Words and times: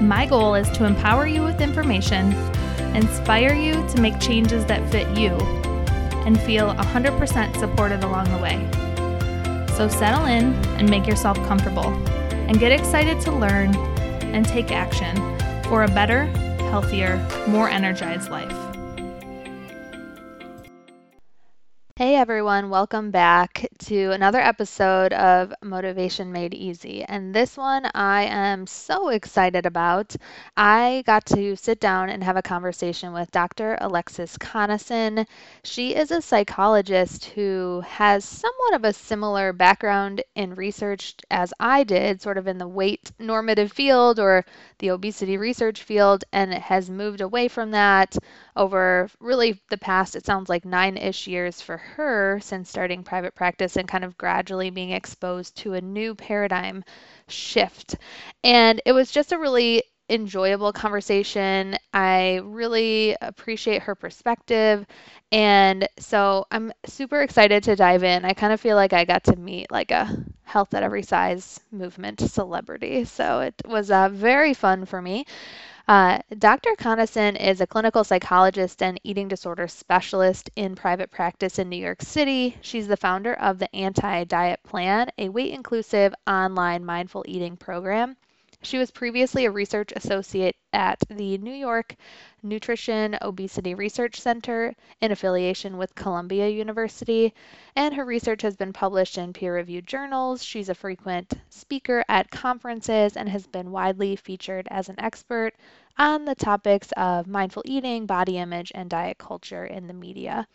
My 0.00 0.26
goal 0.26 0.54
is 0.54 0.70
to 0.70 0.84
empower 0.84 1.26
you 1.26 1.42
with 1.42 1.60
information, 1.60 2.32
inspire 2.94 3.52
you 3.52 3.74
to 3.88 4.00
make 4.00 4.18
changes 4.20 4.64
that 4.66 4.88
fit 4.90 5.08
you, 5.18 5.30
and 6.24 6.40
feel 6.40 6.72
100% 6.74 7.58
supported 7.58 8.04
along 8.04 8.30
the 8.30 8.38
way. 8.38 8.56
So 9.76 9.88
settle 9.88 10.26
in 10.26 10.54
and 10.78 10.88
make 10.88 11.06
yourself 11.06 11.36
comfortable, 11.48 11.86
and 12.30 12.60
get 12.60 12.70
excited 12.70 13.20
to 13.22 13.32
learn 13.32 13.74
and 14.22 14.46
take 14.46 14.70
action 14.70 15.16
for 15.64 15.82
a 15.82 15.88
better, 15.88 16.26
healthier, 16.70 17.16
more 17.48 17.68
energized 17.68 18.30
life. 18.30 18.67
Everyone, 22.28 22.68
welcome 22.68 23.10
back 23.10 23.66
to 23.78 24.10
another 24.10 24.38
episode 24.38 25.14
of 25.14 25.50
Motivation 25.62 26.30
Made 26.30 26.52
Easy. 26.52 27.02
And 27.02 27.34
this 27.34 27.56
one 27.56 27.90
I 27.94 28.24
am 28.24 28.66
so 28.66 29.08
excited 29.08 29.64
about. 29.64 30.14
I 30.54 31.04
got 31.06 31.24
to 31.28 31.56
sit 31.56 31.80
down 31.80 32.10
and 32.10 32.22
have 32.22 32.36
a 32.36 32.42
conversation 32.42 33.14
with 33.14 33.30
Dr. 33.30 33.78
Alexis 33.80 34.36
Conason. 34.36 35.26
She 35.64 35.94
is 35.94 36.10
a 36.10 36.20
psychologist 36.20 37.24
who 37.24 37.82
has 37.86 38.26
somewhat 38.26 38.74
of 38.74 38.84
a 38.84 38.92
similar 38.92 39.54
background 39.54 40.22
in 40.34 40.54
research 40.54 41.14
as 41.30 41.54
I 41.58 41.82
did, 41.82 42.20
sort 42.20 42.36
of 42.36 42.46
in 42.46 42.58
the 42.58 42.68
weight 42.68 43.10
normative 43.18 43.72
field 43.72 44.20
or 44.20 44.44
the 44.80 44.90
obesity 44.90 45.38
research 45.38 45.82
field, 45.82 46.24
and 46.34 46.52
has 46.52 46.90
moved 46.90 47.22
away 47.22 47.48
from 47.48 47.70
that 47.70 48.18
over 48.58 49.08
really 49.20 49.60
the 49.70 49.78
past, 49.78 50.16
it 50.16 50.26
sounds 50.26 50.50
like 50.50 50.66
nine 50.66 50.98
ish 50.98 51.26
years 51.26 51.62
for 51.62 51.78
her 51.78 52.40
since 52.42 52.68
starting 52.68 53.04
private 53.04 53.34
practice 53.34 53.76
and 53.76 53.88
kind 53.88 54.04
of 54.04 54.18
gradually 54.18 54.70
being 54.70 54.90
exposed 54.90 55.56
to 55.58 55.74
a 55.74 55.80
new 55.80 56.14
paradigm 56.14 56.84
shift. 57.28 57.96
And 58.44 58.82
it 58.86 58.92
was 58.92 59.10
just 59.12 59.32
a 59.32 59.38
really 59.38 59.82
enjoyable 60.10 60.72
conversation. 60.72 61.76
I 61.94 62.40
really 62.44 63.16
appreciate 63.20 63.82
her 63.82 63.94
perspective. 63.94 64.86
And 65.32 65.86
so 65.98 66.46
I'm 66.50 66.72
super 66.86 67.20
excited 67.22 67.62
to 67.64 67.76
dive 67.76 68.04
in. 68.04 68.24
I 68.24 68.32
kind 68.32 68.52
of 68.52 68.60
feel 68.60 68.76
like 68.76 68.94
I 68.94 69.04
got 69.04 69.24
to 69.24 69.36
meet 69.36 69.70
like 69.70 69.90
a 69.90 70.08
health 70.44 70.72
at 70.74 70.82
every 70.82 71.02
size 71.02 71.60
movement 71.70 72.20
celebrity. 72.20 73.04
So 73.04 73.40
it 73.40 73.54
was 73.66 73.90
uh, 73.90 74.08
very 74.08 74.54
fun 74.54 74.86
for 74.86 75.02
me. 75.02 75.26
Uh, 75.88 76.18
Dr. 76.38 76.72
Conason 76.78 77.34
is 77.40 77.62
a 77.62 77.66
clinical 77.66 78.04
psychologist 78.04 78.82
and 78.82 79.00
eating 79.04 79.26
disorder 79.26 79.66
specialist 79.66 80.50
in 80.54 80.74
private 80.74 81.10
practice 81.10 81.58
in 81.58 81.70
New 81.70 81.78
York 81.78 82.02
City. 82.02 82.58
She's 82.60 82.86
the 82.86 82.98
founder 82.98 83.32
of 83.32 83.58
the 83.58 83.74
Anti 83.74 84.24
Diet 84.24 84.60
Plan, 84.64 85.08
a 85.16 85.30
weight 85.30 85.54
inclusive 85.54 86.14
online 86.26 86.84
mindful 86.84 87.24
eating 87.26 87.56
program. 87.56 88.18
She 88.60 88.76
was 88.76 88.90
previously 88.90 89.46
a 89.46 89.50
research 89.50 89.94
associate 89.96 90.56
at 90.72 90.98
the 91.08 91.38
New 91.38 91.52
York 91.52 91.94
Nutrition 92.42 93.16
Obesity 93.22 93.74
Research 93.74 94.20
Center 94.20 94.74
in 95.00 95.12
affiliation 95.12 95.76
with 95.76 95.94
Columbia 95.94 96.48
University, 96.48 97.32
and 97.76 97.94
her 97.94 98.04
research 98.04 98.42
has 98.42 98.56
been 98.56 98.72
published 98.72 99.18
in 99.18 99.32
peer 99.32 99.54
reviewed 99.54 99.86
journals. 99.86 100.44
She's 100.44 100.68
a 100.68 100.74
frequent 100.74 101.34
speaker 101.48 102.04
at 102.08 102.30
conferences 102.30 103.16
and 103.16 103.28
has 103.28 103.46
been 103.46 103.70
widely 103.70 104.16
featured 104.16 104.68
as 104.70 104.88
an 104.88 105.00
expert 105.00 105.54
on 105.96 106.24
the 106.24 106.34
topics 106.34 106.92
of 106.96 107.26
mindful 107.26 107.62
eating, 107.64 108.06
body 108.06 108.38
image, 108.38 108.72
and 108.74 108.90
diet 108.90 109.18
culture 109.18 109.64
in 109.64 109.86
the 109.86 109.94
media. 109.94 110.46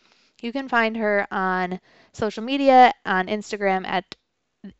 You 0.41 0.51
can 0.51 0.67
find 0.67 0.97
her 0.97 1.27
on 1.31 1.79
social 2.11 2.43
media 2.43 2.93
on 3.05 3.27
Instagram 3.27 3.85
at 3.87 4.15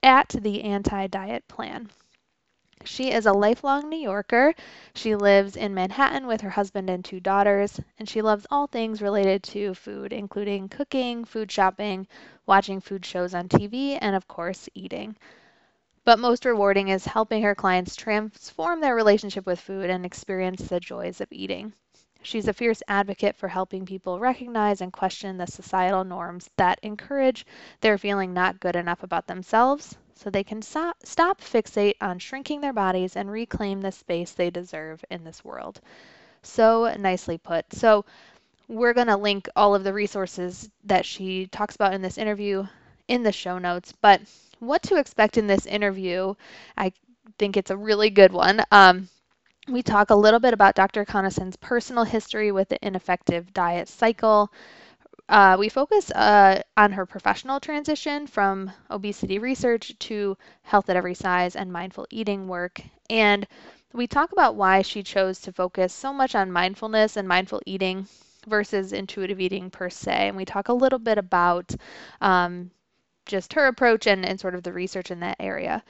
at 0.01 0.29
the 0.29 0.63
anti 0.63 1.07
diet 1.07 1.47
plan. 1.47 1.89
She 2.85 3.11
is 3.11 3.25
a 3.25 3.31
lifelong 3.31 3.88
New 3.88 3.97
Yorker. 3.97 4.53
She 4.94 5.16
lives 5.16 5.55
in 5.55 5.73
Manhattan 5.73 6.27
with 6.27 6.41
her 6.41 6.49
husband 6.49 6.89
and 6.89 7.03
two 7.03 7.21
daughters, 7.21 7.79
and 7.97 8.09
she 8.09 8.21
loves 8.21 8.45
all 8.51 8.67
things 8.67 9.01
related 9.01 9.41
to 9.44 9.73
food, 9.73 10.11
including 10.11 10.67
cooking, 10.67 11.23
food 11.23 11.49
shopping, 11.49 12.07
watching 12.45 12.81
food 12.81 13.05
shows 13.05 13.33
on 13.33 13.47
TV, 13.47 13.97
and 14.01 14.17
of 14.17 14.27
course, 14.27 14.67
eating. 14.73 15.16
But 16.03 16.19
most 16.19 16.44
rewarding 16.44 16.89
is 16.89 17.05
helping 17.05 17.41
her 17.44 17.55
clients 17.55 17.95
transform 17.95 18.81
their 18.81 18.95
relationship 18.95 19.45
with 19.45 19.61
food 19.61 19.89
and 19.89 20.05
experience 20.05 20.67
the 20.67 20.81
joys 20.81 21.21
of 21.21 21.31
eating. 21.31 21.71
She's 22.21 22.50
a 22.50 22.53
fierce 22.53 22.83
advocate 22.89 23.38
for 23.38 23.47
helping 23.47 23.85
people 23.85 24.19
recognize 24.19 24.81
and 24.81 24.91
question 24.91 25.38
the 25.38 25.47
societal 25.47 26.03
norms 26.03 26.50
that 26.57 26.79
encourage 26.83 27.45
their 27.79 27.97
feeling 27.97 28.33
not 28.33 28.59
good 28.59 28.75
enough 28.75 29.03
about 29.03 29.27
themselves 29.27 29.97
so 30.16 30.29
they 30.29 30.44
can 30.44 30.62
stop, 30.62 30.97
stop 31.03 31.41
fixate 31.41 31.96
on 32.01 32.19
shrinking 32.19 32.62
their 32.62 32.74
bodies 32.74 33.16
and 33.16 33.31
reclaim 33.31 33.81
the 33.81 33.91
space 33.91 34.31
they 34.31 34.50
deserve 34.50 35.03
in 35.09 35.24
this 35.24 35.44
world. 35.44 35.81
So 36.41 36.94
nicely 37.00 37.38
put. 37.38 37.72
So 37.74 38.06
we're 38.68 38.94
going 38.94 39.07
to 39.07 39.18
link 39.18 39.50
all 39.56 39.75
of 39.75 39.84
the 39.84 39.94
resources 39.94 40.69
that 40.85 41.06
she 41.06 41.47
talks 41.47 41.75
about 41.75 41.94
in 41.94 42.01
this 42.01 42.18
interview 42.18 42.66
in 43.07 43.24
the 43.24 43.31
show 43.31 43.57
notes. 43.57 43.94
But 44.01 44.22
what 44.59 44.84
to 44.84 44.96
expect 44.96 45.38
in 45.38 45.47
this 45.47 45.66
interview, 45.66 46.34
I 46.78 46.91
think 47.38 47.57
it's 47.57 47.72
a 47.72 47.78
really 47.78 48.09
good 48.09 48.31
one. 48.31 48.63
Um, 48.72 49.09
we 49.68 49.81
talk 49.81 50.09
a 50.09 50.16
little 50.16 50.40
bit 50.40 50.53
about 50.53 50.75
Dr. 50.75 51.06
Conason's 51.06 51.56
personal 51.56 52.03
history 52.03 52.51
with 52.51 52.69
the 52.69 52.85
ineffective 52.85 53.53
diet 53.53 53.88
cycle, 53.88 54.51
uh, 55.29 55.56
we 55.57 55.69
focus 55.69 56.11
uh, 56.11 56.61
on 56.75 56.91
her 56.91 57.06
professional 57.06 57.59
transition 57.59 58.28
from 58.28 58.72
obesity 58.91 59.39
research 59.39 59.97
to 60.00 60.38
health 60.63 60.89
at 60.89 60.97
every 60.97 61.13
size 61.13 61.56
and 61.56 61.72
mindful 61.72 62.06
eating 62.09 62.47
work. 62.47 62.81
And 63.09 63.47
we 63.94 64.06
talk 64.06 64.31
about 64.31 64.56
why 64.56 64.81
she 64.81 65.01
chose 65.01 65.39
to 65.41 65.53
focus 65.53 65.94
so 65.94 66.12
much 66.12 66.35
on 66.35 66.51
mindfulness 66.51 67.16
and 67.16 67.28
mindful 67.28 67.62
eating 67.66 68.07
versus 68.47 68.91
intuitive 68.91 69.39
eating 69.39 69.69
per 69.69 69.89
se. 69.89 70.28
And 70.28 70.35
we 70.38 70.45
talk 70.45 70.67
a 70.67 70.73
little 70.73 71.00
bit 71.00 71.17
about 71.17 71.73
um, 72.19 72.72
just 73.25 73.53
her 73.53 73.67
approach 73.67 74.07
and, 74.07 74.25
and 74.25 74.39
sort 74.39 74.56
of 74.56 74.63
the 74.63 74.73
research 74.73 75.09
in 75.09 75.22
that 75.22 75.38
area. 75.39 75.83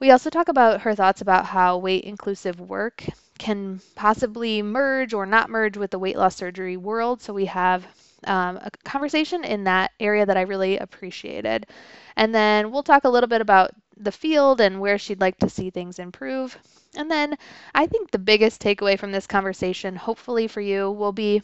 We 0.00 0.10
also 0.10 0.30
talk 0.30 0.48
about 0.48 0.80
her 0.80 0.94
thoughts 0.94 1.20
about 1.20 1.46
how 1.46 1.78
weight 1.78 2.04
inclusive 2.04 2.58
work 2.58 3.04
can 3.38 3.80
possibly 3.94 4.62
merge 4.62 5.12
or 5.12 5.26
not 5.26 5.50
merge 5.50 5.76
with 5.76 5.90
the 5.90 5.98
weight 5.98 6.16
loss 6.16 6.36
surgery 6.36 6.76
world. 6.76 7.20
So 7.20 7.32
we 7.32 7.44
have 7.46 7.86
um, 8.24 8.56
a 8.56 8.70
conversation 8.84 9.44
in 9.44 9.64
that 9.64 9.92
area 10.00 10.26
that 10.26 10.36
I 10.36 10.42
really 10.42 10.78
appreciated. 10.78 11.66
And 12.16 12.34
then 12.34 12.70
we'll 12.70 12.82
talk 12.82 13.04
a 13.04 13.08
little 13.08 13.28
bit 13.28 13.40
about 13.40 13.70
the 13.96 14.12
field 14.12 14.60
and 14.60 14.80
where 14.80 14.98
she'd 14.98 15.20
like 15.20 15.38
to 15.38 15.48
see 15.48 15.70
things 15.70 15.98
improve. 15.98 16.58
And 16.96 17.10
then 17.10 17.36
I 17.74 17.86
think 17.86 18.10
the 18.10 18.18
biggest 18.18 18.60
takeaway 18.62 18.98
from 18.98 19.12
this 19.12 19.26
conversation, 19.26 19.96
hopefully 19.96 20.46
for 20.48 20.60
you, 20.60 20.90
will 20.90 21.12
be 21.12 21.42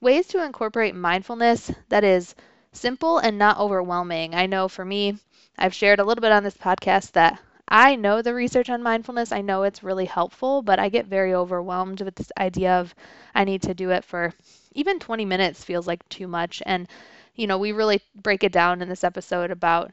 ways 0.00 0.26
to 0.28 0.44
incorporate 0.44 0.94
mindfulness 0.94 1.70
that 1.88 2.04
is 2.04 2.34
simple 2.72 3.18
and 3.18 3.38
not 3.38 3.58
overwhelming. 3.58 4.34
I 4.34 4.46
know 4.46 4.68
for 4.68 4.84
me, 4.84 5.18
I've 5.58 5.74
shared 5.74 6.00
a 6.00 6.04
little 6.04 6.22
bit 6.22 6.32
on 6.32 6.44
this 6.44 6.56
podcast 6.56 7.12
that 7.12 7.38
I 7.72 7.96
know 7.96 8.22
the 8.22 8.34
research 8.34 8.68
on 8.70 8.82
mindfulness. 8.82 9.32
I 9.32 9.40
know 9.40 9.62
it's 9.64 9.82
really 9.82 10.04
helpful, 10.04 10.62
but 10.62 10.78
I 10.78 10.88
get 10.88 11.06
very 11.06 11.34
overwhelmed 11.34 12.00
with 12.02 12.14
this 12.16 12.30
idea 12.38 12.78
of 12.78 12.94
I 13.34 13.44
need 13.44 13.62
to 13.62 13.74
do 13.74 13.90
it 13.90 14.04
for 14.04 14.34
even 14.72 14.98
20 15.00 15.24
minutes 15.24 15.64
feels 15.64 15.86
like 15.86 16.08
too 16.08 16.28
much. 16.28 16.62
And, 16.66 16.86
you 17.34 17.46
know, 17.46 17.58
we 17.58 17.72
really 17.72 18.02
break 18.14 18.44
it 18.44 18.52
down 18.52 18.82
in 18.82 18.88
this 18.88 19.02
episode 19.04 19.50
about 19.50 19.90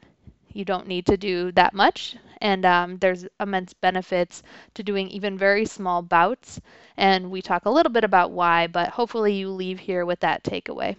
You 0.53 0.65
don't 0.65 0.88
need 0.88 1.06
to 1.07 1.18
do 1.18 1.51
that 1.53 1.74
much, 1.74 2.18
and 2.41 2.65
um, 2.65 2.97
there's 2.97 3.25
immense 3.39 3.74
benefits 3.74 4.44
to 4.75 4.83
doing 4.83 5.07
even 5.09 5.38
very 5.38 5.65
small 5.65 6.01
bouts. 6.01 6.59
And 6.97 7.31
we 7.31 7.41
talk 7.41 7.65
a 7.65 7.71
little 7.71 7.91
bit 7.94 8.03
about 8.03 8.31
why, 8.31 8.68
but 8.68 8.89
hopefully 8.89 9.33
you 9.35 9.50
leave 9.51 9.80
here 9.80 10.06
with 10.06 10.19
that 10.21 10.44
takeaway. 10.44 10.97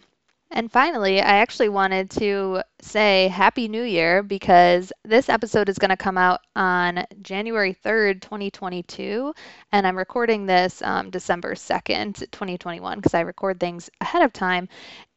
And 0.51 0.73
finally, 0.73 1.21
I 1.21 1.37
actually 1.39 1.69
wanted 1.69 2.11
to 2.13 2.63
say 2.81 3.29
Happy 3.29 3.69
New 3.69 3.83
Year 3.83 4.23
because 4.23 4.93
this 5.05 5.29
episode 5.29 5.69
is 5.69 5.79
going 5.79 5.91
to 5.91 5.97
come 5.97 6.17
out 6.17 6.41
on 6.57 7.05
January 7.23 7.75
3rd, 7.75 8.23
2022. 8.23 9.35
And 9.73 9.87
I'm 9.87 9.97
recording 9.97 10.47
this 10.47 10.81
um, 10.83 11.11
December 11.11 11.55
2nd, 11.55 12.31
2021, 12.31 12.99
because 12.99 13.15
I 13.15 13.21
record 13.21 13.61
things 13.61 13.91
ahead 14.01 14.23
of 14.23 14.33
time. 14.33 14.69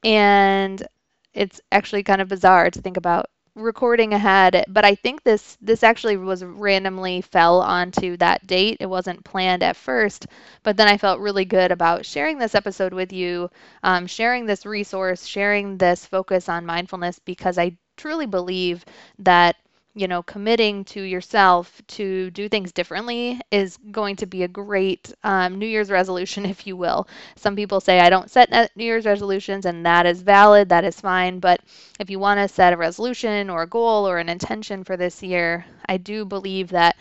And 0.03 0.85
it's 1.33 1.61
actually 1.71 2.03
kind 2.03 2.21
of 2.21 2.27
bizarre 2.27 2.69
to 2.69 2.81
think 2.81 2.97
about 2.97 3.27
recording 3.55 4.13
ahead, 4.13 4.63
but 4.67 4.85
I 4.85 4.95
think 4.95 5.23
this 5.23 5.57
this 5.61 5.83
actually 5.83 6.17
was 6.17 6.43
randomly 6.43 7.21
fell 7.21 7.61
onto 7.61 8.17
that 8.17 8.45
date. 8.47 8.77
It 8.79 8.85
wasn't 8.87 9.23
planned 9.25 9.63
at 9.63 9.75
first, 9.75 10.27
but 10.63 10.77
then 10.77 10.87
I 10.87 10.97
felt 10.97 11.19
really 11.19 11.45
good 11.45 11.71
about 11.71 12.05
sharing 12.05 12.37
this 12.37 12.55
episode 12.55 12.93
with 12.93 13.11
you, 13.13 13.49
um, 13.83 14.07
sharing 14.07 14.45
this 14.45 14.65
resource, 14.65 15.25
sharing 15.25 15.77
this 15.77 16.05
focus 16.05 16.47
on 16.49 16.65
mindfulness 16.65 17.19
because 17.19 17.57
I 17.57 17.77
truly 17.97 18.25
believe 18.25 18.85
that 19.19 19.55
you 19.93 20.07
know, 20.07 20.23
committing 20.23 20.85
to 20.85 21.01
yourself 21.01 21.81
to 21.87 22.31
do 22.31 22.47
things 22.47 22.71
differently 22.71 23.39
is 23.51 23.77
going 23.91 24.15
to 24.17 24.25
be 24.25 24.43
a 24.43 24.47
great 24.47 25.13
um, 25.23 25.57
New 25.59 25.65
Year's 25.65 25.91
resolution, 25.91 26.45
if 26.53 26.65
you 26.65 26.77
will. 26.77 27.07
Some 27.35 27.55
people 27.55 27.81
say, 27.81 27.99
I 27.99 28.09
don't 28.09 28.29
set 28.29 28.49
New 28.75 28.85
Year's 28.85 29.05
resolutions, 29.05 29.65
and 29.65 29.85
that 29.85 30.05
is 30.05 30.21
valid, 30.21 30.69
that 30.69 30.85
is 30.85 30.99
fine. 31.01 31.39
But 31.39 31.61
if 31.99 32.09
you 32.09 32.19
want 32.19 32.39
to 32.39 32.47
set 32.47 32.73
a 32.73 32.77
resolution 32.77 33.49
or 33.49 33.63
a 33.63 33.67
goal 33.67 34.07
or 34.07 34.17
an 34.17 34.29
intention 34.29 34.83
for 34.83 34.95
this 34.97 35.21
year, 35.21 35.65
I 35.85 35.97
do 35.97 36.25
believe 36.25 36.69
that 36.69 36.95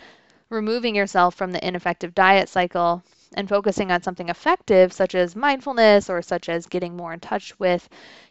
removing 0.49 0.95
yourself 0.95 1.35
from 1.35 1.51
the 1.51 1.65
ineffective 1.65 2.13
diet 2.13 2.49
cycle 2.49 3.03
and 3.33 3.47
focusing 3.47 3.91
on 3.91 4.01
something 4.01 4.29
effective, 4.29 4.91
such 4.91 5.15
as 5.15 5.35
mindfulness 5.35 6.09
or 6.09 6.21
such 6.21 6.49
as 6.49 6.65
getting 6.65 6.95
more 6.97 7.13
in 7.13 7.19
touch 7.19 7.57
with 7.59 7.87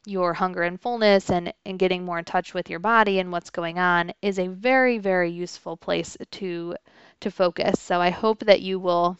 your 0.06 0.34
hunger 0.34 0.62
and 0.62 0.80
fullness 0.80 1.30
and, 1.30 1.52
and 1.64 1.78
getting 1.78 2.04
more 2.04 2.18
in 2.18 2.24
touch 2.24 2.52
with 2.52 2.68
your 2.68 2.78
body 2.78 3.18
and 3.18 3.32
what's 3.32 3.50
going 3.50 3.78
on, 3.78 4.12
is 4.20 4.38
a 4.38 4.48
very, 4.48 4.98
very 4.98 5.30
useful 5.30 5.76
place 5.76 6.16
to 6.30 6.76
to 7.20 7.30
focus. 7.30 7.80
So 7.80 8.00
I 8.00 8.10
hope 8.10 8.40
that 8.40 8.62
you 8.62 8.78
will 8.78 9.18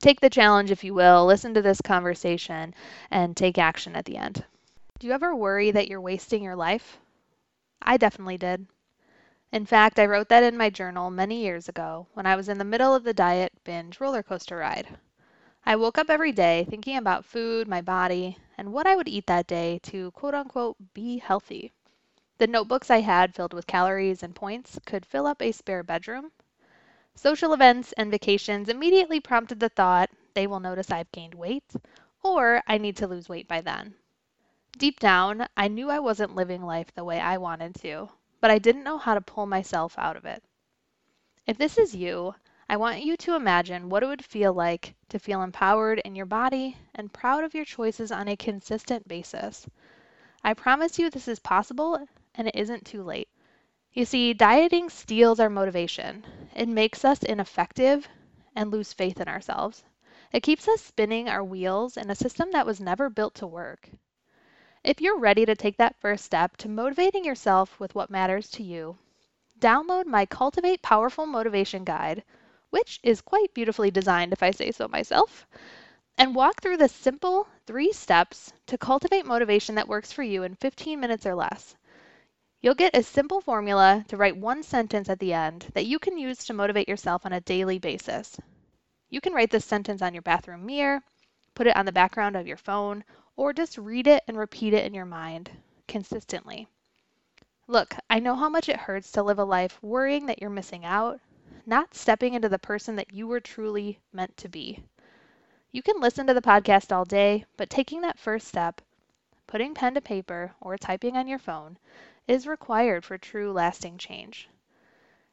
take 0.00 0.20
the 0.20 0.30
challenge, 0.30 0.70
if 0.70 0.84
you 0.84 0.94
will, 0.94 1.26
listen 1.26 1.54
to 1.54 1.62
this 1.62 1.80
conversation 1.80 2.74
and 3.10 3.36
take 3.36 3.58
action 3.58 3.96
at 3.96 4.04
the 4.04 4.16
end. 4.16 4.44
Do 4.98 5.06
you 5.06 5.12
ever 5.12 5.34
worry 5.34 5.70
that 5.70 5.88
you're 5.88 6.00
wasting 6.00 6.42
your 6.42 6.56
life? 6.56 6.98
I 7.82 7.96
definitely 7.96 8.38
did. 8.38 8.66
In 9.52 9.64
fact, 9.64 9.98
I 9.98 10.06
wrote 10.06 10.28
that 10.28 10.42
in 10.42 10.56
my 10.56 10.70
journal 10.70 11.10
many 11.10 11.42
years 11.42 11.68
ago 11.68 12.06
when 12.14 12.26
I 12.26 12.36
was 12.36 12.48
in 12.48 12.58
the 12.58 12.64
middle 12.64 12.94
of 12.94 13.04
the 13.04 13.14
diet 13.14 13.52
binge 13.64 14.00
roller 14.00 14.22
coaster 14.22 14.56
ride. 14.56 14.88
I 15.68 15.74
woke 15.74 15.98
up 15.98 16.08
every 16.08 16.30
day 16.30 16.64
thinking 16.70 16.96
about 16.96 17.24
food, 17.24 17.66
my 17.66 17.80
body, 17.82 18.38
and 18.56 18.72
what 18.72 18.86
I 18.86 18.94
would 18.94 19.08
eat 19.08 19.26
that 19.26 19.48
day 19.48 19.80
to 19.82 20.12
quote 20.12 20.32
unquote 20.32 20.76
be 20.94 21.18
healthy. 21.18 21.72
The 22.38 22.46
notebooks 22.46 22.88
I 22.88 23.00
had 23.00 23.34
filled 23.34 23.52
with 23.52 23.66
calories 23.66 24.22
and 24.22 24.32
points 24.32 24.78
could 24.86 25.04
fill 25.04 25.26
up 25.26 25.42
a 25.42 25.50
spare 25.50 25.82
bedroom. 25.82 26.30
Social 27.16 27.52
events 27.52 27.92
and 27.94 28.12
vacations 28.12 28.68
immediately 28.68 29.18
prompted 29.18 29.58
the 29.58 29.68
thought 29.68 30.08
they 30.34 30.46
will 30.46 30.60
notice 30.60 30.92
I've 30.92 31.10
gained 31.10 31.34
weight, 31.34 31.74
or 32.22 32.62
I 32.68 32.78
need 32.78 32.96
to 32.98 33.08
lose 33.08 33.28
weight 33.28 33.48
by 33.48 33.60
then. 33.60 33.96
Deep 34.78 35.00
down, 35.00 35.48
I 35.56 35.66
knew 35.66 35.90
I 35.90 35.98
wasn't 35.98 36.36
living 36.36 36.62
life 36.62 36.94
the 36.94 37.02
way 37.02 37.18
I 37.18 37.38
wanted 37.38 37.74
to, 37.80 38.08
but 38.40 38.52
I 38.52 38.60
didn't 38.60 38.84
know 38.84 38.98
how 38.98 39.14
to 39.14 39.20
pull 39.20 39.46
myself 39.46 39.98
out 39.98 40.16
of 40.16 40.26
it. 40.26 40.44
If 41.44 41.58
this 41.58 41.76
is 41.76 41.92
you, 41.92 42.36
I 42.68 42.76
want 42.76 43.04
you 43.04 43.16
to 43.18 43.36
imagine 43.36 43.88
what 43.88 44.02
it 44.02 44.06
would 44.06 44.24
feel 44.24 44.52
like 44.52 44.96
to 45.10 45.20
feel 45.20 45.40
empowered 45.40 46.00
in 46.00 46.16
your 46.16 46.26
body 46.26 46.76
and 46.96 47.12
proud 47.12 47.44
of 47.44 47.54
your 47.54 47.64
choices 47.64 48.10
on 48.10 48.26
a 48.26 48.36
consistent 48.36 49.06
basis. 49.06 49.68
I 50.42 50.52
promise 50.52 50.98
you 50.98 51.08
this 51.08 51.28
is 51.28 51.38
possible 51.38 52.08
and 52.34 52.48
it 52.48 52.56
isn't 52.56 52.84
too 52.84 53.04
late. 53.04 53.28
You 53.92 54.04
see, 54.04 54.34
dieting 54.34 54.90
steals 54.90 55.38
our 55.38 55.48
motivation. 55.48 56.26
It 56.56 56.68
makes 56.68 57.04
us 57.04 57.22
ineffective 57.22 58.08
and 58.56 58.72
lose 58.72 58.92
faith 58.92 59.20
in 59.20 59.28
ourselves. 59.28 59.84
It 60.32 60.42
keeps 60.42 60.66
us 60.66 60.82
spinning 60.82 61.28
our 61.28 61.44
wheels 61.44 61.96
in 61.96 62.10
a 62.10 62.16
system 62.16 62.50
that 62.50 62.66
was 62.66 62.80
never 62.80 63.08
built 63.08 63.36
to 63.36 63.46
work. 63.46 63.88
If 64.82 65.00
you're 65.00 65.20
ready 65.20 65.46
to 65.46 65.54
take 65.54 65.76
that 65.76 66.00
first 66.00 66.24
step 66.24 66.56
to 66.58 66.68
motivating 66.68 67.24
yourself 67.24 67.78
with 67.78 67.94
what 67.94 68.10
matters 68.10 68.50
to 68.50 68.64
you, 68.64 68.98
download 69.60 70.06
my 70.06 70.26
Cultivate 70.26 70.82
Powerful 70.82 71.26
Motivation 71.26 71.84
Guide 71.84 72.24
which 72.76 73.00
is 73.02 73.22
quite 73.22 73.54
beautifully 73.54 73.90
designed 73.90 74.34
if 74.34 74.42
I 74.42 74.50
say 74.50 74.70
so 74.70 74.86
myself, 74.86 75.46
and 76.18 76.34
walk 76.34 76.60
through 76.60 76.76
the 76.76 76.90
simple 76.90 77.48
three 77.66 77.90
steps 77.90 78.52
to 78.66 78.76
cultivate 78.76 79.24
motivation 79.24 79.76
that 79.76 79.88
works 79.88 80.12
for 80.12 80.22
you 80.22 80.42
in 80.42 80.54
15 80.56 81.00
minutes 81.00 81.24
or 81.24 81.34
less. 81.34 81.74
You'll 82.60 82.74
get 82.74 82.94
a 82.94 83.02
simple 83.02 83.40
formula 83.40 84.04
to 84.08 84.18
write 84.18 84.36
one 84.36 84.62
sentence 84.62 85.08
at 85.08 85.18
the 85.20 85.32
end 85.32 85.68
that 85.72 85.86
you 85.86 85.98
can 85.98 86.18
use 86.18 86.44
to 86.44 86.52
motivate 86.52 86.86
yourself 86.86 87.24
on 87.24 87.32
a 87.32 87.40
daily 87.40 87.78
basis. 87.78 88.36
You 89.08 89.22
can 89.22 89.32
write 89.32 89.50
this 89.50 89.64
sentence 89.64 90.02
on 90.02 90.12
your 90.12 90.20
bathroom 90.20 90.66
mirror, 90.66 91.02
put 91.54 91.66
it 91.66 91.76
on 91.76 91.86
the 91.86 91.92
background 91.92 92.36
of 92.36 92.46
your 92.46 92.58
phone, 92.58 93.04
or 93.36 93.54
just 93.54 93.78
read 93.78 94.06
it 94.06 94.22
and 94.28 94.36
repeat 94.36 94.74
it 94.74 94.84
in 94.84 94.92
your 94.92 95.06
mind 95.06 95.50
consistently. 95.88 96.68
Look, 97.68 97.96
I 98.10 98.18
know 98.18 98.36
how 98.36 98.50
much 98.50 98.68
it 98.68 98.76
hurts 98.76 99.10
to 99.12 99.22
live 99.22 99.38
a 99.38 99.44
life 99.44 99.82
worrying 99.82 100.26
that 100.26 100.42
you're 100.42 100.50
missing 100.50 100.84
out, 100.84 101.20
not 101.66 101.94
stepping 101.94 102.34
into 102.34 102.48
the 102.48 102.58
person 102.58 102.96
that 102.96 103.12
you 103.12 103.26
were 103.26 103.40
truly 103.40 103.98
meant 104.12 104.36
to 104.36 104.48
be. 104.48 104.82
You 105.72 105.82
can 105.82 106.00
listen 106.00 106.26
to 106.28 106.34
the 106.34 106.40
podcast 106.40 106.94
all 106.94 107.04
day, 107.04 107.44
but 107.56 107.68
taking 107.68 108.00
that 108.00 108.18
first 108.18 108.46
step, 108.46 108.80
putting 109.46 109.74
pen 109.74 109.94
to 109.94 110.00
paper 110.00 110.54
or 110.60 110.78
typing 110.78 111.16
on 111.16 111.26
your 111.26 111.38
phone, 111.38 111.76
is 112.28 112.46
required 112.46 113.04
for 113.04 113.18
true 113.18 113.52
lasting 113.52 113.98
change. 113.98 114.48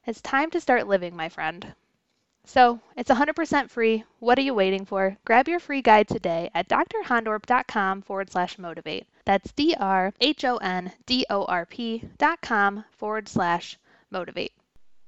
It's 0.05 0.21
time 0.21 0.49
to 0.51 0.59
start 0.59 0.87
living, 0.87 1.15
my 1.15 1.29
friend. 1.29 1.73
So 2.45 2.81
it's 2.97 3.09
100% 3.09 3.69
free. 3.69 4.03
What 4.19 4.37
are 4.37 4.41
you 4.41 4.53
waiting 4.53 4.85
for? 4.85 5.17
Grab 5.23 5.47
your 5.47 5.59
free 5.59 5.81
guide 5.81 6.09
today 6.09 6.49
at 6.53 6.67
drhondorp.com 6.67 8.01
forward 8.01 8.31
slash 8.31 8.57
motivate. 8.57 9.07
That's 9.23 9.53
D 9.53 9.75
R 9.79 10.13
H 10.19 10.43
O 10.43 10.57
N 10.57 10.91
D 11.05 11.25
O 11.29 11.45
R 11.45 11.65
P 11.65 12.09
dot 12.17 12.41
com 12.41 12.83
forward 12.91 13.29
slash 13.29 13.77
motivate. 14.11 14.51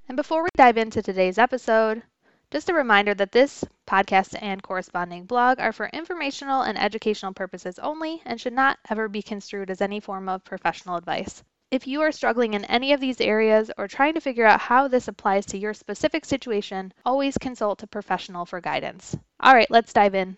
And 0.08 0.16
before 0.16 0.44
we 0.44 0.50
dive 0.56 0.78
into 0.78 1.02
today's 1.02 1.40
episode, 1.40 2.04
just 2.52 2.70
a 2.70 2.76
reminder 2.76 3.16
that 3.16 3.32
this 3.32 3.66
podcast 3.88 4.40
and 4.40 4.62
corresponding 4.62 5.26
blog 5.26 5.60
are 5.60 5.72
for 5.72 5.88
informational 5.88 6.62
and 6.62 6.78
educational 6.78 7.34
purposes 7.34 7.80
only 7.80 8.22
and 8.24 8.40
should 8.40 8.54
not 8.54 8.78
ever 8.88 9.08
be 9.08 9.24
construed 9.24 9.72
as 9.72 9.82
any 9.82 10.00
form 10.00 10.30
of 10.30 10.44
professional 10.44 10.96
advice. 10.96 11.44
If 11.72 11.88
you 11.88 12.02
are 12.02 12.12
struggling 12.12 12.54
in 12.54 12.66
any 12.66 12.94
of 12.94 13.00
these 13.00 13.20
areas 13.20 13.72
or 13.80 13.88
trying 13.88 14.14
to 14.14 14.22
figure 14.22 14.46
out 14.46 14.62
how 14.62 14.88
this 14.88 15.08
applies 15.08 15.48
to 15.48 15.58
your 15.58 15.74
specific 15.74 16.24
situation, 16.24 16.94
always 17.04 17.38
consult 17.40 17.82
a 17.82 17.88
professional 17.88 18.46
for 18.46 18.62
guidance. 18.62 19.18
All 19.40 19.56
right, 19.56 19.72
let's 19.72 19.92
dive 19.92 20.14
in. 20.14 20.38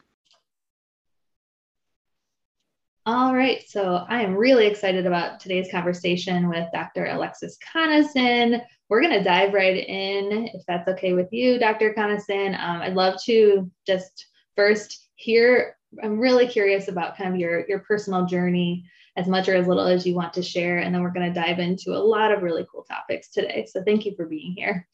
All 3.08 3.34
right, 3.34 3.64
so 3.66 4.06
I 4.10 4.22
am 4.22 4.36
really 4.36 4.68
excited 4.68 5.06
about 5.06 5.40
today's 5.40 5.72
conversation 5.72 6.50
with 6.50 6.68
Dr. 6.74 7.06
Alexis 7.06 7.58
Conason. 7.74 8.62
We're 8.90 9.00
going 9.00 9.18
to 9.18 9.24
dive 9.24 9.54
right 9.54 9.78
in, 9.78 10.50
if 10.54 10.66
that's 10.68 10.90
okay 10.90 11.14
with 11.14 11.30
you, 11.32 11.58
Dr. 11.58 11.94
Conason. 11.94 12.50
Um, 12.60 12.82
I'd 12.82 12.96
love 12.96 13.18
to 13.24 13.72
just 13.86 14.26
first 14.58 15.08
hear. 15.16 15.78
I'm 16.04 16.20
really 16.20 16.48
curious 16.48 16.90
about 16.90 17.16
kind 17.16 17.34
of 17.34 17.40
your 17.40 17.66
your 17.70 17.80
personal 17.80 18.26
journey, 18.26 18.84
as 19.16 19.26
much 19.26 19.48
or 19.48 19.56
as 19.56 19.68
little 19.68 19.88
as 19.88 20.06
you 20.06 20.14
want 20.14 20.34
to 20.34 20.44
share, 20.44 20.80
and 20.80 20.94
then 20.94 21.02
we're 21.02 21.14
going 21.14 21.34
to 21.34 21.40
dive 21.40 21.60
into 21.60 21.92
a 21.92 22.04
lot 22.04 22.34
of 22.34 22.44
really 22.44 22.68
cool 22.70 22.84
topics 22.84 23.30
today. 23.30 23.66
So 23.72 23.82
thank 23.86 24.06
you 24.06 24.16
for 24.18 24.26
being 24.26 24.54
here. 24.58 24.86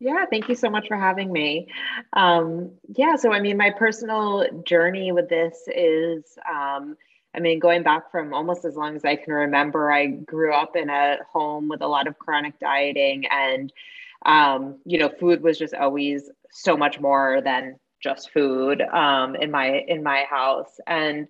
Yeah, 0.00 0.26
thank 0.30 0.50
you 0.50 0.54
so 0.54 0.68
much 0.68 0.86
for 0.86 0.98
having 0.98 1.32
me. 1.32 1.68
Um, 2.12 2.72
yeah, 2.94 3.16
so 3.16 3.32
I 3.32 3.40
mean, 3.40 3.56
my 3.56 3.70
personal 3.70 4.44
journey 4.66 5.12
with 5.12 5.30
this 5.30 5.56
is. 5.74 6.24
Um, 6.46 6.98
I 7.34 7.40
mean, 7.40 7.58
going 7.58 7.82
back 7.82 8.10
from 8.10 8.32
almost 8.32 8.64
as 8.64 8.76
long 8.76 8.96
as 8.96 9.04
I 9.04 9.16
can 9.16 9.32
remember, 9.32 9.90
I 9.90 10.06
grew 10.06 10.54
up 10.54 10.76
in 10.76 10.88
a 10.88 11.18
home 11.32 11.68
with 11.68 11.82
a 11.82 11.88
lot 11.88 12.06
of 12.06 12.18
chronic 12.18 12.58
dieting, 12.60 13.24
and 13.30 13.72
um, 14.24 14.78
you 14.84 14.98
know, 14.98 15.10
food 15.20 15.42
was 15.42 15.58
just 15.58 15.74
always 15.74 16.30
so 16.50 16.76
much 16.76 17.00
more 17.00 17.40
than 17.42 17.76
just 18.02 18.30
food 18.30 18.82
um, 18.82 19.34
in 19.34 19.50
my 19.50 19.84
in 19.88 20.02
my 20.02 20.24
house. 20.30 20.78
And 20.86 21.26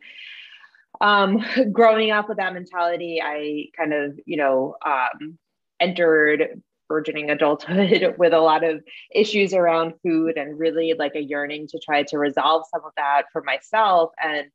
um, 1.01 1.45
growing 1.73 2.11
up 2.11 2.29
with 2.29 2.39
that 2.39 2.55
mentality, 2.55 3.21
I 3.23 3.67
kind 3.77 3.95
of 3.95 4.19
you 4.27 4.37
know 4.37 4.77
um, 4.85 5.39
entered 5.81 6.63
burgeoning 6.89 7.31
adulthood 7.31 8.15
with 8.19 8.33
a 8.33 8.39
lot 8.41 8.63
of 8.63 8.83
issues 9.15 9.55
around 9.55 9.95
food 10.03 10.37
and 10.37 10.59
really 10.59 10.95
like 10.99 11.15
a 11.15 11.23
yearning 11.23 11.67
to 11.69 11.79
try 11.79 12.03
to 12.03 12.19
resolve 12.19 12.65
some 12.71 12.85
of 12.85 12.93
that 12.97 13.23
for 13.33 13.43
myself 13.43 14.11
and 14.23 14.47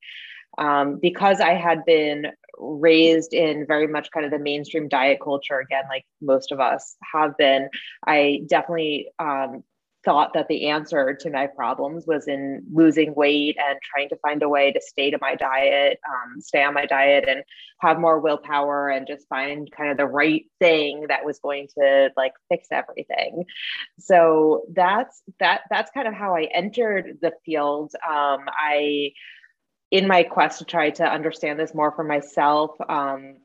um, 0.59 0.99
because 1.01 1.39
I 1.39 1.55
had 1.55 1.83
been 1.85 2.27
raised 2.59 3.33
in 3.33 3.65
very 3.65 3.87
much 3.87 4.11
kind 4.11 4.25
of 4.25 4.31
the 4.31 4.39
mainstream 4.39 4.89
diet 4.89 5.19
culture 5.23 5.59
again 5.59 5.85
like 5.89 6.05
most 6.21 6.51
of 6.51 6.59
us 6.59 6.97
have 7.13 7.37
been 7.37 7.69
i 8.05 8.41
definitely 8.49 9.07
um, 9.17 9.63
thought 10.05 10.33
that 10.33 10.47
the 10.47 10.67
answer 10.67 11.13
to 11.13 11.29
my 11.29 11.45
problems 11.47 12.05
was 12.07 12.27
in 12.27 12.63
losing 12.71 13.13
weight 13.15 13.57
and 13.59 13.77
trying 13.93 14.07
to 14.09 14.15
find 14.17 14.41
a 14.41 14.49
way 14.49 14.71
to 14.71 14.81
stay 14.81 15.11
to 15.11 15.17
my 15.19 15.35
diet, 15.35 15.99
um, 16.07 16.39
stay 16.39 16.63
on 16.63 16.73
my 16.73 16.85
diet 16.85 17.25
and 17.27 17.43
have 17.79 17.99
more 17.99 18.19
willpower 18.19 18.89
and 18.89 19.07
just 19.07 19.27
find 19.27 19.69
kind 19.71 19.91
of 19.91 19.97
the 19.97 20.05
right 20.05 20.45
thing 20.59 21.05
that 21.09 21.25
was 21.25 21.39
going 21.39 21.67
to 21.77 22.09
like 22.15 22.33
fix 22.49 22.67
everything. 22.71 23.43
So 23.99 24.63
that's 24.73 25.21
that 25.39 25.61
that's 25.69 25.91
kind 25.91 26.07
of 26.07 26.13
how 26.13 26.35
I 26.35 26.47
entered 26.53 27.17
the 27.21 27.33
field. 27.45 27.93
Um, 28.07 28.45
I 28.47 29.11
in 29.91 30.07
my 30.07 30.23
quest 30.23 30.59
to 30.59 30.65
try 30.65 30.89
to 30.91 31.03
understand 31.03 31.59
this 31.59 31.73
more 31.73 31.91
for 31.91 32.03
myself, 32.03 32.71
um, 32.87 33.35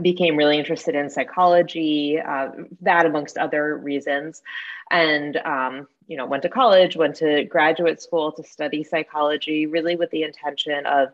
became 0.00 0.36
really 0.36 0.58
interested 0.58 0.94
in 0.94 1.08
psychology, 1.08 2.18
uh, 2.18 2.48
that 2.80 3.06
amongst 3.06 3.38
other 3.38 3.76
reasons, 3.76 4.42
and 4.90 5.36
um, 5.38 5.86
you 6.08 6.16
know 6.16 6.26
went 6.26 6.42
to 6.42 6.48
college, 6.48 6.96
went 6.96 7.16
to 7.16 7.44
graduate 7.44 8.02
school 8.02 8.32
to 8.32 8.42
study 8.42 8.82
psychology, 8.82 9.66
really 9.66 9.94
with 9.94 10.10
the 10.10 10.22
intention 10.22 10.84
of 10.86 11.10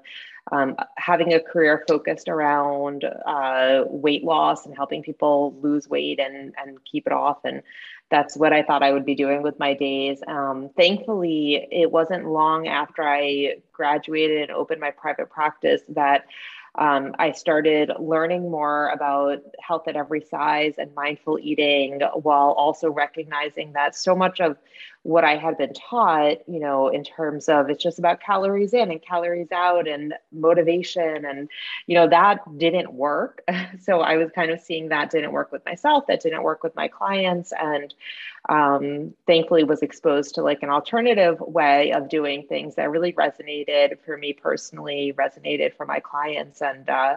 um, 0.53 0.77
having 0.97 1.35
a 1.35 1.41
career 1.41 1.85
focused 1.87 2.29
around 2.29 3.05
uh, 3.05 3.85
weight 3.87 4.25
loss 4.25 4.65
and 4.65 4.75
helping 4.75 5.03
people 5.03 5.55
lose 5.61 5.89
weight 5.89 6.19
and 6.19 6.55
and 6.57 6.83
keep 6.85 7.07
it 7.07 7.13
off 7.13 7.45
and 7.45 7.63
that's 8.11 8.37
what 8.37 8.53
I 8.53 8.63
thought 8.63 8.83
I 8.83 8.93
would 8.93 9.07
be 9.07 9.15
doing 9.15 9.43
with 9.43 9.59
my 9.59 9.75
days. 9.75 10.21
Um, 10.27 10.71
thankfully, 10.77 11.69
it 11.71 11.91
wasn't 11.91 12.27
long 12.27 12.67
after 12.67 13.03
I 13.03 13.57
graduated 13.73 14.43
and 14.43 14.51
opened 14.51 14.81
my 14.81 14.91
private 14.91 15.31
practice 15.31 15.83
that 15.89 16.25
um, 16.77 17.15
I 17.19 17.33
started 17.33 17.91
learning 17.99 18.51
more 18.51 18.89
about 18.91 19.39
health 19.61 19.89
at 19.89 19.97
every 19.97 20.21
size 20.23 20.75
and 20.79 20.95
mindful 20.95 21.39
eating 21.41 22.01
while 22.15 22.51
also 22.51 22.91
recognizing 22.91 23.73
that 23.73 23.97
so 23.97 24.15
much 24.15 24.41
of 24.41 24.57
what 25.03 25.25
I 25.25 25.37
had 25.37 25.57
been 25.57 25.73
taught, 25.73 26.47
you 26.47 26.61
know, 26.61 26.89
in 26.89 27.05
terms 27.05 27.49
of 27.49 27.71
it's 27.71 27.83
just 27.83 27.99
about 27.99 28.21
calories 28.21 28.75
in 28.75 28.91
and 28.91 29.01
calories 29.01 29.51
out 29.51 29.89
and 29.89 30.15
motivation. 30.31 31.25
And, 31.25 31.49
you 31.87 31.95
know, 31.95 32.09
that 32.09 32.41
didn't 32.59 32.93
work. 32.93 33.43
So 33.81 34.01
I 34.01 34.17
was 34.17 34.31
kind 34.33 34.51
of 34.51 34.61
seeing 34.61 34.89
that 34.89 35.11
didn't 35.11 35.33
work 35.33 35.53
with 35.53 35.65
myself, 35.65 36.07
that 36.09 36.21
didn't 36.21 36.43
work 36.43 36.63
with 36.63 36.75
my 36.75 36.89
clients. 36.89 37.53
And 37.59 37.95
um, 38.51 39.15
thankfully 39.29 39.63
was 39.63 39.81
exposed 39.81 40.35
to 40.35 40.43
like 40.43 40.63
an 40.63 40.71
alternative 40.71 41.41
way 41.41 41.93
of 41.93 42.09
doing 42.09 42.47
things 42.49 42.75
that 42.75 42.91
really 42.91 43.13
resonated 43.13 44.01
for 44.05 44.17
me 44.17 44.33
personally, 44.33 45.15
resonated 45.17 45.77
for 45.77 45.87
my 45.87 46.01
clients. 46.01 46.61
And 46.61 46.89
uh, 46.91 47.17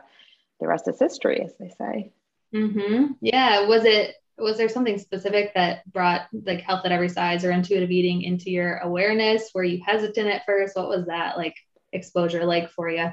the 0.60 0.68
rest 0.68 0.88
is 0.88 1.00
history, 1.00 1.42
as 1.44 1.56
they 1.60 1.70
say. 1.70 2.12
Mm-hmm. 2.54 3.14
Yeah. 3.22 3.68
Was 3.68 3.84
it 3.84 4.16
was 4.38 4.58
there 4.58 4.70
something 4.70 4.98
specific 4.98 5.54
that 5.56 5.92
brought 5.92 6.28
like 6.32 6.62
health 6.62 6.86
at 6.86 6.92
every 6.92 7.10
size 7.10 7.44
or 7.44 7.52
intuitive 7.52 7.92
eating 7.92 8.24
into 8.24 8.50
your 8.50 8.78
awareness 8.78 9.52
were 9.54 9.64
you 9.64 9.80
hesitant 9.86 10.28
at 10.28 10.44
first 10.44 10.76
what 10.76 10.90
was 10.90 11.06
that 11.06 11.38
like 11.38 11.56
exposure 11.92 12.44
like 12.44 12.72
for 12.72 12.90
you 12.90 13.12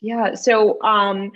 yeah 0.00 0.34
so 0.34 0.80
um 0.82 1.32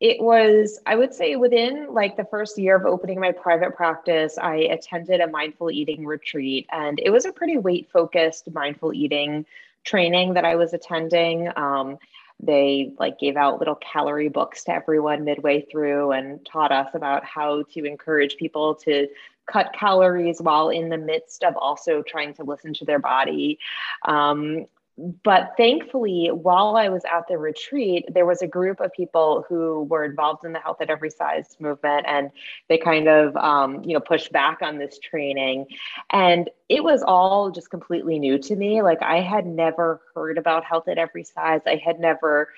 it 0.00 0.20
was 0.20 0.80
i 0.86 0.94
would 0.94 1.14
say 1.14 1.36
within 1.36 1.86
like 1.92 2.16
the 2.16 2.24
first 2.24 2.58
year 2.58 2.76
of 2.76 2.84
opening 2.84 3.20
my 3.20 3.32
private 3.32 3.74
practice 3.76 4.36
i 4.38 4.56
attended 4.56 5.20
a 5.20 5.26
mindful 5.28 5.70
eating 5.70 6.04
retreat 6.04 6.66
and 6.72 7.00
it 7.02 7.10
was 7.10 7.24
a 7.24 7.32
pretty 7.32 7.56
weight 7.56 7.88
focused 7.92 8.50
mindful 8.52 8.92
eating 8.92 9.46
training 9.84 10.34
that 10.34 10.44
i 10.44 10.56
was 10.56 10.72
attending. 10.72 11.48
Um, 11.56 11.98
they 12.40 12.92
like 12.98 13.18
gave 13.18 13.36
out 13.36 13.58
little 13.58 13.76
calorie 13.76 14.28
books 14.28 14.64
to 14.64 14.72
everyone 14.72 15.24
midway 15.24 15.62
through 15.70 16.12
and 16.12 16.44
taught 16.44 16.72
us 16.72 16.88
about 16.94 17.24
how 17.24 17.62
to 17.72 17.84
encourage 17.84 18.36
people 18.36 18.74
to 18.74 19.08
cut 19.46 19.72
calories 19.78 20.40
while 20.40 20.70
in 20.70 20.88
the 20.88 20.98
midst 20.98 21.44
of 21.44 21.56
also 21.56 22.02
trying 22.02 22.34
to 22.34 22.44
listen 22.44 22.74
to 22.74 22.84
their 22.84 22.98
body. 22.98 23.58
Um, 24.06 24.66
but 24.96 25.54
thankfully, 25.56 26.28
while 26.28 26.76
I 26.76 26.88
was 26.88 27.02
at 27.04 27.26
the 27.28 27.36
retreat, 27.36 28.04
there 28.12 28.26
was 28.26 28.42
a 28.42 28.46
group 28.46 28.80
of 28.80 28.92
people 28.92 29.44
who 29.48 29.82
were 29.84 30.04
involved 30.04 30.44
in 30.44 30.52
the 30.52 30.60
health 30.60 30.80
at 30.80 30.88
every 30.88 31.10
size 31.10 31.56
movement, 31.58 32.06
and 32.06 32.30
they 32.68 32.78
kind 32.78 33.08
of, 33.08 33.36
um, 33.36 33.82
you 33.82 33.94
know, 33.94 34.00
pushed 34.00 34.30
back 34.30 34.58
on 34.62 34.78
this 34.78 34.98
training. 35.00 35.66
And 36.10 36.48
it 36.68 36.84
was 36.84 37.02
all 37.02 37.50
just 37.50 37.70
completely 37.70 38.20
new 38.20 38.38
to 38.38 38.54
me. 38.54 38.82
Like 38.82 39.02
I 39.02 39.20
had 39.20 39.46
never 39.46 40.00
heard 40.14 40.38
about 40.38 40.64
health 40.64 40.86
at 40.86 40.98
every 40.98 41.24
size. 41.24 41.62
I 41.66 41.80
had 41.84 41.98
never 41.98 42.50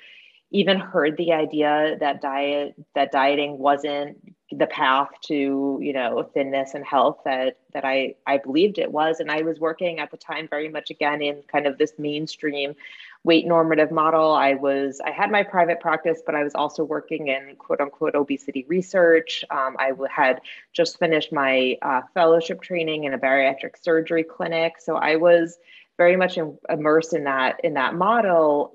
even 0.51 0.79
heard 0.79 1.17
the 1.17 1.33
idea 1.33 1.97
that 2.01 2.21
diet 2.21 2.75
that 2.95 3.13
dieting 3.13 3.59
wasn't 3.59 4.36
the 4.53 4.67
path 4.67 5.09
to 5.21 5.79
you 5.83 5.93
know 5.93 6.23
thinness 6.33 6.75
and 6.75 6.85
health 6.85 7.19
that 7.25 7.59
that 7.73 7.85
I 7.85 8.15
I 8.27 8.39
believed 8.39 8.79
it 8.79 8.93
was. 8.93 9.19
And 9.19 9.31
I 9.31 9.43
was 9.43 9.59
working 9.59 9.99
at 9.99 10.11
the 10.11 10.17
time 10.17 10.47
very 10.49 10.69
much 10.69 10.91
again 10.91 11.21
in 11.21 11.43
kind 11.51 11.67
of 11.67 11.79
this 11.79 11.93
mainstream 11.99 12.75
weight 13.25 13.45
normative 13.45 13.91
model. 13.91 14.33
I 14.33 14.55
was 14.55 15.01
I 15.05 15.11
had 15.11 15.33
my 15.33 15.43
private 15.43 15.81
practice 15.81 16.23
but 16.25 16.37
I 16.37 16.45
was 16.45 16.55
also 16.55 16.85
working 16.85 17.27
in 17.27 17.57
quote 17.57 17.81
unquote 17.81 18.15
obesity 18.15 18.65
research. 18.69 19.45
Um, 19.51 19.77
I 19.81 19.93
had 20.09 20.41
just 20.73 20.99
finished 20.99 21.33
my 21.33 21.77
uh, 21.83 22.03
fellowship 22.15 22.63
training 22.63 23.05
in 23.05 23.15
a 23.15 23.19
bariatric 23.19 23.83
surgery 23.83 24.23
clinic. 24.23 24.75
So 24.79 24.95
I 24.95 25.17
was 25.17 25.59
very 25.97 26.17
much 26.17 26.37
in, 26.37 26.57
immersed 26.69 27.15
in 27.15 27.25
that 27.25 27.61
in 27.65 27.75
that 27.75 27.95
model 27.95 28.75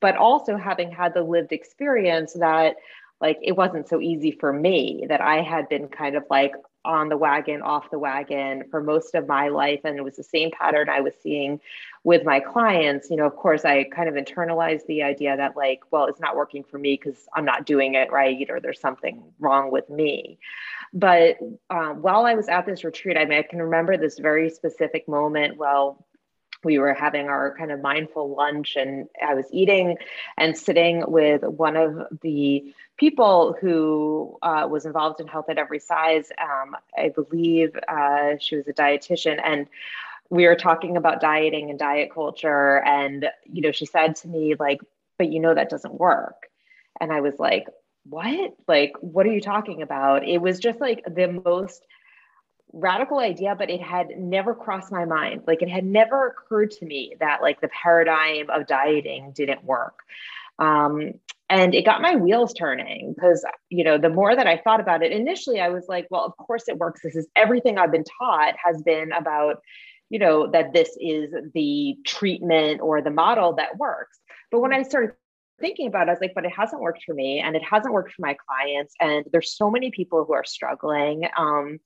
but 0.00 0.16
also 0.16 0.56
having 0.56 0.90
had 0.90 1.14
the 1.14 1.22
lived 1.22 1.52
experience 1.52 2.34
that 2.34 2.76
like 3.20 3.38
it 3.42 3.52
wasn't 3.56 3.88
so 3.88 4.00
easy 4.00 4.30
for 4.30 4.52
me 4.52 5.04
that 5.08 5.20
i 5.20 5.42
had 5.42 5.68
been 5.68 5.88
kind 5.88 6.16
of 6.16 6.24
like 6.30 6.54
on 6.84 7.08
the 7.08 7.16
wagon 7.16 7.60
off 7.60 7.90
the 7.90 7.98
wagon 7.98 8.64
for 8.70 8.82
most 8.82 9.14
of 9.14 9.28
my 9.28 9.48
life. 9.48 9.80
And 9.84 9.98
it 9.98 10.02
was 10.02 10.16
the 10.16 10.22
same 10.22 10.50
pattern 10.50 10.88
i 10.88 11.00
was 11.00 11.14
seeing 11.22 11.60
with 12.04 12.24
my 12.24 12.40
clients. 12.40 13.10
You 13.10 13.16
know 13.16 13.26
of 13.26 13.36
course 13.36 13.64
i 13.64 13.84
kind 13.84 14.08
of 14.08 14.14
internalized 14.14 14.86
the 14.86 15.02
idea 15.02 15.36
that 15.36 15.56
like 15.56 15.80
well 15.90 16.06
it's 16.06 16.20
not 16.20 16.36
working 16.36 16.64
for 16.64 16.78
me 16.78 16.98
because 17.00 17.28
i'm 17.34 17.44
not 17.44 17.66
doing 17.66 17.94
it 17.94 18.10
right 18.10 18.48
or 18.48 18.60
there's 18.60 18.80
something 18.80 19.22
wrong 19.38 19.70
with 19.70 19.88
me. 19.90 20.38
But 20.92 21.38
um, 21.68 22.02
while 22.02 22.24
i 22.26 22.34
was 22.34 22.48
at 22.48 22.66
this 22.66 22.84
retreat 22.84 23.16
i 23.16 23.24
mean 23.24 23.38
i 23.38 23.42
can 23.42 23.60
remember 23.60 23.96
this 23.96 24.18
very 24.18 24.48
specific 24.50 25.06
moment. 25.08 25.58
Well 25.58 26.04
we 26.64 26.78
were 26.78 26.94
having 26.94 27.28
our 27.28 27.54
kind 27.56 27.72
of 27.72 27.80
mindful 27.80 28.34
lunch 28.34 28.76
and 28.76 29.08
I 29.26 29.34
was 29.34 29.46
eating 29.50 29.96
and 30.36 30.56
sitting 30.56 31.04
with 31.10 31.42
one 31.42 31.76
of 31.76 32.06
the 32.20 32.74
people 32.96 33.56
who 33.60 34.38
uh, 34.42 34.68
was 34.70 34.84
involved 34.84 35.20
in 35.20 35.26
health 35.26 35.48
at 35.48 35.58
every 35.58 35.78
size. 35.78 36.30
Um, 36.38 36.76
I 36.96 37.08
believe 37.08 37.76
uh, 37.88 38.34
she 38.38 38.56
was 38.56 38.68
a 38.68 38.72
dietitian 38.72 39.40
and 39.42 39.66
we 40.28 40.46
were 40.46 40.56
talking 40.56 40.96
about 40.96 41.20
dieting 41.20 41.70
and 41.70 41.78
diet 41.78 42.12
culture. 42.12 42.82
And, 42.84 43.28
you 43.44 43.62
know, 43.62 43.72
she 43.72 43.86
said 43.86 44.16
to 44.16 44.28
me 44.28 44.54
like, 44.58 44.80
but 45.18 45.32
you 45.32 45.40
know, 45.40 45.54
that 45.54 45.70
doesn't 45.70 45.94
work. 45.94 46.48
And 47.00 47.12
I 47.12 47.20
was 47.20 47.38
like, 47.38 47.68
what? 48.08 48.54
Like, 48.68 48.94
what 49.00 49.26
are 49.26 49.32
you 49.32 49.40
talking 49.40 49.82
about? 49.82 50.26
It 50.26 50.38
was 50.38 50.58
just 50.58 50.80
like 50.80 51.04
the 51.04 51.40
most 51.44 51.84
radical 52.72 53.18
idea, 53.18 53.54
but 53.56 53.70
it 53.70 53.80
had 53.80 54.08
never 54.18 54.54
crossed 54.54 54.92
my 54.92 55.04
mind. 55.04 55.42
Like 55.46 55.62
it 55.62 55.68
had 55.68 55.84
never 55.84 56.28
occurred 56.28 56.70
to 56.72 56.86
me 56.86 57.16
that 57.20 57.42
like 57.42 57.60
the 57.60 57.68
paradigm 57.68 58.50
of 58.50 58.66
dieting 58.66 59.32
didn't 59.34 59.64
work. 59.64 59.98
Um, 60.58 61.14
and 61.50 61.74
it 61.74 61.84
got 61.84 62.00
my 62.00 62.14
wheels 62.14 62.54
turning 62.54 63.12
because 63.12 63.44
you 63.68 63.84
know 63.84 63.98
the 63.98 64.08
more 64.08 64.34
that 64.34 64.46
i 64.46 64.56
thought 64.56 64.80
about 64.80 65.02
it 65.02 65.12
initially 65.12 65.60
i 65.60 65.68
was 65.68 65.86
like 65.88 66.06
well 66.08 66.24
of 66.24 66.36
course 66.36 66.68
it 66.68 66.78
works 66.78 67.00
this 67.02 67.16
is 67.16 67.28
everything 67.36 67.76
i've 67.76 67.92
been 67.92 68.04
taught 68.18 68.54
has 68.64 68.80
been 68.82 69.12
about 69.12 69.56
you 70.08 70.18
know 70.18 70.50
that 70.50 70.72
this 70.72 70.96
is 71.00 71.34
the 71.52 71.96
treatment 72.06 72.80
or 72.80 73.02
the 73.02 73.10
model 73.10 73.52
that 73.54 73.76
works 73.76 74.20
but 74.50 74.60
when 74.60 74.72
i 74.72 74.82
started 74.82 75.12
thinking 75.60 75.88
about 75.88 76.06
it 76.06 76.10
i 76.10 76.12
was 76.12 76.20
like 76.20 76.34
but 76.34 76.46
it 76.46 76.52
hasn't 76.56 76.80
worked 76.80 77.02
for 77.04 77.14
me 77.14 77.40
and 77.40 77.54
it 77.54 77.62
hasn't 77.62 77.92
worked 77.92 78.12
for 78.12 78.22
my 78.22 78.34
clients 78.46 78.94
and 79.00 79.26
there's 79.32 79.54
so 79.56 79.70
many 79.70 79.90
people 79.90 80.24
who 80.24 80.32
are 80.32 80.44
struggling 80.44 81.28
um, 81.36 81.78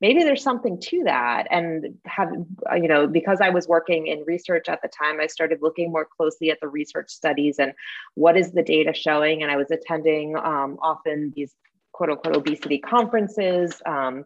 maybe 0.00 0.22
there's 0.22 0.42
something 0.42 0.80
to 0.80 1.04
that. 1.04 1.46
And 1.50 1.98
have 2.06 2.32
you 2.76 2.88
know 2.88 3.06
because 3.06 3.40
i 3.40 3.50
was 3.50 3.68
working 3.68 4.06
in 4.06 4.24
research 4.26 4.68
at 4.68 4.80
the 4.82 4.88
time 4.88 5.20
i 5.20 5.26
started 5.26 5.58
looking 5.62 5.90
more 5.90 6.04
closely 6.04 6.50
at 6.50 6.58
the 6.60 6.68
research 6.68 7.10
studies 7.10 7.58
and 7.58 7.72
what 8.14 8.36
is 8.36 8.52
the 8.52 8.62
data 8.62 8.92
showing. 8.92 9.42
And 9.42 9.50
i 9.50 9.56
was 9.56 9.70
attending 9.70 10.36
um, 10.36 10.78
often 10.80 11.32
these 11.36 11.54
quote 11.92 12.10
unquote 12.10 12.36
obesity 12.36 12.78
conferences 12.78 13.80
um, 13.86 14.24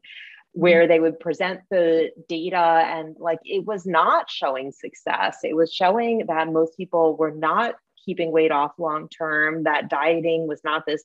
where 0.53 0.87
they 0.87 1.01
would 1.01 1.19
present 1.19 1.61
the 1.71 2.11
data. 2.29 2.57
And 2.57 3.17
like 3.19 3.41
it 3.45 3.65
was 3.65 3.87
not 3.87 4.31
showing 4.31 4.71
success. 4.71 5.39
It 5.43 5.57
was 5.57 5.73
showing 5.73 6.27
that 6.29 6.53
most 6.53 6.77
people 6.77 7.17
were 7.17 7.33
not 7.33 7.75
keeping 8.05 8.31
weight 8.31 8.53
off 8.53 8.73
long 8.79 9.09
term 9.09 9.65
that 9.65 9.89
dieting 9.89 10.47
was 10.47 10.63
not 10.63 10.85
this 10.87 11.05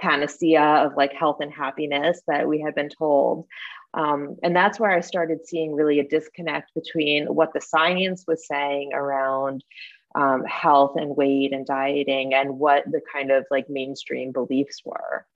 panacea 0.00 0.62
of 0.62 0.96
like 0.96 1.12
health 1.12 1.38
and 1.40 1.52
happiness 1.52 2.20
that 2.26 2.48
we 2.48 2.60
had 2.60 2.74
been 2.74 2.88
told 2.88 3.46
um, 3.94 4.36
and 4.42 4.54
that's 4.54 4.78
where 4.78 4.90
I 4.90 5.00
started 5.00 5.46
seeing 5.46 5.74
really 5.74 5.98
a 6.00 6.08
disconnect 6.08 6.74
between 6.74 7.26
what 7.26 7.52
the 7.52 7.60
science 7.60 8.24
was 8.26 8.46
saying 8.46 8.92
around 8.92 9.64
um, 10.14 10.44
health 10.44 10.96
and 10.96 11.16
weight 11.16 11.52
and 11.52 11.66
dieting 11.66 12.34
and 12.34 12.58
what 12.58 12.84
the 12.90 13.00
kind 13.12 13.30
of 13.30 13.44
like 13.50 13.70
mainstream 13.70 14.32
beliefs 14.32 14.82
were. 14.84 15.26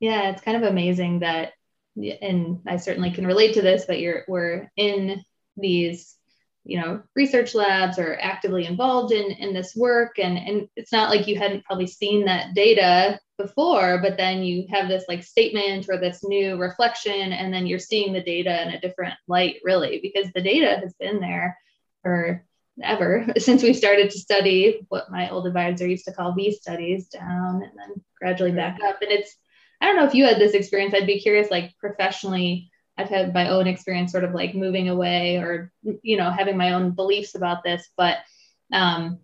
Yeah, 0.00 0.30
it's 0.30 0.42
kind 0.42 0.56
of 0.56 0.68
amazing 0.68 1.20
that, 1.20 1.52
and 1.96 2.60
I 2.66 2.76
certainly 2.76 3.10
can 3.10 3.26
relate 3.26 3.54
to 3.54 3.62
this, 3.62 3.84
but 3.84 4.00
you're 4.00 4.24
we're 4.26 4.70
in 4.76 5.22
these 5.56 6.16
you 6.64 6.80
know 6.80 7.02
research 7.16 7.54
labs 7.54 7.98
or 7.98 8.18
actively 8.20 8.66
involved 8.66 9.12
in 9.12 9.30
in 9.32 9.54
this 9.54 9.74
work. 9.76 10.18
And 10.18 10.38
and 10.38 10.68
it's 10.76 10.92
not 10.92 11.10
like 11.10 11.26
you 11.26 11.36
hadn't 11.36 11.64
probably 11.64 11.86
seen 11.86 12.24
that 12.26 12.54
data 12.54 13.18
before 13.38 13.98
but 14.02 14.18
then 14.18 14.42
you 14.42 14.66
have 14.68 14.86
this 14.86 15.04
like 15.08 15.22
statement 15.22 15.86
or 15.88 15.96
this 15.96 16.22
new 16.22 16.58
reflection 16.58 17.32
and 17.32 17.50
then 17.50 17.66
you're 17.66 17.78
seeing 17.78 18.12
the 18.12 18.22
data 18.22 18.60
in 18.60 18.68
a 18.68 18.80
different 18.82 19.14
light 19.28 19.56
really 19.64 19.98
because 20.02 20.30
the 20.34 20.42
data 20.42 20.78
has 20.78 20.92
been 21.00 21.20
there 21.20 21.56
for 22.02 22.44
ever 22.82 23.26
since 23.38 23.62
we 23.62 23.72
started 23.72 24.10
to 24.10 24.18
study 24.18 24.80
what 24.88 25.10
my 25.10 25.30
old 25.30 25.46
advisor 25.46 25.86
used 25.86 26.04
to 26.04 26.12
call 26.12 26.32
V 26.32 26.52
studies 26.52 27.08
down 27.08 27.62
and 27.62 27.72
then 27.76 28.04
gradually 28.18 28.52
back 28.52 28.76
mm-hmm. 28.76 28.86
up. 28.86 29.02
And 29.02 29.10
it's 29.10 29.36
I 29.80 29.86
don't 29.86 29.96
know 29.96 30.06
if 30.06 30.14
you 30.14 30.26
had 30.26 30.38
this 30.38 30.52
experience. 30.52 30.94
I'd 30.94 31.06
be 31.06 31.20
curious 31.20 31.50
like 31.50 31.72
professionally 31.78 32.69
I've 32.96 33.08
had 33.08 33.32
my 33.32 33.48
own 33.48 33.66
experience 33.66 34.12
sort 34.12 34.24
of 34.24 34.34
like 34.34 34.54
moving 34.54 34.88
away 34.88 35.36
or, 35.36 35.72
you 36.02 36.16
know, 36.16 36.30
having 36.30 36.56
my 36.56 36.74
own 36.74 36.90
beliefs 36.90 37.34
about 37.34 37.62
this, 37.64 37.88
but 37.96 38.18
um, 38.72 39.20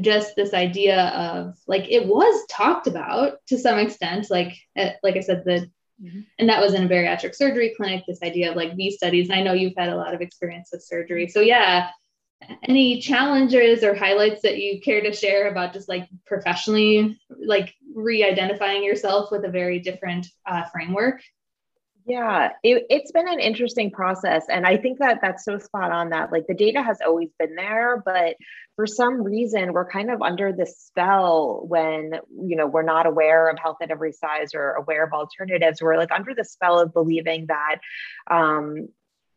just 0.00 0.36
this 0.36 0.54
idea 0.54 1.06
of 1.08 1.54
like 1.66 1.90
it 1.90 2.06
was 2.06 2.46
talked 2.48 2.86
about 2.86 3.38
to 3.48 3.58
some 3.58 3.78
extent, 3.78 4.30
like, 4.30 4.56
uh, 4.78 4.90
like 5.02 5.16
I 5.16 5.20
said, 5.20 5.44
the, 5.44 5.70
mm-hmm. 6.02 6.20
and 6.38 6.48
that 6.48 6.60
was 6.60 6.74
in 6.74 6.84
a 6.84 6.88
bariatric 6.88 7.34
surgery 7.34 7.74
clinic, 7.76 8.04
this 8.06 8.22
idea 8.22 8.50
of 8.50 8.56
like 8.56 8.76
V 8.76 8.90
studies. 8.90 9.28
And 9.28 9.38
I 9.38 9.42
know 9.42 9.54
you've 9.54 9.76
had 9.76 9.88
a 9.88 9.96
lot 9.96 10.14
of 10.14 10.20
experience 10.20 10.68
with 10.72 10.84
surgery. 10.84 11.28
So, 11.28 11.40
yeah, 11.40 11.90
any 12.62 13.00
challenges 13.00 13.82
or 13.82 13.94
highlights 13.94 14.42
that 14.42 14.58
you 14.58 14.80
care 14.80 15.00
to 15.00 15.12
share 15.12 15.48
about 15.48 15.72
just 15.72 15.88
like 15.88 16.08
professionally 16.26 17.18
like 17.30 17.74
re-identifying 17.94 18.84
yourself 18.84 19.30
with 19.30 19.44
a 19.44 19.50
very 19.50 19.78
different 19.78 20.26
uh, 20.46 20.64
framework 20.72 21.22
yeah, 22.06 22.50
it, 22.62 22.86
it's 22.88 23.10
been 23.10 23.28
an 23.28 23.40
interesting 23.40 23.90
process. 23.90 24.44
And 24.48 24.64
I 24.64 24.76
think 24.76 25.00
that 25.00 25.18
that's 25.20 25.44
so 25.44 25.58
spot 25.58 25.90
on 25.90 26.10
that 26.10 26.30
like 26.30 26.46
the 26.46 26.54
data 26.54 26.80
has 26.80 26.98
always 27.04 27.30
been 27.36 27.56
there, 27.56 28.00
but 28.04 28.36
for 28.76 28.86
some 28.86 29.24
reason 29.24 29.72
we're 29.72 29.90
kind 29.90 30.12
of 30.12 30.22
under 30.22 30.52
the 30.52 30.66
spell 30.66 31.64
when, 31.66 32.12
you 32.30 32.56
know, 32.56 32.68
we're 32.68 32.82
not 32.82 33.06
aware 33.06 33.48
of 33.48 33.58
health 33.58 33.78
at 33.82 33.90
every 33.90 34.12
size 34.12 34.54
or 34.54 34.74
aware 34.74 35.04
of 35.04 35.12
alternatives. 35.12 35.82
We're 35.82 35.96
like 35.96 36.12
under 36.12 36.32
the 36.32 36.44
spell 36.44 36.78
of 36.78 36.94
believing 36.94 37.46
that, 37.48 37.78
um, 38.30 38.88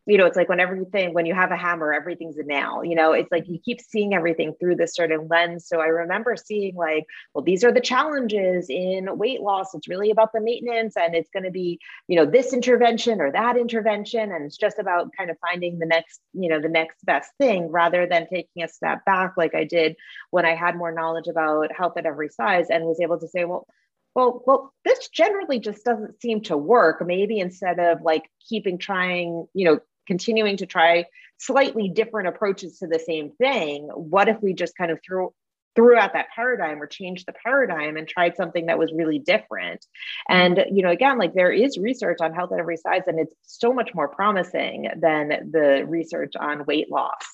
you 0.10 0.18
know, 0.18 0.25
it's 0.25 0.36
like 0.36 0.50
when 0.50 0.60
everything, 0.60 1.13
when 1.13 1.28
you 1.28 1.36
have 1.36 1.51
a 1.51 1.56
hammer, 1.56 1.94
everything's 1.94 2.38
a 2.38 2.44
nail, 2.44 2.84
you 2.84 2.96
know, 2.96 3.13
it's 3.13 3.32
like 3.32 3.48
you 3.48 3.60
keep 3.60 3.80
seeing 3.80 4.16
everything 4.16 4.56
through 4.60 4.75
this 4.75 4.96
certain 4.96 5.28
lens. 5.28 5.68
So 5.68 5.80
I 5.80 5.86
remember 5.86 6.36
seeing 6.36 6.75
like, 6.75 7.06
well, 7.34 7.44
these 7.44 7.63
are 7.63 7.72
the 7.72 7.80
challenges 7.80 8.68
in 8.70 9.18
weight 9.18 9.42
loss. 9.42 9.75
It's 9.75 9.88
really 9.88 10.10
about 10.10 10.34
the 10.34 10.42
maintenance 10.42 10.98
and 10.98 11.13
it's 11.13 11.30
going 11.30 11.44
to 11.44 11.51
be, 11.51 11.80
you 12.08 12.16
know, 12.16 12.25
this 12.25 12.54
intervention 12.54 13.22
or 13.22 13.32
that 13.32 13.56
intervention. 13.56 14.32
And 14.32 14.46
it's 14.46 14.58
just 14.58 14.80
about 14.80 15.12
kind 15.16 15.30
of 15.30 15.38
finding 15.48 15.78
the 15.78 15.86
next, 15.86 16.22
you 16.34 16.50
know, 16.50 16.60
the 16.60 16.70
next 16.70 17.06
best 17.06 17.32
thing 17.38 17.72
rather 17.72 18.08
than 18.08 18.28
taking 18.28 18.63
a 18.63 18.68
step 18.68 19.06
back 19.06 19.34
like 19.38 19.54
I 19.54 19.63
did 19.63 19.96
when 20.32 20.46
I 20.46 20.56
had 20.56 20.75
more 20.75 20.92
knowledge 20.92 21.28
about 21.28 21.72
health 21.72 21.98
at 21.98 22.08
every 22.08 22.30
size 22.30 22.72
and 22.72 22.86
was 22.86 23.00
able 23.00 23.20
to 23.20 23.28
say, 23.28 23.46
well, 23.46 23.68
well, 24.16 24.44
well, 24.46 24.74
this 24.84 25.08
generally 25.10 25.60
just 25.60 25.86
doesn't 25.86 26.20
seem 26.20 26.42
to 26.42 26.58
work. 26.58 27.06
Maybe 27.06 27.39
instead 27.39 27.80
of 27.80 28.01
like 28.01 28.24
keeping 28.50 28.78
trying, 28.78 29.48
you 29.54 29.66
know, 29.66 29.80
continuing 30.10 30.58
to 30.58 30.66
try 30.66 31.06
slightly 31.38 31.88
different 31.88 32.28
approaches 32.28 32.80
to 32.80 32.88
the 32.88 32.98
same 32.98 33.30
thing 33.38 33.84
what 33.94 34.28
if 34.28 34.42
we 34.42 34.54
just 34.54 34.75
kind 34.75 34.89
of 34.89 35.00
threw 35.06 35.32
threw 35.75 35.96
out 35.96 36.13
that 36.13 36.25
paradigm 36.36 36.82
or 36.82 36.88
changed 36.88 37.28
the 37.28 37.34
paradigm 37.46 37.96
and 37.96 38.08
tried 38.08 38.36
something 38.36 38.66
that 38.66 38.80
was 38.80 38.92
really 38.92 39.20
different? 39.20 39.86
And 40.28 40.66
you 40.72 40.82
know 40.82 40.89
again 40.89 41.20
like 41.20 41.36
there 41.36 41.51
is 41.51 41.78
research 41.78 42.18
on 42.22 42.34
health 42.34 42.51
at 42.51 42.60
every 42.60 42.78
size 42.78 43.04
and 43.06 43.20
it's 43.20 43.36
so 43.44 43.72
much 43.72 43.92
more 43.94 44.08
promising 44.08 44.89
than 44.98 45.51
the 45.51 45.86
research 45.88 46.34
on 46.36 46.66
weight 46.66 46.89
loss. 46.89 47.25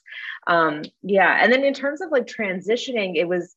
Um 0.48 0.84
yeah 1.02 1.40
and 1.42 1.50
then 1.52 1.64
in 1.64 1.74
terms 1.74 2.02
of 2.02 2.12
like 2.12 2.28
transitioning 2.28 3.16
it 3.16 3.30
was 3.30 3.56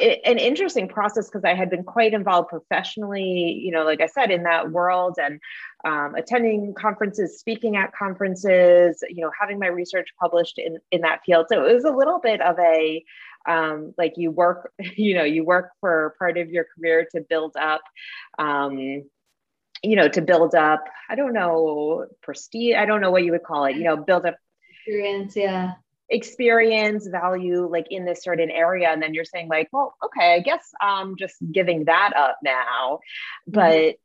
an 0.00 0.38
interesting 0.38 0.88
process 0.88 1.26
because 1.26 1.44
I 1.44 1.54
had 1.54 1.70
been 1.70 1.82
quite 1.82 2.14
involved 2.14 2.48
professionally, 2.48 3.60
you 3.60 3.72
know, 3.72 3.84
like 3.84 4.00
I 4.00 4.06
said, 4.06 4.30
in 4.30 4.44
that 4.44 4.70
world 4.70 5.16
and 5.20 5.40
um, 5.84 6.14
attending 6.14 6.74
conferences, 6.74 7.38
speaking 7.38 7.76
at 7.76 7.92
conferences, 7.92 9.02
you 9.08 9.22
know, 9.22 9.30
having 9.38 9.58
my 9.58 9.68
research 9.68 10.08
published 10.20 10.58
in, 10.58 10.78
in 10.90 11.02
that 11.02 11.20
field. 11.24 11.46
So 11.48 11.64
it 11.64 11.74
was 11.74 11.84
a 11.84 11.90
little 11.90 12.18
bit 12.18 12.40
of 12.40 12.58
a, 12.58 13.04
um, 13.48 13.94
like 13.96 14.14
you 14.16 14.30
work, 14.30 14.72
you 14.96 15.14
know, 15.14 15.24
you 15.24 15.44
work 15.44 15.70
for 15.80 16.14
part 16.18 16.38
of 16.38 16.50
your 16.50 16.66
career 16.76 17.06
to 17.12 17.20
build 17.20 17.56
up, 17.56 17.82
um, 18.38 18.78
you 18.78 19.94
know, 19.96 20.08
to 20.08 20.20
build 20.20 20.54
up, 20.54 20.84
I 21.08 21.14
don't 21.14 21.32
know, 21.32 22.06
prestige, 22.22 22.74
I 22.76 22.84
don't 22.84 23.00
know 23.00 23.12
what 23.12 23.24
you 23.24 23.32
would 23.32 23.44
call 23.44 23.66
it, 23.66 23.76
you 23.76 23.84
know, 23.84 23.96
build 23.96 24.26
up 24.26 24.36
experience. 24.70 25.36
Yeah 25.36 25.72
experience 26.10 27.06
value 27.06 27.68
like 27.70 27.86
in 27.90 28.06
this 28.06 28.22
certain 28.22 28.50
area 28.50 28.88
and 28.88 29.02
then 29.02 29.12
you're 29.12 29.26
saying 29.26 29.46
like 29.46 29.68
well 29.72 29.94
okay 30.02 30.34
i 30.34 30.40
guess 30.40 30.70
i'm 30.80 31.16
just 31.18 31.36
giving 31.52 31.84
that 31.84 32.12
up 32.16 32.38
now 32.42 32.98
mm-hmm. 33.48 33.52
but. 33.52 33.96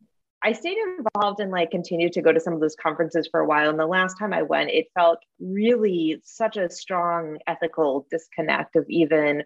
I 0.44 0.52
stayed 0.52 0.78
involved 1.00 1.40
and 1.40 1.52
like 1.52 1.72
continued 1.72 2.12
to 2.14 2.22
go 2.22 2.34
to 2.34 2.40
some 2.40 2.54
of 2.54 2.60
those 2.60 2.76
conferences 2.76 3.28
for 3.32 3.40
a 3.40 3.46
while. 3.46 3.70
And 3.70 3.80
the 3.80 3.86
last 3.86 4.18
time 4.20 4.34
I 4.34 4.42
went, 4.42 4.72
it 4.72 4.88
felt 4.94 5.20
really 5.40 6.20
such 6.24 6.58
a 6.58 6.70
strong 6.70 7.38
ethical 7.48 8.06
disconnect 8.12 8.76
of 8.76 8.86
even 8.90 9.44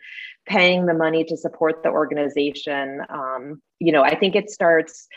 paying 0.47 0.87
the 0.87 0.95
money 0.95 1.23
to 1.25 1.37
support 1.37 1.83
the 1.83 1.89
organization. 1.89 3.01
Um, 3.09 3.61
you 3.79 3.91
know, 3.91 4.01
I 4.01 4.15
think 4.15 4.35
it 4.35 4.49
starts 4.49 5.07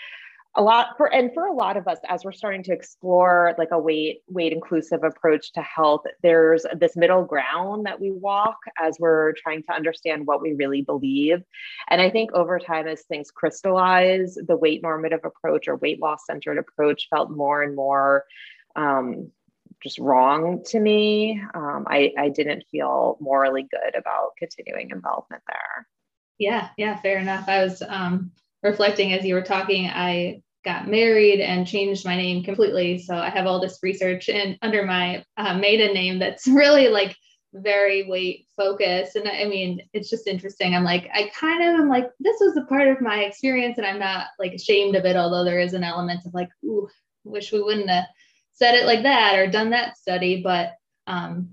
a 0.56 0.62
lot 0.62 0.96
for 0.96 1.12
and 1.12 1.32
for 1.32 1.46
a 1.46 1.52
lot 1.52 1.76
of 1.76 1.86
us 1.86 1.98
as 2.08 2.24
we're 2.24 2.32
starting 2.32 2.62
to 2.64 2.72
explore 2.72 3.54
like 3.56 3.70
a 3.70 3.78
weight 3.78 4.22
weight 4.28 4.52
inclusive 4.52 5.04
approach 5.04 5.52
to 5.52 5.62
health 5.62 6.02
there's 6.22 6.66
this 6.78 6.96
middle 6.96 7.24
ground 7.24 7.86
that 7.86 8.00
we 8.00 8.10
walk 8.10 8.56
as 8.78 8.96
we're 8.98 9.32
trying 9.34 9.62
to 9.62 9.72
understand 9.72 10.26
what 10.26 10.42
we 10.42 10.54
really 10.54 10.82
believe. 10.82 11.38
And 11.88 12.00
i 12.00 12.10
think 12.10 12.32
over 12.32 12.58
time 12.58 12.88
as 12.88 13.02
things 13.02 13.30
crystallize 13.30 14.36
the 14.46 14.56
weight 14.56 14.82
normative 14.82 15.20
approach 15.24 15.68
or 15.68 15.76
weight 15.76 16.00
loss 16.00 16.26
centered 16.26 16.58
approach 16.58 17.06
felt 17.10 17.30
more 17.30 17.62
and 17.62 17.76
more 17.76 18.24
um, 18.76 19.30
just 19.82 19.98
wrong 19.98 20.62
to 20.66 20.78
me. 20.78 21.42
Um, 21.54 21.86
I, 21.88 22.12
I 22.18 22.28
didn't 22.28 22.64
feel 22.70 23.16
morally 23.20 23.66
good 23.70 23.96
about 23.96 24.36
continuing 24.38 24.90
involvement 24.90 25.42
there. 25.46 25.86
Yeah 26.38 26.68
yeah 26.76 26.96
fair 27.00 27.18
enough. 27.18 27.48
I 27.48 27.62
was 27.62 27.82
um 27.86 28.32
reflecting 28.62 29.12
as 29.12 29.24
you 29.24 29.34
were 29.34 29.42
talking, 29.42 29.86
I 29.86 30.42
got 30.64 30.88
married 30.88 31.40
and 31.40 31.66
changed 31.66 32.04
my 32.04 32.16
name 32.16 32.44
completely. 32.44 32.98
So 32.98 33.14
I 33.14 33.30
have 33.30 33.46
all 33.46 33.60
this 33.60 33.78
research 33.82 34.28
and 34.28 34.58
under 34.62 34.84
my 34.84 35.24
uh, 35.36 35.54
maiden 35.54 35.94
name 35.94 36.18
that's 36.18 36.46
really 36.48 36.88
like 36.88 37.16
very 37.52 38.08
weight 38.08 38.46
focused. 38.56 39.16
And 39.16 39.26
I 39.28 39.46
mean, 39.46 39.80
it's 39.92 40.10
just 40.10 40.26
interesting. 40.26 40.74
I'm 40.74 40.84
like, 40.84 41.08
I 41.12 41.30
kind 41.34 41.62
of 41.62 41.80
am 41.80 41.88
like, 41.88 42.10
this 42.20 42.36
was 42.40 42.56
a 42.56 42.66
part 42.66 42.88
of 42.88 43.00
my 43.00 43.20
experience 43.24 43.78
and 43.78 43.86
I'm 43.86 43.98
not 43.98 44.26
like 44.38 44.52
ashamed 44.52 44.96
of 44.96 45.04
it, 45.04 45.16
although 45.16 45.44
there 45.44 45.60
is 45.60 45.72
an 45.72 45.84
element 45.84 46.26
of 46.26 46.34
like, 46.34 46.50
ooh, 46.64 46.88
wish 47.24 47.52
we 47.52 47.62
wouldn't 47.62 47.90
have 47.90 48.06
said 48.52 48.74
it 48.74 48.86
like 48.86 49.02
that 49.02 49.38
or 49.38 49.46
done 49.46 49.70
that 49.70 49.96
study. 49.96 50.42
But 50.42 50.74
um, 51.06 51.50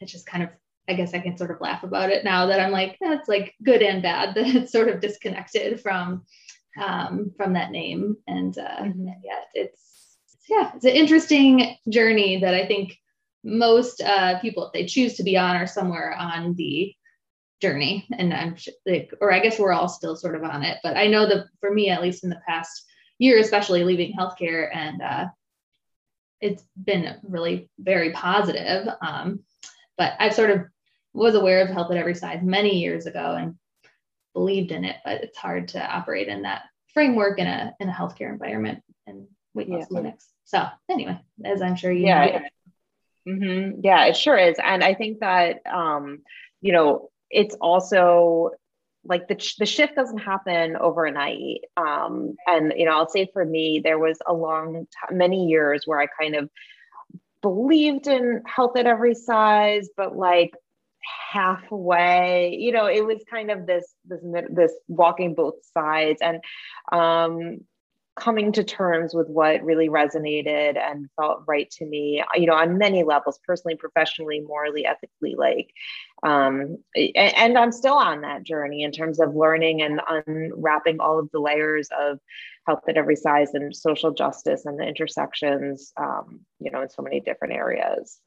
it's 0.00 0.12
just 0.12 0.26
kind 0.26 0.44
of 0.44 0.50
I 0.88 0.94
guess 0.94 1.14
I 1.14 1.20
can 1.20 1.38
sort 1.38 1.52
of 1.52 1.60
laugh 1.60 1.84
about 1.84 2.10
it 2.10 2.24
now 2.24 2.46
that 2.46 2.58
I'm 2.58 2.72
like, 2.72 2.98
that's 3.00 3.28
like 3.28 3.54
good 3.62 3.80
and 3.80 4.02
bad 4.02 4.34
that 4.34 4.46
it's 4.46 4.72
sort 4.72 4.88
of 4.88 5.00
disconnected 5.00 5.80
from 5.80 6.24
um, 6.80 7.32
from 7.36 7.54
that 7.54 7.70
name. 7.70 8.16
And, 8.26 8.56
uh, 8.58 8.62
mm-hmm. 8.62 8.84
and 8.84 9.06
yeah, 9.24 9.40
it's, 9.54 10.16
yeah, 10.48 10.72
it's 10.74 10.84
an 10.84 10.92
interesting 10.92 11.76
journey 11.88 12.40
that 12.40 12.54
I 12.54 12.66
think 12.66 12.96
most 13.44 14.02
uh, 14.02 14.38
people, 14.40 14.66
if 14.66 14.72
they 14.72 14.86
choose 14.86 15.14
to 15.14 15.22
be 15.22 15.36
on, 15.36 15.56
are 15.56 15.66
somewhere 15.66 16.14
on 16.14 16.54
the 16.54 16.94
journey. 17.60 18.06
And 18.18 18.32
I'm 18.34 18.56
like, 18.86 19.12
or 19.20 19.32
I 19.32 19.40
guess 19.40 19.58
we're 19.58 19.72
all 19.72 19.88
still 19.88 20.16
sort 20.16 20.34
of 20.34 20.44
on 20.44 20.62
it. 20.62 20.78
But 20.82 20.96
I 20.96 21.06
know 21.06 21.26
that 21.28 21.46
for 21.60 21.72
me, 21.72 21.90
at 21.90 22.02
least 22.02 22.24
in 22.24 22.30
the 22.30 22.40
past 22.46 22.84
year, 23.18 23.38
especially 23.38 23.84
leaving 23.84 24.14
healthcare, 24.14 24.68
and 24.74 25.02
uh, 25.02 25.26
it's 26.40 26.64
been 26.82 27.16
really 27.22 27.70
very 27.78 28.12
positive. 28.12 28.88
Um, 29.00 29.40
but 29.98 30.14
I've 30.18 30.34
sort 30.34 30.50
of 30.50 30.62
was 31.12 31.34
aware 31.34 31.60
of 31.60 31.68
health 31.68 31.90
at 31.90 31.96
every 31.96 32.14
size 32.14 32.40
many 32.42 32.78
years 32.78 33.06
ago 33.06 33.36
and 33.38 33.56
believed 34.34 34.72
in 34.72 34.84
it, 34.84 34.96
but 35.04 35.22
it's 35.22 35.38
hard 35.38 35.68
to 35.68 35.84
operate 35.84 36.28
in 36.28 36.42
that 36.42 36.62
framework 36.92 37.38
in 37.38 37.46
a 37.46 37.74
in 37.80 37.88
a 37.88 37.92
healthcare 37.92 38.30
environment 38.30 38.82
and 39.06 39.26
weight 39.54 39.68
loss 39.68 39.80
yeah. 39.80 39.86
clinics. 39.86 40.28
So 40.44 40.66
anyway, 40.88 41.18
as 41.44 41.62
I'm 41.62 41.76
sure 41.76 41.92
you 41.92 42.06
yeah. 42.06 42.26
know. 42.26 43.32
Mm-hmm. 43.32 43.80
Yeah, 43.82 44.06
it 44.06 44.16
sure 44.16 44.36
is. 44.36 44.56
And 44.62 44.82
I 44.82 44.94
think 44.94 45.20
that 45.20 45.60
um, 45.66 46.22
you 46.60 46.72
know, 46.72 47.10
it's 47.30 47.54
also 47.60 48.50
like 49.04 49.28
the, 49.28 49.54
the 49.58 49.66
shift 49.66 49.94
doesn't 49.94 50.18
happen 50.18 50.76
overnight 50.76 51.60
um, 51.76 52.36
and 52.46 52.74
you 52.76 52.84
know 52.84 52.92
i'll 52.92 53.08
say 53.08 53.28
for 53.32 53.44
me 53.44 53.80
there 53.82 53.98
was 53.98 54.18
a 54.26 54.32
long 54.32 54.86
time 55.08 55.16
many 55.16 55.46
years 55.46 55.84
where 55.86 56.00
i 56.00 56.06
kind 56.20 56.34
of 56.34 56.50
believed 57.40 58.06
in 58.06 58.42
health 58.46 58.76
at 58.76 58.86
every 58.86 59.14
size 59.14 59.88
but 59.96 60.14
like 60.14 60.52
halfway. 61.32 62.56
You 62.58 62.72
know 62.72 62.86
it 62.86 63.04
was 63.04 63.22
kind 63.30 63.50
of 63.50 63.66
this 63.66 63.92
this 64.06 64.20
this 64.50 64.72
walking 64.88 65.34
both 65.34 65.56
sides 65.72 66.20
and 66.22 66.40
um 66.92 67.60
coming 68.16 68.52
to 68.52 68.64
terms 68.64 69.14
with 69.14 69.28
what 69.28 69.62
really 69.62 69.88
resonated 69.88 70.76
and 70.76 71.08
felt 71.16 71.42
right 71.46 71.70
to 71.70 71.86
me 71.86 72.22
you 72.34 72.46
know 72.46 72.54
on 72.54 72.76
many 72.76 73.02
levels 73.02 73.38
personally 73.46 73.76
professionally 73.76 74.40
morally 74.40 74.84
ethically 74.84 75.34
like 75.36 75.70
um 76.22 76.76
and, 76.94 77.34
and 77.36 77.58
i'm 77.58 77.72
still 77.72 77.94
on 77.94 78.20
that 78.20 78.42
journey 78.42 78.82
in 78.82 78.92
terms 78.92 79.20
of 79.20 79.34
learning 79.34 79.80
and 79.80 80.00
unwrapping 80.26 81.00
all 81.00 81.18
of 81.18 81.30
the 81.32 81.40
layers 81.40 81.88
of 81.98 82.18
health 82.66 82.82
at 82.88 82.96
every 82.96 83.16
size 83.16 83.54
and 83.54 83.74
social 83.74 84.10
justice 84.10 84.66
and 84.66 84.78
the 84.78 84.86
intersections 84.86 85.92
um 85.96 86.40
you 86.58 86.70
know 86.70 86.82
in 86.82 86.90
so 86.90 87.02
many 87.02 87.20
different 87.20 87.54
areas 87.54 88.18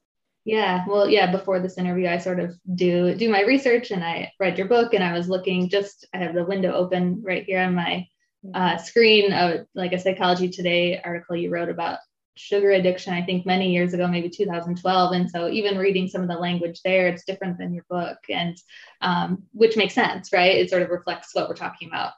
yeah, 0.45 0.83
well, 0.87 1.09
yeah, 1.09 1.31
before 1.31 1.59
this 1.59 1.77
interview, 1.77 2.07
I 2.07 2.17
sort 2.17 2.39
of 2.39 2.55
do 2.75 3.15
do 3.15 3.29
my 3.29 3.41
research 3.41 3.91
and 3.91 4.03
I 4.03 4.31
read 4.39 4.57
your 4.57 4.67
book 4.67 4.93
and 4.93 5.03
I 5.03 5.13
was 5.13 5.29
looking 5.29 5.69
just 5.69 6.05
I 6.13 6.17
have 6.17 6.33
the 6.33 6.43
window 6.43 6.73
open 6.73 7.21
right 7.23 7.45
here 7.45 7.61
on 7.61 7.75
my 7.75 8.07
uh, 8.53 8.77
screen 8.77 9.31
of 9.31 9.65
like 9.73 9.93
a 9.93 9.99
Psychology 9.99 10.49
Today 10.49 11.01
article 11.03 11.35
you 11.35 11.49
wrote 11.49 11.69
about 11.69 11.99
sugar 12.35 12.71
addiction, 12.71 13.13
I 13.13 13.21
think 13.21 13.45
many 13.45 13.71
years 13.71 13.93
ago, 13.93 14.07
maybe 14.07 14.29
2012. 14.29 15.13
And 15.13 15.29
so 15.29 15.49
even 15.49 15.77
reading 15.77 16.07
some 16.07 16.21
of 16.21 16.27
the 16.27 16.35
language 16.35 16.81
there, 16.83 17.07
it's 17.07 17.25
different 17.25 17.57
than 17.57 17.73
your 17.73 17.85
book, 17.89 18.17
and 18.29 18.57
um, 19.01 19.43
which 19.53 19.77
makes 19.77 19.93
sense, 19.93 20.33
right? 20.33 20.55
It 20.55 20.69
sort 20.69 20.81
of 20.81 20.89
reflects 20.89 21.33
what 21.33 21.47
we're 21.47 21.55
talking 21.55 21.87
about. 21.87 22.11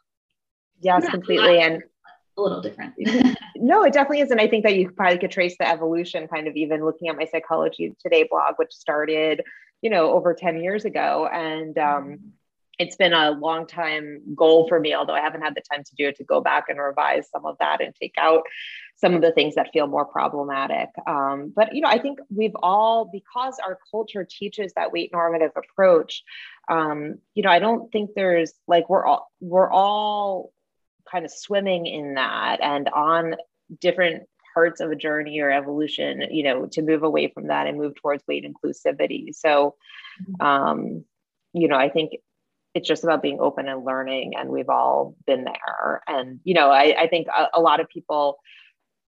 Yes, 0.80 1.08
completely. 1.10 1.60
And 1.60 1.84
a 2.38 2.42
little 2.42 2.62
different. 2.62 2.94
no, 3.66 3.84
it 3.84 3.94
definitely 3.94 4.20
is. 4.20 4.30
And 4.30 4.40
I 4.40 4.48
think 4.48 4.64
that 4.64 4.76
you 4.76 4.92
probably 4.92 5.18
could 5.18 5.32
trace 5.32 5.56
the 5.58 5.68
evolution 5.68 6.28
kind 6.28 6.48
of 6.48 6.56
even 6.56 6.86
looking 6.86 7.08
at 7.08 7.18
my 7.18 7.26
Psychology 7.26 7.96
Today 8.00 8.28
blog, 8.30 8.54
which 8.58 8.72
started, 8.72 9.42
you 9.82 9.90
know, 9.90 10.14
over 10.14 10.36
10 10.36 10.62
years 10.62 10.86
ago. 10.86 11.28
And 11.32 11.76
um, 11.80 12.20
it's 12.78 12.96
been 12.96 13.14
a 13.14 13.32
long 13.32 13.66
time 13.66 14.22
goal 14.36 14.68
for 14.68 14.80
me, 14.80 14.94
although 14.94 15.16
I 15.16 15.22
haven't 15.22 15.42
had 15.42 15.56
the 15.56 15.62
time 15.62 15.84
to 15.84 15.96
do 15.98 16.10
it, 16.10 16.18
to 16.18 16.24
go 16.24 16.42
back 16.42 16.66
and 16.70 16.80
revise 16.80 17.28
some 17.32 17.44
of 17.48 17.58
that 17.58 17.82
and 17.82 17.96
take 17.96 18.14
out 18.20 18.44
some 18.98 19.16
of 19.16 19.24
the 19.24 19.32
things 19.32 19.56
that 19.56 19.72
feel 19.74 19.88
more 19.88 20.06
problematic. 20.06 20.90
Um, 21.08 21.52
but 21.56 21.74
you 21.74 21.82
know, 21.82 21.90
I 21.90 21.98
think 21.98 22.20
we've 22.30 22.56
all 22.62 23.10
because 23.12 23.58
our 23.66 23.80
culture 23.90 24.28
teaches 24.30 24.74
that 24.74 24.92
weight 24.92 25.10
normative 25.12 25.54
approach. 25.56 26.24
Um, 26.70 27.16
you 27.34 27.42
know, 27.42 27.50
I 27.50 27.58
don't 27.58 27.92
think 27.92 28.12
there's 28.16 28.54
like 28.68 28.90
we're 28.90 29.08
all 29.08 29.32
we're 29.40 29.72
all 29.72 30.54
kind 31.12 31.26
of 31.26 31.32
swimming 31.32 31.88
in 31.88 32.14
that 32.16 32.62
and 32.62 32.90
on 32.90 33.36
different 33.80 34.24
parts 34.54 34.80
of 34.80 34.92
a 34.92 34.96
journey 34.96 35.40
or 35.40 35.52
evolution. 35.52 36.24
You 36.32 36.44
know, 36.44 36.66
to 36.72 36.82
move 36.82 37.04
away 37.04 37.32
from 37.34 37.48
that 37.48 37.68
and 37.68 37.78
move 37.78 37.96
towards 37.96 38.24
weight 38.28 38.46
inclusivity. 38.46 39.34
So. 39.34 39.76
Mm-hmm. 40.22 40.46
Um, 40.46 41.06
you 41.58 41.70
know, 41.70 41.78
I 41.78 41.88
think 41.88 42.12
it's 42.76 42.88
just 42.88 43.06
about 43.06 43.22
being 43.22 43.40
open 43.40 43.68
and 43.68 43.86
learning 43.86 44.34
and 44.38 44.50
we've 44.50 44.70
all 44.70 45.16
been 45.26 45.46
there 45.46 46.02
and 46.08 46.40
you 46.44 46.54
know 46.54 46.70
i, 46.70 46.94
I 47.00 47.08
think 47.08 47.28
a, 47.28 47.48
a, 47.56 47.62
lot 47.62 47.80
of 47.80 47.90
people 47.90 48.38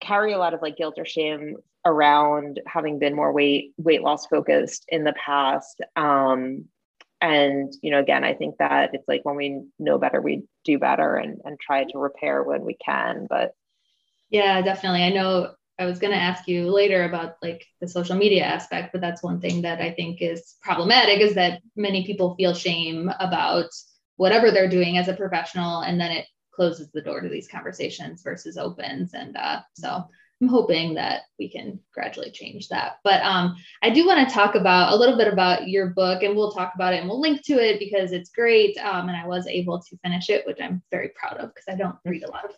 carry 0.02 0.32
a 0.32 0.38
lot 0.38 0.54
of 0.54 0.62
like 0.62 0.78
guilt 0.78 0.96
or 0.98 1.06
shame 1.06 1.58
around 1.86 2.60
having 2.66 2.98
been 2.98 3.16
more 3.16 3.32
weight 3.32 3.74
weight 3.78 4.02
loss 4.02 4.26
focused 4.26 4.86
in 4.88 5.04
the 5.04 5.14
past 5.14 5.82
um 5.96 6.66
and 7.22 7.74
you 7.82 7.92
know 7.92 8.00
again 8.00 8.24
i 8.24 8.34
think 8.34 8.56
that 8.58 8.92
it's 8.94 9.08
like 9.08 9.24
when 9.26 9.36
we 9.36 9.62
know 9.78 9.98
better 9.98 10.22
we 10.22 10.44
do 10.64 10.80
better 10.80 11.16
and 11.16 11.40
and 11.44 11.60
try 11.60 11.84
to 11.84 11.98
repair 11.98 12.44
when 12.44 12.64
we 12.64 12.76
can 12.84 13.28
but 13.30 13.52
yeah 14.30 14.62
definitely 14.62 15.04
i 15.04 15.10
know 15.10 15.54
I 15.80 15.86
was 15.86 16.00
going 16.00 16.14
to 16.14 16.20
ask 16.20 16.48
you 16.48 16.72
later 16.72 17.04
about 17.04 17.36
like 17.42 17.66
the 17.82 17.88
social 17.88 18.16
media 18.16 18.44
aspect, 18.44 18.92
but 18.92 19.02
that's 19.02 19.22
one 19.22 19.40
thing 19.40 19.62
that 19.62 19.80
I 19.80 19.92
think 19.92 20.22
is 20.22 20.56
problematic 20.62 21.22
is 21.22 21.36
that 21.36 21.62
many 21.76 22.06
people 22.06 22.36
feel 22.36 22.56
shame 22.56 23.12
about 23.20 23.70
whatever 24.16 24.50
they're 24.50 24.70
doing 24.70 24.98
as 24.98 25.08
a 25.08 25.14
professional, 25.14 25.82
and 25.82 26.02
then 26.02 26.12
it 26.12 26.26
closes 26.52 26.90
the 26.92 27.02
door 27.02 27.22
to 27.22 27.30
these 27.30 27.48
conversations 27.48 28.24
versus 28.24 28.58
opens. 28.58 29.14
And 29.14 29.38
uh, 29.38 29.62
so 29.76 30.04
I'm 30.42 30.48
hoping 30.48 30.96
that 30.96 31.22
we 31.38 31.48
can 31.48 31.80
gradually 31.94 32.32
change 32.32 32.70
that. 32.70 32.98
But 33.04 33.22
um, 33.22 33.56
I 33.84 33.92
do 33.92 34.08
want 34.08 34.28
to 34.28 34.34
talk 34.34 34.56
about 34.56 34.94
a 34.94 34.96
little 34.96 35.16
bit 35.16 35.32
about 35.32 35.68
your 35.68 35.88
book, 35.88 36.24
and 36.24 36.36
we'll 36.36 36.52
talk 36.52 36.74
about 36.74 36.96
it 36.96 37.02
and 37.02 37.08
we'll 37.08 37.22
link 37.22 37.44
to 37.46 37.54
it 37.54 37.78
because 37.78 38.12
it's 38.12 38.32
great. 38.32 38.76
Um, 38.80 39.10
and 39.10 39.18
I 39.18 39.28
was 39.28 39.46
able 39.46 39.80
to 39.80 39.98
finish 39.98 40.32
it, 40.32 40.48
which 40.48 40.58
I'm 40.60 40.82
very 40.90 41.12
proud 41.16 41.38
of 41.38 41.54
because 41.54 41.66
I 41.70 41.76
don't 41.76 41.98
read 42.04 42.24
a 42.24 42.32
lot 42.32 42.46
of 42.46 42.52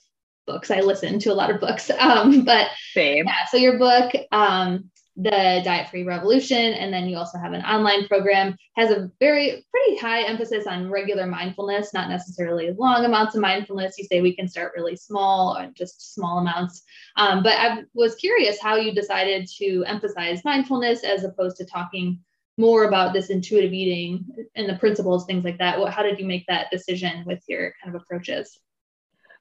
books. 0.50 0.72
I 0.72 0.80
listen 0.82 1.20
to 1.20 1.32
a 1.32 1.34
lot 1.34 1.52
of 1.52 1.60
books. 1.60 1.92
Um, 2.00 2.44
but 2.44 2.70
Same. 2.94 3.26
yeah, 3.28 3.46
so 3.52 3.58
your 3.58 3.78
book, 3.78 4.12
um, 4.32 4.90
the 5.18 5.62
Diet 5.66 5.90
Free 5.90 6.04
Revolution, 6.04 6.74
and 6.74 6.94
then 6.94 7.10
you 7.10 7.18
also 7.18 7.38
have 7.38 7.52
an 7.52 7.62
online 7.62 8.08
program, 8.08 8.56
has 8.78 8.90
a 8.90 9.12
very 9.20 9.66
pretty 9.70 9.98
high 9.98 10.24
emphasis 10.24 10.66
on 10.66 10.90
regular 10.90 11.28
mindfulness, 11.28 11.94
not 11.94 12.10
necessarily 12.10 12.72
long 12.72 13.04
amounts 13.04 13.36
of 13.36 13.42
mindfulness. 13.42 13.98
You 13.98 14.06
say 14.06 14.22
we 14.22 14.36
can 14.36 14.48
start 14.48 14.72
really 14.78 14.96
small 14.96 15.58
or 15.58 15.70
just 15.76 16.14
small 16.14 16.40
amounts. 16.40 16.82
Um, 17.18 17.44
but 17.44 17.58
I 17.58 17.84
was 17.94 18.16
curious 18.16 18.62
how 18.62 18.78
you 18.78 18.94
decided 18.94 19.48
to 19.58 19.84
emphasize 19.86 20.46
mindfulness 20.46 21.04
as 21.04 21.26
opposed 21.26 21.58
to 21.58 21.66
talking 21.66 22.20
more 22.58 22.86
about 22.86 23.14
this 23.14 23.30
intuitive 23.30 23.74
eating 23.74 24.26
and 24.56 24.70
the 24.70 24.78
principles, 24.78 25.26
things 25.26 25.44
like 25.44 25.58
that. 25.60 25.86
How 25.90 26.02
did 26.02 26.18
you 26.18 26.26
make 26.26 26.46
that 26.48 26.72
decision 26.72 27.24
with 27.26 27.44
your 27.48 27.74
kind 27.84 27.94
of 27.94 28.02
approaches? 28.02 28.58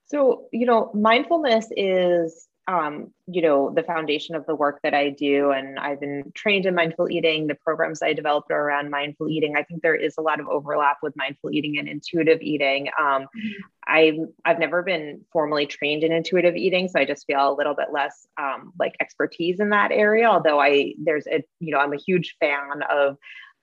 So, 0.09 0.47
you 0.53 0.66
know, 0.66 0.90
mindfulness 0.94 1.68
is, 1.77 2.49
um, 2.66 3.12
you 3.27 3.40
know, 3.40 3.73
the 3.75 3.83
foundation 3.83 4.35
of 4.35 4.44
the 4.44 4.55
work 4.55 4.81
that 4.83 4.92
I 4.92 5.09
do. 5.09 5.53
And 5.53 5.79
I've 5.79 6.01
been 6.01 6.33
trained 6.35 6.66
in 6.66 6.75
mindful 6.75 7.11
eating. 7.11 7.47
The 7.47 7.55
programs 7.55 8.03
I 8.03 8.12
developed 8.12 8.51
are 8.51 8.61
around 8.61 8.90
mindful 8.90 9.31
eating. 9.31 9.57
I 9.57 9.62
think 9.62 9.83
there 9.83 9.94
is 9.94 10.16
a 10.18 10.21
lot 10.23 10.38
of 10.38 10.49
overlap 10.49 10.99
with 11.03 11.16
mindful 11.16 11.51
eating 11.51 11.79
and 11.79 11.88
intuitive 11.88 12.40
eating. 12.42 12.88
Um, 13.01 13.23
mm-hmm. 13.23 13.62
I, 13.87 14.18
I've 14.44 14.59
never 14.59 14.83
been 14.83 15.23
formally 15.33 15.64
trained 15.66 16.05
in 16.05 16.12
intuitive 16.12 16.57
eating, 16.57 16.88
so 16.88 17.01
I 17.01 17.07
just 17.07 17.27
feel 17.27 17.51
a 17.51 17.57
little 17.57 17.75
bit 17.75 17.88
less 17.90 18.27
um, 18.38 18.73
like 18.79 18.94
expertise 19.01 19.61
in 19.61 19.71
that 19.71 19.90
area. 19.90 20.27
Although 20.27 20.61
I, 20.61 20.92
there's 21.03 21.27
a, 21.27 21.42
you 21.61 21.73
know, 21.73 21.79
I'm 21.79 21.94
a 21.94 21.99
huge 21.99 22.37
fan 22.38 22.83
of 22.90 23.16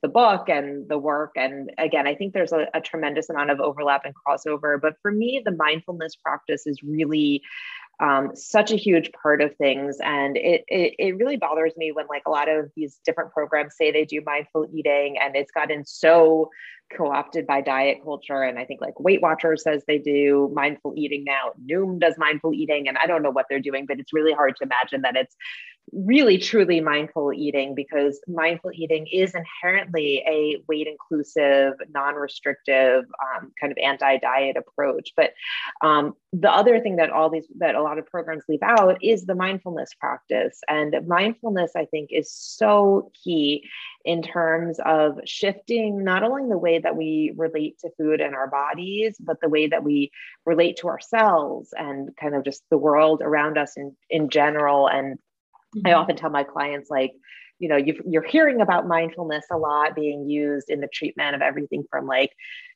the 0.06 0.12
book 0.12 0.48
and 0.50 0.88
the 0.88 1.00
work. 1.00 1.32
And 1.36 1.72
again, 1.80 2.06
I 2.06 2.14
think 2.14 2.34
there's 2.34 2.52
a, 2.52 2.68
a, 2.76 2.80
tremendous 2.80 3.28
amount 3.28 3.50
of 3.50 3.60
overlap 3.60 4.04
and 4.06 4.14
crossover. 4.14 4.80
But 4.80 4.94
for 5.02 5.12
me, 5.12 5.42
the 5.44 5.52
mindfulness 5.52 6.16
practice 6.16 6.68
is 6.68 6.84
really 6.84 7.42
um, 8.00 8.30
such 8.36 8.72
a 8.72 8.76
huge 8.76 9.12
part 9.14 9.42
of 9.42 9.56
things. 9.56 9.98
And 10.04 10.38
it, 10.38 10.64
it, 10.68 10.94
it 11.00 11.18
really 11.18 11.38
bothers 11.38 11.74
me 11.76 11.92
when 11.92 12.06
like 12.08 12.22
a 12.28 12.30
lot 12.30 12.48
of 12.48 12.70
these 12.76 13.00
different 13.04 13.32
programs 13.32 13.76
say 13.76 13.92
they 13.92 14.06
do 14.06 14.22
mindful 14.24 14.68
eating 14.72 15.18
and 15.20 15.36
it's 15.36 15.52
gotten 15.52 15.84
so 15.86 16.52
co-opted 16.96 17.48
by 17.48 17.62
diet 17.62 17.98
culture 18.04 18.44
and 18.44 18.60
i 18.60 18.64
think 18.64 18.80
like 18.80 19.00
weight 19.00 19.20
watchers 19.20 19.64
says 19.64 19.82
they 19.88 19.98
do 19.98 20.52
mindful 20.54 20.94
eating 20.96 21.24
now 21.24 21.52
noom 21.68 22.00
does 22.00 22.14
mindful 22.16 22.54
eating 22.54 22.88
and 22.88 22.96
i 23.00 23.08
don't 23.08 23.24
know 23.24 23.32
what 23.32 23.48
they're 23.50 23.60
doing 23.60 23.88
but 23.88 24.00
it's 24.00 24.14
really 24.14 24.34
hard 24.34 24.56
to 24.56 24.64
imagine 24.64 25.02
that 25.02 25.16
it's 25.16 25.36
really 25.92 26.38
truly 26.38 26.82
mindful 26.82 27.32
eating 27.32 27.76
because 27.76 28.20
mindful 28.28 28.72
eating 28.74 29.08
is 29.08 29.34
inherently 29.36 30.24
a 30.28 30.62
weight 30.68 30.88
inclusive 30.88 31.74
non-restrictive 31.94 33.06
um, 33.06 33.52
kind 33.60 33.72
of 33.72 33.78
anti-diet 33.78 34.58
approach 34.58 35.12
but 35.16 35.32
um, 35.82 36.14
the 36.34 36.52
other 36.52 36.80
thing 36.80 36.98
that 36.98 37.12
all 37.12 37.30
these 37.30 37.48
that 37.58 37.76
a 37.76 37.82
lot 37.82 37.98
of 37.98 38.06
programs 38.08 38.44
leave 38.50 38.64
out 38.64 38.98
is 39.04 39.26
the 39.26 39.36
mindfulness 39.36 39.90
practice 40.00 40.60
and 40.68 40.96
mindfulness 41.08 41.72
i 41.76 41.86
think 41.86 42.10
is 42.12 42.32
so 42.32 43.12
key 43.24 43.64
in 44.06 44.22
terms 44.22 44.80
of 44.86 45.20
shifting 45.26 46.04
not 46.04 46.24
only 46.24 46.48
the 46.48 46.58
way 46.58 46.78
that 46.78 46.96
we 46.96 47.34
relate 47.36 47.80
to 47.80 47.90
food 47.98 48.22
and 48.22 48.36
our 48.36 48.48
bodies, 48.48 49.18
but 49.20 49.42
the 49.42 49.50
way 49.50 49.68
that 49.68 49.84
we 49.84 50.12
relate 50.46 50.78
to 50.78 50.88
ourselves 50.88 51.74
and 51.76 52.16
kind 52.16 52.36
of 52.36 52.46
just 52.46 52.64
the 52.70 52.78
world 52.78 53.22
around 53.24 53.58
us 53.58 53.76
in, 53.76 53.96
in 54.10 54.30
general. 54.30 54.88
And. 54.88 55.18
I 55.84 55.94
often 55.94 56.16
tell 56.16 56.30
my 56.30 56.44
clients, 56.44 56.90
like, 56.90 57.14
you 57.60 57.70
know, 57.70 57.78
you 57.78 58.20
are 58.20 58.24
hearing 58.24 58.62
about 58.62 58.88
mindfulness 58.88 59.46
a 59.52 59.58
lot 59.58 59.96
being 59.96 60.30
used 60.30 60.70
in 60.70 60.82
the 60.82 60.90
treatment 60.94 61.36
of 61.36 61.42
everything 61.42 61.86
from 61.90 62.06
like 62.06 62.32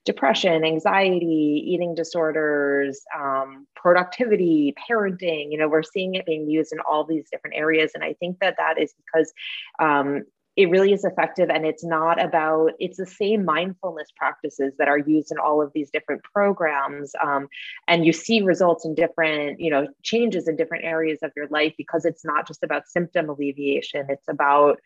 depression, 0.06 0.64
anxiety, 0.64 1.64
eating 1.68 1.96
disorders, 1.96 3.02
um, 3.18 3.68
productivity, 3.76 4.74
parenting. 4.90 5.52
You 5.52 5.58
know, 5.58 5.68
we're 5.68 5.84
seeing 5.84 6.16
it 6.16 6.26
being 6.26 6.50
used 6.50 6.72
in 6.72 6.80
all 6.80 7.04
these 7.04 7.28
different 7.30 7.58
areas, 7.58 7.92
and 7.94 8.04
I 8.04 8.14
think 8.14 8.40
that 8.40 8.56
that 8.58 8.80
is 8.80 8.94
because 9.06 9.34
um, 9.80 10.24
it 10.60 10.70
really 10.70 10.92
is 10.92 11.06
effective 11.06 11.50
and 11.50 11.66
it's 11.66 11.86
not 11.86 12.22
about 12.22 12.72
it's 12.80 12.98
the 12.98 13.06
same 13.06 13.46
mindfulness 13.46 14.10
practices 14.18 14.74
that 14.78 14.90
are 14.90 14.98
used 14.98 15.32
in 15.32 15.38
all 15.38 15.62
of 15.62 15.72
these 15.74 15.90
different 15.90 16.22
programs 16.22 17.14
um, 17.24 17.48
and 17.88 18.06
you 18.06 18.12
see 18.12 18.42
results 18.42 18.86
in 18.86 18.94
different 18.94 19.58
you 19.60 19.72
know 19.72 19.88
changes 20.04 20.50
in 20.50 20.58
different 20.58 20.84
areas 20.84 21.20
of 21.24 21.32
your 21.36 21.48
life 21.48 21.74
because 21.78 22.04
it's 22.04 22.26
not 22.26 22.46
just 22.46 22.62
about 22.62 22.88
symptom 22.88 23.30
alleviation. 23.30 24.08
It's 24.10 24.28
about 24.28 24.80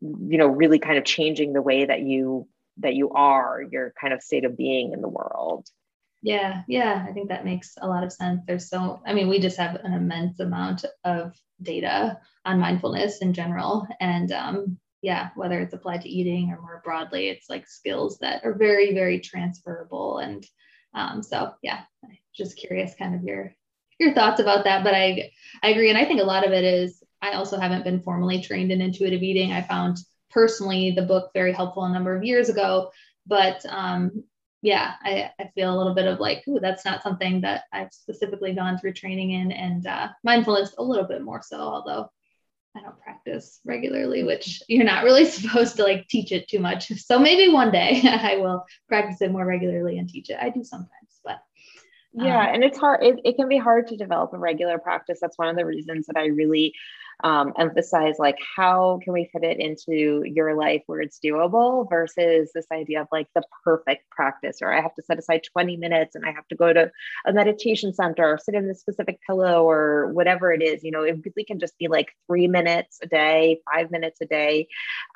you 0.00 0.36
know 0.36 0.46
really 0.46 0.78
kind 0.78 0.98
of 0.98 1.04
changing 1.04 1.54
the 1.54 1.62
way 1.62 1.86
that 1.86 2.00
you 2.00 2.46
that 2.78 2.94
you 2.94 3.10
are 3.10 3.62
your 3.70 3.94
kind 3.98 4.12
of 4.12 4.22
state 4.22 4.44
of 4.44 4.56
being 4.56 4.92
in 4.92 5.00
the 5.00 5.08
world. 5.08 5.66
Yeah 6.22 6.62
yeah 6.68 7.04
i 7.08 7.12
think 7.12 7.28
that 7.28 7.44
makes 7.44 7.74
a 7.80 7.88
lot 7.88 8.04
of 8.04 8.12
sense. 8.12 8.42
There's 8.46 8.68
so 8.68 9.00
i 9.06 9.14
mean 9.14 9.28
we 9.28 9.38
just 9.38 9.58
have 9.58 9.76
an 9.76 9.94
immense 9.94 10.40
amount 10.40 10.84
of 11.04 11.34
data 11.62 12.18
on 12.44 12.60
mindfulness 12.60 13.18
in 13.22 13.32
general 13.32 13.86
and 14.00 14.30
um, 14.32 14.78
yeah, 15.04 15.28
whether 15.36 15.60
it's 15.60 15.74
applied 15.74 16.00
to 16.00 16.08
eating 16.08 16.50
or 16.50 16.58
more 16.62 16.80
broadly, 16.82 17.28
it's 17.28 17.50
like 17.50 17.68
skills 17.68 18.16
that 18.20 18.42
are 18.42 18.54
very, 18.54 18.94
very 18.94 19.20
transferable. 19.20 20.16
And 20.16 20.46
um, 20.94 21.22
so, 21.22 21.52
yeah, 21.62 21.82
just 22.34 22.56
curious 22.56 22.94
kind 22.98 23.14
of 23.14 23.22
your 23.22 23.54
your 24.00 24.14
thoughts 24.14 24.40
about 24.40 24.64
that. 24.64 24.82
But 24.82 24.94
I 24.94 25.30
I 25.62 25.68
agree, 25.68 25.90
and 25.90 25.98
I 25.98 26.06
think 26.06 26.22
a 26.22 26.24
lot 26.24 26.46
of 26.46 26.52
it 26.52 26.64
is 26.64 27.02
I 27.20 27.32
also 27.32 27.60
haven't 27.60 27.84
been 27.84 28.00
formally 28.00 28.40
trained 28.40 28.72
in 28.72 28.80
intuitive 28.80 29.22
eating. 29.22 29.52
I 29.52 29.60
found 29.60 29.98
personally 30.30 30.92
the 30.92 31.02
book 31.02 31.30
very 31.34 31.52
helpful 31.52 31.84
a 31.84 31.92
number 31.92 32.16
of 32.16 32.24
years 32.24 32.48
ago, 32.48 32.90
but 33.26 33.64
um, 33.68 34.24
yeah, 34.62 34.94
I, 35.02 35.30
I 35.38 35.50
feel 35.54 35.74
a 35.74 35.76
little 35.76 35.94
bit 35.94 36.06
of 36.06 36.18
like, 36.18 36.42
ooh, 36.48 36.60
that's 36.60 36.86
not 36.86 37.02
something 37.02 37.42
that 37.42 37.64
I've 37.74 37.92
specifically 37.92 38.54
gone 38.54 38.78
through 38.78 38.94
training 38.94 39.32
in, 39.32 39.52
and 39.52 39.86
uh, 39.86 40.08
mindfulness 40.22 40.74
a 40.78 40.82
little 40.82 41.04
bit 41.06 41.20
more 41.20 41.42
so, 41.42 41.58
although 41.58 42.10
I 42.76 42.80
don't 42.80 43.00
practice 43.00 43.60
regularly, 43.64 44.24
which 44.24 44.62
you're 44.68 44.84
not 44.84 45.04
really 45.04 45.24
supposed 45.30 45.76
to 45.76 45.84
like 45.84 46.08
teach 46.08 46.32
it 46.32 46.48
too 46.48 46.58
much. 46.58 46.88
So 46.88 47.18
maybe 47.18 47.52
one 47.52 47.70
day 47.70 48.02
I 48.04 48.36
will 48.36 48.64
practice 48.88 49.20
it 49.22 49.30
more 49.30 49.46
regularly 49.46 49.98
and 49.98 50.08
teach 50.08 50.30
it. 50.30 50.38
I 50.40 50.50
do 50.50 50.64
sometimes, 50.64 50.90
but 51.24 51.38
yeah, 52.12 52.48
um, 52.48 52.54
and 52.54 52.64
it's 52.64 52.78
hard. 52.78 53.02
It, 53.02 53.20
it 53.24 53.36
can 53.36 53.48
be 53.48 53.58
hard 53.58 53.88
to 53.88 53.96
develop 53.96 54.32
a 54.32 54.38
regular 54.38 54.78
practice. 54.78 55.18
That's 55.20 55.38
one 55.38 55.48
of 55.48 55.56
the 55.56 55.66
reasons 55.66 56.06
that 56.06 56.16
I 56.16 56.26
really 56.26 56.74
um, 57.22 57.52
emphasize 57.58 58.16
like 58.18 58.36
how 58.56 58.98
can 59.02 59.12
we 59.12 59.28
fit 59.32 59.44
it 59.44 59.60
into 59.60 60.22
your 60.24 60.56
life 60.56 60.82
where 60.86 61.00
it's 61.00 61.20
doable 61.24 61.88
versus 61.88 62.50
this 62.54 62.66
idea 62.72 63.02
of 63.02 63.08
like 63.12 63.28
the 63.34 63.42
perfect 63.62 64.08
practice 64.10 64.58
or 64.60 64.72
i 64.72 64.80
have 64.80 64.94
to 64.94 65.02
set 65.02 65.18
aside 65.18 65.42
20 65.52 65.76
minutes 65.76 66.14
and 66.14 66.24
i 66.24 66.30
have 66.30 66.46
to 66.48 66.56
go 66.56 66.72
to 66.72 66.90
a 67.26 67.32
meditation 67.32 67.92
center 67.92 68.24
or 68.24 68.38
sit 68.38 68.54
in 68.54 68.68
a 68.68 68.74
specific 68.74 69.18
pillow 69.26 69.68
or 69.68 70.12
whatever 70.12 70.52
it 70.52 70.62
is 70.62 70.82
you 70.82 70.90
know 70.90 71.02
it 71.02 71.18
really 71.24 71.44
can 71.44 71.58
just 71.58 71.78
be 71.78 71.88
like 71.88 72.08
three 72.26 72.48
minutes 72.48 72.98
a 73.02 73.06
day 73.06 73.60
five 73.72 73.90
minutes 73.90 74.20
a 74.20 74.26
day 74.26 74.66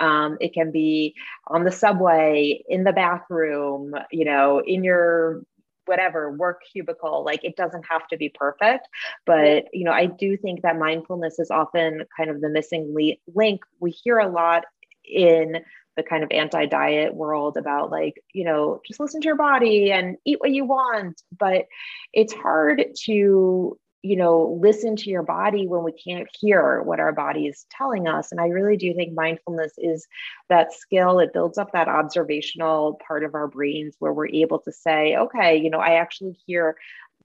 um, 0.00 0.37
it 0.40 0.52
can 0.54 0.70
be 0.70 1.14
on 1.48 1.64
the 1.64 1.72
subway 1.72 2.62
in 2.68 2.84
the 2.84 2.92
bathroom 2.92 3.94
you 4.12 4.24
know 4.24 4.62
in 4.64 4.84
your 4.84 5.42
whatever 5.88 6.33
work 6.33 6.61
cubicle 6.70 7.24
like 7.24 7.42
it 7.42 7.57
doesn't 7.57 7.85
have 7.90 8.07
to 8.09 8.16
be 8.16 8.29
perfect 8.29 8.87
but 9.27 9.64
you 9.72 9.85
know 9.85 9.92
i 9.92 10.07
do 10.07 10.37
think 10.37 10.62
that 10.62 10.79
mindfulness 10.79 11.38
is 11.38 11.51
often 11.51 12.05
kind 12.16 12.31
of 12.31 12.40
the 12.40 12.48
missing 12.48 12.94
link. 13.35 13.61
We 13.81 13.90
hear 13.90 14.18
a 14.18 14.29
lot 14.29 14.64
in 15.05 15.59
the 15.96 16.03
kind 16.03 16.22
of 16.22 16.31
anti-diet 16.31 17.14
world 17.14 17.57
about 17.57 17.90
like 17.90 18.22
you 18.33 18.44
know 18.44 18.81
just 18.87 19.01
listen 19.01 19.20
to 19.20 19.27
your 19.27 19.37
body 19.37 19.90
and 19.90 20.16
eat 20.24 20.40
what 20.40 20.53
you 20.53 20.64
want 20.64 21.20
but 21.37 21.66
it's 22.12 22.33
hard 22.33 22.85
to 23.05 23.79
you 24.02 24.16
know, 24.16 24.58
listen 24.62 24.94
to 24.96 25.11
your 25.11 25.24
body 25.24 25.66
when 25.66 25.82
we 25.82 25.92
can't 25.92 26.28
hear 26.38 26.82
what 26.82 27.00
our 27.00 27.12
body 27.12 27.46
is 27.46 27.66
telling 27.70 28.06
us. 28.06 28.30
And 28.30 28.40
I 28.40 28.46
really 28.46 28.76
do 28.76 28.94
think 28.94 29.12
mindfulness 29.12 29.72
is 29.76 30.06
that 30.48 30.72
skill. 30.72 31.18
It 31.18 31.32
builds 31.32 31.58
up 31.58 31.72
that 31.72 31.88
observational 31.88 33.00
part 33.06 33.24
of 33.24 33.34
our 33.34 33.48
brains 33.48 33.96
where 33.98 34.12
we're 34.12 34.28
able 34.28 34.61
to 34.61 34.72
say, 34.72 35.16
okay, 35.16 35.56
you 35.56 35.68
know, 35.68 35.80
I 35.80 35.94
actually 35.94 36.38
hear 36.46 36.76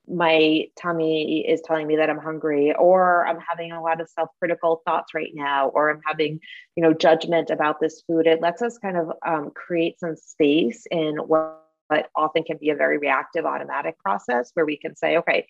my 0.07 0.65
tummy 0.77 1.45
is 1.47 1.61
telling 1.61 1.87
me 1.87 1.95
that 1.95 2.09
I'm 2.09 2.19
hungry, 2.19 2.73
or 2.75 3.25
I'm 3.25 3.39
having 3.39 3.71
a 3.71 3.81
lot 3.81 4.01
of 4.01 4.09
self 4.09 4.29
critical 4.39 4.81
thoughts 4.85 5.13
right 5.13 5.31
now, 5.33 5.69
or 5.69 5.89
I'm 5.89 6.01
having, 6.05 6.39
you 6.75 6.83
know, 6.83 6.93
judgment 6.93 7.49
about 7.49 7.79
this 7.79 8.03
food. 8.05 8.27
It 8.27 8.41
lets 8.41 8.61
us 8.61 8.77
kind 8.77 8.97
of 8.97 9.11
um, 9.25 9.51
create 9.55 9.99
some 9.99 10.17
space 10.17 10.85
in 10.91 11.15
what 11.15 11.62
but 11.89 12.09
often 12.15 12.43
can 12.43 12.57
be 12.57 12.69
a 12.69 12.75
very 12.75 12.97
reactive 12.97 13.45
automatic 13.45 13.97
process 13.99 14.51
where 14.53 14.65
we 14.65 14.77
can 14.77 14.95
say 14.95 15.17
okay 15.17 15.45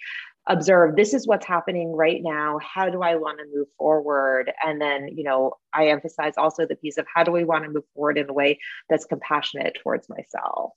observe 0.47 0.95
this 0.95 1.13
is 1.13 1.27
what's 1.27 1.45
happening 1.45 1.93
right 1.93 2.21
now. 2.21 2.59
How 2.59 2.89
do 2.89 3.01
i 3.01 3.15
want 3.15 3.39
to 3.39 3.45
move 3.53 3.67
forward? 3.77 4.51
And 4.65 4.79
then 4.79 5.07
you 5.07 5.23
know 5.23 5.53
i 5.73 5.87
emphasize 5.87 6.33
also 6.37 6.65
the 6.65 6.75
piece 6.75 6.97
of 6.97 7.05
how 7.13 7.23
do 7.23 7.31
we 7.31 7.43
want 7.43 7.63
to 7.63 7.69
move 7.69 7.85
forward 7.93 8.17
in 8.17 8.29
a 8.29 8.33
way 8.33 8.59
that's 8.89 9.05
compassionate 9.05 9.77
towards 9.81 10.09
myself? 10.09 10.71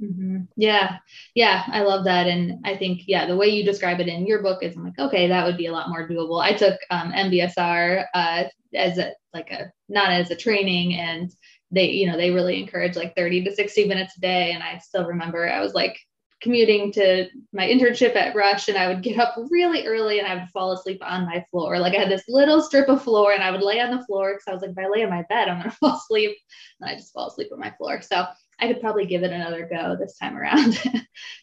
Mm-hmm. 0.00 0.42
yeah. 0.56 0.98
Yeah 1.34 1.64
i 1.68 1.82
love 1.82 2.04
that. 2.04 2.28
And 2.28 2.64
i 2.64 2.76
think 2.76 3.02
yeah 3.06 3.26
the 3.26 3.36
way 3.36 3.48
you 3.48 3.64
describe 3.64 4.00
it 4.00 4.08
in 4.08 4.26
your 4.26 4.42
book 4.42 4.62
is 4.62 4.76
i'm 4.76 4.84
like 4.84 4.98
okay 4.98 5.26
that 5.26 5.44
would 5.44 5.56
be 5.56 5.66
a 5.66 5.72
lot 5.72 5.88
more 5.88 6.08
doable. 6.08 6.40
I 6.40 6.52
took 6.52 6.78
um, 6.90 7.12
mbsr 7.12 8.04
uh, 8.14 8.44
as 8.74 8.98
a 8.98 9.12
like 9.34 9.50
a 9.50 9.72
not 9.88 10.10
as 10.10 10.30
a 10.30 10.36
training 10.36 10.94
and 10.94 11.32
they 11.70 11.90
you 11.90 12.06
know 12.06 12.16
they 12.16 12.30
really 12.30 12.60
encourage 12.60 12.96
like 12.96 13.14
30 13.14 13.44
to 13.44 13.54
60 13.54 13.86
minutes 13.86 14.16
a 14.16 14.20
day. 14.20 14.52
And 14.52 14.62
i 14.62 14.78
still 14.78 15.06
remember 15.06 15.48
i 15.48 15.60
was 15.60 15.74
like 15.74 15.98
commuting 16.40 16.92
to 16.92 17.26
my 17.52 17.66
internship 17.66 18.14
at 18.14 18.34
rush 18.34 18.68
and 18.68 18.78
i 18.78 18.86
would 18.86 19.02
get 19.02 19.18
up 19.18 19.34
really 19.50 19.86
early 19.86 20.18
and 20.18 20.28
i 20.28 20.34
would 20.34 20.48
fall 20.50 20.72
asleep 20.72 21.00
on 21.02 21.26
my 21.26 21.44
floor. 21.50 21.78
Like 21.78 21.94
i 21.94 21.98
had 21.98 22.10
this 22.10 22.24
little 22.28 22.62
strip 22.62 22.88
of 22.88 23.02
floor 23.02 23.32
and 23.32 23.42
i 23.42 23.50
would 23.50 23.62
lay 23.62 23.80
on 23.80 23.96
the 23.96 24.04
floor 24.04 24.34
because 24.34 24.44
i 24.48 24.52
was 24.52 24.62
like 24.62 24.70
if 24.70 24.78
i 24.78 24.88
lay 24.88 25.04
on 25.04 25.10
my 25.10 25.24
bed 25.28 25.48
i'm 25.48 25.58
going 25.58 25.70
to 25.70 25.76
fall 25.76 25.96
asleep. 25.96 26.36
And 26.80 26.90
i 26.90 26.94
just 26.94 27.12
fall 27.12 27.28
asleep 27.28 27.48
on 27.52 27.58
my 27.58 27.72
floor. 27.76 28.00
So 28.02 28.24
i 28.60 28.66
could 28.66 28.80
probably 28.80 29.06
give 29.06 29.22
it 29.22 29.32
another 29.32 29.68
go 29.70 29.96
this 29.98 30.16
time 30.16 30.36
around. 30.36 30.80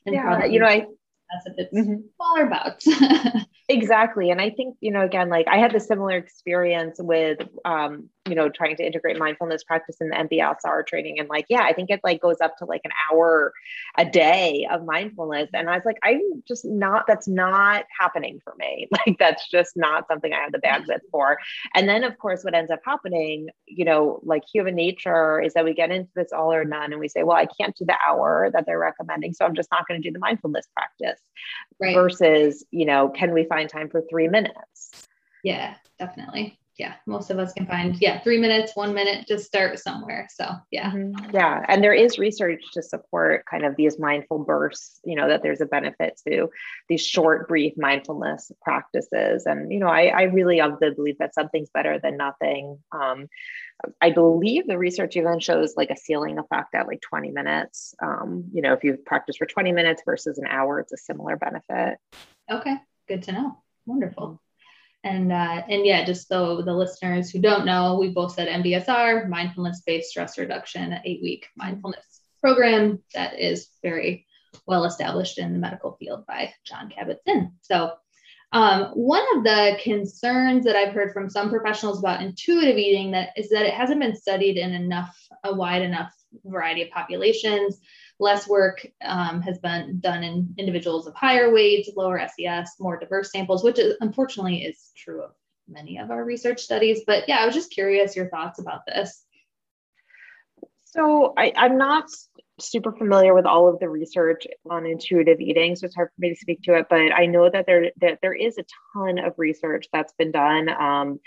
And 0.05 0.13
yeah, 0.13 0.21
probably 0.21 0.53
you 0.53 0.59
know 0.59 0.67
i 0.67 0.85
that's 1.31 1.47
if 1.47 1.53
it's 1.57 1.73
mm-hmm. 1.73 2.01
smaller 2.15 2.49
bouts 2.49 2.87
exactly. 3.69 4.31
And 4.31 4.39
i 4.39 4.49
think 4.49 4.77
you 4.79 4.91
know 4.91 5.01
again 5.01 5.29
like 5.29 5.47
i 5.47 5.57
had 5.57 5.73
the 5.73 5.79
similar 5.79 6.15
experience 6.15 6.97
with 6.99 7.39
um 7.65 8.09
you 8.27 8.35
know 8.35 8.49
trying 8.49 8.75
to 8.75 8.85
integrate 8.85 9.19
mindfulness 9.19 9.63
practice 9.63 9.97
in 10.01 10.09
the 10.09 10.15
mbsr 10.15 10.85
training. 10.87 11.19
And 11.19 11.29
like 11.29 11.45
yeah 11.49 11.61
i 11.61 11.73
think 11.73 11.89
it 11.89 12.01
like 12.03 12.21
goes 12.21 12.41
up 12.41 12.57
to 12.57 12.65
like 12.65 12.81
an 12.83 12.91
hour 13.11 13.53
a 13.97 14.05
day 14.05 14.67
of 14.71 14.85
mindfulness. 14.85 15.49
And 15.53 15.69
i 15.69 15.75
was 15.75 15.85
like 15.85 15.97
i'm 16.03 16.43
just 16.47 16.65
not 16.65 17.05
that's 17.07 17.27
not 17.27 17.85
happening 17.99 18.39
for 18.43 18.53
me. 18.57 18.87
Like 19.05 19.19
that's 19.19 19.49
just 19.49 19.75
not 19.75 20.07
something 20.07 20.33
i 20.33 20.39
have 20.39 20.51
the 20.51 20.57
bandwidth 20.57 20.87
mm-hmm. 20.87 21.11
for. 21.11 21.37
And 21.75 21.87
then 21.87 22.03
of 22.03 22.17
course 22.17 22.43
what 22.43 22.55
ends 22.55 22.71
up 22.71 22.79
happening 22.85 23.49
you 23.67 23.85
know 23.85 24.19
like 24.23 24.43
human 24.51 24.75
nature 24.75 25.41
is 25.41 25.53
that 25.53 25.65
we 25.65 25.73
get 25.73 25.91
into 25.91 26.09
this 26.15 26.31
all 26.31 26.51
or 26.51 26.65
none 26.65 26.91
and 26.91 26.99
we 26.99 27.07
say 27.07 27.23
well 27.23 27.37
i 27.37 27.45
can't 27.45 27.75
do 27.75 27.85
the 27.85 27.95
hour 28.07 28.49
that 28.53 28.65
they're 28.65 28.79
recommending 28.79 29.33
so 29.33 29.45
i'm 29.45 29.55
just 29.55 29.69
not 29.71 29.87
going 29.87 30.01
to 30.01 30.07
do 30.07 30.11
the 30.11 30.19
mindfulness 30.19 30.67
practice. 30.73 31.21
Right. 31.79 31.93
versus 31.93 32.65
you 32.71 32.85
know 32.85 33.09
can 33.09 33.33
we 33.33 33.45
find 33.45 33.69
time 33.69 33.89
for 33.89 34.01
three 34.09 34.27
minutes? 34.27 35.07
Yeah 35.43 35.75
definitely 35.99 36.57
yeah, 36.77 36.95
most 37.07 37.29
of 37.29 37.39
us 37.39 37.53
can 37.53 37.65
find, 37.65 37.95
yeah, 38.01 38.19
three 38.19 38.37
minutes, 38.37 38.75
one 38.75 38.93
minute, 38.93 39.25
just 39.27 39.45
start 39.45 39.79
somewhere. 39.79 40.27
So, 40.29 40.49
yeah. 40.71 40.91
Mm-hmm. 40.91 41.33
Yeah. 41.33 41.63
And 41.69 41.81
there 41.81 41.93
is 41.93 42.19
research 42.19 42.61
to 42.73 42.83
support 42.83 43.45
kind 43.49 43.63
of 43.63 43.77
these 43.77 43.97
mindful 43.97 44.39
bursts, 44.39 44.99
you 45.05 45.15
know, 45.15 45.29
that 45.29 45.41
there's 45.41 45.61
a 45.61 45.65
benefit 45.65 46.19
to 46.27 46.49
these 46.89 47.05
short, 47.05 47.47
brief 47.47 47.73
mindfulness 47.77 48.51
practices. 48.61 49.45
And, 49.45 49.71
you 49.71 49.79
know, 49.79 49.87
I, 49.87 50.07
I 50.07 50.21
really 50.23 50.59
of 50.59 50.79
the 50.79 50.91
belief 50.91 51.17
that 51.19 51.33
something's 51.33 51.69
better 51.69 51.97
than 51.97 52.17
nothing. 52.17 52.79
Um, 52.91 53.27
I 54.01 54.11
believe 54.11 54.67
the 54.67 54.77
research 54.77 55.15
even 55.15 55.39
shows 55.39 55.75
like 55.77 55.91
a 55.91 55.97
ceiling 55.97 56.39
effect 56.39 56.75
at 56.75 56.87
like 56.87 57.01
20 57.01 57.31
minutes. 57.31 57.95
Um, 58.01 58.45
you 58.53 58.61
know, 58.61 58.73
if 58.73 58.83
you 58.83 58.97
practice 59.05 59.37
for 59.37 59.45
20 59.45 59.71
minutes 59.71 60.01
versus 60.05 60.37
an 60.39 60.47
hour, 60.47 60.81
it's 60.81 60.93
a 60.93 60.97
similar 60.97 61.37
benefit. 61.37 61.99
Okay. 62.51 62.75
Good 63.07 63.23
to 63.23 63.31
know. 63.31 63.63
Wonderful. 63.85 64.41
And 65.05 65.31
uh, 65.31 65.61
and 65.69 65.85
yeah, 65.85 66.03
just 66.03 66.27
so 66.27 66.63
the 66.63 66.73
listeners 66.73 67.29
who 67.29 67.39
don't 67.39 67.65
know, 67.65 67.97
we 67.99 68.09
both 68.09 68.33
said 68.33 68.47
MBSR, 68.47 69.29
mindfulness 69.29 69.83
based 69.85 70.09
stress 70.09 70.39
reduction, 70.39 70.99
eight 71.05 71.21
week 71.21 71.45
mindfulness 71.55 72.21
program 72.41 73.01
that 73.13 73.39
is 73.39 73.69
very 73.83 74.25
well 74.65 74.85
established 74.85 75.37
in 75.37 75.53
the 75.53 75.59
medical 75.59 75.95
field 75.99 76.25
by 76.25 76.51
Jon 76.65 76.89
Kabat-Zinn. 76.89 77.51
So 77.61 77.91
um, 78.51 78.85
one 78.93 79.23
of 79.35 79.43
the 79.43 79.77
concerns 79.83 80.65
that 80.65 80.75
I've 80.75 80.93
heard 80.93 81.13
from 81.13 81.29
some 81.29 81.49
professionals 81.49 81.99
about 81.99 82.23
intuitive 82.23 82.77
eating 82.77 83.11
that 83.11 83.29
is 83.37 83.49
that 83.49 83.65
it 83.65 83.73
hasn't 83.73 83.99
been 83.99 84.15
studied 84.15 84.57
in 84.57 84.73
enough 84.73 85.15
a 85.43 85.53
wide 85.53 85.83
enough 85.83 86.11
variety 86.43 86.81
of 86.81 86.89
populations 86.89 87.79
Less 88.19 88.47
work 88.47 88.85
um, 89.03 89.41
has 89.41 89.57
been 89.59 89.99
done 89.99 90.23
in 90.23 90.53
individuals 90.57 91.05
of 91.05 91.13
higher 91.15 91.53
weight, 91.53 91.87
lower 91.97 92.25
SES, 92.27 92.71
more 92.79 92.97
diverse 92.97 93.31
samples, 93.31 93.63
which 93.63 93.77
is, 93.77 93.95
unfortunately 93.99 94.63
is 94.63 94.91
true 94.95 95.23
of 95.23 95.31
many 95.67 95.97
of 95.97 96.11
our 96.11 96.23
research 96.23 96.61
studies. 96.61 97.01
But 97.05 97.27
yeah, 97.27 97.37
I 97.37 97.45
was 97.45 97.55
just 97.55 97.71
curious 97.71 98.15
your 98.15 98.29
thoughts 98.29 98.59
about 98.59 98.81
this. 98.87 99.25
So 100.85 101.33
I, 101.37 101.51
I'm 101.57 101.77
not 101.77 102.09
super 102.59 102.93
familiar 102.93 103.33
with 103.33 103.45
all 103.45 103.67
of 103.67 103.79
the 103.79 103.89
research 103.89 104.47
on 104.69 104.85
intuitive 104.85 105.41
eating, 105.41 105.75
so 105.75 105.85
it's 105.85 105.95
hard 105.95 106.09
for 106.15 106.21
me 106.21 106.29
to 106.29 106.35
speak 106.39 106.61
to 106.63 106.75
it. 106.75 106.85
But 106.89 107.11
I 107.13 107.25
know 107.25 107.49
that 107.49 107.65
there 107.65 107.91
that 107.99 108.19
there 108.21 108.33
is 108.33 108.57
a 108.57 108.65
ton 108.93 109.19
of 109.19 109.33
research 109.37 109.87
that's 109.91 110.13
been 110.13 110.31
done. 110.31 110.69
Um, 110.69 111.19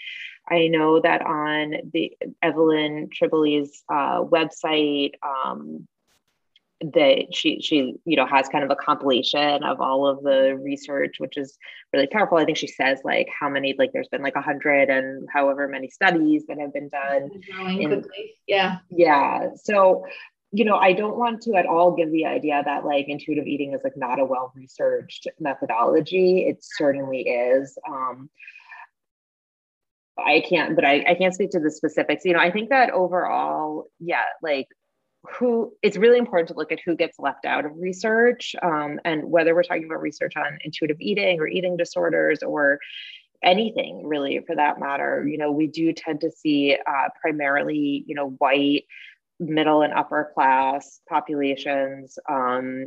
I 0.48 0.68
know 0.68 1.01
that 1.01 1.20
on 1.20 1.90
the 1.92 2.16
Evelyn 2.42 3.11
Tribole's 3.12 3.83
uh, 3.92 4.22
website, 4.22 5.12
um, 5.22 5.87
that 6.81 7.27
she 7.33 7.61
she 7.61 7.95
you 8.05 8.17
know 8.17 8.27
has 8.27 8.49
kind 8.49 8.62
of 8.62 8.71
a 8.71 8.77
compilation 8.77 9.64
of 9.64 9.81
all 9.81 10.07
of 10.07 10.23
the 10.23 10.57
research 10.62 11.17
which 11.19 11.37
is 11.37 11.59
really 11.93 12.07
powerful. 12.07 12.38
I 12.38 12.45
think 12.45 12.57
she 12.57 12.69
says 12.69 13.01
like 13.05 13.29
how 13.38 13.49
many 13.49 13.75
like 13.79 13.93
there's 13.93 14.09
been 14.09 14.23
like 14.23 14.37
a 14.37 14.43
hundred 14.43 14.88
and 14.88 15.29
however 15.33 15.67
many 15.67 15.88
studies 15.88 16.45
that 16.47 16.59
have 16.59 16.73
been 16.73 16.88
done 16.88 17.31
in, 17.81 18.05
yeah. 18.47 18.79
Yeah. 18.91 19.49
So 19.57 20.07
you 20.51 20.64
know 20.64 20.77
i 20.77 20.95
don't 20.95 21.19
want 21.19 21.43
to 21.43 21.55
at 21.57 21.67
all 21.67 21.95
give 21.95 22.11
the 22.11 22.25
idea 22.25 22.62
that 22.64 22.83
like 22.83 23.07
intuitive 23.07 23.47
eating 23.47 23.75
is 23.75 23.83
like 23.85 23.99
not 23.99 24.19
a 24.19 24.25
well 24.25 24.53
researched 24.55 25.27
methodology. 25.41 26.47
It 26.47 26.59
certainly 26.62 27.23
is. 27.23 27.77
Um 27.88 28.31
I 30.19 30.43
can't, 30.49 30.75
but 30.75 30.85
I, 30.85 31.05
I 31.09 31.14
can't 31.14 31.33
speak 31.33 31.51
to 31.51 31.61
the 31.61 31.71
specifics. 31.71 32.25
You 32.25 32.33
know, 32.33 32.41
I 32.41 32.51
think 32.51 32.71
that 32.71 32.91
overall, 32.91 33.87
yeah, 34.01 34.25
like 34.43 34.67
who 35.25 35.73
it's 35.83 35.97
really 35.97 36.19
important 36.19 36.49
to 36.49 36.55
look 36.55 36.73
at 36.73 36.79
who 36.85 36.95
gets 36.95 37.19
left 37.19 37.45
out 37.45 37.65
of 37.65 37.73
research 37.77 38.55
um, 38.63 39.01
and 39.05 39.25
whether 39.25 39.55
we're 39.55 39.63
talking 39.63 39.85
about 39.85 40.01
research 40.01 40.35
on 40.37 40.59
intuitive 40.63 40.97
eating 41.01 41.41
or 41.41 41.49
eating 41.49 41.77
disorders 41.77 42.43
or 42.43 42.79
anything 43.43 44.07
really 44.07 44.41
for 44.47 44.57
that 44.57 44.81
matter. 44.81 45.27
You 45.27 45.39
know 45.39 45.53
we 45.53 45.67
do 45.67 45.93
tend 45.93 46.21
to 46.23 46.31
see 46.31 46.75
uh, 46.75 47.09
primarily 47.21 48.05
you 48.07 48.15
know 48.15 48.31
white 48.39 48.85
middle 49.41 49.83
and 49.83 49.93
upper 49.93 50.31
class 50.35 51.01
populations 51.09 52.19
um, 52.29 52.87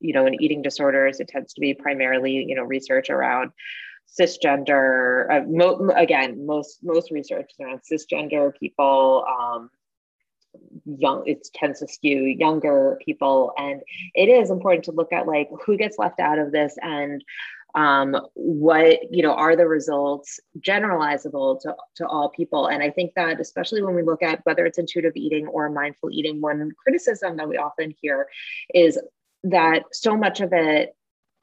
you 0.00 0.12
know 0.12 0.26
in 0.26 0.42
eating 0.42 0.62
disorders. 0.62 1.20
It 1.20 1.28
tends 1.28 1.54
to 1.54 1.60
be 1.60 1.74
primarily 1.74 2.44
you 2.48 2.54
know 2.54 2.64
research 2.64 3.08
around 3.10 3.52
cisgender 4.20 5.30
uh, 5.30 5.44
mo- 5.48 5.92
again 5.96 6.44
most 6.44 6.80
most 6.82 7.10
research 7.10 7.50
is 7.50 7.64
around 7.64 7.80
cisgender 7.90 8.52
people 8.58 9.24
um, 9.28 9.70
young 10.84 11.26
it 11.26 11.46
tends 11.54 11.80
to 11.80 11.88
skew 11.88 12.24
younger 12.24 12.98
people. 13.04 13.52
And 13.56 13.82
it 14.14 14.28
is 14.28 14.50
important 14.50 14.84
to 14.86 14.92
look 14.92 15.12
at 15.12 15.26
like 15.26 15.48
who 15.64 15.76
gets 15.76 15.98
left 15.98 16.20
out 16.20 16.38
of 16.38 16.52
this 16.52 16.76
and 16.82 17.22
um, 17.74 18.16
what 18.34 18.98
you 19.10 19.22
know 19.22 19.32
are 19.32 19.56
the 19.56 19.66
results 19.66 20.38
generalizable 20.60 21.60
to, 21.62 21.74
to 21.96 22.06
all 22.06 22.28
people? 22.28 22.66
And 22.66 22.82
i 22.82 22.90
think 22.90 23.12
that 23.16 23.40
especially 23.40 23.82
when 23.82 23.94
we 23.94 24.02
look 24.02 24.22
at 24.22 24.44
whether 24.44 24.66
it's 24.66 24.78
intuitive 24.78 25.12
eating 25.16 25.46
or 25.46 25.70
mindful 25.70 26.10
eating 26.12 26.40
one 26.40 26.70
criticism 26.82 27.36
that 27.38 27.48
we 27.48 27.56
often 27.56 27.94
hear 28.00 28.26
is 28.74 28.98
that 29.44 29.84
so 29.92 30.16
much 30.16 30.40
of 30.40 30.52
it 30.52 30.94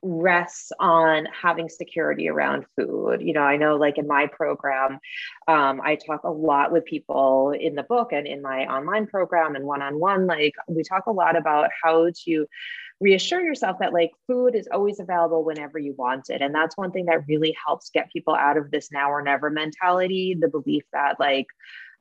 rests 0.01 0.71
on 0.79 1.27
having 1.27 1.69
security 1.69 2.29
around 2.29 2.65
food. 2.75 3.21
You 3.21 3.33
know, 3.33 3.41
I 3.41 3.57
know 3.57 3.75
like 3.75 3.97
in 3.97 4.07
my 4.07 4.27
program, 4.27 4.99
um, 5.47 5.81
I 5.83 5.95
talk 5.95 6.23
a 6.23 6.31
lot 6.31 6.71
with 6.71 6.85
people 6.85 7.51
in 7.51 7.75
the 7.75 7.83
book 7.83 8.11
and 8.11 8.25
in 8.25 8.41
my 8.41 8.65
online 8.65 9.07
program 9.07 9.55
and 9.55 9.65
one 9.65 9.81
on 9.81 9.99
one. 9.99 10.27
Like, 10.27 10.53
we 10.67 10.83
talk 10.83 11.05
a 11.07 11.11
lot 11.11 11.35
about 11.35 11.69
how 11.83 12.11
to 12.25 12.45
reassure 13.01 13.41
yourself 13.41 13.77
that 13.79 13.93
like 13.93 14.11
food 14.27 14.55
is 14.55 14.67
always 14.71 14.99
available 14.99 15.43
whenever 15.43 15.79
you 15.79 15.93
want 15.97 16.29
it. 16.29 16.41
And 16.41 16.53
that's 16.53 16.77
one 16.77 16.91
thing 16.91 17.05
that 17.05 17.27
really 17.27 17.55
helps 17.65 17.89
get 17.89 18.11
people 18.11 18.35
out 18.35 18.57
of 18.57 18.71
this 18.71 18.91
now 18.91 19.09
or 19.09 19.21
never 19.21 19.49
mentality 19.49 20.35
the 20.39 20.49
belief 20.49 20.83
that 20.91 21.19
like, 21.19 21.47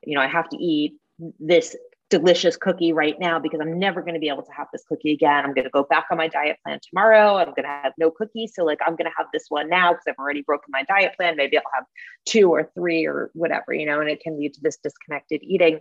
you 0.05 0.15
know, 0.15 0.21
I 0.21 0.27
have 0.27 0.49
to 0.51 0.57
eat 0.57 0.95
this 1.39 1.77
delicious 2.11 2.57
cookie 2.57 2.93
right 2.93 3.19
now 3.21 3.39
because 3.39 3.61
I'm 3.61 3.79
never 3.79 4.01
going 4.01 4.15
to 4.15 4.21
be 4.21 4.29
able 4.29 4.43
to 4.43 4.53
have 4.53 4.69
this 4.73 4.83
cookie 4.89 5.13
again. 5.13 5.45
I'm 5.45 5.53
going 5.53 5.65
to 5.65 5.71
go 5.71 5.85
back 5.85 6.07
on 6.11 6.17
my 6.17 6.29
diet 6.29 6.57
plan 6.65 6.81
tomorrow. 6.89 7.37
I'm 7.37 7.49
going 7.49 7.65
to 7.65 7.69
have 7.69 7.93
no 7.99 8.11
cookies. 8.11 8.53
So, 8.55 8.65
like, 8.65 8.79
I'm 8.87 8.97
going 8.97 9.11
to 9.11 9.17
have 9.17 9.27
this 9.33 9.47
one 9.49 9.69
now 9.69 9.93
because 9.93 10.05
I've 10.09 10.19
already 10.19 10.43
broken 10.43 10.71
my 10.71 10.85
diet 10.85 11.13
plan. 11.17 11.37
Maybe 11.37 11.59
I'll 11.59 11.65
have 11.75 11.85
two 12.25 12.51
or 12.51 12.71
three 12.75 13.07
or 13.07 13.31
whatever, 13.35 13.75
you 13.75 13.87
know, 13.87 14.01
and 14.01 14.09
it 14.09 14.21
can 14.21 14.39
lead 14.39 14.55
to 14.55 14.61
this 14.63 14.79
disconnected 14.83 15.43
eating. 15.43 15.81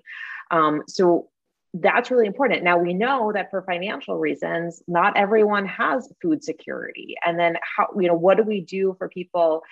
Um, 0.52 0.84
so, 0.88 1.30
that's 1.74 2.10
really 2.10 2.28
important. 2.28 2.64
Now 2.64 2.78
we 2.78 2.94
know 2.94 3.32
that 3.34 3.50
for 3.50 3.62
financial 3.62 4.18
reasons, 4.18 4.82
not 4.88 5.18
everyone 5.18 5.66
has 5.68 6.12
food 6.22 6.44
security. 6.44 7.16
And 7.26 7.38
then 7.38 7.58
how, 7.62 7.88
you 8.00 8.08
know, 8.08 8.16
what 8.16 8.38
do 8.38 8.44
we 8.44 8.62
do 8.62 8.96
for 8.98 9.10
people? 9.10 9.64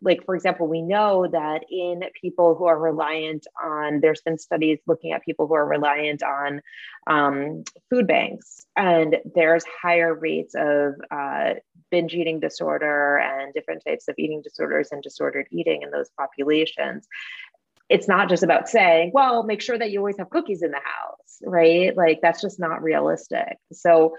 Like, 0.00 0.24
for 0.24 0.34
example, 0.34 0.66
we 0.66 0.82
know 0.82 1.28
that 1.30 1.64
in 1.70 2.02
people 2.20 2.54
who 2.54 2.64
are 2.64 2.78
reliant 2.78 3.46
on, 3.62 4.00
there's 4.00 4.22
been 4.22 4.38
studies 4.38 4.78
looking 4.86 5.12
at 5.12 5.22
people 5.22 5.46
who 5.46 5.54
are 5.54 5.66
reliant 5.66 6.22
on 6.22 6.62
um, 7.06 7.64
food 7.90 8.06
banks, 8.06 8.64
and 8.76 9.18
there's 9.34 9.64
higher 9.80 10.14
rates 10.14 10.54
of 10.56 10.94
uh, 11.10 11.54
binge 11.90 12.14
eating 12.14 12.40
disorder 12.40 13.18
and 13.18 13.52
different 13.52 13.84
types 13.86 14.08
of 14.08 14.14
eating 14.18 14.40
disorders 14.42 14.88
and 14.90 15.02
disordered 15.02 15.46
eating 15.52 15.82
in 15.82 15.90
those 15.90 16.08
populations 16.18 17.06
it's 17.92 18.08
not 18.08 18.30
just 18.30 18.42
about 18.42 18.70
saying, 18.70 19.10
well, 19.12 19.42
make 19.42 19.60
sure 19.60 19.78
that 19.78 19.90
you 19.90 19.98
always 19.98 20.16
have 20.16 20.30
cookies 20.30 20.62
in 20.62 20.70
the 20.70 20.78
house, 20.78 21.38
right? 21.44 21.94
Like 21.94 22.20
that's 22.22 22.40
just 22.40 22.58
not 22.58 22.82
realistic. 22.82 23.58
So 23.70 24.16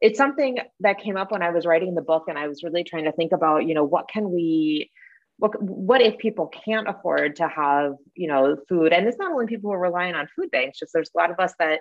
it's 0.00 0.18
something 0.18 0.58
that 0.80 0.98
came 0.98 1.16
up 1.16 1.30
when 1.30 1.40
I 1.40 1.50
was 1.50 1.64
writing 1.64 1.94
the 1.94 2.02
book 2.02 2.24
and 2.26 2.36
I 2.36 2.48
was 2.48 2.64
really 2.64 2.82
trying 2.82 3.04
to 3.04 3.12
think 3.12 3.30
about, 3.30 3.66
you 3.66 3.74
know, 3.74 3.84
what 3.84 4.08
can 4.08 4.32
we 4.32 4.90
what, 5.38 5.60
what 5.60 6.00
if 6.00 6.18
people 6.18 6.46
can't 6.46 6.88
afford 6.88 7.36
to 7.36 7.48
have 7.48 7.94
you 8.14 8.28
know 8.28 8.56
food 8.68 8.92
and 8.92 9.06
it's 9.08 9.18
not 9.18 9.32
only 9.32 9.46
people 9.46 9.68
who 9.68 9.74
are 9.74 9.80
relying 9.80 10.14
on 10.14 10.28
food 10.36 10.48
banks 10.52 10.78
just 10.78 10.92
there's 10.92 11.10
a 11.12 11.18
lot 11.18 11.32
of 11.32 11.40
us 11.40 11.52
that 11.58 11.80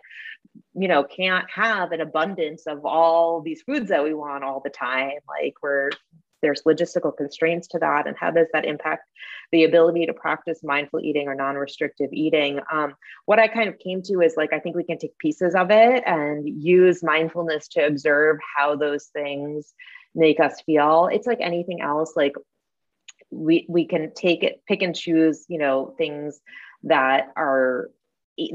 you 0.74 0.88
know 0.88 1.04
can't 1.04 1.46
have 1.54 1.92
an 1.92 2.02
abundance 2.02 2.66
of 2.66 2.84
all 2.84 3.42
these 3.42 3.62
foods 3.62 3.90
that 3.90 4.04
we 4.04 4.16
want 4.16 4.44
all 4.44 4.60
the 4.64 4.72
time 4.72 5.20
like 5.28 5.54
we're 5.62 5.92
there's 6.44 6.62
logistical 6.68 7.16
constraints 7.16 7.68
to 7.70 7.80
that 7.80 8.06
and 8.06 8.16
how 8.16 8.30
does 8.30 8.48
that 8.54 8.66
impact 8.66 9.10
the 9.52 9.64
ability 9.64 10.06
to 10.06 10.14
practice 10.14 10.60
mindful 10.64 11.00
eating 11.00 11.28
or 11.28 11.34
non-restrictive 11.34 12.10
eating? 12.14 12.60
Um, 12.72 12.94
what 13.26 13.40
i 13.40 13.48
kind 13.48 13.70
of 13.70 13.80
came 13.80 14.04
to 14.04 14.22
is 14.22 14.36
like 14.38 14.54
i 14.54 14.60
think 14.60 14.76
we 14.76 14.84
can 14.84 15.00
take 15.00 15.18
pieces 15.18 15.56
of 15.56 15.72
it 15.72 16.04
and 16.06 16.48
use 16.48 17.02
mindfulness 17.02 17.68
to 17.70 17.86
observe 17.86 18.38
how 18.56 18.76
those 18.76 19.06
things 19.08 19.74
make 20.16 20.40
us 20.40 20.62
feel. 20.66 21.10
It's 21.12 21.28
like 21.28 21.40
anything 21.42 21.82
else 21.82 22.14
like 22.16 22.36
we 23.32 23.66
we 23.68 23.86
can 23.86 24.14
take 24.14 24.44
it 24.44 24.62
pick 24.68 24.84
and 24.84 24.96
choose 24.96 25.46
you 25.48 25.58
know 25.58 25.96
things 25.98 26.40
that 26.84 27.30
are 27.36 27.90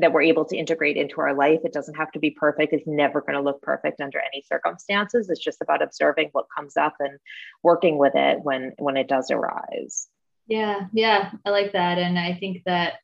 that 0.01 0.13
we're 0.13 0.23
able 0.23 0.45
to 0.45 0.57
integrate 0.57 0.97
into 0.97 1.21
our 1.21 1.35
life. 1.35 1.61
It 1.65 1.73
doesn't 1.73 1.95
have 1.95 2.11
to 2.13 2.19
be 2.19 2.31
perfect. 2.31 2.73
It's 2.73 2.87
never 2.87 3.21
going 3.21 3.35
to 3.35 3.43
look 3.43 3.63
perfect 3.63 4.01
under 4.01 4.19
any 4.19 4.43
circumstances. 4.47 5.31
It's 5.31 5.43
just 5.43 5.63
about 5.63 5.83
observing 5.83 6.31
what 6.33 6.47
comes 6.57 6.77
up 6.77 6.95
and 6.99 7.19
working 7.63 7.99
with 7.99 8.15
it 8.15 8.41
when 8.43 8.73
when 8.79 8.97
it 8.97 9.09
does 9.09 9.31
arise. 9.31 10.09
Yeah, 10.47 10.87
yeah, 10.93 11.31
I 11.45 11.51
like 11.51 11.73
that, 11.73 11.99
and 11.99 12.19
I 12.19 12.35
think 12.35 12.63
that 12.65 12.95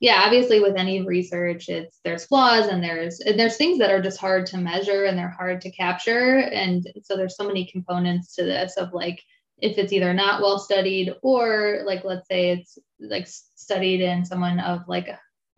yeah, 0.00 0.22
obviously 0.24 0.60
with 0.60 0.76
any 0.76 1.02
research, 1.02 1.68
it's 1.68 1.98
there's 2.04 2.26
flaws 2.26 2.68
and 2.68 2.82
there's 2.82 3.20
and 3.20 3.38
there's 3.38 3.56
things 3.56 3.78
that 3.78 3.90
are 3.90 4.02
just 4.02 4.20
hard 4.20 4.46
to 4.46 4.58
measure 4.58 5.04
and 5.04 5.16
they're 5.16 5.28
hard 5.28 5.60
to 5.62 5.70
capture, 5.70 6.38
and 6.38 6.86
so 7.02 7.16
there's 7.16 7.36
so 7.36 7.46
many 7.46 7.66
components 7.66 8.34
to 8.34 8.44
this 8.44 8.76
of 8.76 8.92
like 8.92 9.20
if 9.60 9.76
it's 9.76 9.92
either 9.92 10.14
not 10.14 10.40
well 10.40 10.58
studied 10.58 11.14
or 11.22 11.82
like 11.84 12.04
let's 12.04 12.28
say 12.28 12.50
it's 12.50 12.78
like 13.00 13.26
studied 13.26 14.00
in 14.00 14.24
someone 14.24 14.60
of 14.60 14.82
like 14.86 15.08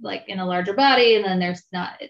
like 0.02 0.24
in 0.28 0.38
a 0.38 0.46
larger 0.46 0.72
body 0.72 1.16
and 1.16 1.24
then 1.24 1.38
there's 1.38 1.62
not 1.72 2.00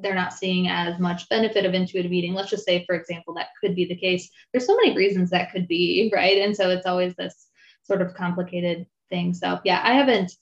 they're 0.00 0.14
not 0.14 0.34
seeing 0.34 0.68
as 0.68 0.98
much 0.98 1.28
benefit 1.30 1.64
of 1.64 1.72
intuitive 1.72 2.12
eating. 2.12 2.34
Let's 2.34 2.50
just 2.50 2.64
say 2.64 2.84
for 2.84 2.94
example 2.94 3.34
that 3.34 3.48
could 3.60 3.74
be 3.74 3.86
the 3.86 3.96
case. 3.96 4.30
There's 4.52 4.66
so 4.66 4.76
many 4.76 4.96
reasons 4.96 5.30
that 5.30 5.52
could 5.52 5.66
be 5.66 6.10
right? 6.14 6.38
And 6.38 6.54
so 6.54 6.70
it's 6.70 6.86
always 6.86 7.14
this 7.14 7.46
sort 7.84 8.02
of 8.02 8.14
complicated 8.14 8.86
thing. 9.10 9.34
So 9.34 9.60
yeah 9.64 9.80
i 9.84 9.94
haven't 9.94 10.32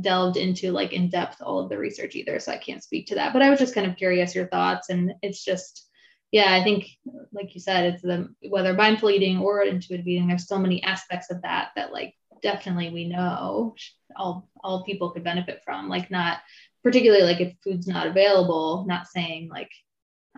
delved 0.00 0.36
into 0.36 0.70
like 0.70 0.92
in 0.92 1.10
depth 1.10 1.42
all 1.42 1.58
of 1.58 1.68
the 1.68 1.76
research 1.76 2.14
either 2.14 2.38
so 2.38 2.52
i 2.52 2.56
can't 2.56 2.82
speak 2.82 3.06
to 3.08 3.16
that. 3.16 3.32
But 3.32 3.42
i 3.42 3.50
was 3.50 3.58
just 3.58 3.74
kind 3.74 3.90
of 3.90 3.96
curious 3.96 4.34
your 4.34 4.46
thoughts 4.46 4.88
and 4.88 5.12
it's 5.22 5.44
just 5.44 5.88
yeah 6.32 6.54
i 6.54 6.62
think 6.62 6.86
like 7.32 7.54
you 7.54 7.60
said 7.60 7.94
it's 7.94 8.02
the 8.02 8.28
whether 8.48 8.72
mindful 8.72 9.10
eating 9.10 9.38
or 9.38 9.62
intuitive 9.62 10.06
eating 10.06 10.28
there's 10.28 10.46
so 10.46 10.58
many 10.58 10.82
aspects 10.82 11.30
of 11.30 11.42
that 11.42 11.70
that 11.76 11.92
like 11.92 12.14
definitely 12.42 12.90
we 12.90 13.08
know 13.08 13.74
all 14.16 14.48
all 14.62 14.84
people 14.84 15.10
could 15.10 15.24
benefit 15.24 15.60
from 15.64 15.88
like 15.88 16.10
not 16.10 16.38
particularly 16.82 17.24
like 17.24 17.40
if 17.40 17.54
food's 17.62 17.86
not 17.86 18.06
available 18.06 18.84
not 18.88 19.06
saying 19.06 19.48
like 19.50 19.70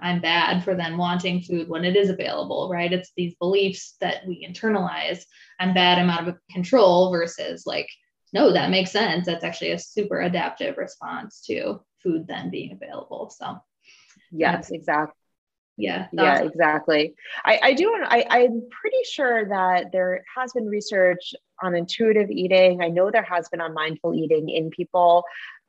i'm 0.01 0.21
bad 0.21 0.63
for 0.65 0.75
then 0.75 0.97
wanting 0.97 1.43
food 1.43 1.69
when 1.69 1.85
it 1.85 1.97
is 1.97 2.11
available 2.11 2.69
right? 2.71 2.93
It's 2.93 3.13
these 3.17 3.35
beliefs 3.35 3.97
that 4.01 4.27
we 4.27 4.47
internalize. 4.47 5.25
I'm 5.61 5.75
bad 5.75 5.99
i'm 5.99 6.11
out 6.11 6.29
of 6.29 6.39
control 6.51 7.11
versus 7.13 7.65
like 7.67 7.89
no 8.33 8.53
that 8.53 8.71
makes 8.71 8.91
sense. 8.91 9.27
That's 9.27 9.45
actually 9.45 9.73
a 9.73 9.79
super 9.79 10.21
adaptive 10.21 10.79
response 10.79 11.43
to 11.47 11.81
food 12.03 12.27
then 12.27 12.51
being 12.51 12.73
available. 12.73 13.31
So 13.31 13.59
yes 14.31 14.71
exactly 14.71 15.22
yeah 15.77 16.07
yeah 16.13 16.43
exactly. 16.43 17.15
I 17.45 17.59
i 17.63 17.73
do 17.73 17.93
i 18.05 18.25
i'm 18.29 18.69
pretty 18.71 19.03
sure 19.05 19.49
that 19.49 19.93
there 19.93 20.25
has 20.37 20.53
been 20.53 20.67
research 20.67 21.35
on 21.63 21.75
intuitive 21.75 22.31
eating. 22.31 22.83
I 22.83 22.89
know 22.89 23.11
there 23.11 23.23
has 23.23 23.49
been 23.49 23.61
on 23.61 23.75
mindful 23.75 24.15
eating 24.15 24.49
in 24.49 24.71
people 24.71 25.25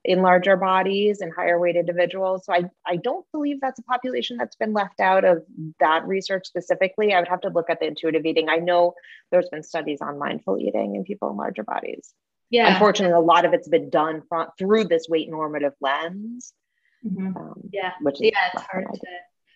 in 0.05 0.21
larger 0.21 0.57
bodies 0.57 1.21
and 1.21 1.31
higher 1.33 1.57
weight 1.57 1.77
individuals. 1.77 2.45
So 2.45 2.53
i 2.53 2.63
i 2.85 2.97
don't 2.97 3.25
believe 3.31 3.61
that's 3.61 3.79
a 3.79 3.83
population 3.83 4.37
that's 4.37 4.55
been 4.55 4.73
left 4.73 4.99
out 4.99 5.23
of 5.23 5.43
that 5.79 6.05
research 6.05 6.47
specifically. 6.47 7.13
I 7.13 7.19
would 7.19 7.29
have 7.29 7.41
to 7.41 7.49
look 7.49 7.69
at 7.69 7.79
the 7.79 7.87
intuitive 7.87 8.25
eating. 8.25 8.49
I 8.49 8.57
know 8.57 8.95
there's 9.31 9.49
been 9.49 9.63
studies 9.63 10.01
on 10.01 10.19
mindful 10.19 10.59
eating 10.59 10.95
in 10.95 11.03
people 11.03 11.29
in 11.29 11.37
larger 11.37 11.63
bodies. 11.63 12.13
Yeah. 12.49 12.73
Unfortunately 12.73 13.15
a 13.15 13.19
lot 13.19 13.45
of 13.45 13.53
it's 13.53 13.69
been 13.69 13.89
done 13.89 14.23
from, 14.27 14.47
through 14.59 14.85
this 14.85 15.07
weight 15.07 15.29
normative 15.29 15.73
lens. 15.79 16.53
Mm-hmm. 17.05 17.35
um, 17.35 17.61
yeah. 17.73 17.91
which 17.99 18.15
yeah 18.21 18.31
it's 18.53 18.63
hard 18.63 18.85
to 18.93 18.99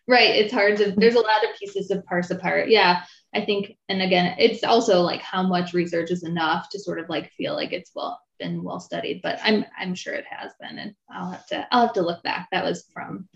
Right. 0.07 0.35
It's 0.35 0.53
hard 0.53 0.77
to, 0.77 0.91
there's 0.91 1.15
a 1.15 1.19
lot 1.19 1.43
of 1.43 1.57
pieces 1.59 1.87
to 1.87 2.01
parse 2.01 2.29
apart. 2.29 2.69
Yeah. 2.69 3.03
I 3.35 3.43
think, 3.43 3.77
and 3.89 4.01
again, 4.01 4.35
it's 4.39 4.63
also 4.63 5.01
like 5.01 5.21
how 5.21 5.43
much 5.43 5.73
research 5.73 6.11
is 6.11 6.23
enough 6.23 6.69
to 6.69 6.79
sort 6.79 6.99
of 6.99 7.09
like 7.09 7.31
feel 7.33 7.53
like 7.55 7.73
it's 7.73 7.91
well 7.93 8.19
been 8.39 8.63
well 8.63 8.79
studied, 8.79 9.21
but 9.21 9.39
I'm, 9.43 9.65
I'm 9.77 9.95
sure 9.95 10.13
it 10.13 10.25
has 10.29 10.53
been, 10.61 10.77
and 10.77 10.95
I'll 11.11 11.31
have 11.31 11.45
to, 11.47 11.67
I'll 11.71 11.87
have 11.87 11.95
to 11.95 12.01
look 12.01 12.23
back. 12.23 12.47
That 12.51 12.63
was 12.63 12.85
from 12.93 13.27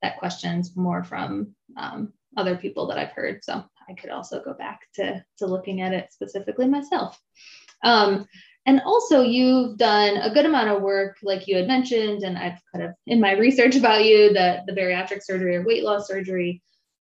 that 0.00 0.18
question's 0.18 0.76
more 0.76 1.04
from 1.04 1.54
um, 1.76 2.12
other 2.36 2.56
people 2.56 2.86
that 2.86 2.98
I've 2.98 3.12
heard. 3.12 3.44
So 3.44 3.62
I 3.88 3.92
could 3.94 4.10
also 4.10 4.42
go 4.42 4.54
back 4.54 4.80
to, 4.94 5.22
to 5.38 5.46
looking 5.46 5.82
at 5.82 5.92
it 5.92 6.12
specifically 6.12 6.66
myself. 6.66 7.20
Um, 7.82 8.26
and 8.66 8.80
also 8.84 9.20
you've 9.20 9.76
done 9.76 10.16
a 10.16 10.32
good 10.32 10.46
amount 10.46 10.70
of 10.70 10.82
work, 10.82 11.18
like 11.22 11.46
you 11.46 11.56
had 11.56 11.66
mentioned, 11.66 12.22
and 12.22 12.38
I've 12.38 12.60
kind 12.72 12.84
of 12.84 12.94
in 13.06 13.20
my 13.20 13.32
research 13.38 13.76
about 13.76 14.04
you, 14.04 14.32
the, 14.32 14.62
the 14.66 14.72
bariatric 14.72 15.22
surgery 15.22 15.56
or 15.56 15.64
weight 15.64 15.84
loss 15.84 16.08
surgery 16.08 16.62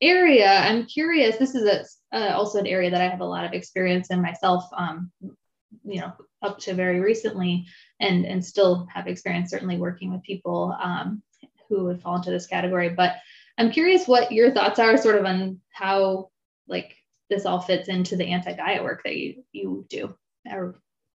area. 0.02 0.50
I'm 0.50 0.86
curious, 0.86 1.38
this 1.38 1.56
is 1.56 1.64
a, 1.64 2.18
uh, 2.18 2.36
also 2.36 2.60
an 2.60 2.68
area 2.68 2.90
that 2.90 3.02
I 3.02 3.08
have 3.08 3.22
a 3.22 3.26
lot 3.26 3.46
of 3.46 3.54
experience 3.54 4.10
in 4.10 4.22
myself, 4.22 4.66
um, 4.76 5.12
you 5.84 6.02
know, 6.02 6.14
up 6.42 6.60
to 6.60 6.74
very 6.74 7.00
recently, 7.00 7.68
and, 8.00 8.26
and 8.26 8.44
still 8.44 8.88
have 8.94 9.08
experience 9.08 9.52
certainly 9.52 9.78
working 9.78 10.12
with 10.12 10.24
people 10.24 10.76
um, 10.82 11.22
who 11.70 11.86
would 11.86 12.02
fall 12.02 12.16
into 12.16 12.32
this 12.32 12.48
category. 12.48 12.90
But 12.90 13.16
I'm 13.58 13.72
curious 13.72 14.08
what 14.08 14.32
your 14.32 14.52
thoughts 14.52 14.80
are 14.80 14.98
sort 14.98 15.16
of 15.16 15.26
on 15.26 15.60
how 15.72 16.30
like 16.68 16.96
this 17.30 17.46
all 17.46 17.62
fits 17.62 17.88
into 17.88 18.16
the 18.16 18.26
anti-diet 18.26 18.84
work 18.84 19.02
that 19.04 19.16
you 19.16 19.44
you 19.52 19.86
do 19.90 20.16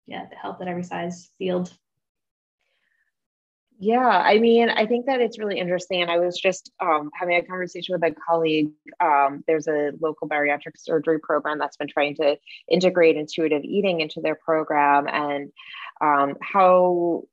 yeah 0.08 0.26
the 0.30 0.36
health 0.36 0.62
at 0.62 0.68
every 0.68 0.84
size 0.84 1.30
field. 1.38 1.72
Yeah 3.80 4.08
i 4.08 4.40
mean 4.40 4.70
i 4.70 4.88
think 4.88 5.06
that 5.06 5.22
it's 5.22 5.38
really 5.38 5.60
interesting. 5.60 6.02
And 6.02 6.10
i 6.10 6.18
was 6.18 6.40
just 6.40 6.72
um, 6.80 7.12
having 7.14 7.36
a 7.36 7.44
conversation 7.44 7.94
with 7.94 8.04
a 8.04 8.16
colleague 8.28 8.72
um, 9.00 9.44
there's 9.48 9.68
a 9.68 9.92
local 10.02 10.28
bariatric 10.28 10.78
surgery 10.78 11.20
program 11.20 11.60
that's 11.60 11.78
been 11.78 11.88
trying 11.88 12.16
to 12.16 12.38
integrate 12.70 13.18
intuitive 13.18 13.64
eating 13.64 14.02
into 14.02 14.20
their 14.22 14.36
program 14.36 15.08
and 15.08 15.52
um, 16.02 16.36
how 16.42 17.24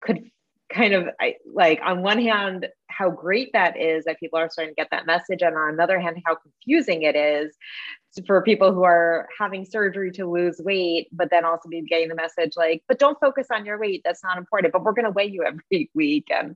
could 0.00 0.30
kind 0.72 0.94
of 0.94 1.08
like 1.52 1.80
on 1.84 2.02
one 2.02 2.20
hand 2.20 2.68
how 2.88 3.10
great 3.10 3.50
that 3.52 3.78
is 3.78 4.04
that 4.04 4.20
people 4.20 4.38
are 4.38 4.48
starting 4.48 4.74
to 4.74 4.80
get 4.80 4.88
that 4.90 5.06
message 5.06 5.42
and 5.42 5.56
on 5.56 5.74
another 5.74 5.98
hand 6.00 6.16
how 6.24 6.34
confusing 6.34 7.02
it 7.02 7.16
is 7.16 7.56
for 8.26 8.42
people 8.42 8.74
who 8.74 8.82
are 8.82 9.26
having 9.38 9.64
surgery 9.64 10.10
to 10.12 10.30
lose 10.30 10.60
weight, 10.60 11.08
but 11.12 11.30
then 11.30 11.44
also 11.44 11.68
be 11.68 11.80
getting 11.82 12.08
the 12.08 12.14
message 12.14 12.52
like, 12.56 12.82
but 12.86 12.98
don't 12.98 13.18
focus 13.20 13.46
on 13.50 13.64
your 13.64 13.78
weight. 13.78 14.02
That's 14.04 14.22
not 14.22 14.36
important, 14.36 14.72
but 14.72 14.82
we're 14.82 14.92
going 14.92 15.06
to 15.06 15.10
weigh 15.10 15.26
you 15.26 15.44
every 15.44 15.90
week. 15.94 16.28
And, 16.30 16.54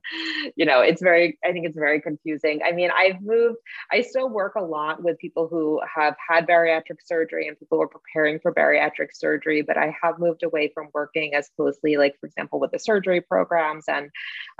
you 0.55 0.65
know, 0.65 0.81
it's 0.81 1.01
very, 1.01 1.37
I 1.43 1.51
think 1.51 1.65
it's 1.65 1.77
very 1.77 1.99
confusing. 1.99 2.61
I 2.63 2.71
mean, 2.71 2.91
I've 2.95 3.21
moved, 3.21 3.57
I 3.91 4.01
still 4.01 4.29
work 4.29 4.55
a 4.55 4.61
lot 4.61 5.03
with 5.03 5.17
people 5.17 5.47
who 5.47 5.81
have 5.93 6.15
had 6.29 6.47
bariatric 6.47 6.97
surgery 7.03 7.47
and 7.47 7.57
people 7.57 7.77
who 7.77 7.83
are 7.83 7.87
preparing 7.87 8.39
for 8.39 8.53
bariatric 8.53 9.09
surgery, 9.13 9.61
but 9.63 9.77
I 9.77 9.95
have 10.01 10.19
moved 10.19 10.43
away 10.43 10.71
from 10.73 10.89
working 10.93 11.33
as 11.33 11.49
closely, 11.55 11.97
like, 11.97 12.19
for 12.19 12.27
example, 12.27 12.59
with 12.59 12.71
the 12.71 12.79
surgery 12.79 13.21
programs. 13.21 13.85
And 13.87 14.09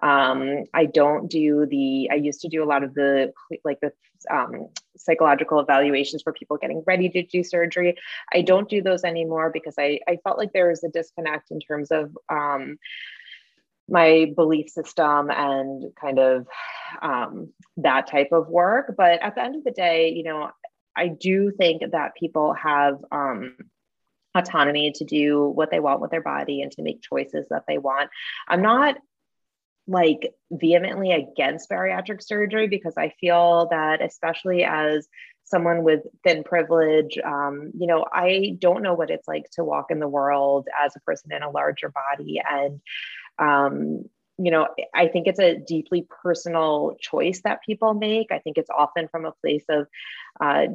um, 0.02 0.64
I 0.74 0.86
don't 0.86 1.30
do 1.30 1.68
the, 1.68 2.10
I 2.12 2.16
used 2.16 2.42
to 2.42 2.50
do 2.50 2.64
a 2.64 2.66
lot 2.66 2.84
of 2.84 2.94
the, 2.96 3.34
like, 3.64 3.80
the 3.82 3.92
um, 4.30 4.70
psychological 4.98 5.60
evaluations 5.60 6.22
for 6.22 6.34
people 6.34 6.58
getting 6.58 6.84
ready 6.86 7.10
to 7.10 7.24
do 7.24 7.44
surgery. 7.44 7.96
I 8.34 8.42
don't 8.42 8.70
do 8.70 8.82
those 8.82 9.04
anymore 9.04 9.52
because 9.54 9.76
I, 9.78 10.00
I 10.08 10.18
felt 10.24 10.38
like 10.38 10.54
there 10.54 10.70
was 10.70 10.84
a 10.84 10.90
disconnect 10.90 11.52
in 11.52 11.60
terms 11.60 11.92
of 11.92 12.18
um, 12.30 12.78
my 13.90 14.32
belief 14.36 14.70
system 14.70 15.30
and 15.30 15.96
kind 16.00 16.20
of 16.20 16.48
um, 17.02 17.54
that 17.78 18.08
type 18.08 18.30
of 18.32 18.50
work. 18.50 18.96
But 18.98 19.22
at 19.22 19.36
the 19.36 19.44
end 19.44 19.56
of 19.56 19.64
the 19.64 19.72
day, 19.72 20.10
you 20.10 20.24
know, 20.24 20.52
I 20.96 21.08
do 21.08 21.52
think 21.52 21.84
that 21.92 22.16
people 22.16 22.54
have 22.54 22.98
um, 23.12 23.56
autonomy 24.36 24.92
to 24.96 25.06
do 25.06 25.48
what 25.48 25.72
they 25.72 25.80
want 25.80 26.02
with 26.02 26.12
their 26.12 26.22
body 26.22 26.62
and 26.62 26.72
to 26.74 26.82
make 26.82 27.02
choices 27.02 27.48
that 27.50 27.64
they 27.68 27.78
want. 27.78 28.10
I'm 28.48 28.62
not 28.62 28.98
like 29.88 30.34
vehemently 30.52 31.12
against 31.12 31.70
bariatric 31.70 32.22
surgery 32.22 32.68
because 32.68 32.94
I 32.98 33.14
feel 33.20 33.68
that, 33.72 34.02
especially 34.02 34.64
as 34.64 35.08
someone 35.44 35.84
with 35.84 36.02
thin 36.26 36.44
privilege, 36.44 37.18
um, 37.26 37.72
you 37.78 37.88
know, 37.88 38.06
I 38.12 38.58
don't 38.60 38.84
know 38.84 38.94
what 38.94 39.10
it's 39.10 39.28
like 39.28 39.50
to 39.54 39.64
walk 39.64 39.86
in 39.90 40.00
the 40.00 40.08
world 40.08 40.68
as 40.84 40.94
a 40.96 41.00
person 41.02 41.32
in 41.32 41.42
a 41.42 41.50
larger 41.50 41.90
body. 41.90 42.42
And, 42.46 42.82
um, 43.40 44.04
you 44.38 44.52
know, 44.52 44.68
I 44.94 45.08
think 45.08 45.28
it's 45.28 45.40
a 45.40 45.56
deeply 45.58 46.06
personal 46.22 46.98
choice 47.00 47.42
that 47.44 47.64
people 47.66 47.94
make. 47.94 48.28
I 48.32 48.40
think 48.40 48.58
it's 48.58 48.70
often 48.70 49.08
from 49.08 49.26
a 49.26 49.32
place 49.42 49.64
of, 49.70 49.88
uh, 50.42 50.68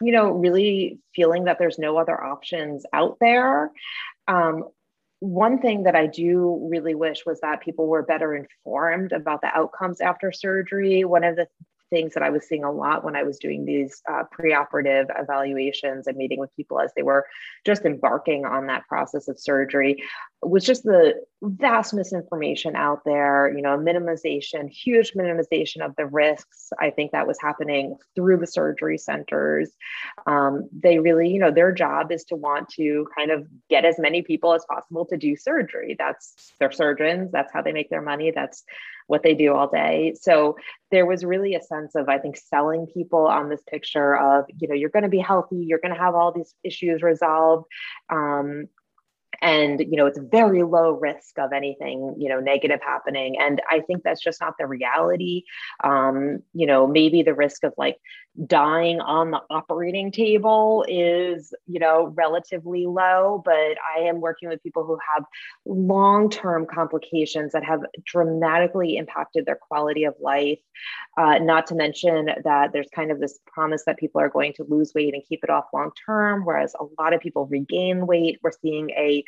you 0.00 0.12
know, 0.12 0.30
really 0.30 0.98
feeling 1.14 1.44
that 1.44 1.58
there's 1.58 1.78
no 1.78 1.98
other 1.98 2.22
options 2.22 2.84
out 2.92 3.18
there. 3.20 3.70
Um, 4.28 4.64
one 5.20 5.60
thing 5.60 5.84
that 5.84 5.96
I 5.96 6.06
do 6.06 6.68
really 6.70 6.94
wish 6.94 7.24
was 7.24 7.40
that 7.40 7.62
people 7.62 7.86
were 7.86 8.02
better 8.02 8.34
informed 8.34 9.12
about 9.12 9.40
the 9.40 9.48
outcomes 9.48 10.00
after 10.00 10.30
surgery. 10.30 11.04
One 11.04 11.24
of 11.24 11.36
the 11.36 11.48
things 11.90 12.14
that 12.14 12.22
I 12.22 12.30
was 12.30 12.46
seeing 12.46 12.64
a 12.64 12.72
lot 12.72 13.04
when 13.04 13.16
I 13.16 13.22
was 13.22 13.38
doing 13.38 13.64
these 13.64 14.02
uh, 14.10 14.24
preoperative 14.36 15.06
evaluations 15.18 16.06
and 16.06 16.16
meeting 16.16 16.40
with 16.40 16.54
people 16.56 16.80
as 16.80 16.92
they 16.96 17.02
were 17.02 17.26
just 17.64 17.84
embarking 17.84 18.44
on 18.44 18.66
that 18.66 18.86
process 18.86 19.28
of 19.28 19.38
surgery 19.38 20.02
was 20.42 20.64
just 20.64 20.84
the 20.84 21.14
vast 21.42 21.94
misinformation 21.94 22.76
out 22.76 23.02
there, 23.04 23.52
you 23.54 23.62
know, 23.62 23.76
minimization, 23.78 24.68
huge 24.68 25.12
minimization 25.14 25.84
of 25.84 25.94
the 25.96 26.06
risks. 26.06 26.70
I 26.78 26.90
think 26.90 27.12
that 27.12 27.26
was 27.26 27.38
happening 27.40 27.96
through 28.14 28.38
the 28.38 28.46
surgery 28.46 28.98
centers. 28.98 29.70
Um, 30.26 30.68
they 30.72 30.98
really, 30.98 31.28
you 31.30 31.40
know, 31.40 31.50
their 31.50 31.72
job 31.72 32.12
is 32.12 32.24
to 32.24 32.36
want 32.36 32.68
to 32.70 33.06
kind 33.16 33.30
of 33.30 33.46
get 33.68 33.84
as 33.84 33.98
many 33.98 34.22
people 34.22 34.54
as 34.54 34.64
possible 34.68 35.04
to 35.06 35.16
do 35.16 35.36
surgery. 35.36 35.96
That's 35.98 36.52
their 36.60 36.72
surgeons, 36.72 37.32
that's 37.32 37.52
how 37.52 37.62
they 37.62 37.72
make 37.72 37.90
their 37.90 38.02
money. 38.02 38.30
That's 38.34 38.64
what 39.06 39.22
they 39.22 39.34
do 39.34 39.54
all 39.54 39.68
day. 39.68 40.14
So 40.20 40.56
there 40.90 41.06
was 41.06 41.24
really 41.24 41.54
a 41.54 41.62
sense 41.62 41.94
of, 41.94 42.08
I 42.08 42.18
think, 42.18 42.36
selling 42.36 42.86
people 42.86 43.26
on 43.26 43.48
this 43.48 43.62
picture 43.68 44.16
of, 44.16 44.44
you 44.58 44.68
know, 44.68 44.74
you're 44.74 44.90
going 44.90 45.04
to 45.04 45.08
be 45.08 45.18
healthy, 45.18 45.56
you're 45.56 45.80
going 45.80 45.94
to 45.94 46.00
have 46.00 46.14
all 46.14 46.32
these 46.32 46.54
issues 46.64 47.02
resolved. 47.02 47.66
Um, 48.10 48.68
and 49.42 49.80
you 49.80 49.96
know 49.96 50.06
it's 50.06 50.18
very 50.18 50.62
low 50.62 50.92
risk 50.92 51.38
of 51.38 51.52
anything 51.52 52.14
you 52.18 52.28
know 52.28 52.40
negative 52.40 52.80
happening 52.82 53.36
and 53.38 53.60
i 53.70 53.80
think 53.80 54.02
that's 54.02 54.22
just 54.22 54.40
not 54.40 54.54
the 54.58 54.66
reality 54.66 55.42
um, 55.84 56.38
you 56.54 56.66
know 56.66 56.86
maybe 56.86 57.22
the 57.22 57.34
risk 57.34 57.64
of 57.64 57.72
like 57.76 57.96
dying 58.44 59.00
on 59.00 59.30
the 59.30 59.40
operating 59.48 60.12
table 60.12 60.84
is 60.88 61.54
you 61.66 61.80
know 61.80 62.12
relatively 62.14 62.84
low 62.86 63.40
but 63.44 63.76
i 63.96 64.00
am 64.00 64.20
working 64.20 64.48
with 64.48 64.62
people 64.62 64.84
who 64.84 64.98
have 65.14 65.24
long-term 65.64 66.66
complications 66.66 67.52
that 67.52 67.64
have 67.64 67.80
dramatically 68.04 68.96
impacted 68.96 69.46
their 69.46 69.56
quality 69.56 70.04
of 70.04 70.14
life. 70.20 70.58
Uh, 71.16 71.38
not 71.38 71.66
to 71.66 71.74
mention 71.74 72.28
that 72.44 72.72
there's 72.72 72.88
kind 72.94 73.10
of 73.10 73.20
this 73.20 73.38
promise 73.46 73.82
that 73.86 73.98
people 73.98 74.20
are 74.20 74.28
going 74.28 74.52
to 74.52 74.64
lose 74.68 74.92
weight 74.94 75.14
and 75.14 75.22
keep 75.28 75.42
it 75.42 75.50
off 75.50 75.64
long 75.72 75.90
term 76.06 76.44
whereas 76.44 76.74
a 76.78 77.02
lot 77.02 77.14
of 77.14 77.20
people 77.20 77.46
regain 77.46 78.06
weight. 78.06 78.38
We're 78.42 78.52
seeing 78.62 78.90
a 78.90 79.24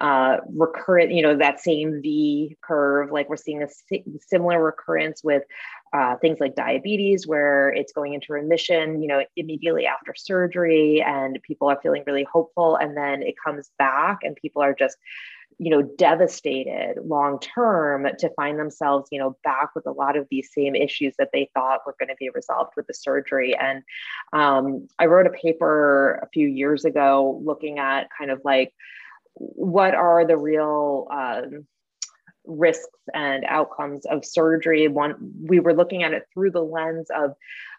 uh, 0.00 0.38
recurrent, 0.54 1.12
you 1.12 1.22
know, 1.22 1.36
that 1.36 1.60
same 1.60 2.00
V 2.02 2.56
curve, 2.62 3.10
like 3.10 3.28
we're 3.28 3.36
seeing 3.36 3.62
a 3.62 3.68
similar 4.20 4.62
recurrence 4.62 5.24
with 5.24 5.42
uh, 5.92 6.16
things 6.16 6.38
like 6.40 6.54
diabetes, 6.54 7.26
where 7.26 7.70
it's 7.70 7.92
going 7.92 8.14
into 8.14 8.32
remission, 8.32 9.02
you 9.02 9.08
know, 9.08 9.24
immediately 9.36 9.86
after 9.86 10.14
surgery, 10.14 11.02
and 11.02 11.38
people 11.42 11.68
are 11.68 11.80
feeling 11.82 12.04
really 12.06 12.26
hopeful, 12.30 12.76
and 12.76 12.96
then 12.96 13.22
it 13.22 13.34
comes 13.42 13.70
back, 13.78 14.18
and 14.22 14.36
people 14.36 14.62
are 14.62 14.74
just, 14.74 14.96
you 15.58 15.70
know, 15.70 15.82
devastated 15.82 16.94
long 17.04 17.40
term 17.40 18.06
to 18.18 18.30
find 18.36 18.58
themselves, 18.58 19.08
you 19.10 19.18
know, 19.18 19.36
back 19.42 19.74
with 19.74 19.86
a 19.86 19.90
lot 19.90 20.16
of 20.16 20.28
these 20.30 20.50
same 20.52 20.76
issues 20.76 21.14
that 21.18 21.30
they 21.32 21.50
thought 21.54 21.80
were 21.84 21.96
going 21.98 22.08
to 22.08 22.14
be 22.20 22.30
resolved 22.30 22.70
with 22.76 22.86
the 22.86 22.94
surgery. 22.94 23.56
And 23.56 23.82
um, 24.32 24.86
I 25.00 25.06
wrote 25.06 25.26
a 25.26 25.30
paper 25.30 26.20
a 26.22 26.28
few 26.28 26.46
years 26.46 26.84
ago 26.84 27.40
looking 27.44 27.80
at 27.80 28.08
kind 28.16 28.30
of 28.30 28.40
like 28.44 28.72
what 29.38 29.94
are 29.94 30.26
the 30.26 30.36
real 30.36 31.06
um, 31.10 31.66
risks 32.48 32.88
and 33.14 33.44
outcomes 33.44 34.06
of 34.06 34.24
surgery. 34.24 34.88
One, 34.88 35.32
we 35.42 35.60
were 35.60 35.74
looking 35.74 36.02
at 36.02 36.12
it 36.12 36.24
through 36.32 36.50
the 36.50 36.62
lens 36.62 37.08
of 37.14 37.34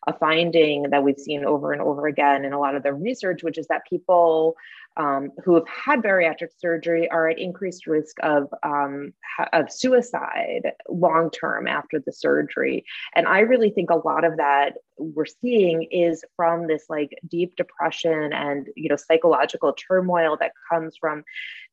a 0.08 0.18
finding 0.18 0.84
that 0.92 1.04
we've 1.04 1.20
seen 1.20 1.46
over 1.46 1.74
and 1.74 1.82
over 1.82 2.08
again 2.08 2.46
in 2.46 2.54
a 2.54 2.60
lot 2.60 2.76
of 2.76 2.84
the 2.84 2.94
research, 2.94 3.44
which 3.44 3.58
is 3.58 3.68
that 3.68 3.82
people 3.90 4.56
um, 4.98 5.32
who 5.46 5.56
have 5.56 5.68
had 5.68 6.02
bariatric 6.02 6.50
surgery 6.58 7.10
are 7.10 7.30
at 7.30 7.40
increased 7.40 7.88
risk 7.88 8.18
of, 8.22 8.54
um, 8.64 9.14
of 9.54 9.72
suicide 9.72 10.72
long 10.90 11.30
term 11.32 11.68
after 11.68 12.00
the 12.00 12.12
surgery. 12.12 12.84
And 13.16 13.28
I 13.28 13.40
really 13.40 13.70
think 13.70 13.90
a 13.90 13.96
lot 13.96 14.26
of 14.26 14.38
that 14.38 14.74
we're 15.00 15.26
seeing 15.26 15.84
is 15.92 16.24
from 16.36 16.68
this 16.68 16.86
like 16.90 17.18
deep 17.28 17.56
depression 17.56 18.34
and 18.34 18.68
you 18.76 18.90
know 18.90 18.98
psychological 18.98 19.74
turmoil 19.74 20.38
that 20.40 20.52
comes 20.70 20.98
from 21.00 21.24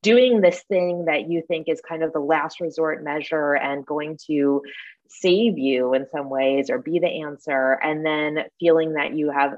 doing 0.02 0.40
this 0.40 0.62
thing 0.68 1.06
that 1.06 1.28
you 1.28 1.42
think 1.48 1.68
is 1.68 1.80
kind 1.80 2.02
of 2.02 2.12
the 2.12 2.20
last 2.20 2.60
resort 2.60 3.02
measure 3.02 3.54
and 3.54 3.84
going 3.84 4.16
to 4.28 4.62
save 5.08 5.58
you 5.58 5.94
in 5.94 6.06
some 6.10 6.28
ways 6.30 6.70
or 6.70 6.78
be 6.78 6.98
the 6.98 7.22
answer 7.22 7.78
and 7.82 8.04
then 8.04 8.44
feeling 8.60 8.94
that 8.94 9.14
you 9.14 9.30
have 9.30 9.54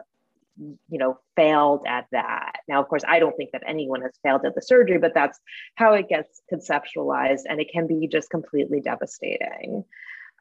you 0.58 0.98
know 0.98 1.18
failed 1.36 1.84
at 1.86 2.06
that. 2.10 2.60
Now 2.68 2.80
of 2.82 2.88
course 2.88 3.04
i 3.06 3.18
don't 3.18 3.36
think 3.36 3.52
that 3.52 3.62
anyone 3.66 4.02
has 4.02 4.12
failed 4.22 4.44
at 4.44 4.54
the 4.54 4.62
surgery 4.62 4.98
but 4.98 5.14
that's 5.14 5.38
how 5.76 5.94
it 5.94 6.08
gets 6.08 6.42
conceptualized 6.52 7.42
and 7.48 7.60
it 7.60 7.70
can 7.72 7.86
be 7.86 8.08
just 8.08 8.30
completely 8.30 8.80
devastating 8.80 9.84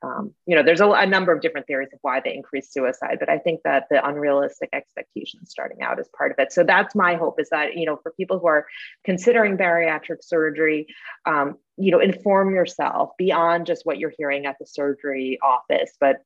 um, 0.04 0.34
you 0.46 0.56
know, 0.56 0.62
there's 0.62 0.82
a, 0.82 0.90
a, 0.90 1.06
number 1.08 1.32
of 1.32 1.42
different 1.42 1.66
theories 1.66 1.90
of 1.92 2.00
why 2.04 2.22
they 2.24 2.34
increase 2.34 2.72
suicide, 2.72 3.18
but 3.20 3.30
I 3.30 3.40
think 3.40 3.62
that 3.64 3.88
the 3.90 4.06
unrealistic 4.06 4.70
expectations 4.72 5.50
starting 5.50 5.82
out 5.82 6.00
is 6.00 6.08
part 6.16 6.32
of 6.32 6.38
it. 6.38 6.52
So 6.52 6.64
that's 6.64 6.94
my 6.94 7.16
hope 7.16 7.40
is 7.40 7.50
that, 7.50 7.76
you 7.76 7.86
know, 7.86 7.98
for 8.04 8.12
people 8.12 8.38
who 8.38 8.48
are 8.48 8.68
considering 9.04 9.58
bariatric 9.58 10.18
surgery, 10.22 10.88
um, 11.26 11.56
you 11.78 11.92
know, 11.92 12.00
inform 12.00 12.54
yourself 12.54 13.10
beyond 13.18 13.66
just 13.66 13.86
what 13.86 13.98
you're 13.98 14.14
hearing 14.18 14.46
at 14.46 14.58
the 14.60 14.68
surgery 14.68 15.40
office, 15.44 15.92
but 16.00 16.18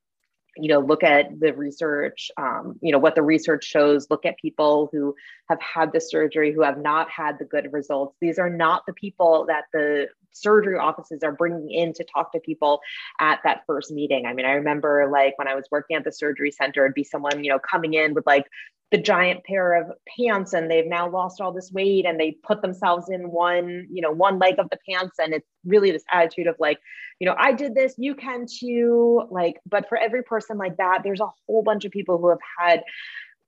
you 0.58 0.68
know 0.68 0.80
look 0.80 1.04
at 1.04 1.40
the 1.40 1.54
research 1.54 2.30
um, 2.38 2.78
you 2.82 2.92
know 2.92 3.00
what 3.00 3.16
the 3.16 3.22
research 3.22 3.64
shows 3.64 4.08
look 4.10 4.26
at 4.26 4.38
people 4.38 4.90
who 4.92 5.16
have 5.50 5.60
had 5.62 5.92
the 5.94 6.02
surgery 6.02 6.54
who 6.54 6.62
have 6.62 6.78
not 6.78 7.10
had 7.10 7.38
the 7.40 7.46
good 7.46 7.72
results. 7.72 8.16
These 8.22 8.40
are 8.40 8.50
not 8.50 8.86
the 8.86 8.94
people 8.94 9.46
that 9.48 9.66
the 9.74 10.08
surgery 10.34 10.78
offices 10.78 11.24
are 11.24 11.32
bringing 11.34 11.70
in 11.70 11.94
to 11.94 12.06
talk 12.06 12.32
to 12.32 12.40
people 12.40 12.80
at 13.20 13.40
that 13.44 13.64
first 13.68 13.92
meeting. 13.92 14.26
I 14.26 14.34
mean 14.34 14.46
i 14.46 14.54
remember 14.54 15.10
like 15.12 15.38
when 15.38 15.48
i 15.48 15.56
was 15.56 15.66
working 15.72 15.96
at 15.96 16.04
the 16.04 16.12
surgery 16.12 16.52
center 16.52 16.86
it'd 16.86 16.94
be 16.94 17.04
someone 17.04 17.44
you 17.44 17.52
know 17.52 17.60
coming 17.60 17.94
in 17.94 18.14
with 18.14 18.26
like 18.26 18.46
the 18.92 18.98
giant 18.98 19.44
pair 19.46 19.82
of 19.82 19.92
pants 20.18 20.52
and 20.54 20.70
they've 20.70 20.86
now 20.86 21.10
lost 21.10 21.40
all 21.40 21.54
this 21.54 21.72
weight 21.72 22.06
and 22.06 22.20
they 22.20 22.32
put 22.44 22.62
themselves 22.62 23.10
in 23.10 23.32
one 23.32 23.88
you 23.90 24.02
know 24.02 24.12
one 24.12 24.38
leg 24.38 24.60
of 24.60 24.70
the 24.70 24.78
pants. 24.88 25.18
And 25.18 25.34
it's 25.34 25.48
really 25.66 25.92
this 25.92 26.04
attitude 26.12 26.48
of 26.48 26.56
like 26.60 26.80
you 27.20 27.26
know 27.26 27.36
i 27.38 27.54
did 27.54 27.74
this 27.74 27.96
you 27.98 28.16
can 28.16 28.46
too. 28.46 29.24
Like 29.32 29.60
but 29.66 29.88
for 29.88 29.98
every 29.98 30.24
person 30.24 30.58
like 30.58 30.78
that 30.78 31.02
there's 31.04 31.22
a 31.22 31.30
whole 31.48 31.64
bunch 31.64 31.86
of 31.86 31.92
people 31.92 32.18
who 32.18 32.30
have 32.30 32.40
had 32.60 32.84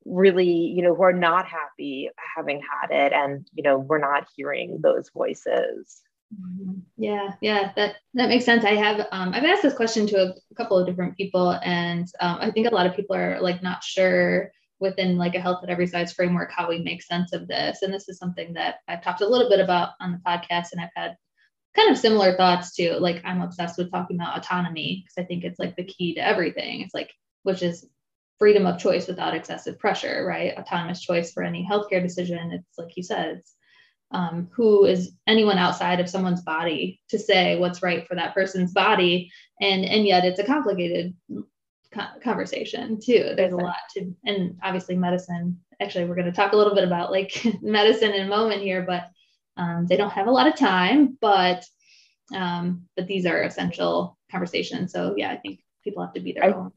really 0.06 0.48
you 0.48 0.82
know 0.82 0.96
who 0.96 1.04
are 1.04 1.14
not 1.14 1.46
happy 1.46 2.10
having 2.36 2.62
had 2.62 3.06
it. 3.06 3.12
And 3.12 3.46
you 3.54 3.64
know 3.64 3.78
we're 3.78 4.00
not 4.00 4.28
hearing 4.36 4.80
those 4.82 5.10
voices. 5.10 6.02
Yeah 6.98 7.34
yeah 7.42 7.74
that 7.76 7.96
that 8.14 8.30
makes 8.30 8.46
sense. 8.46 8.64
I 8.64 8.76
have 8.76 9.08
um, 9.12 9.34
i've 9.34 9.44
asked 9.44 9.62
this 9.62 9.74
question 9.74 10.08
to 10.08 10.18
a, 10.18 10.34
a 10.52 10.56
couple 10.56 10.80
of 10.80 10.88
different 10.88 11.18
people 11.18 11.52
and 11.64 12.08
um, 12.22 12.38
i 12.40 12.50
think 12.50 12.66
a 12.66 12.74
lot 12.74 12.88
of 12.88 12.96
people 12.96 13.16
are 13.16 13.40
like 13.42 13.62
not 13.62 13.84
sure 13.84 14.52
within 14.84 15.18
like 15.18 15.34
a 15.34 15.40
health 15.40 15.64
at 15.64 15.70
every 15.70 15.88
size 15.88 16.14
framework 16.14 16.52
how 16.52 16.70
we 16.70 16.78
make 16.80 17.02
sense 17.02 17.34
of 17.34 17.48
this. 17.48 17.82
And 17.82 17.92
this 17.92 18.08
is 18.08 18.20
something 18.20 18.54
that 18.54 18.76
i've 18.88 19.04
talked 19.04 19.22
a 19.22 19.28
little 19.28 19.50
bit 19.50 19.60
about 19.60 19.90
on 20.00 20.12
the 20.12 20.20
podcast 20.20 20.68
and 20.74 20.82
i've 20.82 20.90
had 20.96 21.16
kind 21.76 21.90
of 21.90 21.98
similar 21.98 22.36
thoughts 22.38 22.76
to 22.76 23.00
like 23.00 23.22
i'm 23.26 23.42
obsessed 23.42 23.80
with 23.80 23.92
talking 23.92 24.18
about 24.18 24.38
autonomy 24.38 25.04
because 25.04 25.24
i 25.24 25.26
think 25.26 25.44
it's 25.44 25.58
like 25.58 25.76
the 25.76 25.86
key 25.86 26.14
to 26.14 26.22
everything. 26.22 26.82
It's 26.82 26.94
like 26.94 27.10
which 27.42 27.64
is 27.64 27.88
freedom 28.38 28.66
of 28.68 28.78
choice 28.78 29.08
without 29.08 29.36
excessive 29.36 29.80
pressure 29.80 30.26
right? 30.28 30.56
Autonomous 30.58 31.02
choice 31.02 31.32
for 31.32 31.42
any 31.42 31.68
healthcare 31.70 32.04
decision. 32.04 32.52
It's 32.52 32.78
like 32.78 32.96
you 32.98 33.04
said 33.04 33.38
it's 33.38 33.56
um, 34.12 34.48
who 34.54 34.86
is 34.86 35.12
anyone 35.26 35.58
outside 35.58 36.00
of 36.00 36.10
someone's 36.10 36.42
body 36.42 37.02
to 37.10 37.18
say 37.18 37.58
what's 37.58 37.82
right 37.82 38.08
for 38.08 38.16
that 38.16 38.34
person's 38.34 38.72
body. 38.72 39.32
And 39.60 39.84
and 39.84 40.06
yet 40.06 40.26
it's 40.26 40.40
a 40.40 40.44
complicated 40.44 41.16
conversation 42.24 43.00
too. 43.00 43.34
There's 43.36 43.54
a 43.54 43.58
lot 43.58 43.78
to, 43.96 44.14
and 44.26 44.58
obviously 44.64 44.96
medicine. 44.96 45.60
Actually, 45.82 46.06
we're 46.06 46.16
going 46.16 46.26
to 46.26 46.32
talk 46.32 46.54
a 46.54 46.58
little 46.58 46.76
bit 46.76 46.84
about 46.84 47.12
like 47.12 47.46
medicine 47.62 48.14
in 48.14 48.26
a 48.26 48.30
moment 48.30 48.62
here, 48.62 48.84
but 48.84 49.10
um, 49.58 49.86
they 49.88 49.98
don't 49.98 50.12
have 50.12 50.28
a 50.28 50.32
lot 50.32 50.48
of 50.48 50.56
time. 50.56 51.18
But 51.20 51.66
um, 52.34 52.84
but 52.96 53.08
these 53.08 53.26
are 53.26 53.42
essential 53.42 54.18
conversations. 54.32 54.92
So 54.92 55.14
yeah, 55.18 55.32
I 55.32 55.38
think 55.38 55.60
people 55.84 56.04
have 56.04 56.14
to 56.14 56.22
be 56.22 56.34
their 56.34 56.46
I, 56.46 56.52
own. 56.52 56.72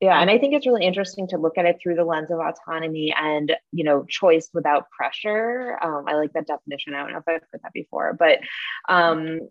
Yeah, 0.00 0.20
and 0.20 0.28
I 0.28 0.38
think 0.38 0.52
it's 0.52 0.66
really 0.66 0.84
interesting 0.84 1.28
to 1.28 1.38
look 1.38 1.56
at 1.58 1.64
it 1.64 1.78
through 1.80 1.94
the 1.94 2.04
lens 2.04 2.32
of 2.32 2.40
autonomy 2.40 3.14
and 3.16 3.52
you 3.70 3.84
know 3.84 4.04
choice 4.08 4.48
without 4.52 4.90
pressure. 4.90 5.78
Um, 5.80 6.06
I 6.08 6.14
like 6.14 6.32
that 6.32 6.48
definition. 6.48 6.94
I 6.94 7.02
don't 7.02 7.12
know 7.12 7.18
if 7.18 7.28
I've 7.28 7.42
heard 7.52 7.60
that 7.62 7.72
before, 7.72 8.12
but 8.18 8.40
um, 8.88 9.48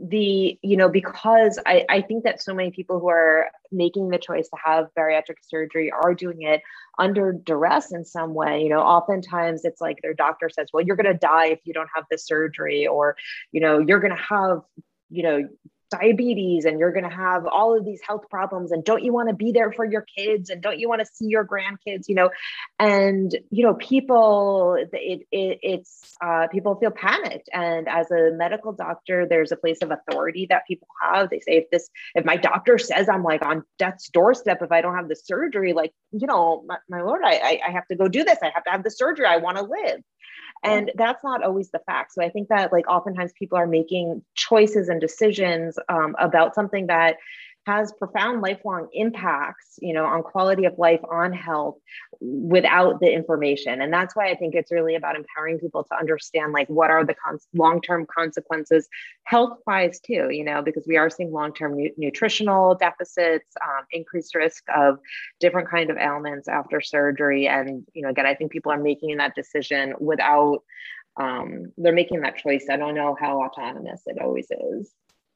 the 0.00 0.58
you 0.62 0.76
know 0.76 0.88
because 0.88 1.58
I, 1.66 1.84
I 1.88 2.00
think 2.02 2.24
that 2.24 2.42
so 2.42 2.54
many 2.54 2.70
people 2.70 2.98
who 2.98 3.08
are 3.08 3.50
making 3.70 4.08
the 4.08 4.18
choice 4.18 4.48
to 4.48 4.56
have 4.62 4.88
bariatric 4.98 5.36
surgery 5.42 5.90
are 5.90 6.14
doing 6.14 6.42
it 6.42 6.60
under 6.98 7.32
duress 7.32 7.92
in 7.92 8.04
some 8.04 8.34
way. 8.34 8.62
You 8.62 8.68
know 8.68 8.80
oftentimes 8.80 9.64
it's 9.64 9.80
like 9.80 9.98
their 10.02 10.14
doctor 10.14 10.50
says 10.50 10.68
well 10.72 10.84
you're 10.84 10.96
going 10.96 11.12
to 11.12 11.18
die 11.18 11.46
if 11.46 11.60
you 11.64 11.72
don't 11.72 11.88
have 11.94 12.04
this 12.10 12.26
surgery 12.26 12.86
or 12.86 13.16
you 13.52 13.60
know 13.60 13.78
you're 13.78 14.00
going 14.00 14.16
to 14.16 14.22
have 14.22 14.62
you 15.10 15.22
know 15.22 15.48
diabetes 15.92 16.64
and 16.64 16.78
you're 16.78 16.92
going 16.92 17.08
to 17.08 17.14
have 17.14 17.46
all 17.46 17.76
of 17.76 17.84
these 17.84 18.00
health 18.06 18.24
problems 18.30 18.72
and 18.72 18.84
don't 18.84 19.04
you 19.04 19.12
want 19.12 19.28
to 19.28 19.34
be 19.34 19.52
there 19.52 19.70
for 19.72 19.84
your 19.84 20.04
kids 20.16 20.50
and 20.50 20.62
don't 20.62 20.78
you 20.78 20.88
want 20.88 21.00
to 21.00 21.06
see 21.06 21.26
your 21.26 21.46
grandkids 21.46 22.08
you 22.08 22.14
know? 22.14 22.30
And 22.78 23.36
you 23.50 23.64
know 23.64 23.74
people 23.74 24.76
it, 24.92 25.26
it 25.30 25.58
it's 25.62 26.16
uh, 26.20 26.48
people 26.48 26.74
feel 26.76 26.90
panicked. 26.90 27.48
And 27.52 27.88
as 27.88 28.10
a 28.10 28.30
medical 28.32 28.72
doctor 28.72 29.26
there's 29.28 29.52
a 29.52 29.56
place 29.56 29.78
of 29.82 29.90
authority 29.90 30.46
that 30.50 30.66
people 30.66 30.88
have. 31.02 31.30
They 31.30 31.40
say 31.40 31.58
if 31.58 31.70
this 31.70 31.88
if 32.14 32.24
my 32.24 32.36
doctor 32.36 32.78
says 32.78 33.08
i'm 33.08 33.22
like 33.22 33.44
on 33.44 33.64
death's 33.78 34.08
doorstep 34.08 34.62
if 34.62 34.72
i 34.72 34.80
don't 34.80 34.96
have 34.96 35.08
the 35.08 35.16
surgery 35.16 35.72
like 35.72 35.92
you 36.12 36.26
know 36.26 36.64
my, 36.66 36.76
my 36.88 37.02
lord 37.02 37.22
I, 37.24 37.60
I 37.66 37.70
have 37.70 37.86
to 37.88 37.96
go 37.96 38.08
do 38.08 38.24
this. 38.24 38.38
I 38.42 38.50
have 38.54 38.64
to 38.64 38.70
have 38.70 38.82
the 38.82 38.90
surgery. 38.90 39.26
I 39.26 39.36
want 39.36 39.58
to 39.58 39.62
live 39.62 40.02
and 40.62 40.92
that's 40.94 41.24
not 41.24 41.42
always 41.42 41.70
the 41.70 41.80
fact. 41.80 42.12
So 42.12 42.22
i 42.22 42.28
think 42.28 42.48
that 42.48 42.72
like 42.72 42.88
oftentimes 42.88 43.32
people 43.32 43.58
are 43.58 43.66
making 43.66 44.22
choices 44.34 44.88
and 44.88 45.00
decisions 45.00 45.78
um, 45.88 46.14
about 46.18 46.54
something 46.54 46.86
that 46.86 47.16
has 47.66 47.92
profound 47.92 48.40
lifelong 48.40 48.88
impacts 48.92 49.78
you 49.80 49.94
know 49.94 50.04
on 50.04 50.22
quality 50.22 50.64
of 50.64 50.76
life 50.78 51.00
on 51.10 51.32
health 51.32 51.78
without 52.20 53.00
the 53.00 53.12
information. 53.12 53.80
And 53.80 53.92
that's 53.92 54.16
why 54.16 54.30
i 54.30 54.34
think 54.34 54.54
it's 54.54 54.72
really 54.72 54.94
about 54.94 55.16
empowering 55.16 55.58
people 55.58 55.84
to 55.84 55.96
understand 55.96 56.52
like 56.52 56.68
what 56.68 56.90
are 56.90 57.04
the 57.04 57.14
long-term 57.54 58.06
consequences 58.14 58.88
health 59.24 59.58
wise 59.66 60.00
too 60.00 60.28
you 60.30 60.44
know 60.44 60.62
because 60.62 60.84
we 60.86 60.96
are 60.96 61.10
seeing 61.10 61.32
long-term 61.32 61.76
nu- 61.76 61.94
nutritional 61.96 62.74
deficits 62.74 63.54
um, 63.62 63.84
increased 63.92 64.34
risk 64.34 64.64
of 64.74 64.98
different 65.40 65.70
kind 65.70 65.90
of 65.90 65.96
ailments 65.96 66.48
after 66.48 66.80
surgery. 66.80 67.46
And 67.46 67.86
you 67.94 68.02
know 68.02 68.08
again 68.08 68.26
i 68.26 68.34
think 68.34 68.50
people 68.50 68.72
are 68.72 68.80
making 68.80 69.16
that 69.18 69.34
decision 69.34 69.94
without 70.00 70.60
um, 71.18 71.72
they're 71.76 71.92
making 71.92 72.22
that 72.22 72.38
choice. 72.38 72.66
I 72.70 72.78
don't 72.78 72.94
know 72.94 73.14
how 73.20 73.42
autonomous 73.42 74.00
it 74.06 74.18
always 74.18 74.46
is 74.50 74.94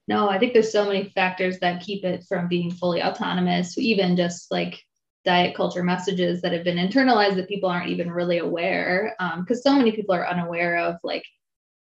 no, 0.09 0.29
I 0.29 0.39
think 0.39 0.53
there's 0.53 0.73
so 0.73 0.87
many 0.87 1.11
factors 1.11 1.59
that 1.59 1.83
keep 1.83 2.05
it 2.05 2.25
from 2.29 2.49
being 2.49 2.71
fully 2.71 3.03
autonomous, 3.03 3.77
even 3.77 4.17
just 4.17 4.51
like 4.53 4.81
diet 5.25 5.57
culture 5.57 5.83
messages 5.83 6.41
that 6.43 6.53
have 6.53 6.63
been 6.63 6.79
internalized 6.79 7.35
that 7.35 7.49
people 7.49 7.69
aren't 7.69 7.91
even 7.91 8.11
really 8.11 8.39
aware. 8.39 9.17
Because 9.19 9.59
um, 9.59 9.63
so 9.63 9.77
many 9.77 9.91
people 9.93 10.15
are 10.15 10.29
unaware 10.29 10.79
of 10.79 10.97
like 11.03 11.25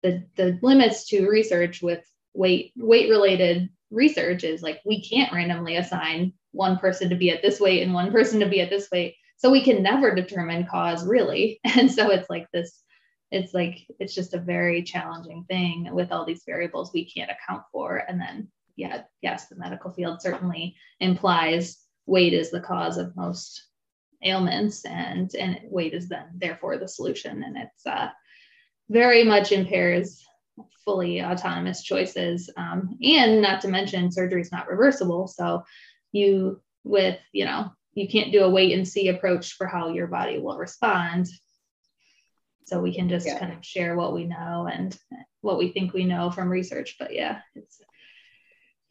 the 0.03 0.25
the 0.37 0.59
limits 0.63 1.07
to 1.09 1.29
research 1.29 1.83
with 1.83 2.05
weight 2.33 2.73
weight 2.77 3.11
related 3.11 3.69
research 3.91 4.43
is 4.43 4.63
like 4.63 4.81
we 4.85 5.03
can't 5.03 5.33
randomly 5.33 5.77
assign 5.77 6.33
one 6.53 6.79
person 6.79 7.11
to 7.11 7.17
be 7.17 7.31
at 7.31 7.43
this 7.43 7.61
weight 7.61 7.83
and 7.83 7.93
one 7.93 8.11
person 8.11 8.41
to 8.41 8.49
be 8.49 8.61
at 8.61 8.71
this 8.71 8.89
weight. 8.91 9.15
So 9.37 9.51
we 9.51 9.63
can 9.63 9.83
never 9.83 10.15
determine 10.15 10.67
cause 10.67 11.07
really. 11.07 11.61
And 11.77 11.91
so 11.93 12.11
it's 12.11 12.31
like 12.31 12.47
this 12.53 12.84
it's 13.35 13.53
like 13.53 13.87
it's 13.99 14.15
just 14.15 14.35
a 14.35 14.39
very 14.39 14.83
challenging 14.83 15.45
thing 15.49 15.93
with 15.93 16.13
all 16.13 16.25
these 16.25 16.45
variables 16.47 16.93
we 16.93 17.05
can't 17.05 17.31
account 17.31 17.65
for. 17.73 17.97
And 18.09 18.21
then 18.21 18.49
yeah 18.77 19.03
yes 19.23 19.49
the 19.49 19.57
medical 19.57 19.93
field 19.93 20.21
certainly 20.21 20.75
implies 21.01 21.79
weight 22.07 22.33
is 22.33 22.51
the 22.51 22.61
cause 22.61 22.97
of 22.97 23.17
most 23.17 23.69
ailments 24.25 24.85
and 24.85 25.35
and 25.35 25.61
weight 25.65 25.95
is 25.95 26.09
then 26.09 26.27
therefore 26.37 26.79
the 26.79 26.89
solution. 26.89 27.43
And 27.43 27.57
it's 27.57 27.87
uh, 27.87 28.09
very 28.89 29.25
much 29.25 29.53
impairs 29.53 30.23
fully 30.85 31.23
autonomous 31.23 31.83
choices. 31.83 32.51
Um, 32.57 32.97
and 33.03 33.43
not 33.43 33.61
to 33.63 33.69
mention 33.69 34.13
surgery 34.13 34.43
is 34.43 34.53
not 34.53 34.69
reversible. 34.69 35.27
So 35.27 35.65
you 36.13 36.61
with 36.85 37.19
you 37.33 37.47
know 37.47 37.73
you 37.95 38.09
can't 38.09 38.33
do 38.33 38.45
a 38.45 38.51
wait 38.51 38.73
and 38.73 38.87
see 38.87 39.09
approach 39.09 39.55
for 39.55 39.67
how 39.67 39.89
your 39.89 40.07
body 40.07 40.39
will 40.39 40.57
respond 40.57 41.29
so 42.65 42.81
we 42.81 42.95
can 42.95 43.09
just 43.09 43.27
yeah. 43.27 43.39
kind 43.39 43.53
of 43.53 43.65
share 43.65 43.97
what 43.97 44.15
we 44.15 44.25
know 44.25 44.69
and 44.73 44.99
what 45.41 45.59
we 45.59 45.71
think 45.71 45.93
we 45.93 46.05
know 46.05 46.31
from 46.31 46.49
research 46.49 46.97
but 46.99 47.15
yeah 47.15 47.41
it's 47.55 47.81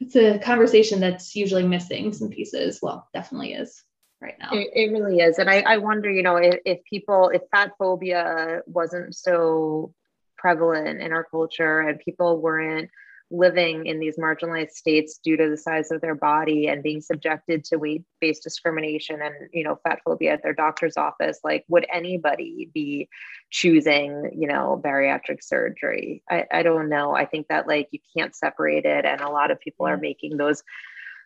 it's 0.04 0.16
a 0.16 0.38
conversation 0.40 1.00
that's 1.00 1.36
usually 1.36 1.66
missing 1.66 2.14
some 2.14 2.30
pieces. 2.30 2.80
Well 2.82 3.08
definitely 3.14 3.54
is 3.54 3.84
right 4.22 4.36
now. 4.40 4.50
It, 4.52 4.70
it 4.74 4.92
really 4.92 5.20
is. 5.20 5.40
And 5.40 5.50
I, 5.50 5.62
I 5.62 5.78
wonder 5.78 6.12
you 6.12 6.24
know 6.24 6.36
if, 6.38 6.60
if 6.66 6.80
people 6.84 7.30
if 7.30 7.42
fat 7.52 7.72
phobia 7.78 8.62
wasn't 8.66 9.16
so 9.16 9.94
prevalent 10.38 11.02
in 11.02 11.14
our 11.14 11.24
culture 11.24 11.80
and 11.80 12.00
people 12.00 12.42
weren't 12.42 12.90
living 13.34 13.88
in 13.88 14.00
these 14.00 14.18
marginalized 14.18 14.72
states 14.72 15.18
due 15.18 15.36
to 15.36 15.50
the 15.50 15.58
size 15.58 15.90
of 15.90 16.00
their 16.02 16.14
body 16.14 16.68
and 16.68 16.84
being 16.84 17.02
subjected 17.02 17.64
to 17.66 17.78
weight-based 17.78 18.44
discrimination 18.44 19.20
and 19.22 19.34
you 19.52 19.64
know 19.64 19.80
fat 19.84 20.00
phobia 20.06 20.34
at 20.34 20.44
their 20.44 20.54
doctor's 20.54 20.98
office 20.98 21.40
like 21.44 21.66
would 21.68 21.86
anybody 21.92 22.70
be 22.74 23.10
choosing 23.50 24.32
you 24.38 24.48
know 24.48 24.80
bariatric 24.84 25.44
surgery? 25.44 26.24
I, 26.30 26.46
I 26.52 26.64
don't 26.64 26.90
know. 26.90 27.16
I 27.16 27.26
think 27.26 27.48
that 27.48 27.68
like 27.68 27.90
you 27.92 28.00
can't 28.16 28.36
separate 28.36 28.86
it 28.86 29.04
and 29.04 29.20
a 29.20 29.30
lot 29.30 29.50
of 29.50 29.60
people 29.60 29.88
are 29.88 29.98
making 29.98 30.38
those 30.38 30.64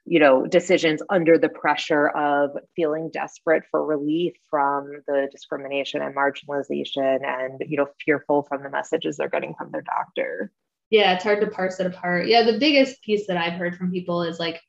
you 0.06 0.20
know 0.20 0.48
decisions 0.48 1.02
under 1.10 1.38
the 1.38 1.50
pressure 1.50 2.08
of 2.08 2.52
feeling 2.74 3.10
desperate 3.12 3.64
for 3.70 3.86
relief 3.86 4.34
from 4.50 5.02
the 5.08 5.28
discrimination 5.30 6.02
and 6.02 6.16
marginalization 6.16 7.20
and 7.26 7.62
you 7.68 7.76
know 7.76 7.88
fearful 8.06 8.44
from 8.44 8.64
the 8.64 8.70
messages 8.70 9.18
they're 9.18 9.28
getting 9.28 9.54
from 9.56 9.72
their 9.72 9.82
doctor 9.82 10.54
yeah, 10.90 11.14
it's 11.14 11.24
hard 11.24 11.42
to 11.42 11.48
parse 11.48 11.80
it 11.80 11.86
apart. 11.86 12.28
Yeah, 12.28 12.44
the 12.44 12.60
biggest 12.60 13.02
piece 13.02 13.28
that 13.28 13.38
I've 13.38 13.60
heard 13.60 13.76
from 13.76 13.92
people 13.92 14.24
is 14.24 14.40
like 14.40 14.62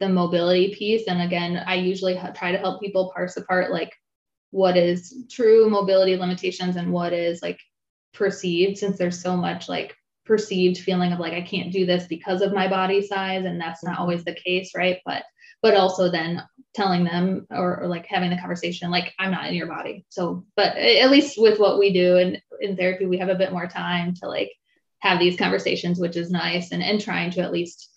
the 0.00 0.08
mobility 0.08 0.74
piece. 0.74 1.06
And 1.08 1.22
again, 1.22 1.62
I 1.66 1.74
usually 1.74 2.18
try 2.34 2.52
to 2.52 2.58
help 2.58 2.80
people 2.80 3.12
parse 3.14 3.36
apart 3.36 3.72
like 3.72 3.92
what 4.50 4.76
is 4.76 5.24
true 5.30 5.68
mobility 5.68 6.16
limitations 6.16 6.76
and 6.76 6.92
what 6.92 7.12
is 7.12 7.42
like 7.42 7.58
perceived, 8.12 8.78
since 8.78 8.98
there's 8.98 9.20
so 9.20 9.36
much 9.36 9.68
like 9.68 9.94
perceived 10.24 10.78
feeling 10.78 11.12
of 11.12 11.18
like 11.18 11.32
I 11.32 11.42
can't 11.42 11.72
do 11.72 11.84
this 11.84 12.06
because 12.06 12.40
of 12.40 12.52
my 12.52 12.68
body 12.68 13.02
size, 13.02 13.44
and 13.44 13.60
that's 13.60 13.82
not 13.82 13.94
mm-hmm. 13.94 14.02
always 14.02 14.24
the 14.24 14.34
case, 14.34 14.72
right? 14.76 15.00
But 15.04 15.24
but 15.64 15.74
also 15.74 16.10
then 16.10 16.42
telling 16.74 17.04
them 17.04 17.46
or, 17.50 17.80
or, 17.80 17.86
like 17.86 18.04
having 18.06 18.28
the 18.28 18.36
conversation 18.36 18.90
like 18.90 19.14
i'm 19.18 19.30
not 19.30 19.46
in 19.46 19.54
your 19.54 19.66
body 19.66 20.04
so 20.10 20.44
but 20.56 20.76
at 20.76 21.10
least 21.10 21.40
with 21.40 21.58
what 21.58 21.78
we 21.78 21.92
do 21.92 22.18
and 22.18 22.42
in 22.60 22.76
therapy 22.76 23.06
we 23.06 23.16
have 23.16 23.28
a 23.28 23.34
bit 23.34 23.52
more 23.52 23.66
time 23.66 24.12
to 24.12 24.28
like 24.28 24.52
have 25.04 25.20
these 25.20 25.38
conversations 25.38 26.00
which 26.00 26.16
is 26.16 26.30
nice 26.30 26.72
and 26.72 26.82
and 26.82 27.00
trying 27.00 27.30
to 27.30 27.40
at 27.40 27.52
least 27.52 27.90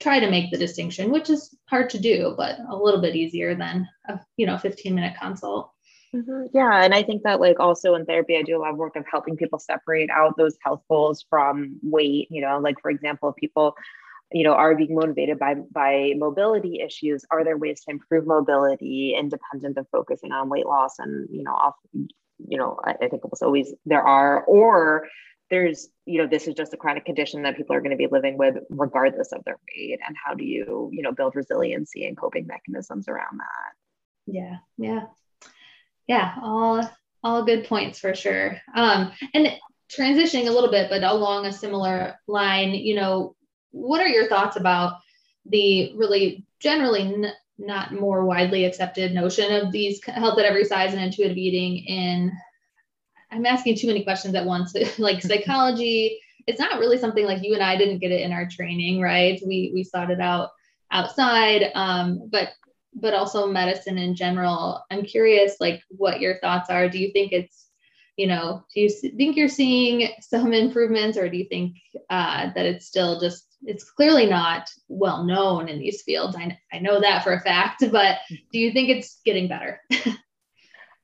try 0.00 0.18
to 0.18 0.30
make 0.30 0.50
the 0.50 0.58
distinction 0.58 1.12
which 1.12 1.30
is 1.30 1.54
hard 1.68 1.88
to 1.90 1.98
do 1.98 2.34
but 2.36 2.58
a 2.70 2.76
little 2.76 3.00
bit 3.00 3.14
easier 3.14 3.54
than 3.54 3.86
a 4.08 4.18
you 4.36 4.46
know 4.46 4.58
15 4.58 4.94
minute 4.94 5.14
consult 5.20 5.70
mm-hmm. 6.14 6.46
Yeah. 6.54 6.82
And 6.82 6.94
I 6.94 7.02
think 7.02 7.24
that, 7.24 7.40
like, 7.40 7.60
also 7.60 7.94
in 7.94 8.06
therapy, 8.06 8.38
I 8.38 8.42
do 8.42 8.56
a 8.56 8.62
lot 8.62 8.70
of 8.70 8.78
work 8.78 8.96
of 8.96 9.04
helping 9.10 9.36
people 9.36 9.58
separate 9.58 10.08
out 10.08 10.34
those 10.38 10.56
health 10.64 10.82
goals 10.88 11.26
from 11.28 11.78
weight. 11.82 12.28
You 12.30 12.40
know, 12.40 12.58
like, 12.58 12.80
for 12.80 12.90
example, 12.90 13.34
people 13.38 13.76
you 14.32 14.42
know 14.42 14.54
are 14.54 14.74
being 14.74 14.94
motivated 14.94 15.38
by 15.38 15.54
by 15.54 16.12
mobility 16.16 16.80
issues 16.80 17.24
are 17.30 17.44
there 17.44 17.56
ways 17.56 17.82
to 17.82 17.90
improve 17.90 18.26
mobility 18.26 19.14
independent 19.18 19.78
of 19.78 19.86
focusing 19.92 20.32
on 20.32 20.48
weight 20.48 20.66
loss 20.66 20.98
and 20.98 21.28
you 21.30 21.44
know 21.44 21.52
off 21.52 21.74
you 21.92 22.58
know 22.58 22.78
I, 22.84 22.94
I 23.02 23.08
think 23.08 23.24
almost 23.24 23.42
always 23.42 23.72
there 23.84 24.02
are 24.02 24.42
or 24.44 25.06
there's 25.50 25.88
you 26.04 26.20
know 26.20 26.26
this 26.26 26.48
is 26.48 26.54
just 26.54 26.74
a 26.74 26.76
chronic 26.76 27.04
condition 27.04 27.42
that 27.42 27.56
people 27.56 27.74
are 27.74 27.80
going 27.80 27.90
to 27.90 27.96
be 27.96 28.08
living 28.10 28.36
with 28.36 28.56
regardless 28.70 29.32
of 29.32 29.44
their 29.44 29.58
weight 29.68 30.00
and 30.06 30.16
how 30.22 30.34
do 30.34 30.44
you 30.44 30.90
you 30.92 31.02
know 31.02 31.12
build 31.12 31.36
resiliency 31.36 32.06
and 32.06 32.16
coping 32.16 32.46
mechanisms 32.46 33.08
around 33.08 33.38
that? 33.38 34.32
Yeah 34.32 34.56
yeah. 34.76 35.06
Yeah 36.06 36.34
all 36.42 36.88
all 37.22 37.44
good 37.44 37.66
points 37.66 37.98
for 37.98 38.14
sure. 38.14 38.60
Um 38.74 39.12
and 39.34 39.48
transitioning 39.88 40.48
a 40.48 40.52
little 40.52 40.70
bit 40.70 40.90
but 40.90 41.04
along 41.04 41.46
a 41.46 41.52
similar 41.52 42.16
line 42.26 42.74
you 42.74 42.96
know 42.96 43.36
what 43.70 44.00
are 44.00 44.08
your 44.08 44.28
thoughts 44.28 44.56
about 44.56 44.94
the 45.48 45.94
really 45.96 46.44
generally 46.58 47.02
n- 47.02 47.32
not 47.58 47.92
more 47.92 48.24
widely 48.24 48.64
accepted 48.64 49.14
notion 49.14 49.52
of 49.52 49.70
these 49.70 50.02
health 50.04 50.38
at 50.38 50.44
every 50.44 50.64
size 50.64 50.92
and 50.92 51.02
intuitive 51.02 51.36
eating 51.36 51.84
in 51.86 52.32
i'm 53.30 53.46
asking 53.46 53.76
too 53.76 53.86
many 53.86 54.04
questions 54.04 54.34
at 54.34 54.44
once 54.44 54.74
like 54.98 55.22
psychology 55.22 56.20
it's 56.46 56.60
not 56.60 56.78
really 56.78 56.98
something 56.98 57.24
like 57.24 57.42
you 57.42 57.54
and 57.54 57.62
i 57.62 57.76
didn't 57.76 57.98
get 57.98 58.12
it 58.12 58.22
in 58.22 58.32
our 58.32 58.48
training 58.48 59.00
right 59.00 59.40
we 59.46 59.70
we 59.74 59.84
sought 59.84 60.10
it 60.10 60.20
out 60.20 60.50
outside 60.90 61.70
um, 61.74 62.28
but 62.30 62.50
but 62.94 63.12
also 63.12 63.46
medicine 63.46 63.98
in 63.98 64.14
general 64.14 64.82
i'm 64.90 65.04
curious 65.04 65.56
like 65.60 65.82
what 65.90 66.20
your 66.20 66.38
thoughts 66.38 66.70
are 66.70 66.88
do 66.88 66.98
you 66.98 67.12
think 67.12 67.32
it's 67.32 67.66
you 68.16 68.26
know 68.26 68.64
do 68.74 68.80
you 68.80 68.88
think 68.88 69.36
you're 69.36 69.48
seeing 69.48 70.08
some 70.20 70.52
improvements 70.52 71.18
or 71.18 71.28
do 71.28 71.36
you 71.36 71.46
think 71.48 71.76
uh, 72.08 72.50
that 72.54 72.64
it's 72.64 72.86
still 72.86 73.20
just 73.20 73.46
it's 73.66 73.84
clearly 73.90 74.26
not 74.26 74.68
well 74.88 75.24
known 75.24 75.68
in 75.68 75.78
these 75.78 76.02
fields. 76.02 76.36
I, 76.36 76.58
I 76.72 76.78
know 76.78 77.00
that 77.00 77.24
for 77.24 77.32
a 77.32 77.40
fact, 77.40 77.84
but 77.92 78.18
do 78.52 78.58
you 78.58 78.72
think 78.72 78.88
it's 78.88 79.20
getting 79.24 79.48
better? 79.48 79.80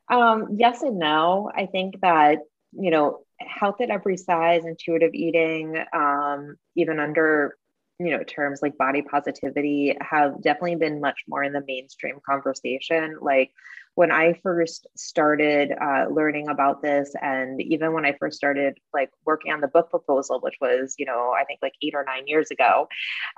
um, 0.09 0.49
yes 0.57 0.83
and 0.83 0.99
no. 0.99 1.51
I 1.55 1.67
think 1.67 2.01
that, 2.01 2.39
you 2.73 2.91
know, 2.91 3.21
health 3.41 3.81
at 3.81 3.91
every 3.91 4.17
size, 4.17 4.65
intuitive 4.65 5.15
eating, 5.15 5.83
um, 5.93 6.57
even 6.77 6.99
under 6.99 7.57
you 7.99 8.11
know 8.11 8.23
terms 8.25 8.61
like 8.63 8.77
body 8.79 9.03
positivity 9.03 9.97
have 10.01 10.43
definitely 10.43 10.75
been 10.77 11.01
much 11.01 11.21
more 11.29 11.45
in 11.45 11.53
the 11.53 11.63
mainstream 11.67 12.19
conversation 12.27 13.17
like 13.21 13.53
when 13.95 14.11
I 14.11 14.41
first 14.43 14.87
started 14.97 15.73
uh, 15.73 16.07
learning 16.11 16.49
about 16.49 16.81
this, 16.81 17.15
and 17.21 17.61
even 17.61 17.93
when 17.93 18.07
I 18.07 18.17
first 18.19 18.37
started 18.37 18.79
like 18.95 19.11
working 19.27 19.53
on 19.53 19.61
the 19.61 19.69
book 19.69 19.91
proposal, 19.91 20.41
which 20.41 20.57
was, 20.61 20.95
you 20.99 21.05
know, 21.05 21.35
I 21.39 21.45
think 21.45 21.61
like 21.61 21.75
eight 21.83 21.95
or 21.95 22.05
nine 22.05 22.27
years 22.27 22.51
ago, 22.51 22.89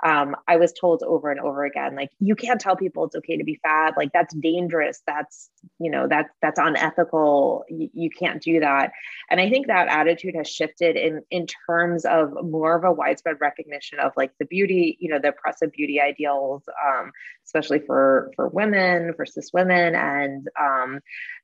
um, 0.03 0.35
I 0.47 0.57
was 0.57 0.71
told 0.71 1.03
over 1.03 1.29
and 1.29 1.39
over 1.39 1.65
again, 1.65 1.95
like, 1.95 2.09
you 2.19 2.35
can't 2.35 2.61
tell 2.61 2.75
people 2.75 3.05
it's 3.05 3.15
okay 3.15 3.37
to 3.37 3.43
be 3.43 3.59
fat. 3.63 3.95
Like, 3.97 4.11
that's 4.13 4.33
dangerous. 4.35 5.01
That's, 5.05 5.49
you 5.79 5.91
know, 5.91 6.07
that 6.07 6.27
that's 6.41 6.59
unethical. 6.59 7.65
You, 7.69 7.89
you 7.93 8.09
can't 8.09 8.41
do 8.41 8.61
that. 8.61 8.91
And 9.29 9.41
I 9.41 9.49
think 9.49 9.67
that 9.67 9.89
attitude 9.89 10.35
has 10.35 10.47
shifted 10.47 10.95
in 10.95 11.21
in 11.31 11.47
terms 11.67 12.05
of 12.05 12.31
more 12.43 12.77
of 12.77 12.83
a 12.83 12.91
widespread 12.91 13.37
recognition 13.41 13.99
of 13.99 14.13
like 14.15 14.31
the 14.39 14.45
beauty, 14.45 14.97
you 14.99 15.09
know, 15.09 15.19
the 15.19 15.29
oppressive 15.29 15.71
beauty 15.71 15.99
ideals, 15.99 16.63
um, 16.87 17.11
especially 17.45 17.79
for 17.79 18.31
for 18.35 18.47
women, 18.47 19.13
for 19.15 19.25
cis 19.25 19.51
women, 19.53 19.95
and 19.95 20.44
um, 20.59 20.99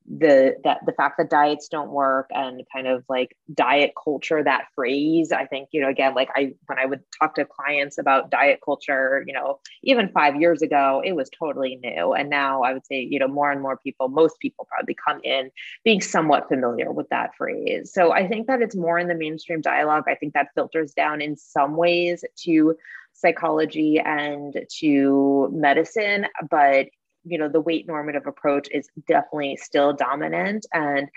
the 0.08 0.56
that 0.64 0.80
the 0.86 0.92
fact 0.94 1.18
that 1.18 1.30
diets 1.30 1.68
don't 1.68 1.92
work 1.92 2.28
and 2.32 2.64
kind 2.74 2.88
of 2.88 3.04
like 3.08 3.38
diet 3.54 3.94
culture 4.04 4.44
that 4.44 4.66
phrase 4.74 5.32
i 5.32 5.46
think 5.46 5.70
you 5.72 5.80
know 5.80 5.90
again 5.90 6.16
like 6.16 6.30
i 6.36 6.54
when 6.66 6.80
i 6.80 6.86
would 6.86 7.02
talk 7.20 7.36
to 7.36 7.46
clients 7.46 8.00
about 8.00 8.32
diet 8.32 8.60
culture 8.66 9.24
you 9.28 9.34
know 9.34 9.60
even 9.84 10.10
five 10.10 10.36
years 10.36 10.62
ago 10.62 11.02
it 11.06 11.16
was 11.16 11.30
totally 11.30 11.80
new. 11.84 12.14
And 12.14 12.30
now 12.30 12.64
i 12.64 12.74
would 12.74 12.86
say 12.86 13.00
you 13.00 13.20
know 13.20 13.28
more 13.28 13.52
and 13.52 13.62
more 13.62 13.78
people 13.78 14.10
most 14.10 14.40
people 14.40 14.68
probably 14.70 14.96
come 14.96 15.22
in 15.24 15.52
being 15.84 16.02
somewhat 16.02 16.48
familiar 16.48 16.92
with 16.92 17.08
that 17.10 17.36
phrase. 17.36 17.94
So 17.94 18.12
i 18.12 18.28
think 18.28 18.48
that 18.48 18.62
it's 18.62 18.76
more 18.76 18.98
in 18.98 19.08
the 19.08 19.16
mainstream 19.16 19.62
dialogue. 19.62 20.06
I 20.08 20.16
think 20.16 20.34
that 20.34 20.48
filters 20.56 20.94
down 20.94 21.22
in 21.22 21.38
some 21.38 21.78
ways 21.78 22.26
to 22.44 22.76
psychology 23.14 24.00
and 24.00 24.66
to 24.80 25.50
medicine 25.54 26.26
but 26.50 26.88
you 27.24 27.38
know 27.38 27.50
the 27.50 27.62
weight 27.62 27.88
normative 27.88 28.28
approach 28.28 28.68
is 28.72 28.90
definitely 29.08 29.58
still 29.58 29.94
dominant. 29.94 30.66
And 30.74 31.08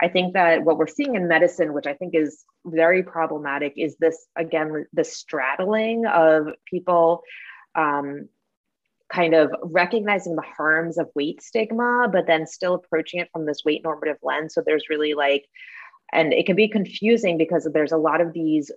i 0.00 0.08
think 0.08 0.34
that 0.34 0.62
what 0.64 0.78
we're 0.78 0.86
seeing 0.86 1.14
in 1.14 1.28
medicine 1.28 1.72
which 1.72 1.86
i 1.86 1.94
think 1.94 2.14
is 2.14 2.44
very 2.66 3.02
problematic 3.02 3.74
is 3.76 3.96
this 3.98 4.26
again 4.36 4.86
the 4.92 5.04
straddling 5.04 6.06
of 6.06 6.48
people 6.70 7.22
um, 7.74 8.28
kind 9.12 9.34
of 9.34 9.52
recognizing 9.62 10.34
the 10.34 10.42
harms 10.42 10.98
of 10.98 11.08
weight 11.14 11.42
stigma 11.42 12.08
but 12.10 12.26
then 12.26 12.46
still 12.46 12.74
approaching 12.74 13.20
it 13.20 13.28
from 13.32 13.46
this 13.46 13.64
weight 13.64 13.82
normative 13.84 14.16
lens. 14.22 14.54
So 14.54 14.62
there's 14.64 14.88
really 14.88 15.14
like 15.14 15.46
and 16.12 16.32
it 16.32 16.46
can 16.46 16.56
be 16.56 16.68
confusing 16.68 17.38
because 17.38 17.68
there's 17.72 17.92
a 17.92 17.96
lot 17.96 18.20
of 18.20 18.32
these 18.32 18.70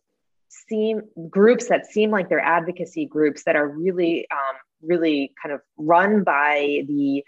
seem 0.50 1.02
groups 1.30 1.68
that 1.68 1.86
seem 1.86 2.12
like 2.12 2.30
they're 2.30 2.40
advocacy 2.40 3.06
groups 3.06 3.44
that 3.44 3.56
are 3.56 3.68
really 3.68 4.28
um, 4.32 4.56
really 4.82 5.34
kind 5.42 5.54
of 5.54 5.62
run 5.78 6.24
by 6.24 6.84
the 6.88 7.24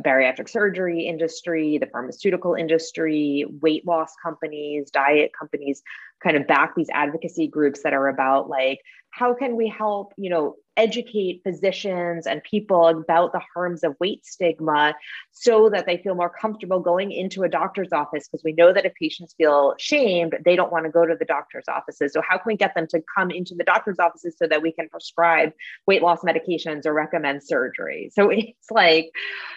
bariatric 0.00 0.48
surgery 0.48 1.06
industry, 1.06 1.78
the 1.78 1.86
pharmaceutical 1.86 2.54
industry, 2.54 3.44
weight 3.60 3.86
loss 3.86 4.12
companies, 4.22 4.90
diet 4.90 5.32
companies 5.38 5.82
kind 6.22 6.36
of 6.36 6.46
back 6.46 6.74
these 6.74 6.88
advocacy 6.92 7.46
groups 7.46 7.82
that 7.82 7.92
are 7.92 8.08
about 8.08 8.48
like 8.48 8.80
how 9.10 9.34
can 9.34 9.56
we 9.56 9.68
help, 9.68 10.12
you 10.16 10.30
know, 10.30 10.56
educate 10.76 11.42
physicians 11.44 12.26
and 12.26 12.42
people 12.44 12.88
about 12.88 13.32
the 13.32 13.40
harms 13.54 13.84
of 13.84 13.94
weight 14.00 14.24
stigma 14.24 14.94
so 15.32 15.68
that 15.68 15.86
they 15.86 15.98
feel 15.98 16.14
more 16.14 16.30
comfortable 16.30 16.80
going 16.80 17.12
into 17.12 17.42
a 17.42 17.48
doctor's 17.48 17.92
office 17.92 18.26
because 18.28 18.42
we 18.44 18.52
know 18.52 18.72
that 18.72 18.86
if 18.86 18.94
patients 18.94 19.34
feel 19.36 19.74
shamed 19.78 20.34
they 20.44 20.56
don't 20.56 20.72
want 20.72 20.84
to 20.84 20.90
go 20.90 21.04
to 21.04 21.16
the 21.16 21.24
doctor's 21.24 21.68
offices. 21.68 22.12
So 22.12 22.22
how 22.26 22.38
can 22.38 22.44
we 22.46 22.56
get 22.56 22.74
them 22.74 22.86
to 22.88 23.02
come 23.14 23.30
into 23.30 23.54
the 23.54 23.64
doctor's 23.64 23.98
offices 23.98 24.36
so 24.38 24.46
that 24.46 24.62
we 24.62 24.72
can 24.72 24.88
prescribe 24.88 25.52
weight 25.86 26.02
loss 26.02 26.20
medications 26.20 26.86
or 26.86 26.94
recommend 26.94 27.42
surgery? 27.42 28.10
So 28.12 28.30
it's 28.30 28.70
like 28.70 29.10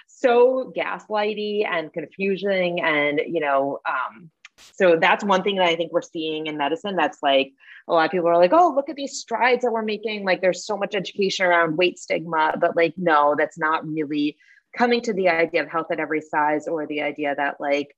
so 0.07 0.71
gaslighty 0.75 1.65
and 1.65 1.91
confusing 1.93 2.81
and 2.81 3.21
you 3.25 3.39
know 3.39 3.79
um, 3.87 4.29
so 4.57 4.97
that's 4.99 5.23
one 5.23 5.43
thing 5.43 5.55
that 5.57 5.67
I 5.67 5.75
think 5.75 5.91
we're 5.91 6.01
seeing 6.01 6.47
in 6.47 6.57
medicine. 6.57 6.95
That's 6.95 7.21
like 7.21 7.53
a 7.87 7.93
lot 7.93 8.05
of 8.05 8.11
people 8.11 8.27
are 8.27 8.37
like, 8.37 8.53
oh, 8.53 8.73
look 8.75 8.89
at 8.89 8.95
these 8.95 9.19
strides 9.19 9.63
that 9.63 9.71
we're 9.71 9.81
making. 9.81 10.25
Like 10.25 10.41
there's 10.41 10.65
so 10.65 10.77
much 10.77 10.95
education 10.95 11.45
around 11.45 11.77
weight 11.77 11.99
stigma, 11.99 12.55
but 12.59 12.75
like, 12.75 12.93
no, 12.97 13.35
that's 13.37 13.57
not 13.57 13.85
really 13.85 14.37
coming 14.77 15.01
to 15.01 15.13
the 15.13 15.29
idea 15.29 15.63
of 15.63 15.69
health 15.69 15.87
at 15.91 15.99
every 15.99 16.21
size 16.21 16.67
or 16.67 16.85
the 16.85 17.01
idea 17.01 17.33
that 17.35 17.59
like 17.59 17.95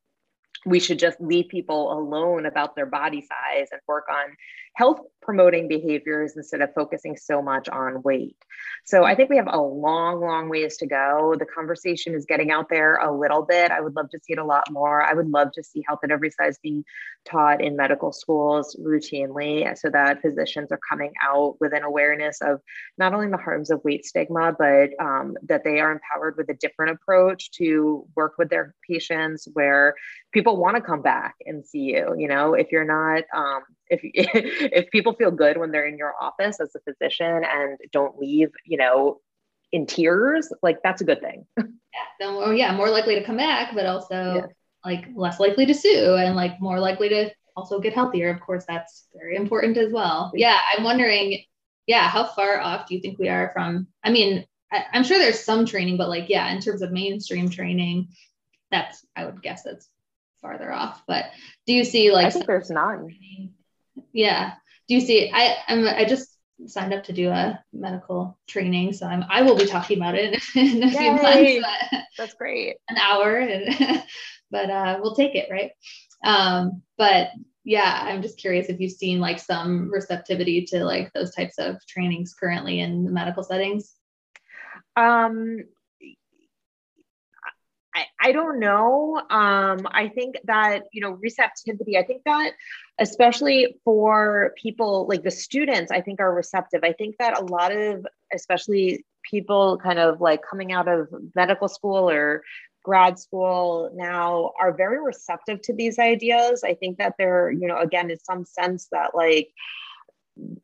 we 0.66 0.80
should 0.80 1.00
just 1.00 1.20
leave 1.22 1.48
people 1.50 1.92
alone 1.94 2.46
about 2.46 2.76
their 2.76 2.86
body 2.86 3.22
size 3.22 3.68
and 3.72 3.82
work 3.88 4.06
on 4.10 4.36
health 4.78 5.00
promoting 5.24 5.68
behaviors 5.68 6.38
instead 6.38 6.62
of 6.62 6.74
focusing 6.74 7.18
so 7.18 7.42
much 7.42 7.68
on 7.68 8.02
weight. 8.04 8.38
So 8.86 9.04
I 9.04 9.14
think 9.14 9.30
we 9.30 9.36
have 9.36 9.50
a 9.52 9.60
long, 9.60 10.22
long 10.22 10.48
ways 10.48 10.78
to 10.78 10.88
go. 10.88 11.36
The 11.38 11.46
conversation 11.46 12.16
is 12.16 12.26
getting 12.26 12.52
out 12.52 12.70
there 12.70 12.96
a 12.96 13.12
little 13.12 13.42
bit. 13.42 13.72
I 13.72 13.82
would 13.82 13.96
love 13.96 14.10
to 14.12 14.20
see 14.24 14.34
it 14.34 14.40
a 14.40 14.46
lot 14.46 14.72
more. 14.72 15.02
I 15.02 15.14
would 15.14 15.30
love 15.30 15.52
to 15.54 15.64
see 15.64 15.84
health 15.86 16.00
at 16.04 16.12
every 16.12 16.32
size 16.32 16.60
being 16.64 16.86
taught 17.26 17.62
in 17.62 17.76
medical 17.76 18.14
schools 18.14 18.78
routinely 18.80 19.78
so 19.78 19.90
that 19.90 20.22
physicians 20.22 20.72
are 20.72 20.80
coming 20.88 21.12
out 21.22 21.58
with 21.60 21.74
an 21.74 21.84
awareness 21.84 22.40
of 22.42 22.62
not 22.98 23.14
only 23.14 23.30
the 23.30 23.36
harms 23.36 23.70
of 23.70 23.84
weight 23.84 24.06
stigma, 24.06 24.56
but 24.58 24.92
um, 25.04 25.36
that 25.44 25.66
they 25.66 25.80
are 25.80 25.92
empowered 25.92 26.38
with 26.38 26.50
a 26.50 26.54
different 26.54 26.92
approach 26.92 27.52
to 27.52 28.08
work 28.16 28.36
with 28.38 28.50
their 28.50 28.74
patients 28.90 29.48
where 29.54 29.96
people 30.32 30.56
want 30.56 30.78
to 30.78 30.82
come 30.82 31.02
back 31.02 31.36
and 31.46 31.66
see 31.66 31.80
you. 31.80 32.16
You 32.18 32.30
know, 32.30 32.54
if 32.54 32.72
you're 32.72 32.86
not, 32.86 33.24
um, 33.36 33.64
if 33.90 34.02
if 34.04 34.90
people 34.92 35.14
feel 35.14 35.32
good 35.32 35.58
when 35.58 35.72
they're 35.72 35.88
in 35.88 35.98
your 35.98 36.14
office 36.22 36.60
as 36.60 36.76
a 36.76 36.80
physician 36.80 37.44
and 37.44 37.78
don't 37.92 38.18
leave, 38.20 38.50
you 38.66 38.78
know, 38.78 39.20
in 39.72 39.86
tears, 39.86 40.52
like 40.62 40.78
that's 40.84 41.02
a 41.02 41.06
good 41.06 41.22
thing. 41.22 41.46
yeah, 41.58 41.66
then, 42.20 42.36
well, 42.36 42.54
yeah, 42.54 42.76
more 42.76 42.90
likely 42.90 43.16
to 43.16 43.24
come 43.24 43.38
back, 43.38 43.74
but 43.74 43.86
also 43.86 44.36
yeah. 44.36 44.46
like 44.86 45.08
less 45.16 45.40
likely 45.40 45.66
to 45.66 45.74
sue 45.74 46.16
and 46.16 46.36
like 46.36 46.60
more 46.62 46.80
likely 46.80 47.10
to 47.10 47.32
also 47.56 47.80
get 47.80 47.94
healthier. 47.94 48.30
Of 48.30 48.40
course, 48.40 48.66
that's 48.68 49.08
very 49.16 49.36
important 49.36 49.78
as 49.78 49.92
well. 49.92 50.32
Yeah, 50.36 50.58
I'm 50.76 50.84
wondering, 50.84 51.44
yeah, 51.86 52.08
how 52.08 52.26
far 52.26 52.60
off 52.60 52.88
do 52.88 52.96
you 52.96 53.02
think 53.02 53.20
we 53.20 53.30
are 53.30 53.52
from? 53.54 53.88
I 54.04 54.12
mean, 54.12 54.46
I, 54.72 54.86
am 54.94 55.04
sure 55.04 55.18
there's 55.18 55.44
some 55.44 55.66
training, 55.66 55.98
but 55.98 56.10
like, 56.10 56.30
yeah, 56.30 56.52
in 56.52 56.62
terms 56.62 56.82
of 56.82 56.92
mainstream 56.92 57.50
training, 57.50 58.10
that's 58.72 59.06
I 59.16 59.26
would 59.26 59.42
guess 59.42 59.64
that's 59.64 59.90
farther 60.42 60.72
off. 60.72 61.04
But 61.08 61.26
do 61.66 61.74
you 61.74 61.84
see 61.84 62.12
like? 62.12 62.28
I 62.28 62.30
think 62.30 62.46
there's 62.46 62.70
none. 62.70 63.10
Yeah. 64.14 64.54
Do 64.88 64.96
you 64.96 65.02
see? 65.02 65.32
I 65.34 65.58
I'm 65.68 65.88
I 65.88 66.06
just 66.06 66.38
signed 66.66 66.94
up 66.94 67.04
to 67.06 67.14
do 67.14 67.30
a 67.30 67.64
medical 67.74 68.38
training, 68.48 68.94
so 68.94 69.06
I'm 69.06 69.24
I 69.30 69.42
will 69.42 69.58
be 69.58 69.66
talking 69.66 69.98
about 69.98 70.16
it 70.16 70.42
in, 70.56 70.84
a 70.84 70.88
Yay. 70.88 70.92
few 70.92 71.62
months. 71.62 72.08
That's 72.18 72.34
great. 72.34 72.78
An 72.90 72.98
hour, 72.98 73.38
and 73.38 74.04
but 74.52 74.70
uh, 74.70 75.00
we'll 75.02 75.16
take 75.16 75.36
it, 75.36 75.50
right? 75.52 75.72
Um, 76.24 76.82
but 76.98 77.30
yeah, 77.64 78.02
I'm 78.04 78.22
just 78.22 78.40
curious 78.40 78.68
if 78.70 78.80
you've 78.80 78.94
seen 78.94 79.20
like 79.20 79.40
some 79.40 79.92
receptivity 79.92 80.66
to 80.68 80.86
like 80.86 81.12
those 81.14 81.36
types 81.36 81.58
of 81.58 81.76
trainings 81.86 82.34
currently 82.34 82.80
in 82.80 83.04
the 83.04 83.12
medical 83.12 83.44
settings. 83.44 83.94
Um, 84.96 85.58
I, 87.94 88.06
I 88.22 88.32
don't 88.32 88.60
know. 88.60 89.18
Um, 89.30 89.86
I 89.92 90.10
think 90.14 90.38
that, 90.46 90.84
you 90.94 91.02
know, 91.02 91.12
receptivity, 91.12 91.98
I 91.98 92.04
think 92.04 92.24
that 92.26 92.52
especially 93.00 93.78
for 93.84 94.54
people 94.62 95.06
like 95.08 95.24
the 95.24 95.32
students, 95.32 95.92
I 95.92 96.02
think 96.02 96.20
are 96.20 96.34
receptive. 96.34 96.84
I 96.84 96.94
think 96.94 97.16
that 97.20 97.40
a 97.40 97.46
lot 97.46 97.72
of, 97.72 98.06
especially 98.34 99.06
people 99.30 99.78
kind 99.78 100.00
of 100.00 100.22
like 100.22 100.42
coming 100.50 100.72
out 100.72 100.88
of 100.88 101.08
medical 101.36 101.68
school 101.68 102.10
or 102.10 102.44
grad 102.84 103.20
school 103.20 103.92
now 103.94 104.54
are 104.60 104.74
very 104.74 105.02
receptive 105.04 105.62
to 105.64 105.74
these 105.74 106.00
ideas. 106.00 106.64
I 106.64 106.74
think 106.74 106.98
that 106.98 107.16
they're, 107.18 107.52
you 107.52 107.68
know, 107.68 107.80
again, 107.80 108.10
in 108.10 108.20
some 108.20 108.46
sense 108.46 108.88
that 108.92 109.14
like, 109.14 109.50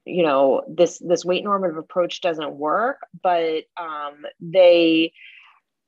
you 0.05 0.23
know 0.23 0.61
this 0.67 0.99
this 0.99 1.25
weight 1.25 1.43
normative 1.43 1.77
approach 1.77 2.21
doesn't 2.21 2.53
work 2.53 2.99
but 3.23 3.63
um, 3.77 4.23
they 4.39 5.11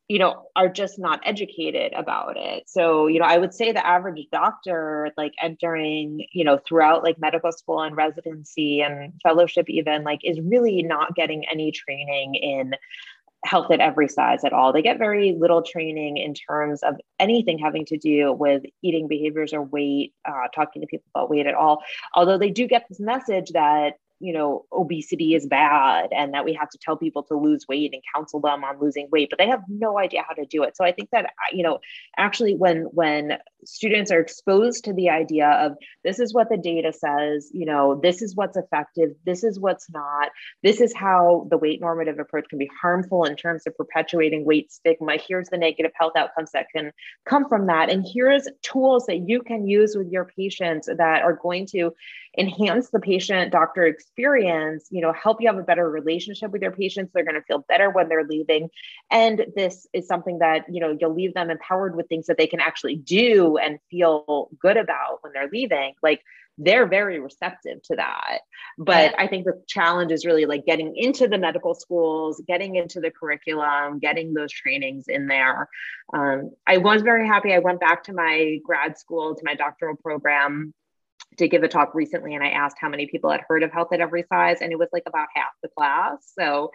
you 0.08 0.20
know 0.20 0.48
are 0.56 0.70
just 0.70 1.00
not 1.00 1.20
educated 1.26 1.94
about 1.94 2.38
it. 2.38 2.64
So 2.68 3.08
you 3.08 3.20
know 3.20 3.26
i 3.26 3.38
would 3.38 3.54
say 3.54 3.72
the 3.72 3.86
average 3.86 4.28
doctor 4.32 5.12
like 5.18 5.34
entering 5.42 6.26
you 6.32 6.44
know 6.44 6.60
throughout 6.68 7.04
like 7.04 7.20
medical 7.20 7.52
school 7.52 7.82
and 7.82 7.96
residency 7.96 8.82
and 8.82 9.14
fellowship 9.24 9.66
even 9.70 10.04
like 10.04 10.20
is 10.24 10.40
really 10.42 10.84
not 10.84 11.16
getting 11.16 11.44
any 11.50 11.72
training 11.72 12.36
in 12.36 12.76
health 13.46 13.72
at 13.72 13.80
every 13.80 14.08
size 14.08 14.44
at 14.44 14.54
all. 14.54 14.74
They 14.74 14.82
get 14.82 14.98
very 14.98 15.36
little 15.40 15.62
training 15.62 16.18
in 16.18 16.34
terms 16.34 16.84
of 16.84 16.96
anything 17.20 17.60
having 17.60 17.86
to 17.86 17.98
do 17.98 18.34
with 18.34 18.64
eating 18.82 19.08
behaviors 19.08 19.54
or 19.54 19.62
weight 19.62 20.14
uh, 20.26 20.48
talking 20.54 20.82
to 20.82 20.88
people 20.88 21.06
about 21.14 21.30
weight 21.30 21.46
at 21.46 21.54
all. 21.54 21.82
Although 22.16 22.38
they 22.38 22.50
do 22.50 22.68
get 22.68 22.86
this 22.90 23.00
message 23.00 23.52
that 23.52 23.94
you 24.20 24.34
know 24.34 24.66
obesity 24.72 25.36
is 25.36 25.46
bad 25.46 26.10
and 26.12 26.34
that 26.34 26.46
we 26.46 26.54
have 26.54 26.70
to 26.70 26.78
tell 26.78 26.96
people 26.96 27.24
to 27.24 27.36
lose 27.36 27.66
weight 27.68 27.94
and 27.94 28.02
counsel 28.16 28.40
them 28.40 28.64
on 28.64 28.80
losing 28.80 29.08
weight 29.12 29.30
but 29.30 29.40
they 29.40 29.48
have 29.48 29.62
no 29.68 30.00
idea 30.00 30.24
how 30.28 30.34
to 30.34 30.46
do 30.46 30.64
it. 30.64 30.76
So 30.78 30.86
i 30.86 30.92
think 30.92 31.10
that 31.12 31.26
uh, 31.26 31.30
you 31.52 31.64
know 31.64 31.80
actually 32.18 32.56
when 32.56 32.84
when 32.94 33.38
students 33.66 34.12
are 34.12 34.20
exposed 34.20 34.86
to 34.86 34.94
the 34.94 35.10
idea 35.10 35.50
of 35.50 35.74
this 36.04 36.20
is 36.20 36.34
what 36.34 36.50
the 36.50 36.58
data 36.58 36.94
says 36.94 37.50
you 37.54 37.66
know 37.66 38.00
this 38.02 38.22
is 38.22 38.36
what's 38.36 38.58
effective 38.58 39.12
this 39.26 39.44
is 39.44 39.60
what's 39.60 39.90
not 39.90 40.30
this 40.64 40.80
is 40.80 40.94
how 40.94 41.48
the 41.50 41.58
weight 41.58 41.82
normative 41.82 42.20
approach 42.20 42.46
can 42.50 42.60
be 42.60 42.70
harmful 42.82 43.26
in 43.26 43.36
terms 43.36 43.64
of 43.68 43.76
perpetuating 43.76 44.46
weight 44.46 44.72
stigma 44.72 45.18
here's 45.18 45.50
the 45.50 45.58
negative 45.58 45.92
health 45.96 46.14
outcomes 46.16 46.52
that 46.52 46.68
can 46.74 46.92
come 47.26 47.48
from 47.50 47.68
that 47.68 47.90
and 47.90 48.06
here's 48.14 48.48
tools 48.62 49.06
that 49.08 49.28
you 49.28 49.42
can 49.42 49.68
use 49.68 49.96
with 49.96 50.10
your 50.10 50.26
patients 50.26 50.88
that 50.88 51.22
are 51.22 51.34
going 51.42 51.66
to 51.66 51.92
enhance 52.38 52.90
the 52.90 53.00
patient 53.00 53.52
doctor 53.52 53.84
experience 53.86 54.05
you 54.18 55.02
know 55.02 55.14
help 55.14 55.42
you 55.42 55.48
have 55.48 55.58
a 55.58 55.64
better 55.64 55.90
relationship 55.90 56.52
with 56.52 56.62
your 56.62 56.72
patients. 56.72 57.12
They're 57.14 57.24
going 57.24 57.36
to 57.36 57.42
feel 57.42 57.66
better 57.68 57.90
when 57.90 58.10
they're 58.10 58.24
leaving. 58.24 58.70
And 59.12 59.46
this 59.56 59.88
is 59.94 60.08
something 60.08 60.40
that 60.40 60.66
you 60.70 60.80
know 60.80 60.98
you'll 61.00 61.14
leave 61.14 61.34
them 61.34 61.50
empowered 61.50 61.96
with 61.96 62.08
things 62.08 62.28
that 62.28 62.38
they 62.38 62.48
can 62.48 62.60
actually 62.60 62.96
do 62.96 63.58
and 63.58 63.80
feel 63.90 64.50
good 64.60 64.78
about 64.78 65.20
when 65.22 65.34
they're 65.34 65.50
leaving. 65.52 65.94
Like 66.02 66.22
they're 66.58 66.88
very 66.88 67.20
receptive 67.20 67.82
to 67.84 67.96
that. 67.98 68.40
But 68.78 69.14
i 69.20 69.28
think 69.28 69.46
the 69.46 69.62
challenge 69.68 70.12
is 70.12 70.26
really 70.26 70.46
like 70.46 70.66
getting 70.66 70.96
into 70.96 71.28
the 71.28 71.38
medical 71.38 71.74
schools 71.74 72.42
getting 72.48 72.76
into 72.76 73.00
the 73.00 73.12
curriculum 73.12 74.00
getting 74.00 74.34
those 74.34 74.52
trainings 74.52 75.08
in 75.08 75.28
there. 75.28 75.68
Um, 76.14 76.52
i 76.68 76.78
was 76.78 77.02
very 77.02 77.28
happy 77.28 77.54
i 77.54 77.60
went 77.60 77.80
back 77.80 78.04
to 78.04 78.14
my 78.14 78.60
grad 78.64 78.98
school 78.98 79.36
to 79.36 79.42
my 79.44 79.56
doctoral 79.56 79.96
program 79.96 80.74
to 81.38 81.48
give 81.48 81.64
a 81.64 81.68
talk 81.68 81.94
recently 81.96 82.36
and 82.36 82.44
I 82.44 82.50
asked 82.50 82.78
how 82.80 82.90
many 82.90 83.08
people 83.08 83.30
had 83.30 83.42
heard 83.48 83.64
of 83.64 83.72
Health 83.72 83.90
at 83.94 84.02
Every 84.02 84.24
Size, 84.30 84.58
and 84.62 84.72
it 84.72 84.80
was 84.80 84.90
like 84.94 85.04
about 85.06 85.28
half 85.36 85.52
the 85.62 85.70
class. 85.70 86.32
So 86.38 86.72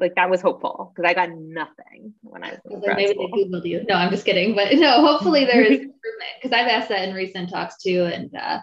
like 0.00 0.14
that 0.14 0.30
was 0.30 0.40
hopeful 0.40 0.92
because 0.94 1.08
I 1.08 1.14
got 1.14 1.30
nothing 1.30 2.14
when 2.22 2.44
I 2.44 2.58
was 2.64 2.82
in 2.84 2.94
maybe 2.94 3.12
school. 3.12 3.28
they 3.34 3.44
googled 3.44 3.66
you. 3.66 3.84
No, 3.88 3.94
I'm 3.94 4.10
just 4.10 4.24
kidding. 4.24 4.54
But 4.54 4.74
no, 4.74 5.04
hopefully 5.04 5.44
there 5.44 5.62
is 5.62 5.70
improvement 5.80 6.32
because 6.40 6.52
I've 6.52 6.68
asked 6.68 6.88
that 6.90 7.08
in 7.08 7.14
recent 7.14 7.50
talks 7.50 7.82
too, 7.82 8.04
and 8.04 8.34
uh, 8.34 8.60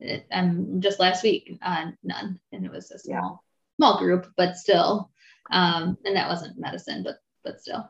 it, 0.00 0.26
um, 0.30 0.80
just 0.80 1.00
last 1.00 1.22
week, 1.22 1.58
uh, 1.62 1.86
none, 2.02 2.38
and 2.52 2.64
it 2.64 2.70
was 2.70 2.90
a 2.90 2.98
small 2.98 3.42
yeah. 3.80 3.84
small 3.84 3.98
group, 3.98 4.26
but 4.36 4.56
still, 4.56 5.10
um, 5.50 5.96
and 6.04 6.16
that 6.16 6.28
wasn't 6.28 6.58
medicine, 6.58 7.02
but 7.02 7.16
but 7.44 7.60
still, 7.60 7.88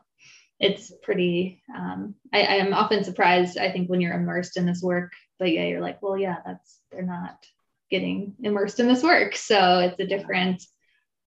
it's 0.59 0.91
pretty. 1.03 1.61
Um, 1.75 2.15
I, 2.33 2.41
I 2.41 2.55
am 2.55 2.73
often 2.73 3.03
surprised. 3.03 3.57
I 3.57 3.71
think 3.71 3.89
when 3.89 3.99
you're 3.99 4.15
immersed 4.15 4.57
in 4.57 4.65
this 4.65 4.81
work 4.81 5.11
but 5.39 5.51
yeah, 5.51 5.65
you're 5.65 5.81
like, 5.81 6.01
well, 6.01 6.17
yeah, 6.17 6.37
that's 6.45 6.79
they're 6.91 7.01
not 7.01 7.45
getting 7.89 8.35
immersed 8.43 8.79
in 8.79 8.87
this 8.87 9.01
work. 9.03 9.35
So 9.35 9.79
it's 9.79 9.99
a 9.99 10.05
different, 10.05 10.63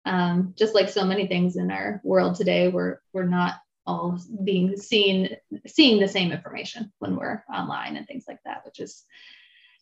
um, 0.04 0.54
just 0.56 0.74
like 0.74 0.88
so 0.88 1.04
many 1.04 1.26
things 1.26 1.56
in 1.56 1.70
our 1.70 2.00
world 2.04 2.36
today, 2.36 2.68
we're 2.68 2.98
we're 3.12 3.24
not 3.24 3.54
all 3.84 4.18
being 4.44 4.76
seen 4.76 5.36
seeing 5.66 6.00
the 6.00 6.08
same 6.08 6.30
information 6.30 6.92
when 6.98 7.16
we're 7.16 7.42
online 7.52 7.96
and 7.96 8.06
things 8.06 8.24
like 8.28 8.38
that, 8.44 8.64
which 8.64 8.78
is 8.78 9.04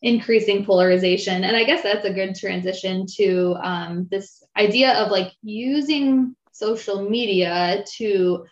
increasing 0.03 0.64
polarization. 0.64 1.45
And 1.45 1.57
I 1.57 1.64
guess 1.64 1.83
that's 1.83 2.07
a 2.07 2.12
good 2.12 2.35
transition 2.35 3.07
to 3.16 3.57
um, 3.62 4.09
this 4.11 4.43
idea 4.57 4.95
of 4.95 5.11
like 5.11 5.33
using 5.43 6.35
social 6.53 7.09
media 7.09 7.85
to 7.97 8.47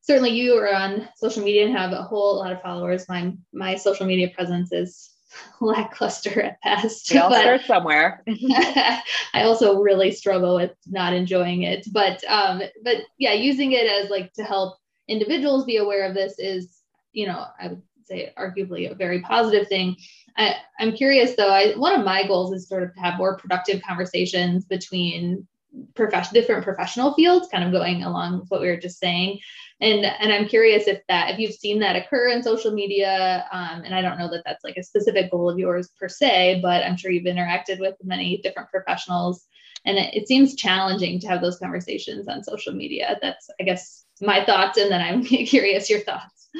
certainly 0.00 0.30
you 0.30 0.54
are 0.54 0.74
on 0.74 1.08
social 1.16 1.44
media 1.44 1.66
and 1.66 1.76
have 1.76 1.92
a 1.92 2.02
whole 2.02 2.38
lot 2.38 2.52
of 2.52 2.62
followers. 2.62 3.08
My 3.08 3.32
my 3.52 3.76
social 3.76 4.06
media 4.06 4.30
presence 4.34 4.72
is 4.72 5.09
lackluster 5.60 6.42
at 6.42 6.62
best. 6.62 7.10
We 7.10 7.18
all 7.18 7.30
start 7.30 7.62
somewhere. 7.62 8.22
I 8.28 9.02
also 9.42 9.80
really 9.80 10.12
struggle 10.12 10.56
with 10.56 10.72
not 10.86 11.12
enjoying 11.12 11.62
it. 11.62 11.86
But 11.92 12.22
um, 12.28 12.62
but 12.82 12.98
yeah, 13.18 13.32
using 13.32 13.72
it 13.72 13.86
as 13.86 14.10
like 14.10 14.32
to 14.34 14.44
help 14.44 14.78
individuals 15.08 15.64
be 15.64 15.76
aware 15.76 16.08
of 16.08 16.14
this 16.14 16.38
is, 16.38 16.80
you 17.12 17.26
know, 17.26 17.46
I 17.60 17.68
would 17.68 17.82
say 18.04 18.32
arguably 18.38 18.90
a 18.90 18.94
very 18.94 19.20
positive 19.20 19.68
thing. 19.68 19.96
I, 20.36 20.56
I'm 20.78 20.92
curious 20.92 21.34
though, 21.36 21.50
I 21.50 21.72
one 21.72 21.98
of 21.98 22.04
my 22.04 22.26
goals 22.26 22.52
is 22.52 22.68
sort 22.68 22.82
of 22.82 22.94
to 22.94 23.00
have 23.00 23.18
more 23.18 23.36
productive 23.36 23.82
conversations 23.82 24.64
between 24.64 25.46
profession 25.94 26.34
different 26.34 26.64
professional 26.64 27.14
fields, 27.14 27.48
kind 27.50 27.64
of 27.64 27.72
going 27.72 28.02
along 28.02 28.40
with 28.40 28.48
what 28.48 28.60
we 28.60 28.68
were 28.68 28.76
just 28.76 28.98
saying 28.98 29.38
and 29.80 30.04
and 30.04 30.32
i'm 30.32 30.46
curious 30.46 30.86
if 30.86 31.00
that 31.08 31.30
if 31.30 31.38
you've 31.38 31.54
seen 31.54 31.78
that 31.80 31.96
occur 31.96 32.28
in 32.28 32.42
social 32.42 32.72
media 32.72 33.44
um, 33.52 33.82
and 33.84 33.94
i 33.94 34.02
don't 34.02 34.18
know 34.18 34.30
that 34.30 34.42
that's 34.44 34.64
like 34.64 34.76
a 34.76 34.82
specific 34.82 35.30
goal 35.30 35.48
of 35.48 35.58
yours 35.58 35.88
per 35.98 36.08
se 36.08 36.60
but 36.62 36.84
i'm 36.84 36.96
sure 36.96 37.10
you've 37.10 37.24
interacted 37.24 37.80
with 37.80 37.94
many 38.02 38.38
different 38.38 38.70
professionals. 38.70 39.46
And 39.86 39.96
it, 39.96 40.14
it 40.14 40.28
seems 40.28 40.56
challenging 40.56 41.20
to 41.20 41.28
have 41.28 41.40
those 41.40 41.58
conversations 41.58 42.28
on 42.28 42.44
social 42.44 42.74
media. 42.74 43.18
That's 43.22 43.48
i 43.58 43.64
guess 43.64 44.04
my 44.20 44.44
thoughts 44.44 44.78
and 44.78 44.90
then 44.90 45.00
i'm 45.00 45.24
curious 45.54 45.88
your 45.88 46.00
thoughts. 46.00 46.50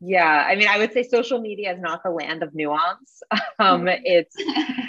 Yeah 0.00 0.46
i 0.48 0.56
mean 0.56 0.68
i 0.68 0.78
would 0.78 0.92
say 0.94 1.02
social 1.02 1.40
media 1.40 1.74
is 1.74 1.80
not 1.80 2.02
the 2.02 2.10
land 2.10 2.42
of 2.42 2.54
nuance. 2.54 3.22
Um, 3.58 3.86
it's 3.88 4.34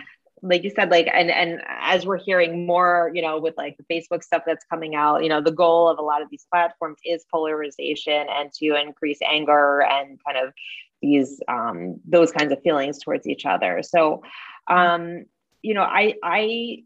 like 0.43 0.63
you 0.63 0.71
said 0.75 0.89
like 0.89 1.07
and 1.13 1.29
and 1.29 1.61
as 1.67 2.05
we're 2.05 2.17
hearing 2.17 2.65
more 2.65 3.11
you 3.13 3.21
know 3.21 3.39
with 3.39 3.55
like 3.57 3.77
the 3.77 3.83
facebook 3.83 4.23
stuff 4.23 4.41
that's 4.45 4.65
coming 4.65 4.95
out 4.95 5.21
you 5.21 5.29
know 5.29 5.39
the 5.39 5.51
goal 5.51 5.87
of 5.87 5.99
a 5.99 6.01
lot 6.01 6.21
of 6.21 6.29
these 6.31 6.47
platforms 6.51 6.97
is 7.05 7.23
polarization 7.31 8.25
and 8.29 8.51
to 8.51 8.75
increase 8.75 9.19
anger 9.21 9.83
and 9.83 10.19
kind 10.25 10.37
of 10.37 10.53
these 11.01 11.41
um 11.47 11.99
those 12.07 12.31
kinds 12.31 12.51
of 12.51 12.61
feelings 12.61 12.99
towards 12.99 13.27
each 13.27 13.45
other. 13.45 13.81
So 13.83 14.21
um 14.67 15.25
you 15.61 15.73
know 15.73 15.83
i 15.83 16.15
i 16.23 16.83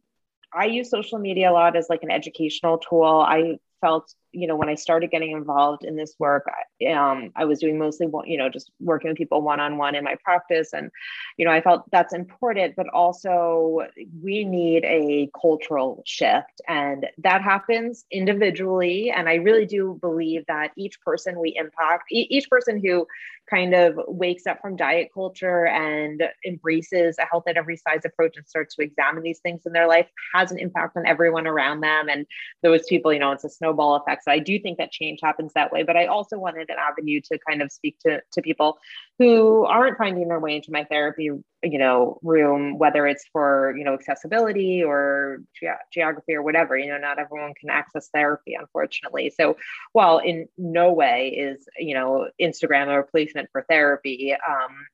i 0.53 0.65
use 0.65 0.89
social 0.89 1.19
media 1.19 1.51
a 1.51 1.53
lot 1.53 1.75
as 1.75 1.87
like 1.89 2.03
an 2.03 2.11
educational 2.11 2.77
tool. 2.77 3.23
I 3.27 3.59
felt 3.81 4.13
you 4.35 4.47
know, 4.47 4.55
when 4.55 4.69
I 4.69 4.75
started 4.75 5.11
getting 5.11 5.31
involved 5.31 5.83
in 5.85 5.95
this 5.95 6.15
work, 6.19 6.45
um, 6.93 7.31
I 7.35 7.45
was 7.45 7.59
doing 7.59 7.79
mostly, 7.79 8.07
you 8.25 8.37
know, 8.37 8.49
just 8.49 8.69
working 8.79 9.09
with 9.09 9.17
people 9.17 9.41
one 9.41 9.59
on 9.59 9.77
one 9.77 9.95
in 9.95 10.03
my 10.03 10.15
practice. 10.23 10.73
And, 10.73 10.91
you 11.37 11.45
know, 11.45 11.51
I 11.51 11.61
felt 11.61 11.89
that's 11.91 12.13
important, 12.13 12.75
but 12.75 12.87
also 12.89 13.87
we 14.21 14.43
need 14.43 14.83
a 14.83 15.29
cultural 15.39 16.03
shift. 16.05 16.61
And 16.67 17.07
that 17.19 17.41
happens 17.41 18.05
individually. 18.11 19.09
And 19.09 19.29
I 19.29 19.35
really 19.35 19.65
do 19.65 19.97
believe 20.01 20.45
that 20.47 20.71
each 20.75 20.99
person 21.01 21.39
we 21.39 21.55
impact, 21.55 22.03
each 22.11 22.49
person 22.49 22.81
who 22.83 23.07
kind 23.49 23.73
of 23.73 23.99
wakes 24.07 24.47
up 24.47 24.59
from 24.61 24.75
diet 24.75 25.09
culture 25.13 25.67
and 25.67 26.23
embraces 26.45 27.17
a 27.19 27.25
health 27.25 27.43
at 27.47 27.57
every 27.57 27.77
size 27.77 28.01
approach 28.03 28.37
and 28.37 28.47
starts 28.47 28.75
to 28.75 28.83
examine 28.83 29.23
these 29.23 29.39
things 29.39 29.61
in 29.65 29.73
their 29.73 29.87
life 29.87 30.07
has 30.33 30.51
an 30.51 30.59
impact 30.59 30.97
on 30.97 31.05
everyone 31.05 31.47
around 31.47 31.81
them. 31.81 32.09
And 32.09 32.25
those 32.63 32.83
people, 32.87 33.13
you 33.13 33.19
know, 33.19 33.31
it's 33.31 33.43
a 33.43 33.49
snowball 33.49 33.95
effect. 33.95 34.23
So 34.23 34.31
I 34.31 34.39
do 34.39 34.59
think 34.59 34.77
that 34.77 34.91
change 34.91 35.19
happens 35.21 35.51
that 35.53 35.71
way. 35.71 35.83
But 35.83 35.97
I 35.97 36.05
also 36.07 36.37
wanted 36.37 36.69
an 36.69 36.77
avenue 36.79 37.21
to 37.31 37.39
kind 37.47 37.61
of 37.61 37.71
speak 37.71 37.97
to, 38.05 38.21
to 38.33 38.41
people 38.41 38.77
who 39.17 39.63
aren't 39.65 39.97
finding 39.97 40.27
their 40.27 40.39
way 40.39 40.57
into 40.57 40.71
my 40.71 40.83
therapy, 40.83 41.29
you 41.63 41.79
know, 41.79 42.19
room, 42.21 42.77
whether 42.77 43.07
it's 43.07 43.25
for, 43.31 43.73
you 43.77 43.85
know, 43.85 43.93
accessibility 43.93 44.83
or 44.83 45.39
ge- 45.55 45.67
geography 45.93 46.33
or 46.35 46.41
whatever, 46.41 46.77
you 46.77 46.87
know, 46.87 46.97
not 46.97 47.17
everyone 47.17 47.53
can 47.53 47.69
access 47.69 48.09
therapy, 48.13 48.55
unfortunately. 48.55 49.33
So 49.39 49.55
while 49.93 50.17
in 50.17 50.47
no 50.57 50.91
way 50.91 51.29
is, 51.29 51.65
you 51.77 51.93
know, 51.93 52.29
Instagram 52.41 52.87
a 52.87 52.97
replacement 52.97 53.49
for 53.53 53.65
therapy, 53.69 54.33
um, 54.33 54.85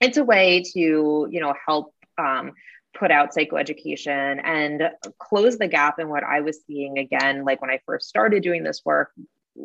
it's 0.00 0.16
a 0.16 0.24
way 0.24 0.64
to, 0.74 1.28
you 1.30 1.40
know, 1.40 1.54
help 1.64 1.94
um, 2.18 2.52
put 2.94 3.10
out 3.10 3.34
psychoeducation 3.34 4.40
and 4.44 4.90
close 5.18 5.56
the 5.56 5.68
gap 5.68 5.98
in 5.98 6.08
what 6.08 6.24
I 6.24 6.40
was 6.40 6.58
seeing 6.66 6.98
again, 6.98 7.44
like 7.44 7.60
when 7.60 7.70
I 7.70 7.80
first 7.86 8.08
started 8.08 8.42
doing 8.42 8.64
this 8.64 8.82
work, 8.84 9.12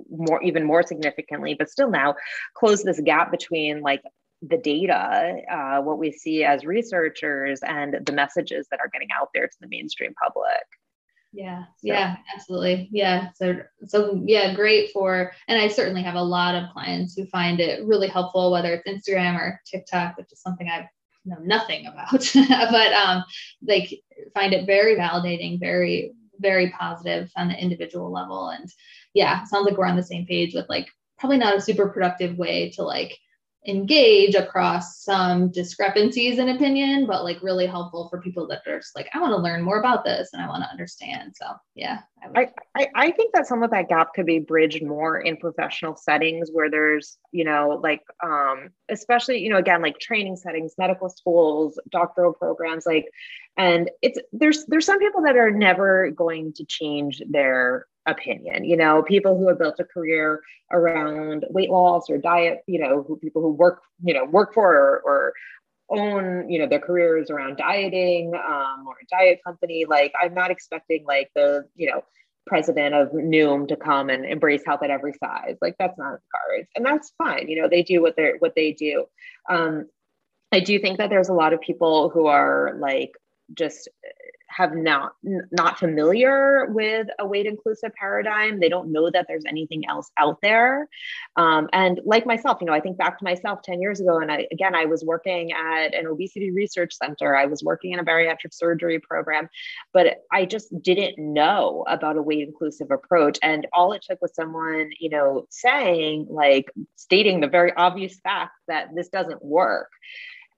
more 0.09 0.41
even 0.43 0.63
more 0.63 0.83
significantly, 0.83 1.55
but 1.57 1.69
still 1.69 1.89
now 1.89 2.15
close 2.55 2.83
this 2.83 2.99
gap 3.01 3.31
between 3.31 3.81
like 3.81 4.01
the 4.41 4.57
data, 4.57 5.35
uh, 5.51 5.81
what 5.81 5.97
we 5.97 6.11
see 6.11 6.43
as 6.43 6.65
researchers, 6.65 7.61
and 7.63 7.97
the 8.05 8.11
messages 8.11 8.67
that 8.69 8.79
are 8.79 8.89
getting 8.89 9.07
out 9.19 9.29
there 9.33 9.47
to 9.47 9.57
the 9.59 9.67
mainstream 9.67 10.13
public. 10.21 10.63
Yeah, 11.33 11.63
so. 11.63 11.69
yeah, 11.81 12.17
absolutely. 12.33 12.89
Yeah. 12.91 13.29
So, 13.35 13.57
so 13.85 14.21
yeah, 14.25 14.53
great 14.55 14.91
for, 14.91 15.33
and 15.47 15.59
I 15.59 15.67
certainly 15.67 16.01
have 16.03 16.15
a 16.15 16.21
lot 16.21 16.55
of 16.55 16.69
clients 16.71 17.15
who 17.15 17.25
find 17.27 17.59
it 17.59 17.85
really 17.85 18.07
helpful, 18.07 18.51
whether 18.51 18.73
it's 18.73 18.87
Instagram 18.87 19.35
or 19.35 19.61
TikTok, 19.65 20.17
which 20.17 20.31
is 20.31 20.41
something 20.41 20.69
I've 20.69 20.85
know 21.27 21.37
nothing 21.41 21.85
about, 21.85 22.29
but 22.49 22.93
um, 22.93 23.23
like 23.67 24.01
find 24.33 24.53
it 24.53 24.65
very 24.65 24.95
validating, 24.95 25.59
very, 25.59 26.13
very 26.39 26.69
positive 26.71 27.31
on 27.35 27.49
the 27.49 27.55
individual 27.55 28.11
level. 28.11 28.49
And 28.49 28.69
yeah, 29.17 29.43
sounds 29.45 29.65
like 29.65 29.77
we're 29.77 29.87
on 29.87 29.95
the 29.95 30.03
same 30.03 30.27
page 30.27 30.53
with 30.53 30.69
like 30.69 30.87
probably 31.17 31.39
not 31.39 31.55
a 31.55 31.61
super 31.61 31.89
productive 31.89 32.37
way 32.37 32.69
to 32.69 32.83
like 32.83 33.17
engage 33.65 34.35
across 34.35 35.03
some 35.03 35.51
discrepancies 35.51 36.37
in 36.37 36.49
opinion, 36.49 37.07
but 37.07 37.23
like 37.23 37.41
really 37.41 37.65
helpful 37.65 38.07
for 38.09 38.21
people 38.21 38.47
that 38.47 38.61
are 38.67 38.77
just 38.77 38.95
like, 38.95 39.09
I 39.13 39.19
want 39.19 39.31
to 39.31 39.41
learn 39.41 39.63
more 39.63 39.79
about 39.79 40.05
this 40.05 40.29
and 40.31 40.41
I 40.41 40.47
want 40.47 40.63
to 40.63 40.69
understand. 40.69 41.33
So 41.35 41.47
yeah. 41.73 42.01
I, 42.35 42.49
I, 42.77 42.87
I 42.95 43.11
think 43.11 43.33
that 43.33 43.47
some 43.47 43.63
of 43.63 43.71
that 43.71 43.89
gap 43.89 44.13
could 44.13 44.27
be 44.27 44.39
bridged 44.39 44.83
more 44.83 45.19
in 45.19 45.35
professional 45.35 45.95
settings 45.95 46.49
where 46.53 46.69
there's, 46.69 47.17
you 47.31 47.43
know, 47.43 47.79
like 47.83 48.03
um, 48.23 48.69
especially, 48.87 49.39
you 49.39 49.49
know, 49.49 49.57
again, 49.57 49.81
like 49.81 49.99
training 49.99 50.37
settings, 50.37 50.75
medical 50.77 51.09
schools, 51.09 51.79
doctoral 51.89 52.33
programs, 52.33 52.85
like, 52.85 53.07
and 53.57 53.89
it's 54.01 54.19
there's 54.31 54.65
there's 54.65 54.85
some 54.85 54.99
people 54.99 55.21
that 55.23 55.35
are 55.35 55.51
never 55.51 56.11
going 56.11 56.53
to 56.53 56.65
change 56.65 57.21
their 57.29 57.85
opinion 58.05 58.63
you 58.63 58.77
know 58.77 59.03
people 59.03 59.37
who 59.37 59.47
have 59.47 59.59
built 59.59 59.79
a 59.79 59.83
career 59.83 60.41
around 60.71 61.45
weight 61.49 61.69
loss 61.69 62.09
or 62.09 62.17
diet 62.17 62.59
you 62.67 62.79
know 62.79 63.03
who 63.03 63.17
people 63.17 63.41
who 63.41 63.51
work 63.51 63.81
you 64.03 64.13
know 64.13 64.23
work 64.25 64.53
for 64.53 64.73
or, 64.73 65.01
or 65.05 65.33
own 65.89 66.49
you 66.49 66.59
know 66.59 66.67
their 66.67 66.79
careers 66.79 67.29
around 67.29 67.57
dieting 67.57 68.33
um, 68.35 68.85
or 68.87 68.95
a 69.01 69.05
diet 69.09 69.39
company 69.45 69.85
like 69.85 70.13
i'm 70.21 70.33
not 70.33 70.51
expecting 70.51 71.03
like 71.05 71.29
the 71.35 71.65
you 71.75 71.89
know 71.89 72.01
president 72.45 72.95
of 72.95 73.09
Noom 73.09 73.67
to 73.67 73.75
come 73.75 74.09
and 74.09 74.23
embrace 74.23 74.63
health 74.65 74.81
at 74.81 74.89
every 74.89 75.11
size. 75.21 75.57
Like 75.61 75.75
that's 75.77 75.97
not 75.97 76.19
cards. 76.31 76.69
And 76.77 76.85
that's 76.85 77.11
fine. 77.17 77.49
You 77.49 77.61
know 77.61 77.67
they 77.67 77.83
do 77.83 78.01
what 78.01 78.15
they're 78.15 78.37
what 78.39 78.55
they 78.55 78.71
do. 78.71 79.05
Um, 79.49 79.87
i 80.51 80.59
do 80.59 80.79
think 80.79 80.97
that 80.97 81.09
there's 81.09 81.29
a 81.29 81.33
lot 81.33 81.53
of 81.53 81.61
people 81.61 82.09
who 82.09 82.27
are 82.27 82.77
like 82.79 83.11
just 83.53 83.89
have 84.49 84.75
not 84.75 85.13
not 85.51 85.77
familiar 85.77 86.67
with 86.69 87.07
a 87.19 87.27
weight 87.27 87.45
inclusive 87.45 87.91
paradigm. 87.93 88.59
They 88.59 88.69
don't 88.69 88.91
know 88.91 89.09
that 89.11 89.25
there's 89.27 89.43
anything 89.47 89.87
else 89.87 90.09
out 90.17 90.39
there. 90.41 90.87
Um, 91.35 91.69
and 91.73 91.99
like 92.05 92.25
myself 92.25 92.57
you 92.61 92.67
know 92.67 92.73
i 92.73 92.79
think 92.79 92.97
back 92.97 93.17
to 93.19 93.23
myself 93.23 93.61
10 93.61 93.81
years 93.81 93.99
ago 93.99 94.19
and 94.19 94.31
I, 94.31 94.47
again 94.51 94.73
i 94.75 94.85
was 94.85 95.03
working 95.03 95.51
at 95.51 95.93
an 95.93 96.07
obesity 96.07 96.51
research 96.51 96.93
center. 96.93 97.35
I 97.35 97.45
was 97.45 97.63
working 97.63 97.91
in 97.93 97.99
a 97.99 98.03
bariatric 98.03 98.53
surgery 98.53 98.99
program 98.99 99.49
but 99.93 100.23
i 100.31 100.45
just 100.45 100.69
didn't 100.81 101.17
know 101.17 101.83
about 101.87 102.17
a 102.17 102.21
weight 102.21 102.47
inclusive 102.47 102.91
approach. 102.91 103.37
And 103.41 103.67
all 103.73 103.93
it 103.93 104.03
took 104.07 104.21
was 104.21 104.33
someone 104.33 104.89
you 104.99 105.09
know 105.09 105.45
saying 105.49 106.27
like 106.29 106.71
stating 106.95 107.41
the 107.41 107.47
very 107.47 107.73
obvious 107.73 108.19
fact 108.19 108.53
that 108.67 108.89
this 108.95 109.09
doesn't 109.09 109.43
work 109.43 109.89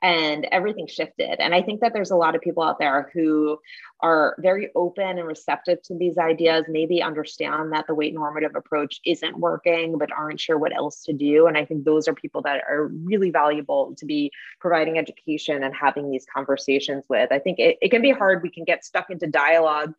and 0.01 0.47
everything 0.51 0.87
shifted. 0.87 1.39
And 1.39 1.53
I 1.53 1.61
think 1.61 1.81
that 1.81 1.93
there's 1.93 2.11
a 2.11 2.15
lot 2.15 2.35
of 2.35 2.41
people 2.41 2.63
out 2.63 2.79
there 2.79 3.09
who 3.13 3.59
are 4.01 4.35
very 4.39 4.69
open 4.75 5.17
and 5.17 5.27
receptive 5.27 5.81
to 5.83 5.97
these 5.97 6.17
ideas, 6.17 6.65
maybe 6.69 7.01
understand 7.01 7.73
that 7.73 7.85
the 7.87 7.95
weight 7.95 8.13
normative 8.13 8.55
approach 8.55 9.01
isn't 9.05 9.37
working, 9.37 9.97
but 9.97 10.11
aren't 10.11 10.39
sure 10.39 10.57
what 10.57 10.75
else 10.75 11.03
to 11.03 11.13
do. 11.13 11.47
And 11.47 11.57
I 11.57 11.65
think 11.65 11.83
those 11.83 12.07
are 12.07 12.13
people 12.13 12.41
that 12.43 12.61
are 12.69 12.87
really 12.87 13.29
valuable 13.29 13.93
to 13.97 14.05
be 14.05 14.31
providing 14.61 14.97
education 14.97 15.63
and 15.63 15.75
having 15.75 16.09
these 16.09 16.25
conversations 16.33 17.03
with. 17.09 17.31
I 17.31 17.39
think 17.39 17.59
it, 17.59 17.77
it 17.81 17.89
can 17.89 18.01
be 18.01 18.11
hard. 18.11 18.41
We 18.41 18.51
can 18.51 18.63
get 18.63 18.85
stuck 18.85 19.09
into 19.09 19.27
dialogue 19.27 19.93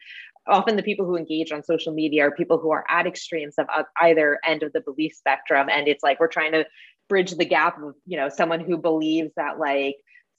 often 0.46 0.74
the 0.74 0.82
people 0.82 1.04
who 1.04 1.16
engage 1.16 1.52
on 1.52 1.62
social 1.62 1.92
media 1.92 2.26
are 2.26 2.30
people 2.30 2.58
who 2.58 2.70
are 2.70 2.84
at 2.88 3.06
extremes 3.06 3.56
of 3.58 3.66
either 4.00 4.40
end 4.44 4.62
of 4.62 4.72
the 4.72 4.80
belief 4.80 5.14
spectrum 5.14 5.68
and 5.70 5.86
it's 5.86 6.02
like 6.02 6.18
we're 6.18 6.26
trying 6.26 6.50
to 6.52 6.64
bridge 7.10 7.32
the 7.32 7.44
gap 7.44 7.76
of 7.82 7.94
you 8.06 8.16
know 8.16 8.30
someone 8.30 8.60
who 8.60 8.78
believes 8.78 9.32
that 9.36 9.58
like 9.58 9.96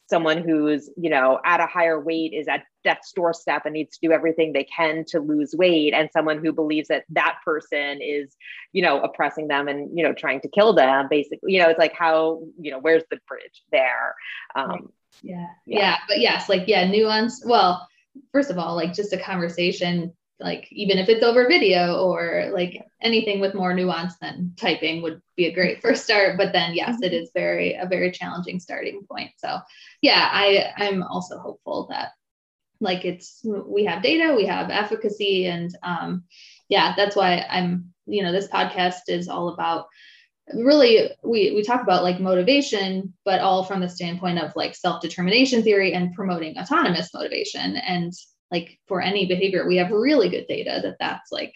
someone 0.09 0.39
who's 0.39 0.89
you 0.97 1.09
know 1.09 1.39
at 1.45 1.59
a 1.59 1.67
higher 1.67 1.99
weight 1.99 2.33
is 2.33 2.47
at 2.47 2.63
death's 2.83 3.11
doorstep 3.13 3.65
and 3.65 3.73
needs 3.73 3.97
to 3.97 4.07
do 4.07 4.13
everything 4.13 4.51
they 4.51 4.63
can 4.63 5.05
to 5.07 5.19
lose 5.19 5.53
weight 5.53 5.93
and 5.93 6.09
someone 6.11 6.43
who 6.43 6.51
believes 6.51 6.87
that 6.87 7.03
that 7.09 7.35
person 7.45 7.99
is 8.01 8.35
you 8.71 8.81
know 8.81 8.99
oppressing 9.01 9.47
them 9.47 9.67
and 9.67 9.95
you 9.95 10.03
know 10.03 10.13
trying 10.13 10.41
to 10.41 10.49
kill 10.49 10.73
them 10.73 11.07
basically 11.09 11.53
you 11.53 11.61
know 11.61 11.69
it's 11.69 11.79
like 11.79 11.93
how 11.93 12.41
you 12.59 12.71
know 12.71 12.79
where's 12.79 13.03
the 13.11 13.19
bridge 13.27 13.61
there 13.71 14.15
um 14.55 14.89
yeah 15.21 15.45
yeah, 15.65 15.79
yeah. 15.79 15.97
but 16.07 16.19
yes 16.19 16.49
like 16.49 16.67
yeah 16.67 16.89
nuance 16.89 17.43
well 17.45 17.87
first 18.31 18.49
of 18.49 18.57
all 18.57 18.75
like 18.75 18.93
just 18.93 19.13
a 19.13 19.17
conversation 19.17 20.11
like 20.41 20.67
even 20.71 20.97
if 20.97 21.07
it's 21.07 21.23
over 21.23 21.47
video 21.47 22.01
or 22.01 22.49
like 22.53 22.81
anything 23.01 23.39
with 23.39 23.53
more 23.53 23.73
nuance 23.73 24.17
than 24.17 24.53
typing 24.57 25.01
would 25.01 25.21
be 25.35 25.45
a 25.45 25.53
great 25.53 25.81
first 25.81 26.03
start. 26.03 26.37
But 26.37 26.53
then 26.53 26.73
yes 26.73 27.01
it 27.01 27.13
is 27.13 27.31
very 27.33 27.73
a 27.75 27.85
very 27.85 28.11
challenging 28.11 28.59
starting 28.59 29.03
point. 29.09 29.31
So 29.37 29.59
yeah 30.01 30.29
i 30.31 30.73
i'm 30.77 31.03
also 31.03 31.37
hopeful 31.37 31.87
that 31.89 32.11
like 32.79 33.05
it's 33.05 33.41
we 33.43 33.85
have 33.85 34.01
data 34.03 34.33
we 34.35 34.45
have 34.45 34.69
efficacy 34.69 35.45
and 35.45 35.75
um 35.83 36.23
yeah 36.67 36.93
that's 36.97 37.15
why 37.15 37.45
i'm 37.49 37.93
you 38.07 38.23
know 38.23 38.31
this 38.31 38.47
podcast 38.47 39.01
is 39.07 39.27
all 39.27 39.49
about 39.49 39.85
really 40.53 41.11
we 41.23 41.51
we 41.51 41.61
talk 41.63 41.81
about 41.81 42.03
like 42.03 42.19
motivation 42.19 43.13
but 43.23 43.39
all 43.39 43.63
from 43.63 43.79
the 43.79 43.89
standpoint 43.89 44.39
of 44.39 44.55
like 44.55 44.75
self-determination 44.75 45.61
theory 45.63 45.93
and 45.93 46.13
promoting 46.13 46.57
autonomous 46.57 47.13
motivation. 47.13 47.77
And 47.77 48.11
like 48.51 48.77
for 48.87 49.01
any 49.01 49.25
behavior 49.25 49.67
we 49.67 49.77
have 49.77 49.91
really 49.91 50.29
good 50.29 50.45
data 50.47 50.79
that 50.83 50.97
that's 50.99 51.31
like 51.31 51.53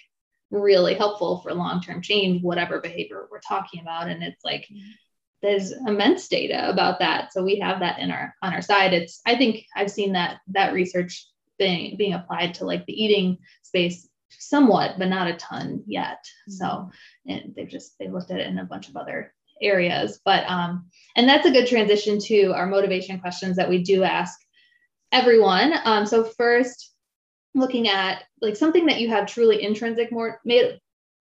really 0.51 0.93
helpful 0.93 1.39
for 1.39 1.53
long-term 1.53 2.01
change 2.01 2.41
whatever 2.41 2.79
behavior 2.79 3.27
we're 3.31 3.39
talking 3.39 3.81
about. 3.81 4.07
And 4.07 4.23
it's 4.23 4.43
like 4.43 4.67
there's 5.41 5.71
immense 5.71 6.27
data 6.27 6.69
about 6.69 6.99
that. 6.99 7.33
So 7.33 7.43
we 7.43 7.59
have 7.59 7.79
that 7.79 7.99
in 7.99 8.11
our 8.11 8.33
on 8.41 8.53
our 8.53 8.61
side. 8.61 8.93
It's 8.93 9.21
i 9.25 9.35
think 9.35 9.65
i've 9.75 9.91
seen 9.91 10.13
that 10.13 10.37
that 10.47 10.73
research 10.73 11.27
being 11.57 11.97
being 11.97 12.13
applied 12.13 12.55
to 12.55 12.65
like 12.65 12.85
the 12.85 13.03
eating 13.03 13.37
space 13.63 14.07
somewhat 14.29 14.95
but 14.97 15.07
not 15.07 15.27
a 15.27 15.37
ton 15.37 15.83
yet. 15.87 16.19
Mm-hmm. 16.49 16.53
so 16.53 16.91
and 17.27 17.53
they've 17.55 17.69
just 17.69 17.97
they 17.99 18.07
looked 18.07 18.31
at 18.31 18.39
it 18.39 18.47
in 18.47 18.59
a 18.59 18.65
bunch 18.65 18.89
of 18.89 18.95
other 18.95 19.33
areas. 19.61 20.19
But 20.23 20.49
um 20.49 20.89
and 21.15 21.27
that's 21.27 21.47
a 21.47 21.51
good 21.51 21.67
transition 21.67 22.19
to 22.19 22.53
our 22.53 22.67
motivation 22.67 23.19
questions 23.19 23.57
that 23.57 23.69
we 23.69 23.83
do 23.83 24.03
ask 24.03 24.39
everyone. 25.11 25.73
Um, 25.83 26.05
so 26.05 26.23
first, 26.23 26.93
looking 27.53 27.87
at 27.87 28.23
like 28.41 28.55
something 28.55 28.85
that 28.87 28.99
you 28.99 29.09
have 29.09 29.27
truly 29.27 29.63
intrinsic 29.63 30.11
more 30.11 30.41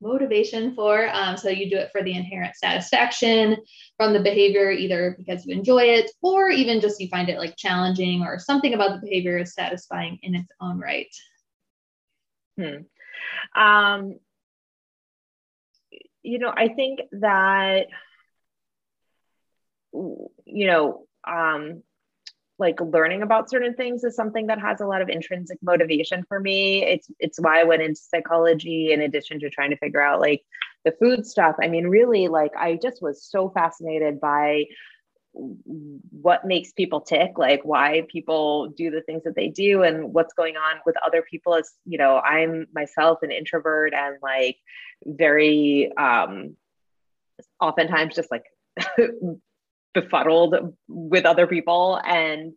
motivation 0.00 0.74
for. 0.74 1.08
Um, 1.08 1.36
so 1.36 1.48
you 1.48 1.70
do 1.70 1.76
it 1.76 1.90
for 1.90 2.02
the 2.02 2.14
inherent 2.14 2.56
satisfaction 2.56 3.56
from 3.96 4.12
the 4.12 4.20
behavior, 4.20 4.70
either 4.70 5.14
because 5.16 5.46
you 5.46 5.54
enjoy 5.54 5.84
it 5.84 6.10
or 6.20 6.50
even 6.50 6.80
just 6.80 7.00
you 7.00 7.08
find 7.08 7.28
it 7.28 7.38
like 7.38 7.56
challenging 7.56 8.22
or 8.22 8.38
something 8.38 8.74
about 8.74 8.92
the 8.92 9.06
behavior 9.06 9.38
is 9.38 9.54
satisfying 9.54 10.18
in 10.22 10.34
its 10.34 10.50
own 10.60 10.78
right. 10.78 11.14
Hmm. 12.58 13.60
Um, 13.60 14.18
you 16.22 16.38
know, 16.38 16.52
I 16.54 16.68
think 16.68 17.00
that, 17.12 17.86
you 19.92 20.66
know, 20.66 21.06
um, 21.26 21.82
like 22.58 22.80
learning 22.80 23.22
about 23.22 23.50
certain 23.50 23.74
things 23.74 24.04
is 24.04 24.14
something 24.14 24.46
that 24.46 24.60
has 24.60 24.80
a 24.80 24.86
lot 24.86 25.02
of 25.02 25.08
intrinsic 25.08 25.58
motivation 25.62 26.24
for 26.28 26.38
me. 26.38 26.84
It's 26.84 27.08
it's 27.18 27.40
why 27.40 27.60
I 27.60 27.64
went 27.64 27.82
into 27.82 28.00
psychology 28.00 28.92
in 28.92 29.00
addition 29.00 29.40
to 29.40 29.50
trying 29.50 29.70
to 29.70 29.76
figure 29.76 30.00
out 30.00 30.20
like 30.20 30.42
the 30.84 30.92
food 30.92 31.26
stuff. 31.26 31.56
I 31.60 31.68
mean, 31.68 31.88
really, 31.88 32.28
like 32.28 32.52
I 32.56 32.78
just 32.80 33.02
was 33.02 33.24
so 33.24 33.50
fascinated 33.50 34.20
by 34.20 34.66
what 35.32 36.44
makes 36.44 36.70
people 36.72 37.00
tick 37.00 37.32
like 37.36 37.60
why 37.64 38.06
people 38.08 38.68
do 38.68 38.88
the 38.92 39.00
things 39.00 39.24
that 39.24 39.34
they 39.34 39.48
do 39.48 39.82
and 39.82 40.14
what's 40.14 40.32
going 40.32 40.56
on 40.56 40.76
with 40.86 40.94
other 41.04 41.22
people 41.28 41.56
as 41.56 41.72
you 41.84 41.98
know 41.98 42.18
i'm 42.18 42.66
myself 42.72 43.18
an 43.22 43.32
introvert 43.32 43.92
and 43.92 44.16
like 44.22 44.56
very 45.04 45.90
um 45.96 46.56
oftentimes 47.60 48.14
just 48.14 48.30
like 48.30 48.44
befuddled 49.94 50.74
with 50.88 51.24
other 51.24 51.46
people. 51.46 52.00
And 52.04 52.52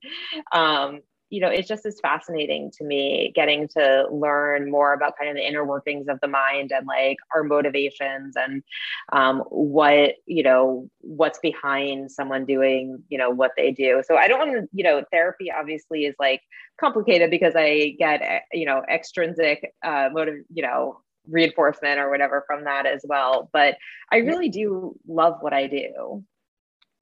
um 0.51 1.01
you 1.29 1.41
know 1.41 1.49
it's 1.49 1.67
just 1.67 1.85
as 1.85 1.99
fascinating 1.99 2.71
to 2.71 2.83
me 2.83 3.31
getting 3.35 3.67
to 3.67 4.07
learn 4.11 4.71
more 4.71 4.93
about 4.93 5.17
kind 5.17 5.29
of 5.29 5.35
the 5.35 5.45
inner 5.45 5.65
workings 5.65 6.07
of 6.07 6.19
the 6.21 6.27
mind 6.27 6.71
and 6.71 6.87
like 6.87 7.17
our 7.35 7.43
motivations 7.43 8.35
and 8.37 8.63
um, 9.11 9.39
what 9.49 10.15
you 10.25 10.43
know 10.43 10.89
what's 11.01 11.39
behind 11.39 12.11
someone 12.11 12.45
doing 12.45 13.03
you 13.09 13.17
know 13.17 13.29
what 13.29 13.51
they 13.57 13.71
do. 13.71 14.01
So 14.05 14.15
i 14.15 14.27
don't 14.27 14.39
want 14.39 14.51
to 14.51 14.67
you 14.73 14.83
know 14.83 15.03
therapy 15.11 15.51
obviously 15.51 16.05
is 16.05 16.15
like 16.19 16.41
complicated 16.79 17.29
because 17.29 17.53
i 17.55 17.95
get 17.97 18.43
you 18.53 18.65
know 18.65 18.83
extrinsic 18.89 19.73
uh 19.83 20.09
motive 20.11 20.43
you 20.53 20.63
know 20.63 21.01
reinforcement 21.29 21.99
or 21.99 22.09
whatever 22.09 22.45
from 22.47 22.63
that 22.63 22.85
as 22.85 23.01
well. 23.03 23.49
But 23.51 23.77
i 24.11 24.17
really 24.17 24.49
do 24.49 24.97
love 25.07 25.37
what 25.41 25.53
i 25.53 25.67
do 25.67 26.23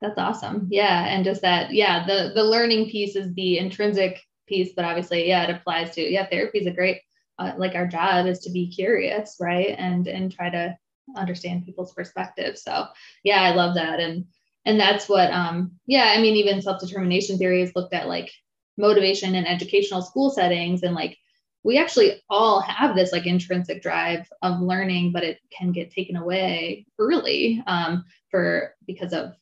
that's 0.02 0.18
awesome. 0.18 0.68
Yeah. 0.70 1.06
And 1.08 1.24
just 1.24 1.41
that, 1.41 1.74
yeah, 1.74 2.06
the 2.06 2.32
the 2.36 2.43
learning 2.43 2.89
piece 2.89 3.16
is 3.16 3.34
the 3.34 3.58
intrinsic 3.58 4.22
piece, 4.48 4.74
but 4.76 4.86
obviously, 4.86 5.28
yeah, 5.28 5.43
it 5.43 5.56
applies 5.56 5.91
to, 5.96 6.02
yeah, 6.02 6.28
therapy 6.28 6.60
is 6.60 6.68
a 6.68 6.72
great, 6.72 7.02
uh, 7.39 7.54
like 7.58 7.76
our 7.76 7.88
job 7.88 8.26
is 8.28 8.39
to 8.39 8.52
be 8.52 8.70
curious, 8.70 9.38
right? 9.39 9.76
And 9.78 10.08
and 10.08 10.32
try 10.32 10.50
to 10.50 10.78
understand 11.16 11.66
people's 11.66 11.93
perspective. 11.93 12.58
So 12.58 12.88
yeah, 13.24 13.41
I 13.41 13.52
love 13.56 13.76
that. 13.76 14.00
And 14.00 14.26
and 14.66 14.80
that's 14.80 15.08
what 15.08 15.32
um 15.32 15.72
yeah, 15.86 16.14
I 16.16 16.22
mean, 16.22 16.36
even 16.36 16.62
self-determination 16.62 17.38
theory 17.38 17.62
is 17.62 17.72
looked 17.76 17.93
at 17.93 18.08
like 18.08 18.32
motivation 18.78 19.36
in 19.36 19.46
educational 19.46 20.02
school 20.02 20.30
settings 20.30 20.84
and 20.84 20.93
like 20.96 21.18
we 21.64 21.80
actually 21.80 22.22
all 22.30 22.60
have 22.62 22.96
this 22.96 23.12
like 23.12 23.26
intrinsic 23.26 23.82
drive 23.82 24.30
of 24.43 24.62
learning, 24.62 25.12
but 25.12 25.24
it 25.24 25.39
can 25.52 25.72
get 25.72 25.89
taken 25.89 26.16
away 26.16 26.86
early 27.00 27.64
um, 27.66 28.06
for 28.30 28.76
because 28.86 29.14
of 29.14 29.34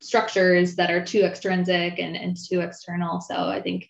structures 0.00 0.76
that 0.76 0.90
are 0.90 1.04
too 1.04 1.22
extrinsic 1.22 1.98
and, 1.98 2.16
and 2.16 2.36
too 2.36 2.60
external. 2.60 3.20
So 3.20 3.34
I 3.34 3.60
think 3.60 3.88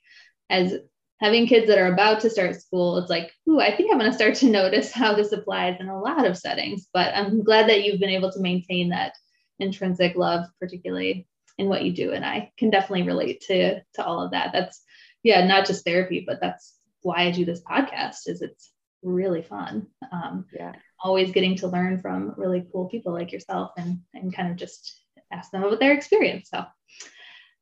as 0.50 0.74
having 1.20 1.46
kids 1.46 1.66
that 1.66 1.78
are 1.78 1.92
about 1.92 2.20
to 2.20 2.30
start 2.30 2.60
school, 2.60 2.98
it's 2.98 3.10
like, 3.10 3.32
ooh, 3.48 3.60
I 3.60 3.74
think 3.74 3.90
I'm 3.90 3.98
going 3.98 4.10
to 4.10 4.16
start 4.16 4.36
to 4.36 4.46
notice 4.50 4.92
how 4.92 5.14
this 5.14 5.32
applies 5.32 5.76
in 5.80 5.88
a 5.88 6.00
lot 6.00 6.26
of 6.26 6.38
settings. 6.38 6.88
But 6.92 7.14
I'm 7.14 7.42
glad 7.44 7.68
that 7.68 7.84
you've 7.84 8.00
been 8.00 8.10
able 8.10 8.32
to 8.32 8.40
maintain 8.40 8.90
that 8.90 9.14
intrinsic 9.58 10.16
love, 10.16 10.46
particularly 10.60 11.26
in 11.58 11.68
what 11.68 11.84
you 11.84 11.92
do. 11.92 12.12
And 12.12 12.24
I 12.24 12.52
can 12.56 12.70
definitely 12.70 13.02
relate 13.02 13.42
to 13.48 13.80
to 13.94 14.04
all 14.04 14.22
of 14.22 14.30
that. 14.30 14.50
That's 14.52 14.82
yeah, 15.22 15.44
not 15.46 15.66
just 15.66 15.84
therapy, 15.84 16.24
but 16.26 16.40
that's 16.40 16.74
why 17.02 17.22
I 17.22 17.30
do 17.32 17.44
this 17.44 17.62
podcast. 17.62 18.28
Is 18.28 18.40
it's 18.40 18.72
really 19.02 19.42
fun. 19.42 19.88
Um, 20.12 20.46
yeah, 20.54 20.72
always 21.02 21.32
getting 21.32 21.56
to 21.56 21.68
learn 21.68 22.00
from 22.00 22.34
really 22.36 22.64
cool 22.72 22.88
people 22.88 23.12
like 23.12 23.32
yourself, 23.32 23.72
and 23.76 24.00
and 24.14 24.34
kind 24.34 24.50
of 24.50 24.56
just 24.56 25.02
ask 25.32 25.50
them 25.50 25.62
about 25.62 25.80
their 25.80 25.92
experience. 25.92 26.48
So, 26.50 26.64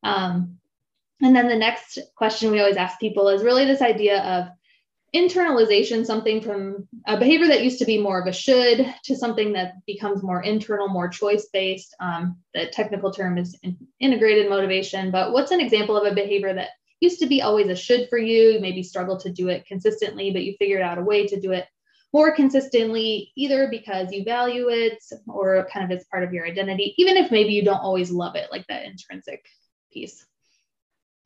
um, 0.02 0.58
and 1.22 1.34
then 1.34 1.48
the 1.48 1.56
next 1.56 1.98
question 2.14 2.50
we 2.50 2.60
always 2.60 2.76
ask 2.76 2.98
people 3.00 3.28
is 3.28 3.42
really 3.42 3.64
this 3.64 3.82
idea 3.82 4.22
of 4.22 4.48
internalization, 5.14 6.04
something 6.04 6.42
from 6.42 6.88
a 7.06 7.18
behavior 7.18 7.48
that 7.48 7.64
used 7.64 7.78
to 7.78 7.86
be 7.86 8.00
more 8.00 8.20
of 8.20 8.26
a 8.26 8.32
should 8.32 8.92
to 9.04 9.16
something 9.16 9.54
that 9.54 9.74
becomes 9.86 10.22
more 10.22 10.42
internal, 10.42 10.88
more 10.88 11.08
choice 11.08 11.48
based. 11.52 11.94
Um, 12.00 12.38
the 12.52 12.66
technical 12.66 13.12
term 13.12 13.38
is 13.38 13.56
in- 13.62 13.78
integrated 13.98 14.50
motivation, 14.50 15.10
but 15.10 15.32
what's 15.32 15.52
an 15.52 15.60
example 15.60 15.96
of 15.96 16.10
a 16.10 16.14
behavior 16.14 16.52
that 16.52 16.70
used 17.00 17.20
to 17.20 17.26
be 17.26 17.40
always 17.40 17.68
a 17.68 17.76
should 17.76 18.08
for 18.10 18.18
you? 18.18 18.50
You 18.50 18.60
maybe 18.60 18.82
struggle 18.82 19.18
to 19.20 19.32
do 19.32 19.48
it 19.48 19.66
consistently, 19.66 20.32
but 20.32 20.44
you 20.44 20.54
figured 20.58 20.82
out 20.82 20.98
a 20.98 21.02
way 21.02 21.26
to 21.28 21.40
do 21.40 21.52
it 21.52 21.66
more 22.16 22.32
consistently, 22.32 23.30
either 23.36 23.68
because 23.70 24.10
you 24.10 24.24
value 24.24 24.70
it 24.70 25.04
or 25.28 25.68
kind 25.70 25.84
of 25.84 25.94
as 25.94 26.02
part 26.06 26.24
of 26.24 26.32
your 26.32 26.46
identity, 26.46 26.94
even 26.96 27.14
if 27.14 27.30
maybe 27.30 27.52
you 27.52 27.62
don't 27.62 27.76
always 27.76 28.10
love 28.10 28.36
it, 28.36 28.48
like 28.50 28.66
that 28.68 28.86
intrinsic 28.86 29.44
piece? 29.92 30.24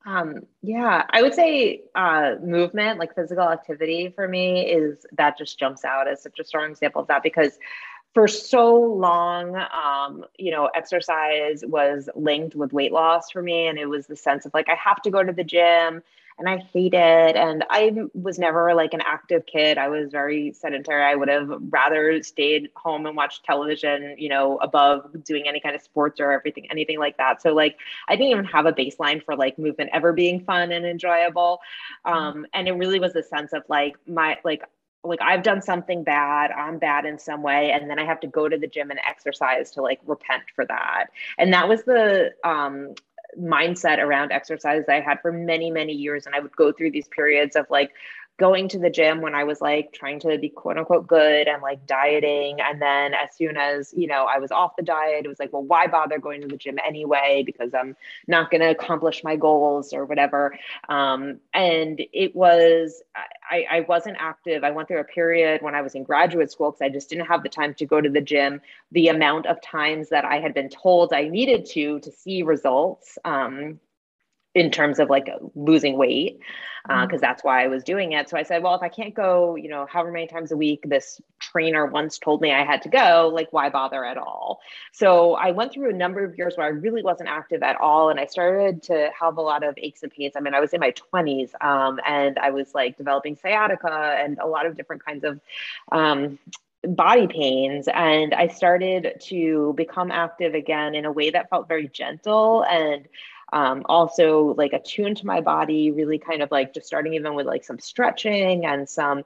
Um, 0.05 0.47
yeah, 0.63 1.05
I 1.09 1.23
would 1.23 1.33
say 1.33 1.83
uh, 1.95 2.35
movement, 2.43 2.99
like 2.99 3.15
physical 3.15 3.49
activity 3.49 4.13
for 4.17 4.27
me, 4.27 4.63
is 4.63 5.07
that 5.13 5.39
just 5.39 5.61
jumps 5.61 5.85
out 5.85 6.09
as 6.09 6.25
such 6.25 6.41
a 6.41 6.45
strong 6.45 6.73
example 6.73 7.03
of 7.03 7.07
that 7.07 7.23
because 7.23 7.57
for 8.13 8.27
so 8.27 8.75
long, 8.75 9.55
um, 9.57 10.25
you 10.39 10.51
know, 10.51 10.71
exercise 10.75 11.63
was 11.65 12.09
linked 12.17 12.57
with 12.57 12.73
weight 12.73 12.91
loss 12.91 13.31
for 13.31 13.43
me. 13.43 13.69
And 13.69 13.79
it 13.79 13.87
was 13.87 14.09
the 14.09 14.17
sense 14.17 14.45
of 14.45 14.53
like, 14.55 14.69
I 14.69 14.75
have 14.75 15.01
to 15.03 15.11
go 15.13 15.23
to 15.23 15.33
the 15.33 15.45
gym 15.45 16.03
and 16.41 16.49
I 16.49 16.57
hate 16.73 16.95
it. 16.95 17.37
And 17.37 17.65
I 17.69 17.93
was 18.15 18.39
never 18.39 18.75
like 18.75 18.95
an 18.95 19.03
active 19.07 19.45
kid. 19.45 19.77
I 19.77 19.89
was 19.89 20.11
very 20.11 20.53
sedentary. 20.55 21.05
I 21.05 21.15
would 21.15 21.29
have 21.29 21.51
rather 21.69 22.23
stayed 22.23 22.71
home 22.75 23.05
and 23.05 23.15
watched 23.15 23.45
television, 23.45 24.17
you 24.19 24.31
know, 24.31 24.57
above 24.57 25.23
doing 25.23 25.47
any 25.47 25.61
kind 25.61 25.77
of 25.77 25.83
sports 25.83 26.19
or 26.19 26.33
everything, 26.33 26.67
anything 26.71 26.99
like 26.99 27.19
that. 27.19 27.43
So 27.43 27.53
like 27.53 27.77
I 28.09 28.17
didn't 28.17 28.33
even 28.33 28.45
have 28.47 28.65
a 28.65 28.73
baseline 28.73 29.23
for 29.23 29.37
like 29.37 29.59
movement 29.59 29.91
ever 29.93 30.15
being 30.15 30.41
fun 30.41 30.73
and 30.73 30.87
enjoyable. 30.87 31.61
Mm-hmm. 32.07 32.17
Um, 32.17 32.47
and 32.55 32.67
it 32.67 32.73
really 32.73 32.99
was 32.99 33.15
a 33.15 33.23
sense 33.23 33.53
of 33.53 33.63
like 33.69 33.97
my 34.07 34.39
like 34.43 34.63
like 35.03 35.21
I've 35.23 35.43
done 35.43 35.63
something 35.63 36.05
bad, 36.05 36.51
I'm 36.51 36.79
bad 36.79 37.07
in 37.07 37.19
some 37.19 37.43
way, 37.43 37.71
and 37.71 37.89
then 37.89 37.99
I 37.99 38.05
have 38.05 38.21
to 38.21 38.27
go 38.27 38.49
to 38.49 38.59
the 38.59 38.67
gym 38.67 38.91
and 38.91 39.01
exercise 39.07 39.71
to 39.73 39.83
like 39.83 40.01
repent 40.07 40.43
for 40.55 40.65
that. 40.67 41.07
And 41.39 41.53
that 41.53 41.69
was 41.69 41.85
the 41.85 42.33
um 42.45 42.95
mindset 43.39 43.99
around 43.99 44.33
exercise 44.33 44.85
I 44.89 45.01
had 45.01 45.21
for 45.21 45.33
many, 45.33 45.71
many 45.71 45.93
years. 45.93 46.27
And 46.27 46.35
I 46.35 46.41
would 46.41 46.55
go 46.57 46.73
through 46.73 46.91
these 46.93 47.09
periods 47.09 47.57
of 47.57 47.67
like 47.71 47.93
going 48.41 48.69
to 48.69 48.79
the 48.79 48.89
gym 48.89 49.21
when 49.21 49.35
I 49.35 49.45
was 49.45 49.61
like 49.61 49.93
trying 49.93 50.19
to 50.21 50.39
be 50.39 50.49
quote 50.49 50.79
unquote 50.79 51.07
good 51.07 51.47
and 51.47 51.61
like 51.61 51.87
dieting. 51.87 52.59
And 52.59 52.81
then 52.81 53.13
as 53.13 53.37
soon 53.37 53.59
as, 53.59 53.93
you 53.95 54.07
know, 54.07 54.25
I 54.25 54.39
was 54.39 54.51
off 54.51 54.77
the 54.77 54.83
diet, 54.83 55.27
it 55.27 55.29
was 55.29 55.39
like, 55.39 55.53
well, 55.53 55.63
why 55.63 55.87
bother 55.87 56.19
going 56.19 56.41
to 56.41 56.49
the 56.49 56.57
gym 56.57 56.79
anyway? 56.85 57.43
Because 57.45 57.75
I'm 57.75 57.95
not 58.27 58.51
going 58.51 58.63
to 58.63 58.71
accomplish 58.71 59.23
my 59.23 59.37
goals 59.37 59.93
or 59.93 60.07
whatever. 60.07 60.57
Um, 60.89 61.39
and 61.53 62.01
it 62.15 62.35
was, 62.35 63.03
I, 63.15 63.67
I 63.71 63.81
wasn't 63.81 64.17
active. 64.19 64.65
I 64.65 64.71
went 64.71 64.89
through 64.89 65.01
a 65.01 65.05
period 65.05 65.61
when 65.61 65.75
I 65.75 65.83
was 65.83 65.95
in 65.95 66.03
graduate 66.03 66.51
school 66.51 66.71
because 66.71 66.83
I 66.83 66.89
just 66.89 67.11
didn't 67.11 67.27
have 67.27 67.43
the 67.43 67.51
time 67.51 67.75
to 67.75 67.85
go 67.85 68.01
to 68.01 68.09
the 68.09 68.23
gym. 68.23 68.63
The 68.93 69.09
amount 69.09 69.45
of 69.47 69.61
times 69.61 70.09
that 70.09 70.25
I 70.25 70.41
had 70.41 70.55
been 70.55 70.71
told 70.71 71.13
I 71.13 71.29
needed 71.29 71.67
to 71.67 72.01
to 72.01 72.11
see 72.11 72.43
results. 72.43 73.19
Um, 73.27 73.81
in 74.55 74.71
terms 74.71 74.99
of 74.99 75.09
like 75.09 75.29
losing 75.55 75.97
weight 75.97 76.41
because 76.85 76.99
uh, 76.99 77.07
mm-hmm. 77.07 77.17
that's 77.21 77.45
why 77.45 77.63
I 77.63 77.67
was 77.67 77.85
doing 77.85 78.13
it. 78.13 78.29
So 78.29 78.37
I 78.37 78.43
said, 78.43 78.63
well, 78.63 78.75
if 78.75 78.83
I 78.83 78.89
can't 78.89 79.15
go, 79.15 79.55
you 79.55 79.69
know, 79.69 79.87
however 79.89 80.11
many 80.11 80.27
times 80.27 80.51
a 80.51 80.57
week 80.57 80.83
this 80.87 81.21
trainer 81.39 81.87
once 81.87 82.19
told 82.19 82.41
me 82.41 82.53
I 82.53 82.65
had 82.65 82.83
to 82.83 82.89
go, 82.89 83.31
like 83.33 83.53
why 83.53 83.69
bother 83.69 84.05
at 84.05 84.17
all? 84.17 84.61
So 84.93 85.35
I 85.35 85.51
went 85.51 85.73
through 85.73 85.91
a 85.91 85.93
number 85.93 86.25
of 86.25 86.37
years 86.39 86.57
where 86.57 86.67
I 86.67 86.71
really 86.71 87.03
wasn't 87.03 87.29
active 87.29 87.63
at 87.63 87.77
all, 87.77 88.09
and 88.09 88.19
I 88.19 88.27
started 88.27 88.83
to 88.85 89.11
have 89.19 89.37
a 89.37 89.43
lot 89.43 89.63
of 89.63 89.75
aches 89.77 90.03
and 90.03 90.11
pains. 90.11 90.35
I 90.37 90.41
mean, 90.41 90.55
I 90.55 90.61
was 90.61 90.73
in 90.73 90.81
my 90.81 90.93
20s, 90.93 91.51
um, 91.63 92.01
and 92.07 92.39
I 92.39 92.51
was 92.51 92.75
like 92.75 92.97
developing 92.97 93.37
sciatica 93.37 94.17
and 94.19 94.39
a 94.39 94.47
lot 94.47 94.65
of 94.65 94.77
different 94.77 95.05
kinds 95.05 95.25
of 95.25 95.41
um, 95.93 96.39
body 96.83 97.27
pains 97.27 97.89
and 97.93 98.33
i 98.33 98.47
started 98.47 99.13
to 99.21 99.75
become 99.77 100.11
active 100.11 100.55
again 100.55 100.95
in 100.95 101.05
a 101.05 101.13
way 101.13 101.29
that 101.29 101.51
felt 101.51 101.69
very 101.69 101.89
gentle 101.89 102.65
and 102.65 103.07
um, 103.53 103.83
also 103.87 104.55
like 104.57 104.73
attuned 104.73 105.17
to 105.19 105.27
my 105.27 105.41
body 105.41 105.91
really 105.91 106.19
kind 106.19 106.43
of 106.43 106.51
like 106.51 106.73
just 106.75 106.87
starting 106.87 107.15
even 107.15 107.35
with 107.35 107.47
like 107.47 107.65
some 107.65 107.79
stretching 107.79 108.65
and 108.67 108.89
some 108.89 109.23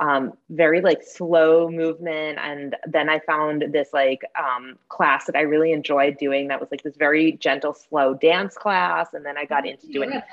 um, 0.00 0.32
very 0.50 0.80
like 0.80 1.02
slow 1.02 1.70
movement. 1.70 2.38
And 2.40 2.76
then 2.86 3.08
i 3.08 3.18
found 3.20 3.64
this 3.72 3.88
like 3.92 4.22
um, 4.38 4.78
class 4.88 5.26
that 5.26 5.36
i 5.36 5.40
really 5.40 5.72
enjoyed 5.72 6.18
doing 6.18 6.48
that 6.48 6.60
was 6.60 6.70
like 6.70 6.82
this 6.82 6.96
very 6.96 7.32
gentle 7.32 7.74
slow 7.74 8.14
dance 8.14 8.56
class. 8.56 9.08
And 9.12 9.24
then 9.24 9.36
i 9.36 9.44
got 9.44 9.66
into 9.66 9.86
doing 9.88 10.10
that. 10.10 10.26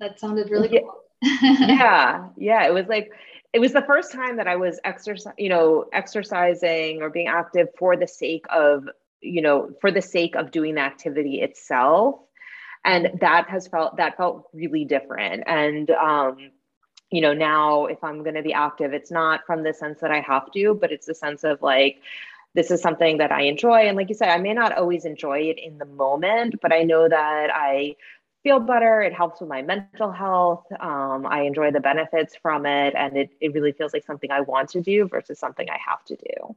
that 0.00 0.20
sounded 0.20 0.50
really 0.50 0.72
yeah. 0.72 0.80
cool. 0.80 1.00
Yeah. 1.22 2.28
Yeah. 2.36 2.66
It 2.66 2.74
was 2.74 2.86
like 2.86 3.12
it 3.54 3.60
was 3.60 3.72
the 3.72 3.82
first 3.82 4.12
time 4.12 4.36
that 4.36 4.48
i 4.48 4.56
was 4.56 4.78
exercise 4.84 5.32
you 5.38 5.48
know 5.48 5.86
exercising 5.92 7.00
or 7.00 7.08
being 7.08 7.28
active 7.28 7.68
for 7.78 7.96
the 7.96 8.06
sake 8.06 8.44
of 8.50 8.88
you 9.20 9.40
know 9.40 9.70
for 9.80 9.90
the 9.90 10.02
sake 10.02 10.34
of 10.34 10.50
doing 10.50 10.74
the 10.74 10.80
activity 10.80 11.40
itself 11.40 12.16
and 12.84 13.10
that 13.20 13.48
has 13.48 13.66
felt 13.66 13.96
that 13.96 14.16
felt 14.16 14.48
really 14.52 14.84
different 14.84 15.42
and 15.46 15.90
um 15.90 16.50
you 17.10 17.20
know 17.20 17.32
now 17.32 17.86
if 17.86 18.02
i'm 18.02 18.22
going 18.22 18.34
to 18.34 18.42
be 18.42 18.52
active 18.52 18.92
it's 18.92 19.10
not 19.10 19.40
from 19.46 19.62
the 19.62 19.72
sense 19.72 20.00
that 20.00 20.10
i 20.10 20.20
have 20.20 20.50
to 20.52 20.74
but 20.80 20.92
it's 20.92 21.06
the 21.06 21.14
sense 21.14 21.44
of 21.44 21.60
like 21.62 22.00
this 22.54 22.70
is 22.70 22.80
something 22.80 23.18
that 23.18 23.32
I 23.32 23.42
enjoy. 23.42 23.80
And 23.88 23.96
like 23.96 24.08
you 24.08 24.14
said, 24.14 24.28
I 24.28 24.38
may 24.38 24.54
not 24.54 24.76
always 24.76 25.04
enjoy 25.04 25.40
it 25.40 25.58
in 25.58 25.76
the 25.78 25.84
moment, 25.84 26.54
but 26.62 26.72
I 26.72 26.82
know 26.84 27.08
that 27.08 27.50
I 27.52 27.96
feel 28.44 28.60
better. 28.60 29.02
It 29.02 29.12
helps 29.12 29.40
with 29.40 29.48
my 29.48 29.62
mental 29.62 30.12
health. 30.12 30.64
Um, 30.78 31.26
I 31.26 31.42
enjoy 31.42 31.72
the 31.72 31.80
benefits 31.80 32.36
from 32.36 32.64
it. 32.64 32.94
And 32.96 33.16
it, 33.16 33.30
it 33.40 33.52
really 33.54 33.72
feels 33.72 33.92
like 33.92 34.04
something 34.04 34.30
I 34.30 34.40
want 34.40 34.68
to 34.70 34.80
do 34.80 35.08
versus 35.08 35.38
something 35.38 35.68
I 35.68 35.78
have 35.84 36.04
to 36.04 36.16
do. 36.16 36.56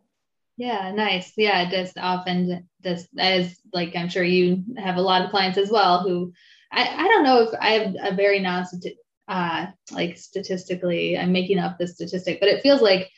Yeah, 0.58 0.92
nice. 0.92 1.34
Yeah, 1.38 1.70
just 1.70 1.98
often 1.98 2.68
just 2.84 3.08
as 3.18 3.58
like 3.74 3.96
I'm 3.96 4.10
sure 4.10 4.24
you 4.24 4.64
have 4.78 4.98
a 4.98 5.02
lot 5.02 5.22
of 5.24 5.30
clients 5.30 5.58
as 5.58 5.70
well 5.70 6.02
who 6.02 6.34
I, 6.72 6.88
I 6.88 7.08
don't 7.08 7.24
know 7.24 7.42
if 7.44 7.50
I 7.60 7.70
have 7.74 7.96
a 8.14 8.16
very 8.16 8.40
non 8.40 8.66
uh 9.28 9.68
like 9.92 10.18
statistically 10.18 11.18
I'm 11.18 11.32
making 11.32 11.60
up 11.60 11.78
the 11.78 11.88
statistic, 11.88 12.40
but 12.40 12.50
it 12.50 12.62
feels 12.64 12.82
like 12.82 13.10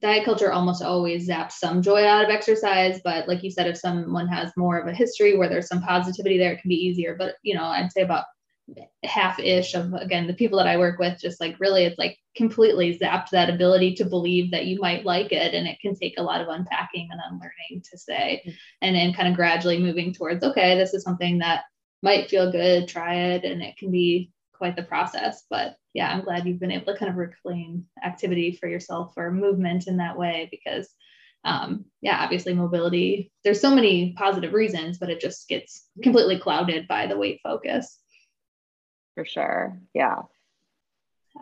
diet 0.00 0.24
culture 0.24 0.52
almost 0.52 0.82
always 0.82 1.28
zaps 1.28 1.52
some 1.52 1.82
joy 1.82 2.04
out 2.06 2.24
of 2.24 2.30
exercise. 2.30 3.00
But 3.04 3.28
like 3.28 3.42
you 3.42 3.50
said, 3.50 3.66
if 3.66 3.78
someone 3.78 4.28
has 4.28 4.52
more 4.56 4.78
of 4.78 4.88
a 4.88 4.94
history 4.94 5.36
where 5.36 5.48
there's 5.48 5.68
some 5.68 5.82
positivity 5.82 6.38
there, 6.38 6.52
it 6.52 6.60
can 6.60 6.68
be 6.68 6.74
easier. 6.74 7.16
But 7.18 7.36
you 7.42 7.54
know, 7.54 7.64
I'd 7.64 7.92
say 7.92 8.02
about 8.02 8.24
half 9.02 9.38
ish 9.38 9.74
of 9.74 9.92
again 9.94 10.26
the 10.26 10.34
people 10.34 10.58
that 10.58 10.66
I 10.66 10.76
work 10.76 10.98
with 10.98 11.20
just 11.20 11.40
like 11.40 11.58
really 11.58 11.84
it's 11.84 11.98
like 11.98 12.16
completely 12.36 12.98
zapped 12.98 13.30
that 13.30 13.50
ability 13.50 13.94
to 13.96 14.04
believe 14.04 14.50
that 14.52 14.66
you 14.66 14.78
might 14.80 15.04
like 15.04 15.32
it 15.32 15.54
and 15.54 15.66
it 15.66 15.78
can 15.80 15.94
take 15.94 16.14
a 16.16 16.22
lot 16.22 16.40
of 16.40 16.48
unpacking 16.48 17.08
and 17.10 17.20
unlearning 17.28 17.84
to 17.90 17.98
say. 17.98 18.42
Mm-hmm. 18.46 18.56
and 18.82 18.96
then 18.96 19.12
kind 19.12 19.28
of 19.28 19.34
gradually 19.34 19.78
moving 19.78 20.12
towards 20.14 20.44
okay 20.44 20.76
this 20.76 20.94
is 20.94 21.02
something 21.02 21.38
that 21.38 21.64
might 22.02 22.30
feel 22.30 22.52
good 22.52 22.88
try 22.88 23.14
it 23.14 23.44
and 23.44 23.62
it 23.62 23.76
can 23.76 23.90
be 23.90 24.30
quite 24.54 24.76
the 24.76 24.82
process. 24.82 25.44
But 25.50 25.76
yeah 25.92 26.12
I'm 26.12 26.24
glad 26.24 26.46
you've 26.46 26.60
been 26.60 26.70
able 26.70 26.92
to 26.92 26.98
kind 26.98 27.10
of 27.10 27.16
reclaim 27.16 27.86
activity 28.02 28.52
for 28.52 28.68
yourself 28.68 29.12
or 29.16 29.32
movement 29.32 29.88
in 29.88 29.96
that 29.98 30.16
way 30.16 30.48
because 30.50 30.88
um, 31.44 31.86
yeah, 32.00 32.18
obviously 32.22 32.54
mobility, 32.54 33.32
there's 33.42 33.60
so 33.60 33.74
many 33.74 34.14
positive 34.16 34.52
reasons, 34.52 34.98
but 34.98 35.10
it 35.10 35.20
just 35.20 35.48
gets 35.48 35.88
completely 36.00 36.38
clouded 36.38 36.86
by 36.86 37.08
the 37.08 37.18
weight 37.18 37.40
focus 37.42 37.98
for 39.14 39.24
sure. 39.24 39.78
Yeah. 39.94 40.22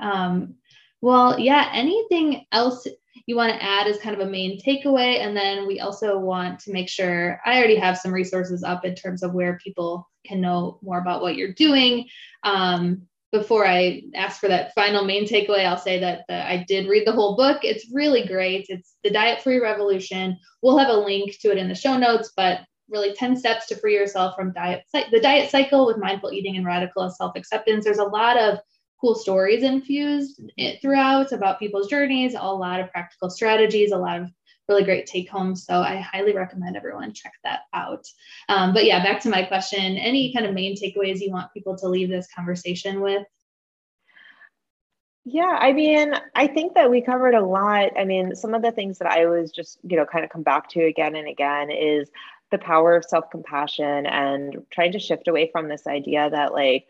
Um, 0.00 0.56
well, 1.00 1.38
yeah, 1.38 1.70
anything 1.72 2.44
else 2.52 2.86
you 3.26 3.36
want 3.36 3.52
to 3.52 3.62
add 3.62 3.86
as 3.86 3.98
kind 3.98 4.14
of 4.18 4.26
a 4.26 4.30
main 4.30 4.60
takeaway? 4.60 5.20
And 5.20 5.36
then 5.36 5.66
we 5.66 5.80
also 5.80 6.18
want 6.18 6.60
to 6.60 6.72
make 6.72 6.88
sure 6.88 7.40
I 7.44 7.58
already 7.58 7.76
have 7.76 7.98
some 7.98 8.12
resources 8.12 8.62
up 8.62 8.84
in 8.84 8.94
terms 8.94 9.22
of 9.22 9.32
where 9.32 9.58
people 9.62 10.08
can 10.26 10.40
know 10.40 10.78
more 10.82 10.98
about 10.98 11.22
what 11.22 11.36
you're 11.36 11.52
doing. 11.52 12.08
Um, 12.42 13.02
before 13.32 13.64
I 13.64 14.02
ask 14.14 14.40
for 14.40 14.48
that 14.48 14.74
final 14.74 15.04
main 15.04 15.26
takeaway, 15.26 15.64
I'll 15.64 15.78
say 15.78 16.00
that 16.00 16.24
the, 16.28 16.34
I 16.44 16.64
did 16.66 16.88
read 16.88 17.06
the 17.06 17.12
whole 17.12 17.36
book. 17.36 17.60
It's 17.62 17.92
really 17.92 18.26
great. 18.26 18.66
It's 18.68 18.96
The 19.04 19.10
Diet 19.10 19.42
Free 19.42 19.60
Revolution. 19.60 20.36
We'll 20.62 20.78
have 20.78 20.88
a 20.88 20.98
link 20.98 21.38
to 21.40 21.52
it 21.52 21.58
in 21.58 21.68
the 21.68 21.74
show 21.74 21.96
notes, 21.96 22.32
but 22.36 22.60
really 22.90 23.14
10 23.14 23.36
steps 23.36 23.66
to 23.66 23.76
free 23.76 23.94
yourself 23.94 24.34
from 24.36 24.52
diet 24.52 24.84
the 24.92 25.20
diet 25.20 25.50
cycle 25.50 25.86
with 25.86 25.98
mindful 25.98 26.32
eating 26.32 26.56
and 26.56 26.66
radical 26.66 27.08
self-acceptance. 27.08 27.84
There's 27.84 27.98
a 27.98 28.04
lot 28.04 28.38
of 28.38 28.58
cool 29.00 29.14
stories 29.14 29.62
infused 29.62 30.40
throughout 30.82 31.32
about 31.32 31.58
people's 31.58 31.88
journeys 31.88 32.34
a 32.38 32.54
lot 32.54 32.80
of 32.80 32.90
practical 32.90 33.30
strategies 33.30 33.92
a 33.92 33.96
lot 33.96 34.20
of 34.20 34.28
really 34.68 34.84
great 34.84 35.06
take 35.06 35.28
home 35.28 35.56
so 35.56 35.80
i 35.80 35.96
highly 35.96 36.34
recommend 36.34 36.76
everyone 36.76 37.12
check 37.12 37.32
that 37.42 37.60
out. 37.72 38.04
Um, 38.48 38.72
but 38.72 38.84
yeah 38.84 39.02
back 39.02 39.20
to 39.22 39.30
my 39.30 39.42
question. 39.42 39.96
Any 39.96 40.32
kind 40.32 40.46
of 40.46 40.54
main 40.54 40.76
takeaways 40.76 41.20
you 41.20 41.30
want 41.30 41.52
people 41.52 41.76
to 41.78 41.88
leave 41.88 42.08
this 42.08 42.28
conversation 42.34 43.00
with? 43.00 43.26
Yeah, 45.24 45.56
I 45.60 45.72
mean, 45.72 46.14
I 46.34 46.46
think 46.46 46.74
that 46.74 46.90
we 46.90 47.02
covered 47.02 47.34
a 47.34 47.44
lot. 47.44 47.90
I 47.98 48.04
mean, 48.04 48.34
some 48.34 48.54
of 48.54 48.62
the 48.62 48.72
things 48.72 48.98
that 48.98 49.10
I 49.10 49.26
always 49.26 49.50
just, 49.50 49.78
you 49.82 49.96
know, 49.96 50.06
kind 50.06 50.24
of 50.24 50.30
come 50.30 50.42
back 50.42 50.68
to 50.70 50.84
again 50.84 51.14
and 51.14 51.28
again 51.28 51.70
is 51.70 52.10
the 52.50 52.58
power 52.58 52.96
of 52.96 53.04
self 53.04 53.30
compassion 53.30 54.06
and 54.06 54.64
trying 54.70 54.92
to 54.92 54.98
shift 54.98 55.28
away 55.28 55.50
from 55.50 55.68
this 55.68 55.86
idea 55.86 56.28
that 56.30 56.52
like 56.52 56.86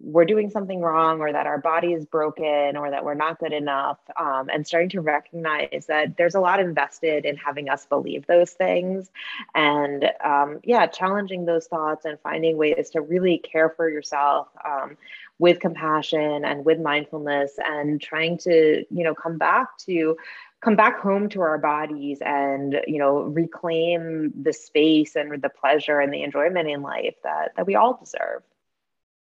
we're 0.00 0.24
doing 0.24 0.50
something 0.50 0.80
wrong 0.80 1.20
or 1.20 1.32
that 1.32 1.46
our 1.46 1.58
body 1.58 1.92
is 1.92 2.04
broken 2.04 2.76
or 2.76 2.90
that 2.90 3.04
we're 3.04 3.14
not 3.14 3.38
good 3.38 3.52
enough 3.52 3.98
um, 4.18 4.48
and 4.52 4.66
starting 4.66 4.88
to 4.88 5.00
recognize 5.00 5.86
that 5.86 6.16
there's 6.16 6.34
a 6.34 6.40
lot 6.40 6.60
invested 6.60 7.24
in 7.24 7.36
having 7.36 7.68
us 7.68 7.86
believe 7.86 8.26
those 8.26 8.50
things. 8.50 9.10
And 9.54 10.10
um, 10.24 10.60
yeah 10.64 10.86
challenging 10.86 11.44
those 11.44 11.66
thoughts 11.66 12.04
and 12.04 12.18
finding 12.20 12.56
ways 12.56 12.90
to 12.90 13.00
really 13.00 13.38
care 13.38 13.70
for 13.70 13.88
yourself 13.88 14.48
um, 14.64 14.96
with 15.38 15.60
compassion 15.60 16.44
and 16.44 16.64
with 16.64 16.80
mindfulness 16.80 17.52
and 17.58 18.00
trying 18.00 18.38
to 18.38 18.84
you 18.90 19.04
know 19.04 19.14
come 19.14 19.38
back 19.38 19.76
to 19.78 20.16
come 20.64 20.76
back 20.76 20.98
home 21.00 21.28
to 21.28 21.42
our 21.42 21.58
bodies 21.58 22.18
and 22.24 22.80
you 22.86 22.98
know 22.98 23.18
reclaim 23.18 24.32
the 24.42 24.52
space 24.52 25.14
and 25.14 25.42
the 25.42 25.50
pleasure 25.50 26.00
and 26.00 26.12
the 26.12 26.22
enjoyment 26.22 26.68
in 26.68 26.82
life 26.82 27.14
that 27.22 27.52
that 27.56 27.66
we 27.66 27.76
all 27.76 27.98
deserve. 27.98 28.42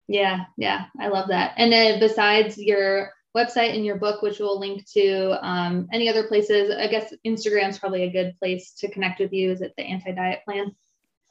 Yeah 0.08 0.46
yeah 0.58 0.86
i 1.00 1.10
love 1.10 1.28
that. 1.30 1.54
And 1.58 1.72
then 1.72 2.00
besides 2.00 2.58
your 2.58 3.12
website 3.36 3.76
and 3.76 3.86
your 3.86 3.98
book 3.98 4.22
which 4.22 4.40
we'll 4.40 4.60
link 4.60 4.86
to 4.92 5.38
um, 5.46 5.88
any 5.92 6.08
other 6.08 6.28
places 6.28 6.72
i 6.78 6.86
guess 6.88 7.12
instagram 7.26 7.70
is 7.70 7.80
probably 7.80 8.04
a 8.04 8.12
good 8.12 8.38
place 8.40 8.74
to 8.76 8.90
connect 8.90 9.20
with 9.20 9.34
you. 9.34 9.52
Is 9.52 9.62
it 9.62 9.74
the 9.76 9.84
anti-diet 9.84 10.42
plan 10.46 10.74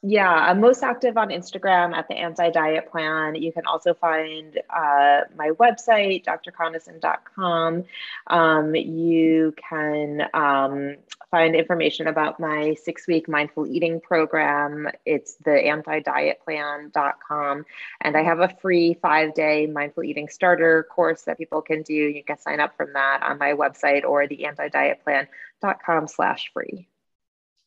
yeah, 0.05 0.32
I'm 0.32 0.61
most 0.61 0.82
active 0.82 1.16
on 1.16 1.28
Instagram 1.28 1.94
at 1.94 2.09
the 2.09 2.14
Anti 2.14 2.50
Diet 2.50 2.90
Plan. 2.90 3.36
You 3.36 3.53
can 3.53 3.66
also 3.66 3.94
find 3.94 4.61
uh, 4.68 5.20
my 5.36 5.50
website, 5.61 6.24
drconason.com. 6.24 7.84
Um, 8.26 8.74
you 8.74 9.55
can 9.57 10.28
um, 10.34 10.96
find 11.30 11.55
information 11.55 12.09
about 12.09 12.40
my 12.40 12.74
six 12.82 13.07
week 13.07 13.28
mindful 13.28 13.68
eating 13.68 14.00
program. 14.00 14.88
It's 15.07 15.36
the 15.36 15.53
antidietplan.com. 15.53 17.64
And 18.00 18.16
I 18.16 18.24
have 18.24 18.40
a 18.40 18.48
free 18.61 18.94
five 18.94 19.34
day 19.34 19.68
mindful 19.68 20.03
eating 20.03 20.28
starter 20.28 20.82
course 20.82 21.22
that 21.22 21.38
people 21.38 21.62
can 21.62 21.82
do. 21.82 21.94
You 21.94 22.24
can 22.24 22.40
sign 22.40 22.59
up 22.59 22.76
from 22.76 22.92
that 22.94 23.22
on 23.22 23.38
my 23.38 23.53
website 23.53 24.03
or 24.03 24.26
the 24.26 24.48
antidietplan.com 24.48 26.09
slash 26.09 26.50
free. 26.53 26.88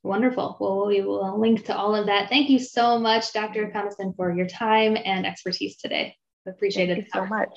Wonderful. 0.05 0.57
Well, 0.59 0.85
we 0.85 1.01
will 1.01 1.39
link 1.39 1.65
to 1.65 1.75
all 1.75 1.95
of 1.95 2.05
that. 2.05 2.29
Thank 2.29 2.47
you 2.47 2.59
so 2.59 2.99
much, 2.99 3.33
Dr. 3.33 3.71
Conason, 3.71 4.15
for 4.15 4.31
your 4.31 4.45
time 4.45 4.95
and 5.03 5.25
expertise 5.25 5.77
today. 5.77 6.15
Appreciate 6.47 6.89
Thank 6.89 7.07
it 7.07 7.11
so 7.11 7.25
much. 7.25 7.49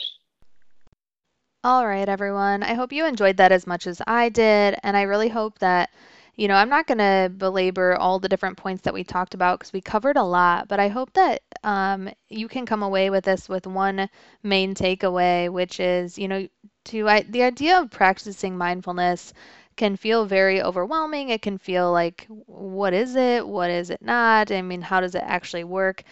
All 1.62 1.86
right, 1.86 2.08
everyone. 2.08 2.62
I 2.62 2.72
hope 2.72 2.90
you 2.90 3.04
enjoyed 3.04 3.36
that 3.36 3.52
as 3.52 3.66
much 3.66 3.86
as 3.86 4.00
I 4.06 4.30
did. 4.30 4.78
And 4.82 4.96
I 4.96 5.02
really 5.02 5.28
hope 5.28 5.58
that, 5.58 5.90
you 6.36 6.48
know, 6.48 6.54
I'm 6.54 6.70
not 6.70 6.86
going 6.86 6.96
to 6.96 7.30
belabor 7.36 7.96
all 7.96 8.18
the 8.18 8.30
different 8.30 8.56
points 8.56 8.80
that 8.84 8.94
we 8.94 9.04
talked 9.04 9.34
about 9.34 9.58
because 9.58 9.74
we 9.74 9.82
covered 9.82 10.16
a 10.16 10.22
lot, 10.22 10.68
but 10.68 10.80
I 10.80 10.88
hope 10.88 11.12
that 11.12 11.42
um, 11.64 12.08
you 12.30 12.48
can 12.48 12.64
come 12.64 12.82
away 12.82 13.10
with 13.10 13.24
this 13.24 13.46
with 13.46 13.66
one 13.66 14.08
main 14.42 14.74
takeaway, 14.74 15.52
which 15.52 15.80
is, 15.80 16.18
you 16.18 16.28
know, 16.28 16.48
to 16.86 17.08
I, 17.10 17.20
the 17.28 17.42
idea 17.42 17.78
of 17.78 17.90
practicing 17.90 18.56
mindfulness 18.56 19.34
can 19.78 19.96
feel 19.96 20.26
very 20.26 20.60
overwhelming. 20.60 21.30
It 21.30 21.40
can 21.40 21.56
feel 21.56 21.90
like, 21.90 22.26
what 22.28 22.92
is 22.92 23.14
it? 23.16 23.46
What 23.46 23.70
is 23.70 23.88
it 23.88 24.02
not? 24.02 24.50
I 24.50 24.60
mean, 24.60 24.82
how 24.82 25.00
does 25.00 25.14
it 25.14 25.22
actually 25.24 25.64
work? 25.64 26.02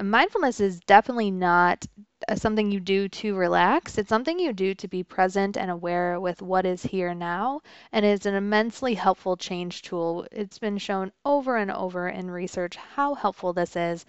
Mindfulness 0.00 0.60
is 0.60 0.80
definitely 0.80 1.30
not 1.30 1.86
uh, 2.28 2.34
something 2.34 2.70
you 2.70 2.78
do 2.78 3.08
to 3.08 3.34
relax. 3.34 3.96
It's 3.96 4.10
something 4.10 4.38
you 4.38 4.52
do 4.52 4.74
to 4.74 4.86
be 4.88 5.02
present 5.02 5.56
and 5.56 5.70
aware 5.70 6.20
with 6.20 6.42
what 6.42 6.66
is 6.66 6.82
here 6.82 7.14
now, 7.14 7.62
and 7.92 8.04
it's 8.04 8.26
an 8.26 8.34
immensely 8.34 8.94
helpful 8.94 9.36
change 9.36 9.80
tool. 9.80 10.26
It's 10.30 10.58
been 10.58 10.76
shown 10.76 11.10
over 11.24 11.56
and 11.56 11.70
over 11.70 12.08
in 12.08 12.30
research 12.30 12.76
how 12.76 13.14
helpful 13.14 13.54
this 13.54 13.76
is. 13.76 14.04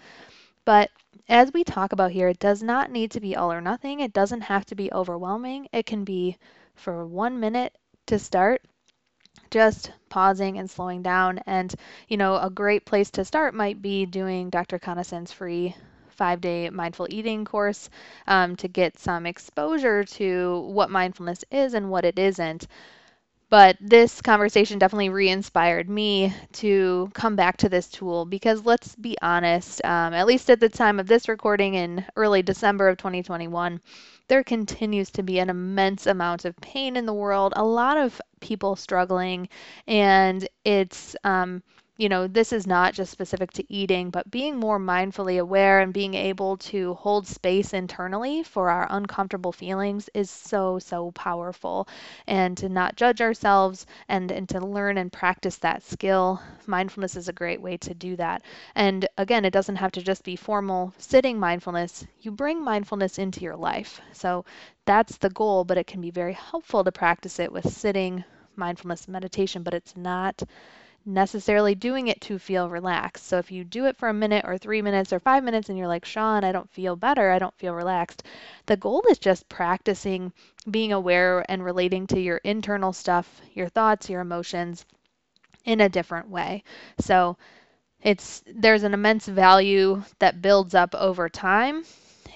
But 0.66 0.90
as 1.30 1.52
we 1.54 1.64
talk 1.64 1.92
about 1.92 2.10
here, 2.10 2.28
it 2.28 2.38
does 2.38 2.62
not 2.62 2.90
need 2.90 3.10
to 3.12 3.20
be 3.20 3.34
all 3.34 3.50
or 3.50 3.62
nothing. 3.62 4.00
It 4.00 4.12
doesn't 4.12 4.42
have 4.42 4.66
to 4.66 4.74
be 4.74 4.92
overwhelming. 4.92 5.68
It 5.72 5.86
can 5.86 6.04
be 6.04 6.36
for 6.74 7.06
one 7.06 7.40
minute 7.40 7.78
to 8.06 8.18
start 8.18 8.62
just 9.50 9.90
pausing 10.08 10.58
and 10.58 10.70
slowing 10.70 11.02
down. 11.02 11.38
And, 11.46 11.74
you 12.08 12.16
know, 12.16 12.36
a 12.38 12.50
great 12.50 12.84
place 12.84 13.10
to 13.12 13.24
start 13.24 13.54
might 13.54 13.80
be 13.82 14.06
doing 14.06 14.50
Dr. 14.50 14.78
Conason's 14.78 15.32
free 15.32 15.74
five 16.08 16.40
day 16.40 16.68
mindful 16.70 17.06
eating 17.10 17.44
course 17.44 17.88
um, 18.26 18.56
to 18.56 18.68
get 18.68 18.98
some 18.98 19.24
exposure 19.26 20.04
to 20.04 20.60
what 20.72 20.90
mindfulness 20.90 21.44
is 21.50 21.74
and 21.74 21.90
what 21.90 22.04
it 22.04 22.18
isn't. 22.18 22.66
But 23.50 23.76
this 23.80 24.20
conversation 24.20 24.78
definitely 24.78 25.08
re 25.08 25.28
inspired 25.28 25.88
me 25.88 26.34
to 26.54 27.10
come 27.14 27.34
back 27.36 27.56
to 27.58 27.68
this 27.68 27.88
tool 27.88 28.26
because 28.26 28.64
let's 28.64 28.94
be 28.94 29.16
honest, 29.22 29.82
um, 29.84 30.12
at 30.12 30.26
least 30.26 30.50
at 30.50 30.60
the 30.60 30.68
time 30.68 31.00
of 31.00 31.06
this 31.06 31.28
recording 31.28 31.74
in 31.74 32.04
early 32.16 32.42
December 32.42 32.88
of 32.88 32.98
2021, 32.98 33.80
there 34.28 34.44
continues 34.44 35.10
to 35.12 35.22
be 35.22 35.38
an 35.38 35.48
immense 35.48 36.06
amount 36.06 36.44
of 36.44 36.56
pain 36.60 36.96
in 36.96 37.06
the 37.06 37.14
world, 37.14 37.54
a 37.56 37.64
lot 37.64 37.96
of 37.96 38.20
people 38.40 38.76
struggling, 38.76 39.48
and 39.86 40.46
it's 40.64 41.16
um, 41.24 41.62
you 41.98 42.08
know, 42.08 42.26
this 42.28 42.52
is 42.52 42.66
not 42.66 42.94
just 42.94 43.12
specific 43.12 43.50
to 43.52 43.72
eating, 43.72 44.08
but 44.10 44.30
being 44.30 44.56
more 44.56 44.78
mindfully 44.80 45.38
aware 45.40 45.80
and 45.80 45.92
being 45.92 46.14
able 46.14 46.56
to 46.56 46.94
hold 46.94 47.26
space 47.26 47.74
internally 47.74 48.42
for 48.42 48.70
our 48.70 48.86
uncomfortable 48.90 49.52
feelings 49.52 50.08
is 50.14 50.30
so, 50.30 50.78
so 50.78 51.10
powerful. 51.10 51.88
And 52.26 52.56
to 52.58 52.68
not 52.68 52.96
judge 52.96 53.20
ourselves 53.20 53.84
and, 54.08 54.30
and 54.30 54.48
to 54.50 54.60
learn 54.60 54.96
and 54.96 55.12
practice 55.12 55.56
that 55.58 55.82
skill, 55.82 56.40
mindfulness 56.66 57.16
is 57.16 57.28
a 57.28 57.32
great 57.32 57.60
way 57.60 57.76
to 57.78 57.94
do 57.94 58.16
that. 58.16 58.42
And 58.76 59.06
again, 59.18 59.44
it 59.44 59.52
doesn't 59.52 59.76
have 59.76 59.92
to 59.92 60.02
just 60.02 60.24
be 60.24 60.36
formal 60.36 60.94
sitting 60.98 61.38
mindfulness. 61.38 62.06
You 62.20 62.30
bring 62.30 62.62
mindfulness 62.62 63.18
into 63.18 63.40
your 63.40 63.56
life. 63.56 64.00
So 64.12 64.44
that's 64.86 65.18
the 65.18 65.30
goal, 65.30 65.64
but 65.64 65.78
it 65.78 65.86
can 65.88 66.00
be 66.00 66.10
very 66.12 66.34
helpful 66.34 66.84
to 66.84 66.92
practice 66.92 67.40
it 67.40 67.52
with 67.52 67.70
sitting 67.72 68.24
mindfulness 68.56 69.08
meditation, 69.08 69.62
but 69.62 69.74
it's 69.74 69.96
not 69.96 70.42
necessarily 71.04 71.74
doing 71.74 72.08
it 72.08 72.20
to 72.22 72.38
feel 72.38 72.68
relaxed. 72.68 73.26
So 73.26 73.38
if 73.38 73.50
you 73.50 73.64
do 73.64 73.86
it 73.86 73.96
for 73.96 74.08
a 74.08 74.14
minute 74.14 74.44
or 74.46 74.58
three 74.58 74.82
minutes 74.82 75.12
or 75.12 75.20
five 75.20 75.44
minutes 75.44 75.68
and 75.68 75.78
you're 75.78 75.88
like, 75.88 76.04
Sean, 76.04 76.44
I 76.44 76.52
don't 76.52 76.70
feel 76.70 76.96
better, 76.96 77.30
I 77.30 77.38
don't 77.38 77.56
feel 77.56 77.74
relaxed, 77.74 78.22
the 78.66 78.76
goal 78.76 79.02
is 79.10 79.18
just 79.18 79.48
practicing 79.48 80.32
being 80.70 80.92
aware 80.92 81.44
and 81.50 81.64
relating 81.64 82.06
to 82.08 82.20
your 82.20 82.38
internal 82.38 82.92
stuff, 82.92 83.40
your 83.54 83.68
thoughts, 83.68 84.10
your 84.10 84.20
emotions 84.20 84.84
in 85.64 85.80
a 85.80 85.88
different 85.88 86.28
way. 86.28 86.62
So 87.00 87.36
it's 88.02 88.42
there's 88.46 88.82
an 88.84 88.94
immense 88.94 89.26
value 89.26 90.02
that 90.18 90.42
builds 90.42 90.74
up 90.74 90.94
over 90.94 91.28
time 91.28 91.84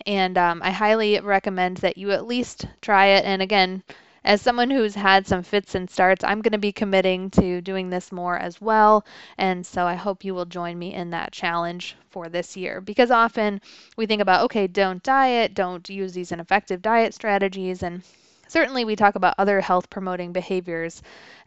and 0.06 0.36
um, 0.36 0.60
i 0.64 0.70
highly 0.70 1.20
recommend 1.20 1.76
that 1.78 1.96
you 1.96 2.10
at 2.10 2.26
least 2.26 2.66
try 2.80 3.06
it 3.06 3.24
and 3.24 3.40
again 3.40 3.82
as 4.24 4.40
someone 4.40 4.70
who's 4.70 4.94
had 4.94 5.26
some 5.26 5.42
fits 5.42 5.74
and 5.74 5.90
starts, 5.90 6.22
I'm 6.24 6.42
going 6.42 6.52
to 6.52 6.58
be 6.58 6.72
committing 6.72 7.30
to 7.30 7.60
doing 7.60 7.90
this 7.90 8.12
more 8.12 8.38
as 8.38 8.60
well. 8.60 9.04
And 9.36 9.66
so 9.66 9.84
I 9.84 9.94
hope 9.94 10.24
you 10.24 10.34
will 10.34 10.44
join 10.44 10.78
me 10.78 10.94
in 10.94 11.10
that 11.10 11.32
challenge 11.32 11.96
for 12.10 12.28
this 12.28 12.56
year 12.56 12.80
because 12.80 13.10
often 13.10 13.60
we 13.96 14.06
think 14.06 14.22
about, 14.22 14.44
okay, 14.44 14.66
don't 14.66 15.02
diet, 15.02 15.54
don't 15.54 15.88
use 15.88 16.12
these 16.12 16.30
ineffective 16.32 16.82
diet 16.82 17.14
strategies. 17.14 17.82
And 17.82 18.02
certainly 18.46 18.84
we 18.84 18.94
talk 18.94 19.14
about 19.16 19.34
other 19.38 19.60
health 19.60 19.90
promoting 19.90 20.32
behaviors 20.32 21.02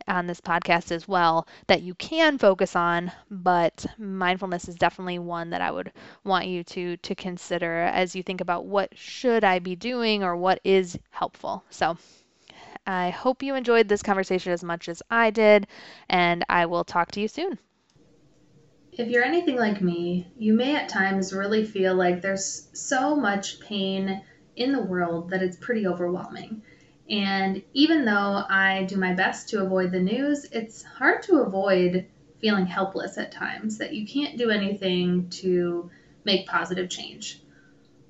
on 0.08 0.28
this 0.28 0.42
podcast 0.42 0.92
as 0.92 1.08
well 1.08 1.48
that 1.68 1.82
you 1.82 1.94
can 1.96 2.38
focus 2.38 2.76
on 2.76 3.12
but 3.32 3.86
mindfulness 3.98 4.68
is 4.68 4.76
definitely 4.76 5.18
one 5.18 5.50
that 5.50 5.62
I 5.62 5.72
would 5.72 5.92
want 6.24 6.48
you 6.48 6.64
to 6.64 6.98
to 6.98 7.16
consider 7.16 7.82
as 7.82 8.16
you 8.16 8.22
think 8.22 8.42
about 8.42 8.66
what 8.66 8.96
should 8.98 9.44
I 9.44 9.60
be 9.60 9.76
doing 9.76 10.24
or 10.24 10.36
what 10.36 10.60
is 10.64 10.98
helpful 11.10 11.64
so 11.70 11.98
I 12.86 13.10
hope 13.10 13.42
you 13.44 13.56
enjoyed 13.56 13.88
this 13.88 14.04
conversation 14.04 14.52
as 14.52 14.64
much 14.64 14.88
as 14.90 15.02
I 15.10 15.32
did, 15.32 15.68
and 16.10 16.44
I 16.50 16.66
will 16.66 16.84
talk 16.84 17.12
to 17.12 17.22
you 17.22 17.28
soon. 17.28 17.60
If 18.92 19.10
you're 19.10 19.26
anything 19.26 19.58
like 19.58 19.82
me, 19.82 20.28
you 20.38 20.54
may 20.54 20.76
at 20.76 20.88
times 20.88 21.34
really 21.34 21.66
feel 21.66 21.96
like 21.96 22.22
there's 22.22 22.70
so 22.74 23.16
much 23.16 23.60
pain 23.60 24.22
in 24.56 24.72
the 24.72 24.84
world 24.84 25.32
that 25.32 25.44
it's 25.44 25.58
pretty 25.58 25.86
overwhelming. 25.86 26.62
And 27.10 27.62
even 27.74 28.06
though 28.06 28.44
I 28.50 28.86
do 28.88 28.96
my 28.96 29.14
best 29.14 29.50
to 29.50 29.62
avoid 29.62 29.92
the 29.92 30.00
news, 30.00 30.46
it's 30.52 30.82
hard 30.84 31.24
to 31.24 31.40
avoid 31.40 32.08
feeling 32.40 32.66
helpless 32.66 33.18
at 33.18 33.32
times, 33.32 33.80
that 33.80 33.94
you 33.94 34.08
can't 34.08 34.38
do 34.38 34.50
anything 34.50 35.30
to 35.30 35.90
make 36.24 36.48
positive 36.48 36.90
change. 36.90 37.42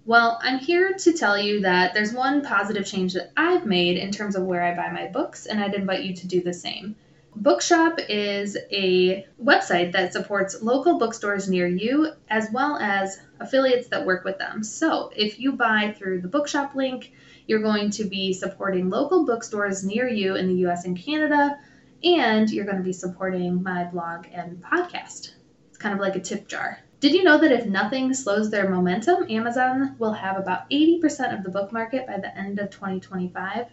Well, 0.08 0.38
I'm 0.44 0.60
here 0.60 0.94
to 0.94 1.14
tell 1.14 1.36
you 1.36 1.62
that 1.62 1.96
there's 1.96 2.14
one 2.14 2.44
positive 2.44 2.86
change 2.86 3.14
that 3.14 3.32
I've 3.36 3.66
made 3.66 3.98
in 3.98 4.12
terms 4.12 4.36
of 4.36 4.44
where 4.44 4.62
I 4.62 4.76
buy 4.76 4.92
my 4.92 5.08
books, 5.08 5.48
and 5.48 5.60
I'd 5.60 5.74
invite 5.74 6.04
you 6.04 6.14
to 6.14 6.28
do 6.28 6.44
the 6.44 6.54
same. 6.54 6.96
Bookshop 7.36 7.98
is 8.08 8.56
a 8.72 9.26
website 9.44 9.94
that 9.94 10.14
supports 10.14 10.62
local 10.62 11.00
bookstores 11.00 11.50
near 11.50 11.66
you 11.66 12.12
as 12.30 12.50
well 12.54 12.78
as 12.78 13.20
affiliates 13.40 13.88
that 13.88 14.06
work 14.06 14.24
with 14.24 14.38
them. 14.38 14.64
So, 14.64 15.10
if 15.16 15.40
you 15.40 15.54
buy 15.54 15.96
through 15.98 16.22
the 16.22 16.28
Bookshop 16.28 16.76
link, 16.76 17.12
you're 17.48 17.64
going 17.64 17.90
to 17.90 18.06
be 18.06 18.32
supporting 18.32 18.92
local 18.92 19.26
bookstores 19.26 19.84
near 19.84 20.08
you 20.08 20.36
in 20.36 20.48
the 20.48 20.68
US 20.68 20.86
and 20.86 20.96
Canada, 20.96 21.58
and 22.04 22.48
you're 22.52 22.66
going 22.66 22.78
to 22.78 22.84
be 22.84 22.94
supporting 22.94 23.64
my 23.64 23.86
blog 23.86 24.28
and 24.32 24.64
podcast. 24.64 25.34
It's 25.70 25.80
kind 25.80 25.96
of 25.96 26.00
like 26.00 26.16
a 26.16 26.22
tip 26.22 26.48
jar. 26.48 26.85
Did 27.06 27.14
you 27.14 27.24
know 27.24 27.38
that 27.38 27.52
if 27.52 27.68
nothing 27.68 28.12
slows 28.16 28.50
their 28.50 28.68
momentum, 28.68 29.28
Amazon 29.30 29.96
will 30.00 30.14
have 30.14 30.38
about 30.38 30.68
80% 30.72 31.38
of 31.38 31.44
the 31.44 31.52
book 31.52 31.72
market 31.72 32.08
by 32.08 32.18
the 32.18 32.36
end 32.36 32.58
of 32.58 32.72
2025? 32.72 33.68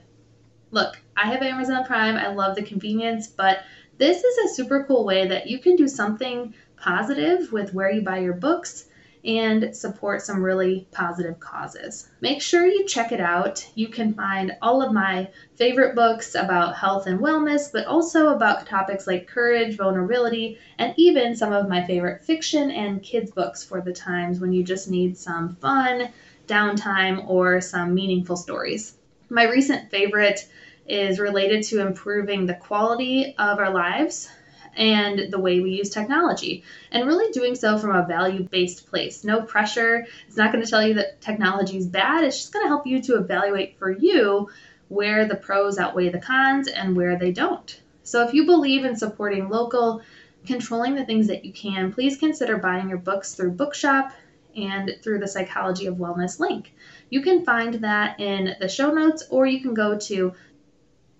Look, 0.70 1.00
I 1.16 1.32
have 1.32 1.40
Amazon 1.40 1.86
Prime. 1.86 2.16
I 2.16 2.34
love 2.34 2.56
the 2.56 2.62
convenience, 2.62 3.28
but 3.28 3.60
this 3.96 4.22
is 4.22 4.36
a 4.36 4.54
super 4.54 4.84
cool 4.84 5.06
way 5.06 5.28
that 5.28 5.46
you 5.46 5.60
can 5.60 5.76
do 5.76 5.88
something 5.88 6.52
positive 6.76 7.50
with 7.52 7.72
where 7.72 7.90
you 7.90 8.02
buy 8.02 8.18
your 8.18 8.34
books 8.34 8.84
and 9.24 9.74
support 9.76 10.22
some 10.22 10.42
really 10.42 10.86
positive 10.90 11.38
causes. 11.38 12.08
Make 12.20 12.42
sure 12.42 12.66
you 12.66 12.86
check 12.86 13.12
it 13.12 13.20
out. 13.20 13.64
You 13.74 13.88
can 13.88 14.14
find 14.14 14.56
all 14.60 14.82
of 14.82 14.92
my 14.92 15.28
favorite 15.54 15.94
books 15.94 16.34
about 16.34 16.76
health 16.76 17.06
and 17.06 17.20
wellness, 17.20 17.70
but 17.72 17.86
also 17.86 18.28
about 18.28 18.66
topics 18.66 19.06
like 19.06 19.28
courage, 19.28 19.76
vulnerability, 19.76 20.58
and 20.78 20.92
even 20.96 21.36
some 21.36 21.52
of 21.52 21.68
my 21.68 21.86
favorite 21.86 22.22
fiction 22.22 22.70
and 22.70 23.02
kids' 23.02 23.30
books 23.30 23.62
for 23.62 23.80
the 23.80 23.92
times 23.92 24.40
when 24.40 24.52
you 24.52 24.64
just 24.64 24.90
need 24.90 25.16
some 25.16 25.54
fun, 25.56 26.08
downtime, 26.48 27.28
or 27.28 27.60
some 27.60 27.94
meaningful 27.94 28.36
stories. 28.36 28.94
My 29.30 29.44
recent 29.44 29.90
favorite 29.90 30.48
is 30.88 31.20
related 31.20 31.62
to 31.62 31.80
improving 31.80 32.46
the 32.46 32.54
quality 32.54 33.36
of 33.38 33.60
our 33.60 33.70
lives 33.70 34.28
and 34.76 35.30
the 35.30 35.38
way 35.38 35.60
we 35.60 35.72
use 35.72 35.90
technology, 35.90 36.64
and 36.90 37.06
really 37.06 37.32
doing 37.32 37.54
so 37.54 37.78
from 37.78 37.94
a 37.94 38.06
value 38.06 38.42
based 38.42 38.88
place. 38.88 39.24
No 39.24 39.42
pressure. 39.42 40.06
It's 40.26 40.36
not 40.36 40.52
going 40.52 40.64
to 40.64 40.70
tell 40.70 40.86
you 40.86 40.94
that 40.94 41.20
technology 41.20 41.76
is 41.76 41.86
bad, 41.86 42.24
it's 42.24 42.38
just 42.38 42.52
going 42.52 42.64
to 42.64 42.68
help 42.68 42.86
you 42.86 43.02
to 43.02 43.16
evaluate 43.16 43.78
for 43.78 43.90
you 43.90 44.48
where 44.88 45.26
the 45.26 45.34
pros 45.34 45.78
outweigh 45.78 46.10
the 46.10 46.20
cons 46.20 46.68
and 46.68 46.94
where 46.94 47.18
they 47.18 47.32
don't. 47.32 47.80
So 48.02 48.26
if 48.26 48.34
you 48.34 48.44
believe 48.44 48.84
in 48.84 48.96
supporting 48.96 49.48
local, 49.48 50.02
controlling 50.46 50.94
the 50.94 51.04
things 51.04 51.28
that 51.28 51.44
you 51.44 51.52
can, 51.52 51.92
please 51.92 52.16
consider 52.18 52.58
buying 52.58 52.88
your 52.88 52.98
books 52.98 53.34
through 53.34 53.52
Bookshop 53.52 54.12
and 54.54 54.96
through 55.02 55.18
the 55.18 55.28
Psychology 55.28 55.86
of 55.86 55.94
Wellness 55.94 56.38
link. 56.38 56.74
You 57.08 57.22
can 57.22 57.44
find 57.44 57.74
that 57.74 58.20
in 58.20 58.54
the 58.60 58.68
show 58.68 58.92
notes, 58.92 59.24
or 59.30 59.46
you 59.46 59.60
can 59.60 59.72
go 59.72 59.98
to 59.98 60.34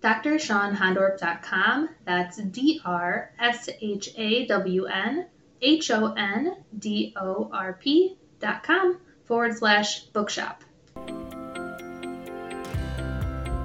drshawnhondorp.com. 0.03 1.89
That's 2.05 2.37
D 2.37 2.81
R 2.85 3.33
S 3.39 3.69
H 3.81 4.11
A 4.17 4.47
W 4.47 4.87
N 4.87 5.27
H 5.61 5.91
O 5.91 6.13
N 6.13 6.57
D 6.79 7.15
O 7.17 7.51
R 7.53 7.79
P.com 7.81 8.99
forward 9.25 9.57
slash 9.57 10.01
bookshop. 10.07 10.65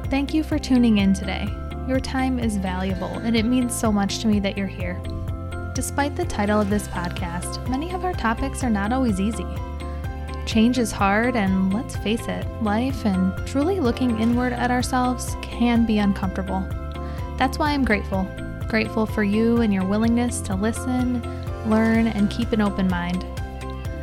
Thank 0.09 0.33
you 0.33 0.43
for 0.43 0.57
tuning 0.57 0.99
in 0.99 1.13
today. 1.13 1.47
Your 1.87 1.99
time 1.99 2.39
is 2.39 2.57
valuable, 2.57 3.13
and 3.19 3.35
it 3.35 3.43
means 3.43 3.77
so 3.77 3.91
much 3.91 4.19
to 4.19 4.27
me 4.27 4.39
that 4.39 4.57
you're 4.57 4.67
here. 4.67 5.01
Despite 5.73 6.15
the 6.15 6.25
title 6.25 6.61
of 6.61 6.69
this 6.69 6.87
podcast, 6.87 7.67
many 7.69 7.91
of 7.93 8.05
our 8.05 8.13
topics 8.13 8.63
are 8.63 8.69
not 8.69 8.93
always 8.93 9.19
easy. 9.19 9.45
Change 10.47 10.79
is 10.79 10.91
hard, 10.93 11.35
and 11.35 11.73
let's 11.73 11.97
face 11.97 12.25
it, 12.29 12.47
life 12.63 13.05
and 13.05 13.35
truly 13.45 13.81
looking 13.81 14.17
inward 14.17 14.53
at 14.53 14.71
ourselves 14.71 15.35
can 15.41 15.85
be 15.85 15.99
uncomfortable. 15.99 16.65
That's 17.37 17.59
why 17.59 17.71
I'm 17.71 17.83
grateful. 17.83 18.25
Grateful 18.69 19.05
for 19.05 19.23
you 19.23 19.59
and 19.59 19.73
your 19.73 19.83
willingness 19.83 20.39
to 20.41 20.55
listen, 20.55 21.21
learn, 21.69 22.07
and 22.07 22.31
keep 22.31 22.53
an 22.53 22.61
open 22.61 22.87
mind. 22.87 23.25